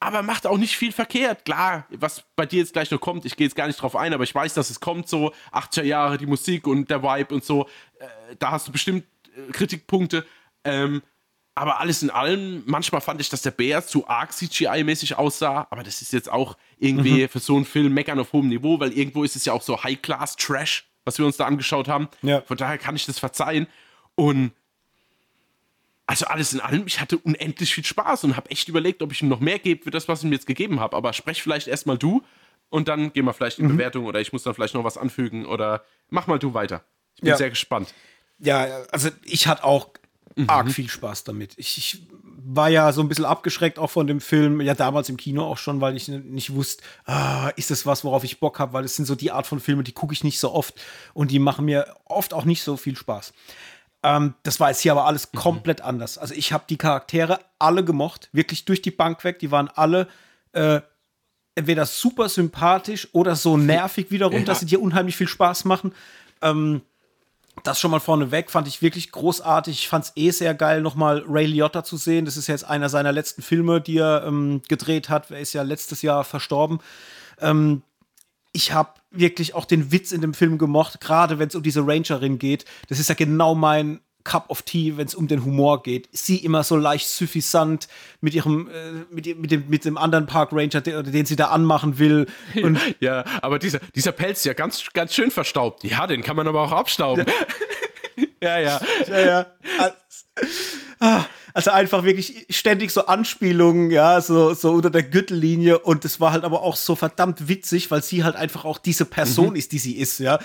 aber 0.00 0.22
macht 0.22 0.46
auch 0.46 0.58
nicht 0.58 0.76
viel 0.76 0.92
verkehrt. 0.92 1.44
Klar, 1.44 1.86
was 1.90 2.24
bei 2.36 2.46
dir 2.46 2.58
jetzt 2.58 2.72
gleich 2.72 2.90
noch 2.90 3.00
kommt, 3.00 3.24
ich 3.24 3.36
gehe 3.36 3.46
jetzt 3.46 3.56
gar 3.56 3.66
nicht 3.66 3.80
drauf 3.80 3.96
ein, 3.96 4.12
aber 4.12 4.24
ich 4.24 4.34
weiß, 4.34 4.54
dass 4.54 4.70
es 4.70 4.80
kommt, 4.80 5.08
so 5.08 5.32
80er 5.52 5.84
Jahre, 5.84 6.18
die 6.18 6.26
Musik 6.26 6.66
und 6.66 6.90
der 6.90 7.02
Vibe 7.02 7.34
und 7.34 7.44
so. 7.44 7.68
Äh, 7.98 8.36
da 8.38 8.50
hast 8.50 8.68
du 8.68 8.72
bestimmt 8.72 9.04
äh, 9.36 9.52
Kritikpunkte. 9.52 10.26
Ähm, 10.64 11.02
aber 11.54 11.80
alles 11.80 12.02
in 12.02 12.10
allem, 12.10 12.64
manchmal 12.66 13.00
fand 13.00 13.20
ich, 13.20 13.28
dass 13.28 13.42
der 13.42 13.52
Bär 13.52 13.86
zu 13.86 14.08
arg 14.08 14.32
CGI-mäßig 14.32 15.14
aussah, 15.14 15.68
aber 15.70 15.84
das 15.84 16.02
ist 16.02 16.12
jetzt 16.12 16.30
auch 16.30 16.56
irgendwie 16.78 17.28
für 17.28 17.38
so 17.38 17.54
einen 17.54 17.64
Film 17.64 17.94
meckern 17.94 18.18
auf 18.18 18.32
hohem 18.32 18.48
Niveau, 18.48 18.80
weil 18.80 18.92
irgendwo 18.92 19.22
ist 19.22 19.36
es 19.36 19.44
ja 19.44 19.52
auch 19.52 19.62
so 19.62 19.82
High-Class-Trash, 19.82 20.84
was 21.04 21.18
wir 21.18 21.26
uns 21.26 21.36
da 21.36 21.46
angeschaut 21.46 21.86
haben. 21.86 22.08
Ja. 22.22 22.40
Von 22.42 22.56
daher 22.56 22.76
kann 22.76 22.96
ich 22.96 23.06
das 23.06 23.20
verzeihen. 23.20 23.68
Und 24.16 24.52
also 26.06 26.26
alles 26.26 26.52
in 26.52 26.60
allem, 26.60 26.86
ich 26.86 27.00
hatte 27.00 27.18
unendlich 27.18 27.74
viel 27.74 27.84
Spaß 27.84 28.24
und 28.24 28.36
habe 28.36 28.50
echt 28.50 28.68
überlegt, 28.68 29.02
ob 29.02 29.12
ich 29.12 29.22
ihm 29.22 29.28
noch 29.28 29.40
mehr 29.40 29.58
gebe 29.58 29.84
für 29.84 29.90
das, 29.90 30.06
was 30.08 30.20
ich 30.20 30.26
ihm 30.26 30.32
jetzt 30.32 30.46
gegeben 30.46 30.80
habe. 30.80 30.96
Aber 30.96 31.12
sprech 31.12 31.42
vielleicht 31.42 31.66
erstmal 31.66 31.96
du 31.96 32.22
und 32.68 32.88
dann 32.88 33.12
gehen 33.12 33.24
wir 33.24 33.32
vielleicht 33.32 33.58
in 33.58 33.68
Bewertung 33.68 34.04
oder 34.04 34.20
ich 34.20 34.32
muss 34.32 34.42
dann 34.42 34.54
vielleicht 34.54 34.74
noch 34.74 34.84
was 34.84 34.98
anfügen 34.98 35.46
oder 35.46 35.84
mach 36.10 36.26
mal 36.26 36.38
du 36.38 36.54
weiter. 36.54 36.84
Ich 37.14 37.22
bin 37.22 37.30
Ja. 37.30 37.36
sehr 37.36 37.50
gespannt. 37.50 37.94
Ja, 38.38 38.66
also 38.90 39.10
ich 39.24 39.46
hatte 39.46 39.64
auch 39.64 39.90
arg 40.48 40.70
viel 40.70 40.88
Spaß 40.88 41.24
damit. 41.24 41.54
Ich, 41.56 41.78
ich 41.78 42.06
war 42.46 42.68
ja 42.68 42.92
so 42.92 43.00
ein 43.00 43.08
bisschen 43.08 43.24
abgeschreckt 43.24 43.78
auch 43.78 43.90
von 43.90 44.06
dem 44.06 44.20
Film, 44.20 44.60
ja 44.60 44.74
damals 44.74 45.08
im 45.08 45.16
Kino 45.16 45.44
auch 45.44 45.56
schon, 45.56 45.80
weil 45.80 45.96
ich 45.96 46.08
nicht 46.08 46.52
wusste, 46.52 46.82
ah, 47.06 47.50
ist 47.56 47.70
das 47.70 47.86
was, 47.86 48.04
worauf 48.04 48.24
ich 48.24 48.40
Bock 48.40 48.58
habe, 48.58 48.72
weil 48.72 48.84
es 48.84 48.96
sind 48.96 49.06
so 49.06 49.14
die 49.14 49.30
Art 49.30 49.46
von 49.46 49.60
Filme, 49.60 49.84
die 49.84 49.92
gucke 49.92 50.12
ich 50.12 50.24
nicht 50.24 50.38
so 50.38 50.52
oft 50.52 50.74
und 51.14 51.30
die 51.30 51.38
machen 51.38 51.64
mir 51.64 51.94
oft 52.04 52.34
auch 52.34 52.44
nicht 52.44 52.62
so 52.62 52.76
viel 52.76 52.96
Spaß. 52.96 53.32
Ähm, 54.04 54.34
das 54.42 54.60
war 54.60 54.68
jetzt 54.68 54.80
hier 54.80 54.92
aber 54.92 55.06
alles 55.06 55.32
komplett 55.32 55.80
anders. 55.80 56.18
Also 56.18 56.34
ich 56.34 56.52
habe 56.52 56.64
die 56.68 56.76
Charaktere 56.76 57.40
alle 57.58 57.84
gemocht, 57.84 58.28
wirklich 58.32 58.66
durch 58.66 58.82
die 58.82 58.90
Bank 58.90 59.24
weg. 59.24 59.38
Die 59.38 59.50
waren 59.50 59.68
alle 59.68 60.06
äh, 60.52 60.80
entweder 61.54 61.86
super 61.86 62.28
sympathisch 62.28 63.08
oder 63.12 63.34
so 63.34 63.56
nervig 63.74 64.10
wiederum, 64.10 64.40
Ja. 64.40 64.44
dass 64.44 64.60
sie 64.60 64.66
dir 64.66 64.80
unheimlich 64.82 65.16
viel 65.16 65.26
Spaß 65.28 65.64
machen. 65.64 65.94
Ähm, 66.42 66.82
das 67.62 67.80
schon 67.80 67.92
mal 67.92 68.00
vorneweg 68.00 68.50
fand 68.50 68.68
ich 68.68 68.82
wirklich 68.82 69.10
großartig. 69.12 69.78
Ich 69.78 69.88
fand 69.88 70.04
es 70.04 70.12
eh 70.16 70.30
sehr 70.32 70.54
geil, 70.54 70.82
nochmal 70.82 71.24
Ray 71.26 71.46
Liotta 71.46 71.82
zu 71.84 71.96
sehen. 71.96 72.24
Das 72.26 72.36
ist 72.36 72.48
jetzt 72.48 72.64
einer 72.64 72.88
seiner 72.88 73.12
letzten 73.12 73.42
Filme, 73.42 73.80
die 73.80 73.98
er 73.98 74.24
ähm, 74.26 74.60
gedreht 74.68 75.08
hat. 75.08 75.30
Er 75.30 75.38
ist 75.40 75.52
ja 75.54 75.62
letztes 75.62 76.02
Jahr 76.02 76.24
verstorben. 76.24 76.80
Ähm, 77.40 77.82
ich 78.52 78.72
habe 78.72 78.90
wirklich 79.18 79.54
auch 79.54 79.64
den 79.64 79.92
Witz 79.92 80.12
in 80.12 80.20
dem 80.20 80.34
Film 80.34 80.58
gemocht, 80.58 81.00
gerade 81.00 81.38
wenn 81.38 81.48
es 81.48 81.54
um 81.54 81.62
diese 81.62 81.86
Rangerin 81.86 82.38
geht. 82.38 82.64
Das 82.88 82.98
ist 82.98 83.08
ja 83.08 83.14
genau 83.14 83.54
mein 83.54 84.00
Cup 84.24 84.46
of 84.48 84.62
Tea, 84.62 84.96
wenn 84.96 85.06
es 85.06 85.14
um 85.14 85.28
den 85.28 85.44
Humor 85.44 85.82
geht. 85.82 86.08
Sie 86.12 86.38
immer 86.38 86.64
so 86.64 86.76
leicht 86.76 87.06
suffisant 87.06 87.88
mit 88.20 88.34
ihrem, 88.34 88.68
äh, 88.68 89.14
mit, 89.14 89.38
mit, 89.38 89.50
dem, 89.50 89.68
mit 89.68 89.84
dem 89.84 89.98
anderen 89.98 90.26
Park 90.26 90.50
Ranger, 90.52 90.80
den, 90.80 91.12
den 91.12 91.26
sie 91.26 91.36
da 91.36 91.48
anmachen 91.48 91.98
will. 91.98 92.26
Und 92.62 92.80
Ja, 93.00 93.24
aber 93.42 93.58
dieser, 93.58 93.80
dieser 93.94 94.12
Pelz 94.12 94.38
ist 94.38 94.46
ja 94.46 94.54
ganz, 94.54 94.82
ganz 94.94 95.14
schön 95.14 95.30
verstaubt. 95.30 95.84
Ja, 95.84 96.06
den 96.06 96.22
kann 96.22 96.36
man 96.36 96.48
aber 96.48 96.62
auch 96.62 96.72
abstauben. 96.72 97.26
Ja, 98.42 98.58
ja. 98.58 98.80
ja, 99.08 99.20
ja. 99.20 99.46
Ah, 101.00 101.24
Also 101.54 101.70
einfach 101.70 102.02
wirklich 102.02 102.46
ständig 102.50 102.90
so 102.90 103.06
Anspielungen, 103.06 103.92
ja, 103.92 104.20
so, 104.20 104.54
so 104.54 104.72
unter 104.72 104.90
der 104.90 105.04
Gürtellinie. 105.04 105.78
Und 105.78 106.04
es 106.04 106.18
war 106.18 106.32
halt 106.32 106.42
aber 106.42 106.62
auch 106.62 106.74
so 106.74 106.96
verdammt 106.96 107.46
witzig, 107.46 107.92
weil 107.92 108.02
sie 108.02 108.24
halt 108.24 108.34
einfach 108.34 108.64
auch 108.64 108.78
diese 108.78 109.04
Person 109.04 109.50
mhm. 109.50 109.56
ist, 109.56 109.70
die 109.70 109.78
sie 109.78 109.96
ist, 109.96 110.18
ja. 110.18 110.40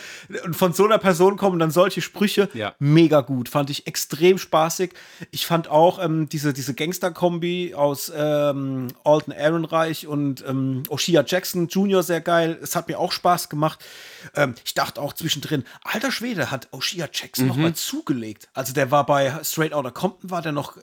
Und 0.45 0.55
von 0.55 0.72
so 0.72 0.86
einer 0.86 0.99
Person 0.99 1.36
kommen 1.36 1.57
dann 1.57 1.72
solche 1.72 2.01
Sprüche. 2.01 2.47
Ja. 2.53 2.76
Mega 2.78 3.22
gut. 3.22 3.49
Fand 3.49 3.72
ich 3.72 3.88
extrem 3.88 4.38
spaßig. 4.38 4.91
Ich 5.32 5.47
fand 5.47 5.68
auch 5.68 5.97
ähm, 6.03 6.30
diese, 6.30 6.53
diese 6.53 6.76
Gangster-Kombi 6.76 7.74
aus 7.74 8.12
ähm, 8.16 8.89
Alton 9.03 9.34
Ehrenreich 9.34 10.05
und 10.05 10.45
ähm, 10.47 10.84
Oshia 10.89 11.24
Jackson 11.26 11.70
Jr. 11.70 12.03
sehr 12.03 12.22
geil. 12.22 12.60
Es 12.62 12.76
hat 12.76 12.88
mir 12.88 12.99
auch 12.99 13.12
Spaß 13.12 13.49
gemacht. 13.49 13.84
Ähm, 14.36 14.55
ich 14.63 14.74
dachte 14.74 15.01
auch 15.01 15.13
zwischendrin, 15.13 15.63
alter 15.84 16.11
Schwede, 16.11 16.51
hat 16.51 16.67
Oshia 16.72 17.07
Jackson 17.11 17.45
mhm. 17.45 17.49
noch 17.49 17.57
mal 17.57 17.74
zugelegt. 17.76 18.49
Also 18.53 18.74
der 18.74 18.91
war 18.91 19.05
bei 19.05 19.43
Straight 19.43 19.74
Outta 19.74 19.91
Compton, 19.91 20.30
war 20.30 20.41
der 20.41 20.51
noch 20.51 20.78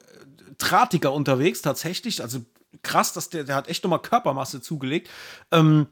drahtiger 0.58 1.12
unterwegs, 1.12 1.62
tatsächlich. 1.62 2.22
Also 2.22 2.44
krass, 2.82 3.12
dass 3.12 3.28
der, 3.28 3.44
der 3.44 3.54
hat 3.54 3.68
echt 3.68 3.84
nochmal 3.84 4.02
Körpermasse 4.02 4.60
zugelegt. 4.60 5.10
Ähm, 5.50 5.86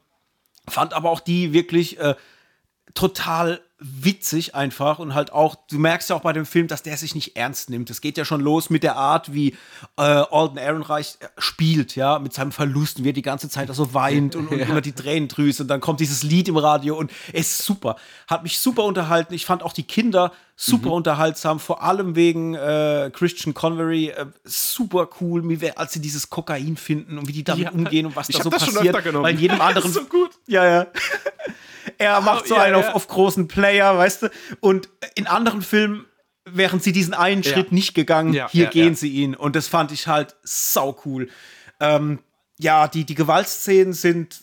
fand 0.69 0.95
aber 0.95 1.11
auch 1.11 1.21
die 1.21 1.53
wirklich 1.53 1.99
äh, 1.99 2.15
total 2.93 3.61
witzig 3.87 4.55
einfach 4.55 4.99
und 4.99 5.15
halt 5.15 5.33
auch, 5.33 5.57
du 5.69 5.79
merkst 5.79 6.09
ja 6.09 6.17
auch 6.17 6.23
bei 6.23 6.33
dem 6.33 6.47
Film, 6.47 6.69
dass 6.69 6.83
der 6.83 6.97
sich 6.97 7.15
nicht 7.15 7.37
ernst 7.37 7.69
nimmt. 7.69 7.91
Es 7.91 8.01
geht 8.01 8.17
ja 8.17 8.25
schon 8.25 8.41
los 8.41 8.71
mit 8.71 8.83
der 8.83 8.97
Art, 8.97 9.35
wie 9.35 9.51
äh, 9.99 10.03
Alden 10.03 10.57
Ehrenreich 10.57 11.19
äh, 11.21 11.27
spielt, 11.37 11.95
ja, 11.95 12.19
mit 12.19 12.33
seinem 12.33 12.53
Verlust 12.53 12.99
und 12.99 13.05
wie 13.05 13.11
er 13.11 13.15
die 13.15 13.23
ganze 13.23 13.51
Zeit 13.51 13.69
so 13.75 13.93
weint 13.93 14.37
und, 14.37 14.49
und 14.49 14.59
ja. 14.61 14.67
immer 14.67 14.81
die 14.81 14.93
Tränen 14.93 15.29
drüst 15.29 15.61
und 15.61 15.69
dann 15.69 15.81
kommt 15.81 16.01
dieses 16.01 16.23
Lied 16.23 16.49
im 16.49 16.57
Radio 16.57 16.97
und 16.97 17.11
es 17.33 17.59
ist 17.59 17.63
super. 17.63 17.97
Hat 18.27 18.43
mich 18.43 18.59
super 18.59 18.85
unterhalten. 18.85 19.35
Ich 19.35 19.45
fand 19.45 19.63
auch 19.63 19.73
die 19.73 19.83
Kinder 19.83 20.33
super 20.57 20.87
mhm. 20.87 20.95
unterhaltsam, 20.95 21.59
vor 21.59 21.83
allem 21.83 22.15
wegen 22.15 22.55
äh, 22.55 23.11
Christian 23.13 23.53
Convery, 23.53 24.11
äh, 24.11 24.27
super 24.45 25.11
cool, 25.21 25.43
als 25.75 25.93
sie 25.93 26.01
dieses 26.01 26.31
Kokain 26.31 26.77
finden 26.77 27.19
und 27.19 27.29
wie 27.29 27.33
die 27.33 27.45
damit 27.45 27.65
ja. 27.65 27.71
umgehen 27.73 28.07
und 28.07 28.17
was 28.17 28.29
ich 28.29 28.37
da 28.37 28.45
so 28.45 28.51
passiert. 28.51 28.95
Weil 28.95 29.35
in 29.35 29.41
jedem 29.41 29.61
anderen. 29.61 29.93
so 29.93 30.05
gut. 30.05 30.31
Ja, 30.47 30.65
ja. 30.65 30.87
er 31.99 32.21
macht 32.21 32.47
so 32.47 32.55
ja, 32.55 32.63
einen 32.63 32.81
ja. 32.81 32.89
Auf, 32.89 32.95
auf 32.95 33.09
großen 33.09 33.49
Player, 33.49 33.97
weißt 33.97 34.23
du? 34.23 34.31
Und 34.61 34.89
in 35.15 35.27
anderen 35.27 35.63
Filmen 35.63 36.07
wären 36.45 36.81
sie 36.81 36.93
diesen 36.93 37.15
einen 37.15 37.43
ja. 37.43 37.53
Schritt 37.53 37.73
nicht 37.73 37.95
gegangen. 37.95 38.33
Ja, 38.33 38.49
Hier 38.51 38.65
ja, 38.65 38.71
gehen 38.71 38.95
sie 38.95 39.11
ihn. 39.11 39.35
Und 39.35 39.57
das 39.57 39.67
fand 39.67 39.93
ich 39.93 40.07
halt 40.07 40.37
sau 40.43 40.99
cool. 41.05 41.29
Ähm, 41.81 42.21
ja, 42.59 42.89
die, 42.89 43.05
die 43.05 43.15
Gewaltszenen 43.15 43.93
sind 43.93 44.43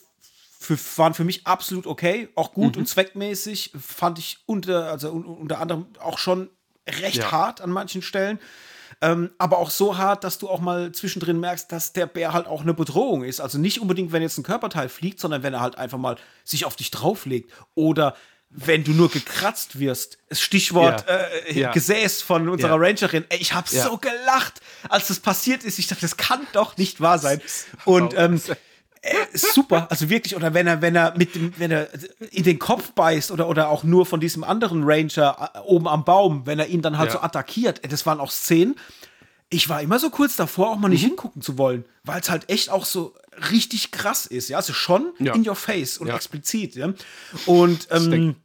für, 0.59 0.77
waren 0.97 1.13
für 1.13 1.23
mich 1.23 1.47
absolut 1.47 1.87
okay, 1.87 2.29
auch 2.35 2.53
gut 2.53 2.75
mhm. 2.75 2.81
und 2.81 2.87
zweckmäßig. 2.87 3.73
Fand 3.79 4.19
ich 4.19 4.39
unter, 4.45 4.91
also 4.91 5.11
unter 5.11 5.59
anderem 5.59 5.87
auch 5.99 6.17
schon 6.17 6.49
recht 6.87 7.31
hart 7.31 7.61
an 7.61 7.71
manchen 7.71 8.01
Stellen. 8.01 8.39
Ähm, 9.01 9.31
aber 9.39 9.57
auch 9.57 9.71
so 9.71 9.97
hart, 9.97 10.23
dass 10.23 10.37
du 10.37 10.47
auch 10.47 10.59
mal 10.59 10.91
zwischendrin 10.91 11.39
merkst, 11.39 11.71
dass 11.71 11.91
der 11.91 12.05
Bär 12.05 12.33
halt 12.33 12.45
auch 12.45 12.61
eine 12.61 12.75
Bedrohung 12.75 13.23
ist. 13.23 13.41
Also 13.41 13.57
nicht 13.57 13.81
unbedingt, 13.81 14.11
wenn 14.11 14.21
jetzt 14.21 14.37
ein 14.37 14.43
Körperteil 14.43 14.89
fliegt, 14.89 15.19
sondern 15.19 15.41
wenn 15.41 15.53
er 15.53 15.61
halt 15.61 15.77
einfach 15.77 15.97
mal 15.97 16.17
sich 16.43 16.65
auf 16.65 16.75
dich 16.75 16.91
drauflegt. 16.91 17.51
Oder 17.73 18.15
wenn 18.51 18.83
du 18.83 18.91
nur 18.91 19.09
gekratzt 19.09 19.79
wirst. 19.79 20.17
Stichwort 20.31 21.05
ja. 21.07 21.15
Äh, 21.15 21.59
ja. 21.59 21.71
Gesäß 21.71 22.21
von 22.21 22.47
unserer 22.49 22.75
ja. 22.75 22.87
Rangerin. 22.87 23.25
Ey, 23.29 23.39
ich 23.39 23.53
habe 23.53 23.67
so 23.69 23.97
gelacht, 23.97 24.61
als 24.89 25.07
das 25.07 25.19
passiert 25.19 25.63
ist. 25.63 25.79
Ich 25.79 25.87
dachte, 25.87 26.01
das 26.01 26.17
kann 26.17 26.45
doch 26.53 26.77
nicht 26.77 27.01
wahr 27.01 27.17
sein. 27.17 27.41
Und 27.85 28.13
ähm, 28.17 28.41
äh, 29.01 29.15
super, 29.33 29.87
also 29.89 30.09
wirklich, 30.09 30.35
oder 30.35 30.53
wenn 30.53 30.67
er, 30.67 30.81
wenn 30.81 30.95
er 30.95 31.17
mit 31.17 31.33
dem, 31.33 31.53
wenn 31.57 31.71
er 31.71 31.89
in 32.31 32.43
den 32.43 32.59
Kopf 32.59 32.91
beißt 32.91 33.31
oder, 33.31 33.49
oder 33.49 33.69
auch 33.69 33.83
nur 33.83 34.05
von 34.05 34.19
diesem 34.19 34.43
anderen 34.43 34.83
Ranger 34.83 35.51
äh, 35.55 35.59
oben 35.59 35.87
am 35.87 36.05
Baum, 36.05 36.45
wenn 36.45 36.59
er 36.59 36.67
ihn 36.67 36.81
dann 36.81 36.97
halt 36.97 37.09
ja. 37.09 37.13
so 37.13 37.21
attackiert, 37.21 37.81
das 37.91 38.05
waren 38.05 38.19
auch 38.19 38.31
Szenen. 38.31 38.75
Ich 39.49 39.67
war 39.69 39.81
immer 39.81 39.99
so 39.99 40.11
kurz 40.11 40.35
davor, 40.35 40.69
auch 40.69 40.77
mal 40.77 40.87
nicht 40.87 41.01
mhm. 41.03 41.07
hingucken 41.07 41.41
zu 41.41 41.57
wollen, 41.57 41.85
weil 42.03 42.21
es 42.21 42.29
halt 42.29 42.49
echt 42.49 42.69
auch 42.69 42.85
so 42.85 43.15
richtig 43.51 43.91
krass 43.91 44.25
ist, 44.25 44.49
ja, 44.49 44.57
also 44.57 44.73
schon 44.73 45.13
ja. 45.19 45.33
in 45.33 45.47
your 45.47 45.55
face 45.55 45.97
und 45.97 46.07
ja. 46.07 46.15
explizit, 46.15 46.75
ja. 46.75 46.93
Und 47.45 47.87
ähm, 47.89 48.35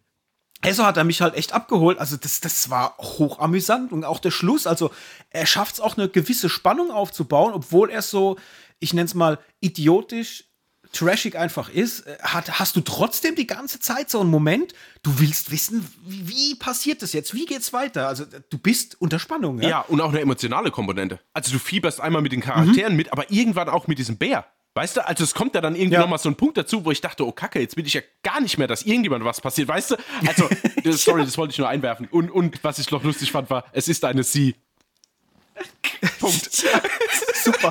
so 0.73 0.85
hat 0.85 0.97
er 0.97 1.05
mich 1.05 1.21
halt 1.21 1.35
echt 1.35 1.53
abgeholt. 1.53 1.99
Also, 1.99 2.17
das, 2.17 2.41
das 2.41 2.71
war 2.71 2.97
hochamüsant. 2.99 3.93
Und 3.93 4.05
auch 4.05 4.19
der 4.19 4.31
Schluss, 4.31 4.67
also, 4.67 4.91
er 5.31 5.47
schafft 5.47 5.75
es 5.75 5.81
auch 5.81 5.97
eine 5.97 6.09
gewisse 6.09 6.49
Spannung 6.49 6.91
aufzubauen, 6.91 7.53
obwohl 7.53 7.91
er 7.91 8.03
so, 8.03 8.37
ich 8.79 8.93
nenne 8.93 9.07
es 9.07 9.15
mal, 9.15 9.39
idiotisch 9.61 10.46
trashig 10.93 11.37
einfach 11.37 11.68
ist, 11.68 12.07
äh, 12.07 12.16
hat, 12.22 12.59
hast 12.59 12.76
du 12.76 12.80
trotzdem 12.80 13.34
die 13.34 13.47
ganze 13.47 13.80
Zeit 13.80 14.11
so 14.11 14.20
einen 14.20 14.30
Moment, 14.30 14.74
du 15.03 15.18
willst 15.18 15.51
wissen, 15.51 15.87
wie, 16.05 16.28
wie 16.28 16.55
passiert 16.55 17.03
das 17.03 17.12
jetzt, 17.12 17.34
wie 17.34 17.47
geht's 17.47 17.72
weiter? 17.72 18.09
Also 18.09 18.24
du 18.24 18.59
bist 18.59 19.01
unter 19.01 19.18
Spannung. 19.18 19.61
Ja, 19.61 19.68
ja 19.68 19.80
und 19.80 20.01
auch 20.01 20.11
eine 20.11 20.20
emotionale 20.20 20.70
Komponente. 20.70 21.20
Also 21.32 21.53
du 21.53 21.59
fieberst 21.59 22.01
einmal 22.01 22.22
mit 22.22 22.32
den 22.32 22.41
Charakteren 22.41 22.93
mhm. 22.93 22.97
mit, 22.97 23.12
aber 23.12 23.30
irgendwann 23.30 23.68
auch 23.68 23.87
mit 23.87 23.99
diesem 23.99 24.16
Bär. 24.16 24.47
Weißt 24.76 24.99
du, 24.99 25.07
also 25.07 25.24
es 25.24 25.32
kommt 25.32 25.55
ja 25.55 25.62
dann 25.62 25.74
irgendwie 25.74 25.95
ja. 25.95 26.01
nochmal 26.01 26.18
so 26.18 26.28
ein 26.28 26.37
Punkt 26.37 26.59
dazu, 26.59 26.84
wo 26.84 26.91
ich 26.91 27.01
dachte, 27.01 27.26
oh 27.26 27.32
Kacke, 27.32 27.61
jetzt 27.61 27.78
will 27.78 27.87
ich 27.87 27.95
ja 27.95 28.03
gar 28.22 28.43
nicht 28.43 28.59
mehr, 28.59 28.66
dass 28.66 28.82
irgendjemand 28.82 29.24
was 29.24 29.41
passiert, 29.41 29.68
weißt 29.68 29.93
du? 29.93 29.97
Also, 30.26 30.51
sorry, 30.99 31.24
das 31.24 31.39
wollte 31.39 31.53
ich 31.53 31.59
nur 31.59 31.66
einwerfen. 31.66 32.07
Und, 32.11 32.30
und 32.30 32.62
was 32.62 32.78
ich 32.78 32.91
noch 32.91 33.03
lustig 33.03 33.32
fand, 33.32 33.49
war, 33.49 33.64
es 33.72 33.89
ist 33.89 34.05
eine 34.05 34.22
Sie. 34.22 34.55
Punkt. 36.20 36.51
Super. 37.43 37.70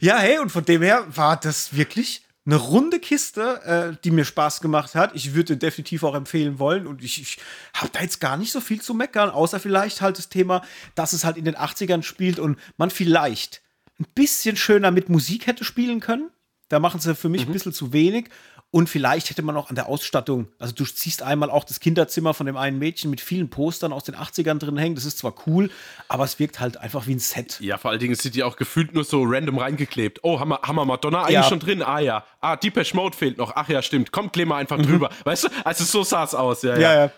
Ja, 0.00 0.18
hey, 0.18 0.38
und 0.38 0.50
von 0.50 0.64
dem 0.64 0.82
her 0.82 1.04
war 1.08 1.38
das 1.38 1.76
wirklich 1.76 2.22
eine 2.48 2.56
runde 2.56 2.98
Kiste, 2.98 3.62
äh, 3.64 3.96
die 4.04 4.10
mir 4.10 4.24
Spaß 4.24 4.62
gemacht 4.62 4.94
hat. 4.94 5.14
Ich 5.14 5.34
würde 5.34 5.58
definitiv 5.58 6.02
auch 6.02 6.14
empfehlen 6.14 6.58
wollen. 6.58 6.86
Und 6.86 7.04
ich, 7.04 7.20
ich 7.20 7.38
habe 7.74 7.90
da 7.92 8.00
jetzt 8.00 8.20
gar 8.20 8.38
nicht 8.38 8.52
so 8.52 8.62
viel 8.62 8.80
zu 8.80 8.94
meckern, 8.94 9.28
außer 9.28 9.60
vielleicht 9.60 10.00
halt 10.00 10.16
das 10.16 10.30
Thema, 10.30 10.62
dass 10.94 11.12
es 11.12 11.24
halt 11.24 11.36
in 11.36 11.44
den 11.44 11.56
80ern 11.56 12.02
spielt 12.02 12.38
und 12.38 12.58
man 12.78 12.88
vielleicht 12.88 13.60
ein 14.00 14.06
bisschen 14.14 14.56
schöner 14.56 14.90
mit 14.90 15.10
Musik 15.10 15.46
hätte 15.46 15.64
spielen 15.64 16.00
können. 16.00 16.30
Da 16.70 16.78
machen 16.78 17.00
sie 17.00 17.14
für 17.14 17.28
mich 17.28 17.42
mhm. 17.42 17.50
ein 17.50 17.52
bisschen 17.52 17.74
zu 17.74 17.92
wenig. 17.92 18.30
Und 18.70 18.90
vielleicht 18.90 19.30
hätte 19.30 19.40
man 19.40 19.56
auch 19.56 19.70
an 19.70 19.76
der 19.76 19.88
Ausstattung, 19.88 20.48
also 20.58 20.74
du 20.74 20.84
siehst 20.84 21.22
einmal 21.22 21.50
auch 21.50 21.64
das 21.64 21.80
Kinderzimmer 21.80 22.34
von 22.34 22.44
dem 22.44 22.58
einen 22.58 22.78
Mädchen 22.78 23.10
mit 23.10 23.22
vielen 23.22 23.48
Postern 23.48 23.94
aus 23.94 24.04
den 24.04 24.14
80ern 24.14 24.58
drin 24.58 24.76
hängen. 24.76 24.94
Das 24.94 25.06
ist 25.06 25.16
zwar 25.16 25.34
cool, 25.46 25.70
aber 26.06 26.24
es 26.24 26.38
wirkt 26.38 26.60
halt 26.60 26.76
einfach 26.76 27.06
wie 27.06 27.14
ein 27.14 27.18
Set. 27.18 27.58
Ja, 27.60 27.78
vor 27.78 27.90
allen 27.90 28.00
Dingen 28.00 28.14
sind 28.14 28.34
die 28.34 28.42
auch 28.42 28.56
gefühlt 28.56 28.92
nur 28.92 29.04
so 29.04 29.22
random 29.24 29.56
reingeklebt. 29.56 30.20
Oh, 30.22 30.38
haben 30.38 30.50
wir, 30.50 30.60
haben 30.62 30.76
wir 30.76 30.84
Madonna 30.84 31.22
eigentlich 31.22 31.34
ja. 31.34 31.44
schon 31.44 31.60
drin? 31.60 31.82
Ah 31.82 32.00
ja. 32.00 32.26
Ah, 32.42 32.56
Deepesh 32.56 32.92
Mode 32.92 33.16
fehlt 33.16 33.38
noch. 33.38 33.52
Ach 33.54 33.68
ja, 33.70 33.80
stimmt. 33.80 34.12
Komm, 34.12 34.30
kleben 34.32 34.50
wir 34.50 34.56
einfach 34.56 34.76
mhm. 34.76 34.82
drüber. 34.82 35.10
Weißt 35.24 35.44
du? 35.44 35.48
Also 35.64 35.84
so 35.84 36.02
sah 36.02 36.24
es 36.24 36.34
aus. 36.34 36.62
Ja, 36.62 36.74
ja. 36.74 36.80
ja, 36.80 37.04
ja. 37.04 37.10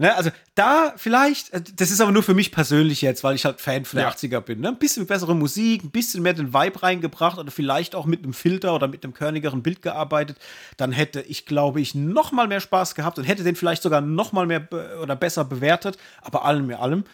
Ne, 0.00 0.14
also 0.14 0.30
da 0.54 0.94
vielleicht, 0.96 1.52
äh, 1.52 1.60
das 1.74 1.90
ist 1.90 2.00
aber 2.00 2.12
nur 2.12 2.22
für 2.22 2.34
mich 2.34 2.52
persönlich 2.52 3.02
jetzt, 3.02 3.24
weil 3.24 3.34
ich 3.34 3.44
halt 3.44 3.60
Fan 3.60 3.84
von 3.84 3.98
ja. 3.98 4.08
80er 4.08 4.40
bin. 4.40 4.60
Ne? 4.60 4.68
Ein 4.68 4.78
bisschen 4.78 5.06
bessere 5.06 5.34
Musik, 5.34 5.82
ein 5.82 5.90
bisschen 5.90 6.22
mehr 6.22 6.34
den 6.34 6.54
Vibe 6.54 6.84
reingebracht 6.84 7.36
oder 7.36 7.50
vielleicht 7.50 7.96
auch 7.96 8.06
mit 8.06 8.22
einem 8.22 8.32
Filter 8.32 8.76
oder 8.76 8.86
mit 8.86 9.02
einem 9.02 9.12
körnigeren 9.12 9.64
Bild 9.64 9.82
gearbeitet. 9.82 10.38
Dann 10.76 10.92
hätte 10.92 11.22
ich, 11.22 11.46
glaube 11.46 11.80
ich, 11.80 11.96
noch 11.96 12.30
mal 12.30 12.46
mehr 12.46 12.60
Spaß 12.60 12.94
gehabt 12.94 13.18
und 13.18 13.24
hätte 13.24 13.42
den 13.42 13.56
vielleicht 13.56 13.82
sogar 13.82 14.00
noch 14.00 14.30
mal 14.30 14.46
mehr 14.46 14.68
oder 15.02 15.16
besser 15.16 15.44
bewertet. 15.44 15.98
Aber 16.22 16.44
allem 16.44 16.70
in 16.70 16.76
allem, 16.76 17.04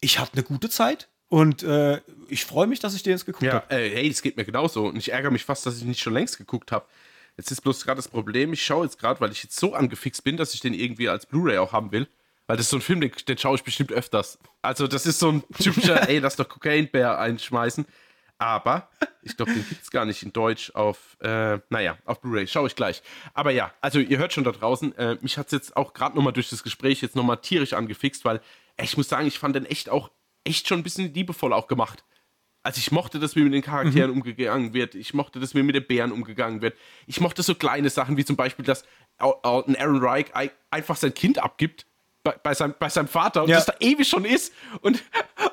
ich 0.00 0.20
hatte 0.20 0.34
eine 0.34 0.44
gute 0.44 0.70
Zeit. 0.70 1.08
Und 1.28 1.64
äh, 1.64 2.00
ich 2.28 2.44
freue 2.44 2.68
mich, 2.68 2.78
dass 2.78 2.94
ich 2.94 3.02
den 3.02 3.12
jetzt 3.12 3.26
geguckt 3.26 3.42
ja, 3.42 3.54
habe. 3.54 3.74
Äh, 3.74 3.90
hey, 3.90 4.08
es 4.08 4.22
geht 4.22 4.36
mir 4.36 4.44
genauso. 4.44 4.86
Und 4.86 4.96
ich 4.96 5.12
ärgere 5.12 5.32
mich 5.32 5.44
fast, 5.44 5.66
dass 5.66 5.76
ich 5.76 5.84
nicht 5.84 6.00
schon 6.00 6.14
längst 6.14 6.38
geguckt 6.38 6.70
habe. 6.70 6.86
Jetzt 7.36 7.50
ist 7.50 7.60
bloß 7.62 7.84
gerade 7.84 7.98
das 7.98 8.08
Problem, 8.08 8.52
ich 8.52 8.64
schaue 8.64 8.84
jetzt 8.84 8.98
gerade, 8.98 9.20
weil 9.20 9.30
ich 9.32 9.42
jetzt 9.42 9.58
so 9.58 9.74
angefixt 9.74 10.24
bin, 10.24 10.36
dass 10.36 10.54
ich 10.54 10.60
den 10.60 10.74
irgendwie 10.74 11.08
als 11.08 11.26
Blu-ray 11.26 11.58
auch 11.58 11.72
haben 11.72 11.92
will. 11.92 12.08
Weil 12.48 12.56
das 12.56 12.66
ist 12.66 12.70
so 12.70 12.78
ein 12.78 12.82
Film, 12.82 13.00
den, 13.00 13.12
den 13.28 13.38
schaue 13.38 13.54
ich 13.54 13.62
bestimmt 13.62 13.92
öfters. 13.92 14.38
Also, 14.62 14.88
das 14.88 15.06
ist 15.06 15.20
so 15.20 15.30
ein 15.30 15.44
typischer, 15.62 16.08
ey, 16.08 16.18
lass 16.18 16.34
doch 16.34 16.48
Cocaine-Bär 16.48 17.18
einschmeißen. 17.18 17.86
Aber 18.38 18.88
ich 19.22 19.36
glaube, 19.36 19.52
den 19.52 19.68
gibt 19.68 19.82
es 19.82 19.90
gar 19.90 20.04
nicht 20.04 20.22
in 20.22 20.32
Deutsch 20.32 20.70
auf, 20.74 21.16
äh, 21.20 21.58
naja, 21.70 21.98
auf 22.04 22.20
Blu-ray. 22.20 22.46
Schaue 22.46 22.68
ich 22.68 22.76
gleich. 22.76 23.02
Aber 23.34 23.50
ja, 23.50 23.72
also 23.80 23.98
ihr 23.98 24.18
hört 24.18 24.32
schon 24.32 24.44
da 24.44 24.52
draußen, 24.52 24.96
äh, 24.96 25.18
mich 25.20 25.38
hat 25.38 25.46
es 25.46 25.52
jetzt 25.52 25.76
auch 25.76 25.92
gerade 25.92 26.16
nochmal 26.16 26.32
durch 26.32 26.48
das 26.48 26.62
Gespräch 26.62 27.02
jetzt 27.02 27.16
nochmal 27.16 27.38
tierisch 27.38 27.72
angefixt, 27.72 28.24
weil 28.24 28.40
ey, 28.76 28.84
ich 28.84 28.96
muss 28.96 29.08
sagen, 29.08 29.26
ich 29.26 29.40
fand 29.40 29.56
den 29.56 29.66
echt 29.66 29.90
auch, 29.90 30.10
echt 30.44 30.68
schon 30.68 30.78
ein 30.78 30.84
bisschen 30.84 31.12
liebevoll 31.12 31.52
auch 31.52 31.66
gemacht. 31.66 32.04
Also 32.62 32.78
ich 32.78 32.92
mochte 32.92 33.18
das, 33.18 33.34
wie 33.34 33.42
mit 33.42 33.54
den 33.54 33.62
Charakteren 33.62 34.12
mhm. 34.12 34.18
umgegangen 34.18 34.72
wird. 34.72 34.94
Ich 34.94 35.14
mochte 35.14 35.40
das, 35.40 35.54
wie 35.54 35.62
mit 35.62 35.74
den 35.74 35.86
Bären 35.86 36.12
umgegangen 36.12 36.62
wird. 36.62 36.76
Ich 37.06 37.20
mochte 37.20 37.42
so 37.42 37.54
kleine 37.56 37.90
Sachen, 37.90 38.16
wie 38.16 38.24
zum 38.24 38.36
Beispiel, 38.36 38.64
dass 38.64 38.84
Aaron 39.18 39.76
Reich 39.76 40.26
einfach 40.70 40.96
sein 40.96 41.14
Kind 41.14 41.38
abgibt 41.38 41.86
bei, 42.28 42.36
bei, 42.42 42.54
seinem, 42.54 42.74
bei 42.78 42.88
seinem 42.88 43.08
Vater 43.08 43.42
und 43.42 43.48
ja. 43.48 43.56
das 43.56 43.66
da 43.66 43.74
ewig 43.80 44.06
schon 44.06 44.24
ist. 44.24 44.52
Und, 44.80 45.02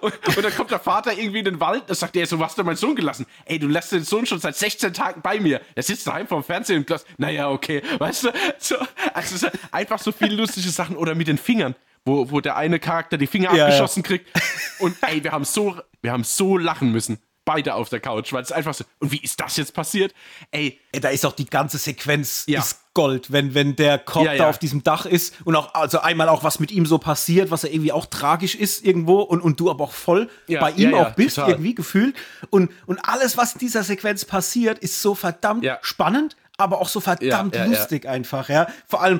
und, 0.01 0.13
und, 0.27 0.43
dann 0.43 0.53
kommt 0.55 0.71
der 0.71 0.79
Vater 0.79 1.13
irgendwie 1.13 1.39
in 1.39 1.45
den 1.45 1.59
Wald, 1.59 1.83
da 1.87 1.95
sagt 1.95 2.15
er 2.15 2.25
so, 2.25 2.39
was 2.39 2.49
hast 2.49 2.57
du 2.57 2.63
meinen 2.63 2.75
Sohn 2.75 2.95
gelassen? 2.95 3.25
Ey, 3.45 3.59
du 3.59 3.67
lässt 3.67 3.91
den 3.91 4.03
Sohn 4.03 4.25
schon 4.25 4.39
seit 4.39 4.55
16 4.55 4.93
Tagen 4.93 5.21
bei 5.21 5.39
mir. 5.39 5.61
Er 5.73 5.83
sitzt 5.83 6.05
daheim 6.07 6.27
vorm 6.27 6.43
Fernsehen 6.43 6.79
und 6.79 6.89
das, 6.89 7.05
naja, 7.17 7.49
okay, 7.49 7.81
weißt 7.97 8.25
du, 8.25 8.31
so, 8.57 8.75
also 9.13 9.47
einfach 9.71 9.99
so 9.99 10.11
viele 10.11 10.35
lustige 10.35 10.69
Sachen 10.69 10.97
oder 10.97 11.15
mit 11.15 11.27
den 11.27 11.37
Fingern. 11.37 11.75
Wo, 12.07 12.29
wo 12.29 12.39
der 12.39 12.55
eine 12.55 12.77
Charakter 12.79 13.17
die 13.17 13.25
Finger 13.25 13.55
ja, 13.55 13.65
abgeschossen 13.65 14.03
ja. 14.03 14.07
kriegt. 14.07 14.29
Und 14.77 14.95
ey, 15.01 15.23
wir 15.23 15.31
haben 15.31 15.43
so, 15.43 15.75
wir 16.03 16.11
haben 16.11 16.23
so 16.23 16.55
lachen 16.55 16.91
müssen. 16.91 17.17
Beide 17.45 17.75
auf 17.75 17.89
der 17.89 17.99
Couch, 17.99 18.33
weil 18.33 18.43
es 18.43 18.51
einfach 18.51 18.73
so, 18.73 18.83
und 18.99 19.11
wie 19.11 19.19
ist 19.19 19.39
das 19.39 19.55
jetzt 19.57 19.73
passiert? 19.73 20.13
Ey. 20.51 20.79
Ey 20.91 20.99
da 20.99 21.09
ist 21.09 21.25
auch 21.25 21.33
die 21.33 21.45
ganze 21.45 21.77
Sequenz 21.77 22.43
ja. 22.47 22.59
ist 22.59 22.79
Gold, 22.93 23.31
wenn, 23.31 23.53
wenn 23.53 23.75
der 23.75 23.99
Kopf 23.99 24.25
ja, 24.25 24.33
ja. 24.33 24.37
da 24.43 24.49
auf 24.49 24.57
diesem 24.57 24.83
Dach 24.83 25.05
ist 25.05 25.35
und 25.43 25.55
auch, 25.55 25.73
also 25.75 25.99
einmal 25.99 26.29
auch, 26.29 26.43
was 26.43 26.59
mit 26.59 26.71
ihm 26.71 26.85
so 26.85 26.97
passiert, 26.97 27.51
was 27.51 27.63
ja 27.63 27.69
irgendwie 27.69 27.91
auch 27.91 28.05
tragisch 28.05 28.55
ist 28.55 28.83
irgendwo 28.83 29.21
und, 29.21 29.41
und 29.41 29.59
du 29.59 29.69
aber 29.69 29.83
auch 29.83 29.91
voll 29.91 30.29
bei 30.47 30.71
ihm 30.71 30.93
auch 30.93 31.11
bist, 31.11 31.35
total. 31.35 31.51
irgendwie 31.51 31.75
gefühlt. 31.75 32.15
Und, 32.49 32.71
und 32.85 32.99
alles, 32.99 33.37
was 33.37 33.53
in 33.53 33.59
dieser 33.59 33.83
Sequenz 33.83 34.25
passiert, 34.25 34.79
ist 34.79 35.01
so 35.01 35.13
verdammt 35.13 35.65
spannend, 35.81 36.37
aber 36.57 36.79
auch 36.79 36.87
so 36.87 37.01
verdammt 37.01 37.57
lustig 37.67 38.07
einfach, 38.07 38.49
ja. 38.49 38.67
Vor 38.87 39.01
allem 39.01 39.19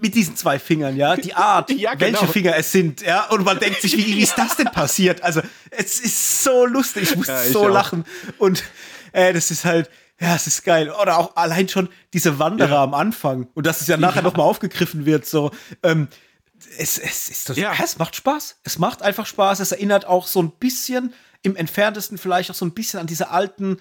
mit 0.00 0.14
diesen 0.14 0.36
zwei 0.36 0.58
Fingern, 0.58 0.96
ja, 0.96 1.16
die 1.16 1.34
Art, 1.34 1.70
ja, 1.76 1.94
genau. 1.94 2.20
welche 2.20 2.32
Finger 2.32 2.56
es 2.56 2.72
sind, 2.72 3.02
ja, 3.02 3.26
und 3.30 3.44
man 3.44 3.58
denkt 3.58 3.82
sich, 3.82 3.96
wie, 3.96 4.06
wie 4.06 4.22
ist 4.22 4.36
das 4.36 4.56
denn 4.56 4.66
passiert? 4.66 5.22
Also, 5.22 5.42
es 5.70 6.00
ist 6.00 6.44
so 6.44 6.66
lustig, 6.66 7.10
ich 7.10 7.16
muss 7.16 7.26
ja, 7.26 7.44
ich 7.44 7.52
so 7.52 7.64
auch. 7.64 7.68
lachen 7.68 8.04
und 8.38 8.62
äh, 9.12 9.32
das 9.32 9.50
ist 9.50 9.64
halt, 9.64 9.90
ja, 10.20 10.36
es 10.36 10.46
ist 10.46 10.64
geil. 10.64 10.90
Oder 10.90 11.18
auch 11.18 11.34
allein 11.36 11.68
schon 11.68 11.88
diese 12.12 12.38
Wanderer 12.38 12.70
ja. 12.70 12.82
am 12.82 12.94
Anfang 12.94 13.48
und 13.54 13.66
dass 13.66 13.80
es 13.80 13.86
ja 13.86 13.96
nachher 13.96 14.16
ja. 14.16 14.22
nochmal 14.22 14.46
aufgegriffen 14.46 15.06
wird, 15.06 15.26
so, 15.26 15.50
ähm, 15.82 16.08
es, 16.76 16.98
es 16.98 17.30
ist 17.30 17.48
das, 17.48 17.56
ja. 17.56 17.72
es 17.82 17.98
macht 17.98 18.16
Spaß. 18.16 18.58
Es 18.64 18.78
macht 18.78 19.02
einfach 19.02 19.24
Spaß. 19.24 19.60
Es 19.60 19.72
erinnert 19.72 20.04
auch 20.04 20.26
so 20.26 20.42
ein 20.42 20.50
bisschen, 20.50 21.14
im 21.42 21.56
entferntesten 21.56 22.18
vielleicht 22.18 22.50
auch 22.50 22.54
so 22.54 22.66
ein 22.66 22.72
bisschen 22.72 23.00
an 23.00 23.06
diese 23.06 23.30
alten 23.30 23.78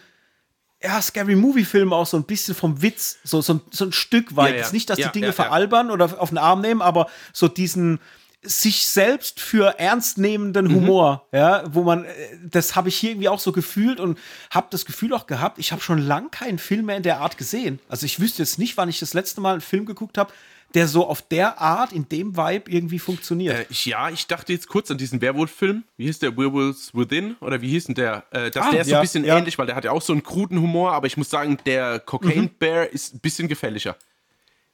ja, 0.81 1.01
Scary 1.01 1.35
Movie-Filme 1.35 1.93
auch 1.95 2.05
so 2.05 2.17
ein 2.17 2.23
bisschen 2.23 2.55
vom 2.55 2.81
Witz, 2.81 3.17
so, 3.23 3.41
so, 3.41 3.59
so 3.69 3.85
ein 3.85 3.91
Stück 3.91 4.35
weit. 4.35 4.55
Ja, 4.55 4.61
ja. 4.61 4.71
Nicht, 4.71 4.89
dass 4.89 4.97
ja, 4.97 5.09
die 5.09 5.19
Dinge 5.19 5.33
veralbern 5.33 5.91
oder 5.91 6.21
auf 6.21 6.29
den 6.29 6.37
Arm 6.37 6.61
nehmen, 6.61 6.81
aber 6.81 7.09
so 7.33 7.47
diesen 7.47 7.99
sich 8.41 8.87
selbst 8.87 9.41
für 9.41 9.79
ernstnehmenden 9.79 10.67
mhm. 10.67 10.75
Humor, 10.75 11.27
ja, 11.33 11.63
wo 11.73 11.83
man, 11.83 12.05
äh, 12.05 12.09
das 12.49 12.75
habe 12.75 12.87
ich 12.87 12.95
hier 12.95 13.11
irgendwie 13.11 13.27
auch 13.27 13.39
so 13.39 13.51
gefühlt 13.51 13.99
und 13.99 14.17
habe 14.49 14.67
das 14.69 14.85
Gefühl 14.85 15.13
auch 15.13 15.27
gehabt, 15.27 15.59
ich 15.59 15.73
habe 15.73 15.81
schon 15.81 15.97
lang 15.97 16.31
keinen 16.31 16.57
Film 16.57 16.85
mehr 16.85 16.95
in 16.95 17.03
der 17.03 17.19
Art 17.19 17.37
gesehen. 17.37 17.79
Also 17.89 18.05
ich 18.05 18.21
wüsste 18.21 18.41
jetzt 18.41 18.57
nicht, 18.57 18.77
wann 18.77 18.87
ich 18.87 18.99
das 18.99 19.13
letzte 19.13 19.41
Mal 19.41 19.53
einen 19.53 19.61
Film 19.61 19.85
geguckt 19.85 20.17
habe, 20.17 20.31
der 20.75 20.87
so 20.87 21.07
auf 21.07 21.21
der 21.21 21.59
Art, 21.59 21.91
in 21.93 22.07
dem 22.09 22.37
Vibe 22.37 22.69
irgendwie 22.69 22.99
funktioniert. 22.99 23.57
Äh, 23.57 23.65
ich, 23.69 23.85
ja, 23.85 24.09
ich 24.09 24.27
dachte 24.27 24.53
jetzt 24.53 24.67
kurz 24.67 24.91
an 24.91 24.97
diesen 24.97 25.21
Werwolf-Film. 25.21 25.83
Wie 25.97 26.05
hieß 26.05 26.19
der? 26.19 26.37
Werewolves 26.37 26.93
Within? 26.93 27.35
Oder 27.39 27.61
wie 27.61 27.69
hieß 27.69 27.85
denn 27.85 27.95
der? 27.95 28.25
Äh, 28.31 28.51
das, 28.51 28.67
ah, 28.67 28.71
der 28.71 28.81
ist 28.81 28.87
ja, 28.87 28.91
so 28.91 28.95
ein 28.97 29.01
bisschen 29.01 29.25
ja. 29.25 29.37
ähnlich, 29.37 29.57
weil 29.57 29.65
der 29.65 29.75
hat 29.75 29.83
ja 29.83 29.91
auch 29.91 30.01
so 30.01 30.13
einen 30.13 30.23
kruden 30.23 30.61
Humor, 30.61 30.93
aber 30.93 31.07
ich 31.07 31.17
muss 31.17 31.29
sagen, 31.29 31.57
der 31.65 31.99
Cocaine 31.99 32.43
mhm. 32.43 32.51
Bear 32.59 32.87
ist 32.87 33.15
ein 33.15 33.19
bisschen 33.19 33.47
gefälliger. 33.47 33.95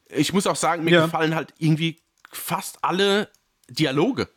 Ich 0.10 0.34
muss 0.34 0.48
auch 0.48 0.56
sagen, 0.56 0.84
mir 0.84 0.92
ja. 0.92 1.06
gefallen 1.06 1.34
halt 1.34 1.54
irgendwie 1.58 2.02
fast 2.32 2.78
alle 2.82 3.30
Dialoge. 3.70 4.28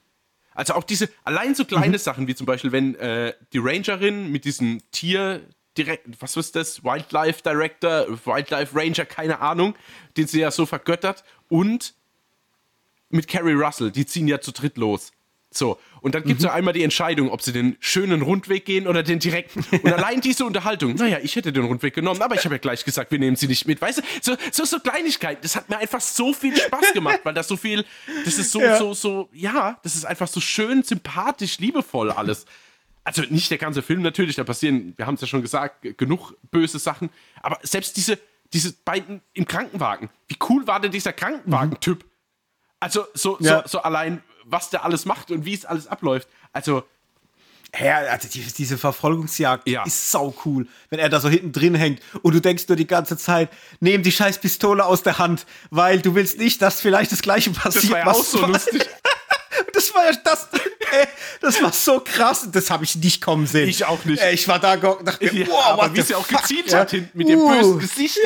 Also 0.54 0.74
auch 0.74 0.84
diese, 0.84 1.08
allein 1.24 1.54
so 1.54 1.64
kleine 1.64 1.98
mhm. 1.98 1.98
Sachen, 1.98 2.26
wie 2.26 2.34
zum 2.34 2.46
Beispiel, 2.46 2.72
wenn 2.72 2.94
äh, 2.96 3.32
die 3.52 3.58
Rangerin 3.58 4.30
mit 4.30 4.44
diesem 4.44 4.80
Tier 4.90 5.42
direkt, 5.78 6.20
was 6.20 6.36
ist 6.36 6.56
das? 6.56 6.82
Wildlife 6.82 7.42
Director, 7.42 8.06
Wildlife 8.24 8.74
Ranger, 8.74 9.04
keine 9.04 9.40
Ahnung, 9.40 9.74
den 10.16 10.26
sie 10.26 10.40
ja 10.40 10.50
so 10.50 10.66
vergöttert 10.66 11.24
und 11.48 11.94
mit 13.10 13.28
Carrie 13.28 13.54
Russell, 13.54 13.90
die 13.90 14.06
ziehen 14.06 14.28
ja 14.28 14.40
zu 14.40 14.52
dritt 14.52 14.76
los. 14.76 15.12
So, 15.50 15.78
und 16.02 16.14
dann 16.14 16.24
gibt 16.24 16.40
es 16.40 16.44
mhm. 16.44 16.48
ja 16.48 16.54
einmal 16.54 16.74
die 16.74 16.82
Entscheidung, 16.82 17.30
ob 17.30 17.40
sie 17.40 17.52
den 17.52 17.76
schönen 17.80 18.20
Rundweg 18.20 18.66
gehen 18.66 18.86
oder 18.86 19.02
den 19.02 19.18
direkten. 19.18 19.64
Und 19.82 19.92
allein 19.92 20.20
diese 20.20 20.44
Unterhaltung, 20.44 20.94
naja, 20.94 21.18
ich 21.22 21.36
hätte 21.36 21.52
den 21.52 21.64
Rundweg 21.64 21.94
genommen, 21.94 22.20
aber 22.20 22.34
ich 22.34 22.44
habe 22.44 22.56
ja 22.56 22.58
gleich 22.58 22.84
gesagt, 22.84 23.10
wir 23.10 23.18
nehmen 23.18 23.34
sie 23.34 23.46
nicht 23.46 23.66
mit. 23.66 23.80
Weißt 23.80 23.98
du, 23.98 24.02
so, 24.20 24.36
so, 24.52 24.64
so 24.66 24.78
Kleinigkeiten, 24.78 25.40
das 25.42 25.56
hat 25.56 25.70
mir 25.70 25.78
einfach 25.78 26.02
so 26.02 26.34
viel 26.34 26.54
Spaß 26.54 26.92
gemacht, 26.92 27.20
weil 27.24 27.32
das 27.32 27.48
so 27.48 27.56
viel, 27.56 27.86
das 28.26 28.38
ist 28.38 28.52
so, 28.52 28.60
ja. 28.60 28.76
so, 28.76 28.92
so, 28.92 29.30
ja, 29.32 29.78
das 29.82 29.94
ist 29.94 30.04
einfach 30.04 30.28
so 30.28 30.40
schön, 30.40 30.82
sympathisch, 30.82 31.58
liebevoll 31.58 32.10
alles. 32.10 32.44
Also 33.02 33.22
nicht 33.30 33.50
der 33.50 33.58
ganze 33.58 33.80
Film 33.80 34.02
natürlich, 34.02 34.36
da 34.36 34.44
passieren, 34.44 34.92
wir 34.96 35.06
haben 35.06 35.14
es 35.14 35.22
ja 35.22 35.26
schon 35.26 35.40
gesagt, 35.40 35.96
genug 35.96 36.34
böse 36.50 36.78
Sachen, 36.78 37.08
aber 37.40 37.58
selbst 37.62 37.96
diese, 37.96 38.18
diese 38.52 38.72
beiden 38.72 39.22
im 39.32 39.46
Krankenwagen. 39.46 40.10
Wie 40.26 40.36
cool 40.48 40.66
war 40.66 40.80
denn 40.80 40.92
dieser 40.92 41.12
Krankenwagen-Typ? 41.12 42.04
Also, 42.80 43.06
so, 43.14 43.38
ja. 43.40 43.62
so, 43.62 43.68
so 43.68 43.82
allein, 43.82 44.22
was 44.44 44.70
der 44.70 44.84
alles 44.84 45.04
macht 45.04 45.30
und 45.30 45.44
wie 45.44 45.54
es 45.54 45.64
alles 45.64 45.86
abläuft. 45.86 46.28
Also. 46.52 46.84
Ja, 47.78 47.98
also 47.98 48.28
die, 48.28 48.40
diese 48.40 48.78
Verfolgungsjagd 48.78 49.68
ja. 49.68 49.84
ist 49.84 50.10
sau 50.10 50.34
cool, 50.46 50.66
wenn 50.88 50.98
er 50.98 51.10
da 51.10 51.20
so 51.20 51.28
hinten 51.28 51.52
drin 51.52 51.74
hängt 51.74 52.00
und 52.22 52.34
du 52.34 52.40
denkst 52.40 52.66
nur 52.66 52.76
die 52.76 52.86
ganze 52.86 53.18
Zeit, 53.18 53.50
nehm 53.80 54.02
die 54.02 54.10
scheiß 54.10 54.38
Pistole 54.38 54.86
aus 54.86 55.02
der 55.02 55.18
Hand, 55.18 55.44
weil 55.68 56.00
du 56.00 56.14
willst 56.14 56.38
nicht, 56.38 56.62
dass 56.62 56.80
vielleicht 56.80 57.12
das 57.12 57.20
gleiche 57.20 57.50
passiert. 57.50 57.84
Das 57.84 57.90
war 57.90 57.98
ja 57.98 58.06
auch 58.06 58.24
so 58.24 58.46
lustig. 58.46 58.88
Das 59.98 59.98
war 59.98 60.04
ja 60.12 60.18
das, 60.24 60.48
ey, 60.92 61.06
das 61.40 61.62
war 61.62 61.72
so 61.72 62.00
krass, 62.00 62.48
das 62.50 62.70
habe 62.70 62.84
ich 62.84 62.96
nicht 62.96 63.20
kommen 63.20 63.46
sehen. 63.46 63.68
Ich 63.68 63.84
auch 63.84 64.04
nicht. 64.04 64.22
Ey, 64.22 64.34
ich 64.34 64.46
war 64.48 64.58
da 64.58 64.76
dachte 64.76 65.32
mir, 65.32 65.44
ja, 65.44 65.46
wow, 65.48 65.66
aber 65.66 65.94
wie 65.94 66.02
sie 66.02 66.14
auch 66.14 66.26
gezielt 66.26 66.74
hat 66.74 66.90
hinten 66.90 67.16
mit 67.16 67.26
uh. 67.26 67.30
dem 67.30 67.46
bösen 67.46 67.78
Gesicht. 67.78 68.18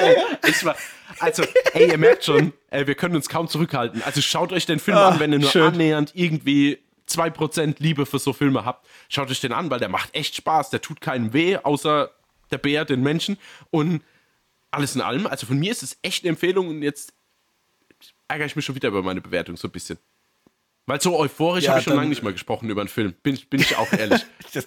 Ich 0.46 0.64
war, 0.64 0.76
also, 1.18 1.44
ey, 1.72 1.90
ihr 1.90 1.98
merkt 1.98 2.24
schon, 2.24 2.52
ey, 2.70 2.86
wir 2.86 2.94
können 2.94 3.16
uns 3.16 3.28
kaum 3.28 3.48
zurückhalten. 3.48 4.02
Also 4.02 4.20
schaut 4.20 4.52
euch 4.52 4.66
den 4.66 4.78
Film 4.78 4.96
Ach, 4.96 5.12
an, 5.12 5.20
wenn 5.20 5.32
ihr 5.32 5.38
nur 5.38 5.50
schön. 5.50 5.62
annähernd 5.62 6.12
irgendwie 6.14 6.78
2% 7.08 7.76
Liebe 7.78 8.06
für 8.06 8.18
so 8.18 8.32
Filme 8.32 8.64
habt. 8.64 8.86
Schaut 9.08 9.30
euch 9.30 9.40
den 9.40 9.52
an, 9.52 9.70
weil 9.70 9.78
der 9.78 9.88
macht 9.88 10.14
echt 10.14 10.34
Spaß. 10.36 10.70
Der 10.70 10.80
tut 10.80 11.00
keinem 11.00 11.32
weh, 11.32 11.56
außer 11.56 12.10
der 12.50 12.58
Bär, 12.58 12.84
den 12.84 13.02
Menschen. 13.02 13.38
Und 13.70 14.02
alles 14.70 14.94
in 14.94 15.00
allem, 15.00 15.26
also 15.26 15.46
von 15.46 15.58
mir 15.58 15.70
ist 15.70 15.82
es 15.82 15.98
echt 16.02 16.24
eine 16.24 16.30
Empfehlung 16.30 16.68
und 16.68 16.82
jetzt 16.82 17.12
ärgere 18.28 18.46
ich 18.46 18.56
mich 18.56 18.64
schon 18.64 18.74
wieder 18.74 18.88
über 18.88 19.02
meine 19.02 19.20
Bewertung 19.20 19.56
so 19.56 19.68
ein 19.68 19.70
bisschen. 19.70 19.98
Weil 20.86 21.00
so 21.00 21.18
euphorisch 21.18 21.64
ja, 21.64 21.70
habe 21.70 21.80
ich 21.80 21.84
schon 21.84 21.96
lange 21.96 22.08
nicht 22.08 22.22
mal 22.22 22.32
gesprochen 22.32 22.68
über 22.68 22.80
einen 22.80 22.88
Film. 22.88 23.14
Bin, 23.22 23.38
bin 23.48 23.60
ich 23.60 23.76
auch 23.76 23.92
ehrlich. 23.92 24.24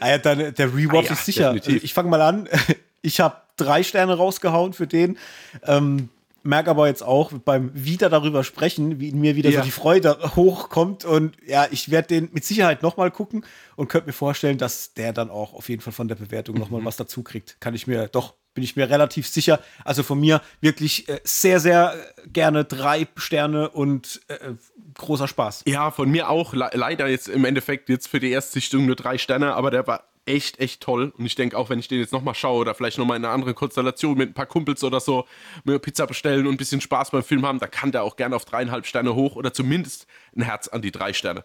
ah 0.00 0.08
ja, 0.08 0.18
dann, 0.18 0.54
der 0.54 0.74
Rewatch 0.74 1.06
ah 1.06 1.08
ja, 1.08 1.12
ist 1.12 1.26
sicher. 1.26 1.52
Definitiv. 1.52 1.84
Ich 1.84 1.94
fange 1.94 2.10
mal 2.10 2.22
an. 2.22 2.48
Ich 3.02 3.18
habe 3.18 3.38
drei 3.56 3.82
Sterne 3.82 4.12
rausgehauen 4.12 4.74
für 4.74 4.86
den. 4.86 5.16
Ähm, 5.64 6.10
merke 6.42 6.70
aber 6.70 6.86
jetzt 6.86 7.02
auch 7.02 7.32
beim 7.32 7.70
wieder 7.74 8.08
darüber 8.08 8.44
sprechen, 8.44 9.00
wie 9.00 9.08
in 9.08 9.20
mir 9.20 9.36
wieder 9.36 9.50
ja. 9.50 9.60
so 9.60 9.64
die 9.64 9.70
Freude 9.70 10.18
hochkommt. 10.36 11.04
Und 11.04 11.34
ja, 11.46 11.66
ich 11.70 11.90
werde 11.90 12.08
den 12.08 12.28
mit 12.32 12.44
Sicherheit 12.44 12.82
nochmal 12.82 13.10
gucken 13.10 13.44
und 13.76 13.88
könnte 13.88 14.08
mir 14.08 14.12
vorstellen, 14.12 14.58
dass 14.58 14.94
der 14.94 15.12
dann 15.12 15.30
auch 15.30 15.54
auf 15.54 15.68
jeden 15.68 15.82
Fall 15.82 15.92
von 15.92 16.08
der 16.08 16.14
Bewertung 16.14 16.56
mhm. 16.56 16.60
nochmal 16.60 16.84
was 16.84 16.96
dazu 16.96 17.22
kriegt. 17.22 17.60
Kann 17.60 17.74
ich 17.74 17.86
mir 17.86 18.08
doch 18.08 18.34
bin 18.54 18.64
ich 18.64 18.76
mir 18.76 18.90
relativ 18.90 19.28
sicher. 19.28 19.60
Also 19.84 20.02
von 20.02 20.18
mir 20.18 20.42
wirklich 20.60 21.08
äh, 21.08 21.20
sehr, 21.24 21.60
sehr 21.60 21.94
äh, 21.94 22.28
gerne 22.28 22.64
drei 22.64 23.06
Sterne 23.16 23.70
und 23.70 24.20
äh, 24.28 24.54
großer 24.94 25.28
Spaß. 25.28 25.64
Ja, 25.66 25.90
von 25.90 26.10
mir 26.10 26.28
auch. 26.28 26.52
Le 26.54 26.70
leider 26.74 27.08
jetzt 27.08 27.28
im 27.28 27.44
Endeffekt 27.44 27.88
jetzt 27.88 28.08
für 28.08 28.20
die 28.20 28.30
Erstsichtung 28.30 28.86
nur 28.86 28.96
drei 28.96 29.18
Sterne, 29.18 29.54
aber 29.54 29.70
der 29.70 29.86
war 29.86 30.10
echt, 30.26 30.60
echt 30.60 30.80
toll. 30.80 31.12
Und 31.16 31.26
ich 31.26 31.34
denke 31.34 31.56
auch, 31.56 31.70
wenn 31.70 31.78
ich 31.78 31.88
den 31.88 31.98
jetzt 31.98 32.12
nochmal 32.12 32.34
schaue 32.34 32.60
oder 32.60 32.74
vielleicht 32.74 32.98
nochmal 32.98 33.16
in 33.16 33.24
einer 33.24 33.34
anderen 33.34 33.54
Konstellation 33.54 34.16
mit 34.16 34.30
ein 34.30 34.34
paar 34.34 34.46
Kumpels 34.46 34.84
oder 34.84 35.00
so, 35.00 35.26
mir 35.64 35.78
Pizza 35.78 36.06
bestellen 36.06 36.46
und 36.46 36.54
ein 36.54 36.58
bisschen 36.58 36.80
Spaß 36.80 37.10
beim 37.10 37.22
Film 37.22 37.46
haben, 37.46 37.58
da 37.58 37.66
kann 37.66 37.92
der 37.92 38.02
auch 38.02 38.16
gerne 38.16 38.36
auf 38.36 38.44
dreieinhalb 38.44 38.86
Sterne 38.86 39.14
hoch 39.14 39.36
oder 39.36 39.52
zumindest 39.52 40.06
ein 40.36 40.42
Herz 40.42 40.68
an 40.68 40.82
die 40.82 40.92
drei 40.92 41.12
Sterne. 41.12 41.44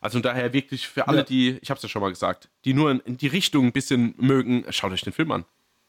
Also 0.00 0.20
daher 0.20 0.52
wirklich 0.52 0.86
für 0.86 1.08
alle, 1.08 1.18
ja. 1.18 1.24
die, 1.24 1.58
ich 1.62 1.70
habe 1.70 1.78
es 1.78 1.82
ja 1.82 1.88
schon 1.88 2.02
mal 2.02 2.10
gesagt, 2.10 2.48
die 2.64 2.74
nur 2.74 2.90
in 3.06 3.16
die 3.16 3.26
Richtung 3.26 3.66
ein 3.66 3.72
bisschen 3.72 4.14
mögen, 4.18 4.64
schaut 4.70 4.92
euch 4.92 5.00
den 5.00 5.12
Film 5.12 5.32
an. 5.32 5.44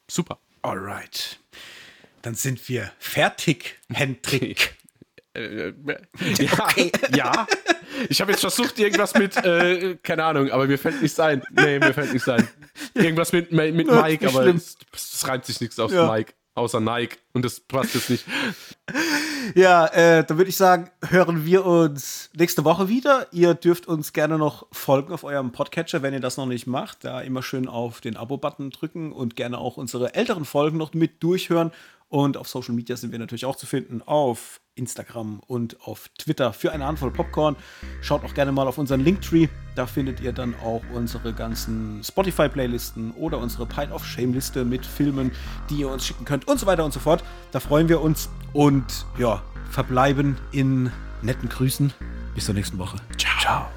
Super. 0.10 0.40
Alright. 0.68 1.40
Dann 2.22 2.36
sind 2.36 2.68
wir 2.68 2.92
fertig, 3.00 3.80
Hendrik. 3.92 4.76
Äh, 5.34 5.72
ja, 6.40 6.52
okay. 6.60 6.92
ja. 7.16 7.46
Ich 8.10 8.20
habe 8.22 8.32
jetzt 8.32 8.42
versucht, 8.42 8.80
irgendwas 8.80 9.14
mit, 9.14 9.38
äh, 9.38 9.96
keine 10.02 10.24
Ahnung, 10.24 10.50
aber 10.50 10.66
mir 10.66 10.80
fällt 10.80 11.00
nichts 11.00 11.20
ein. 11.20 11.44
Nee, 11.52 11.78
mir 11.78 11.94
fällt 11.94 12.12
nichts 12.12 12.28
ein. 12.28 12.48
Irgendwas 12.96 13.34
mit, 13.34 13.52
mit 13.52 13.76
Mike, 13.76 14.28
aber 14.28 14.48
es, 14.48 14.80
es 14.96 15.28
reimt 15.28 15.46
sich 15.46 15.62
nichts 15.62 15.78
aufs 15.78 15.94
ja. 15.94 16.12
Mike 16.12 16.34
außer 16.58 16.80
Nike. 16.80 17.18
Und 17.34 17.46
das 17.46 17.60
passt 17.60 17.96
jetzt 17.96 18.10
nicht. 18.10 18.26
Ja, 19.56 19.86
äh, 19.88 20.26
dann 20.26 20.38
würde 20.38 20.50
ich 20.50 20.58
sagen, 20.58 20.90
hören 21.08 21.46
wir 21.46 21.66
uns 21.66 22.30
nächste 22.36 22.66
Woche 22.66 22.90
wieder. 22.90 23.28
Ihr 23.32 23.54
dürft 23.54 23.88
uns 23.88 24.12
gerne 24.12 24.38
noch 24.38 24.68
folgen 24.74 25.14
auf 25.14 25.24
eurem 25.24 25.54
Podcatcher, 25.54 26.02
wenn 26.02 26.14
ihr 26.14 26.20
das 26.20 26.36
noch 26.36 26.48
nicht 26.48 26.68
macht. 26.68 27.06
Da 27.06 27.22
immer 27.22 27.42
schön 27.42 27.70
auf 27.70 28.02
den 28.02 28.18
Abo-Button 28.18 28.72
drücken 28.72 29.14
und 29.14 29.38
gerne 29.38 29.58
auch 29.58 29.78
unsere 29.78 30.16
älteren 30.16 30.44
Folgen 30.44 30.78
noch 30.78 30.94
mit 30.94 31.24
durchhören. 31.24 31.72
Und 32.10 32.38
auf 32.38 32.48
Social 32.48 32.74
Media 32.74 32.96
sind 32.96 33.12
wir 33.12 33.20
natürlich 33.20 33.46
auch 33.46 33.56
zu 33.56 33.66
finden 33.66 34.02
auf 34.02 34.62
Instagram 34.76 35.42
und 35.48 35.82
auf 35.82 36.10
Twitter 36.18 36.54
für 36.54 36.72
eine 36.72 36.86
Handvoll 36.86 37.12
Popcorn. 37.12 37.56
Schaut 38.02 38.24
auch 38.24 38.34
gerne 38.34 38.52
mal 38.52 38.68
auf 38.68 38.78
unseren 38.78 39.02
Linktree. 39.02 39.48
Da 39.76 39.88
findet 39.88 40.22
ihr 40.22 40.32
dann 40.32 40.56
auch 40.64 40.82
unsere 40.94 41.34
ganzen 41.34 42.02
Spotify-Playlisten 42.04 43.12
oder 43.12 43.40
unsere 43.40 43.66
Pile 43.66 43.92
of 43.92 44.06
Shame-Liste 44.06 44.64
mit 44.64 44.86
Filmen, 44.86 45.32
die 45.70 45.80
ihr 45.80 45.90
uns 45.90 46.06
schicken 46.06 46.26
könnt 46.26 46.48
und 46.48 46.60
so 46.60 46.66
weiter 46.66 46.86
und 46.86 46.94
so 46.94 47.00
fort. 47.00 47.24
Da 47.52 47.60
freuen 47.60 47.90
wir 47.90 48.02
uns 48.02 48.30
und 48.54 49.06
ja, 49.18 49.42
verbleiben 49.70 50.38
in 50.52 50.92
netten 51.22 51.50
Grüßen. 51.50 51.94
Bis 52.36 52.46
zur 52.46 52.56
nächsten 52.56 52.78
Woche. 52.78 52.98
Ciao. 53.18 53.40
Ciao. 53.42 53.77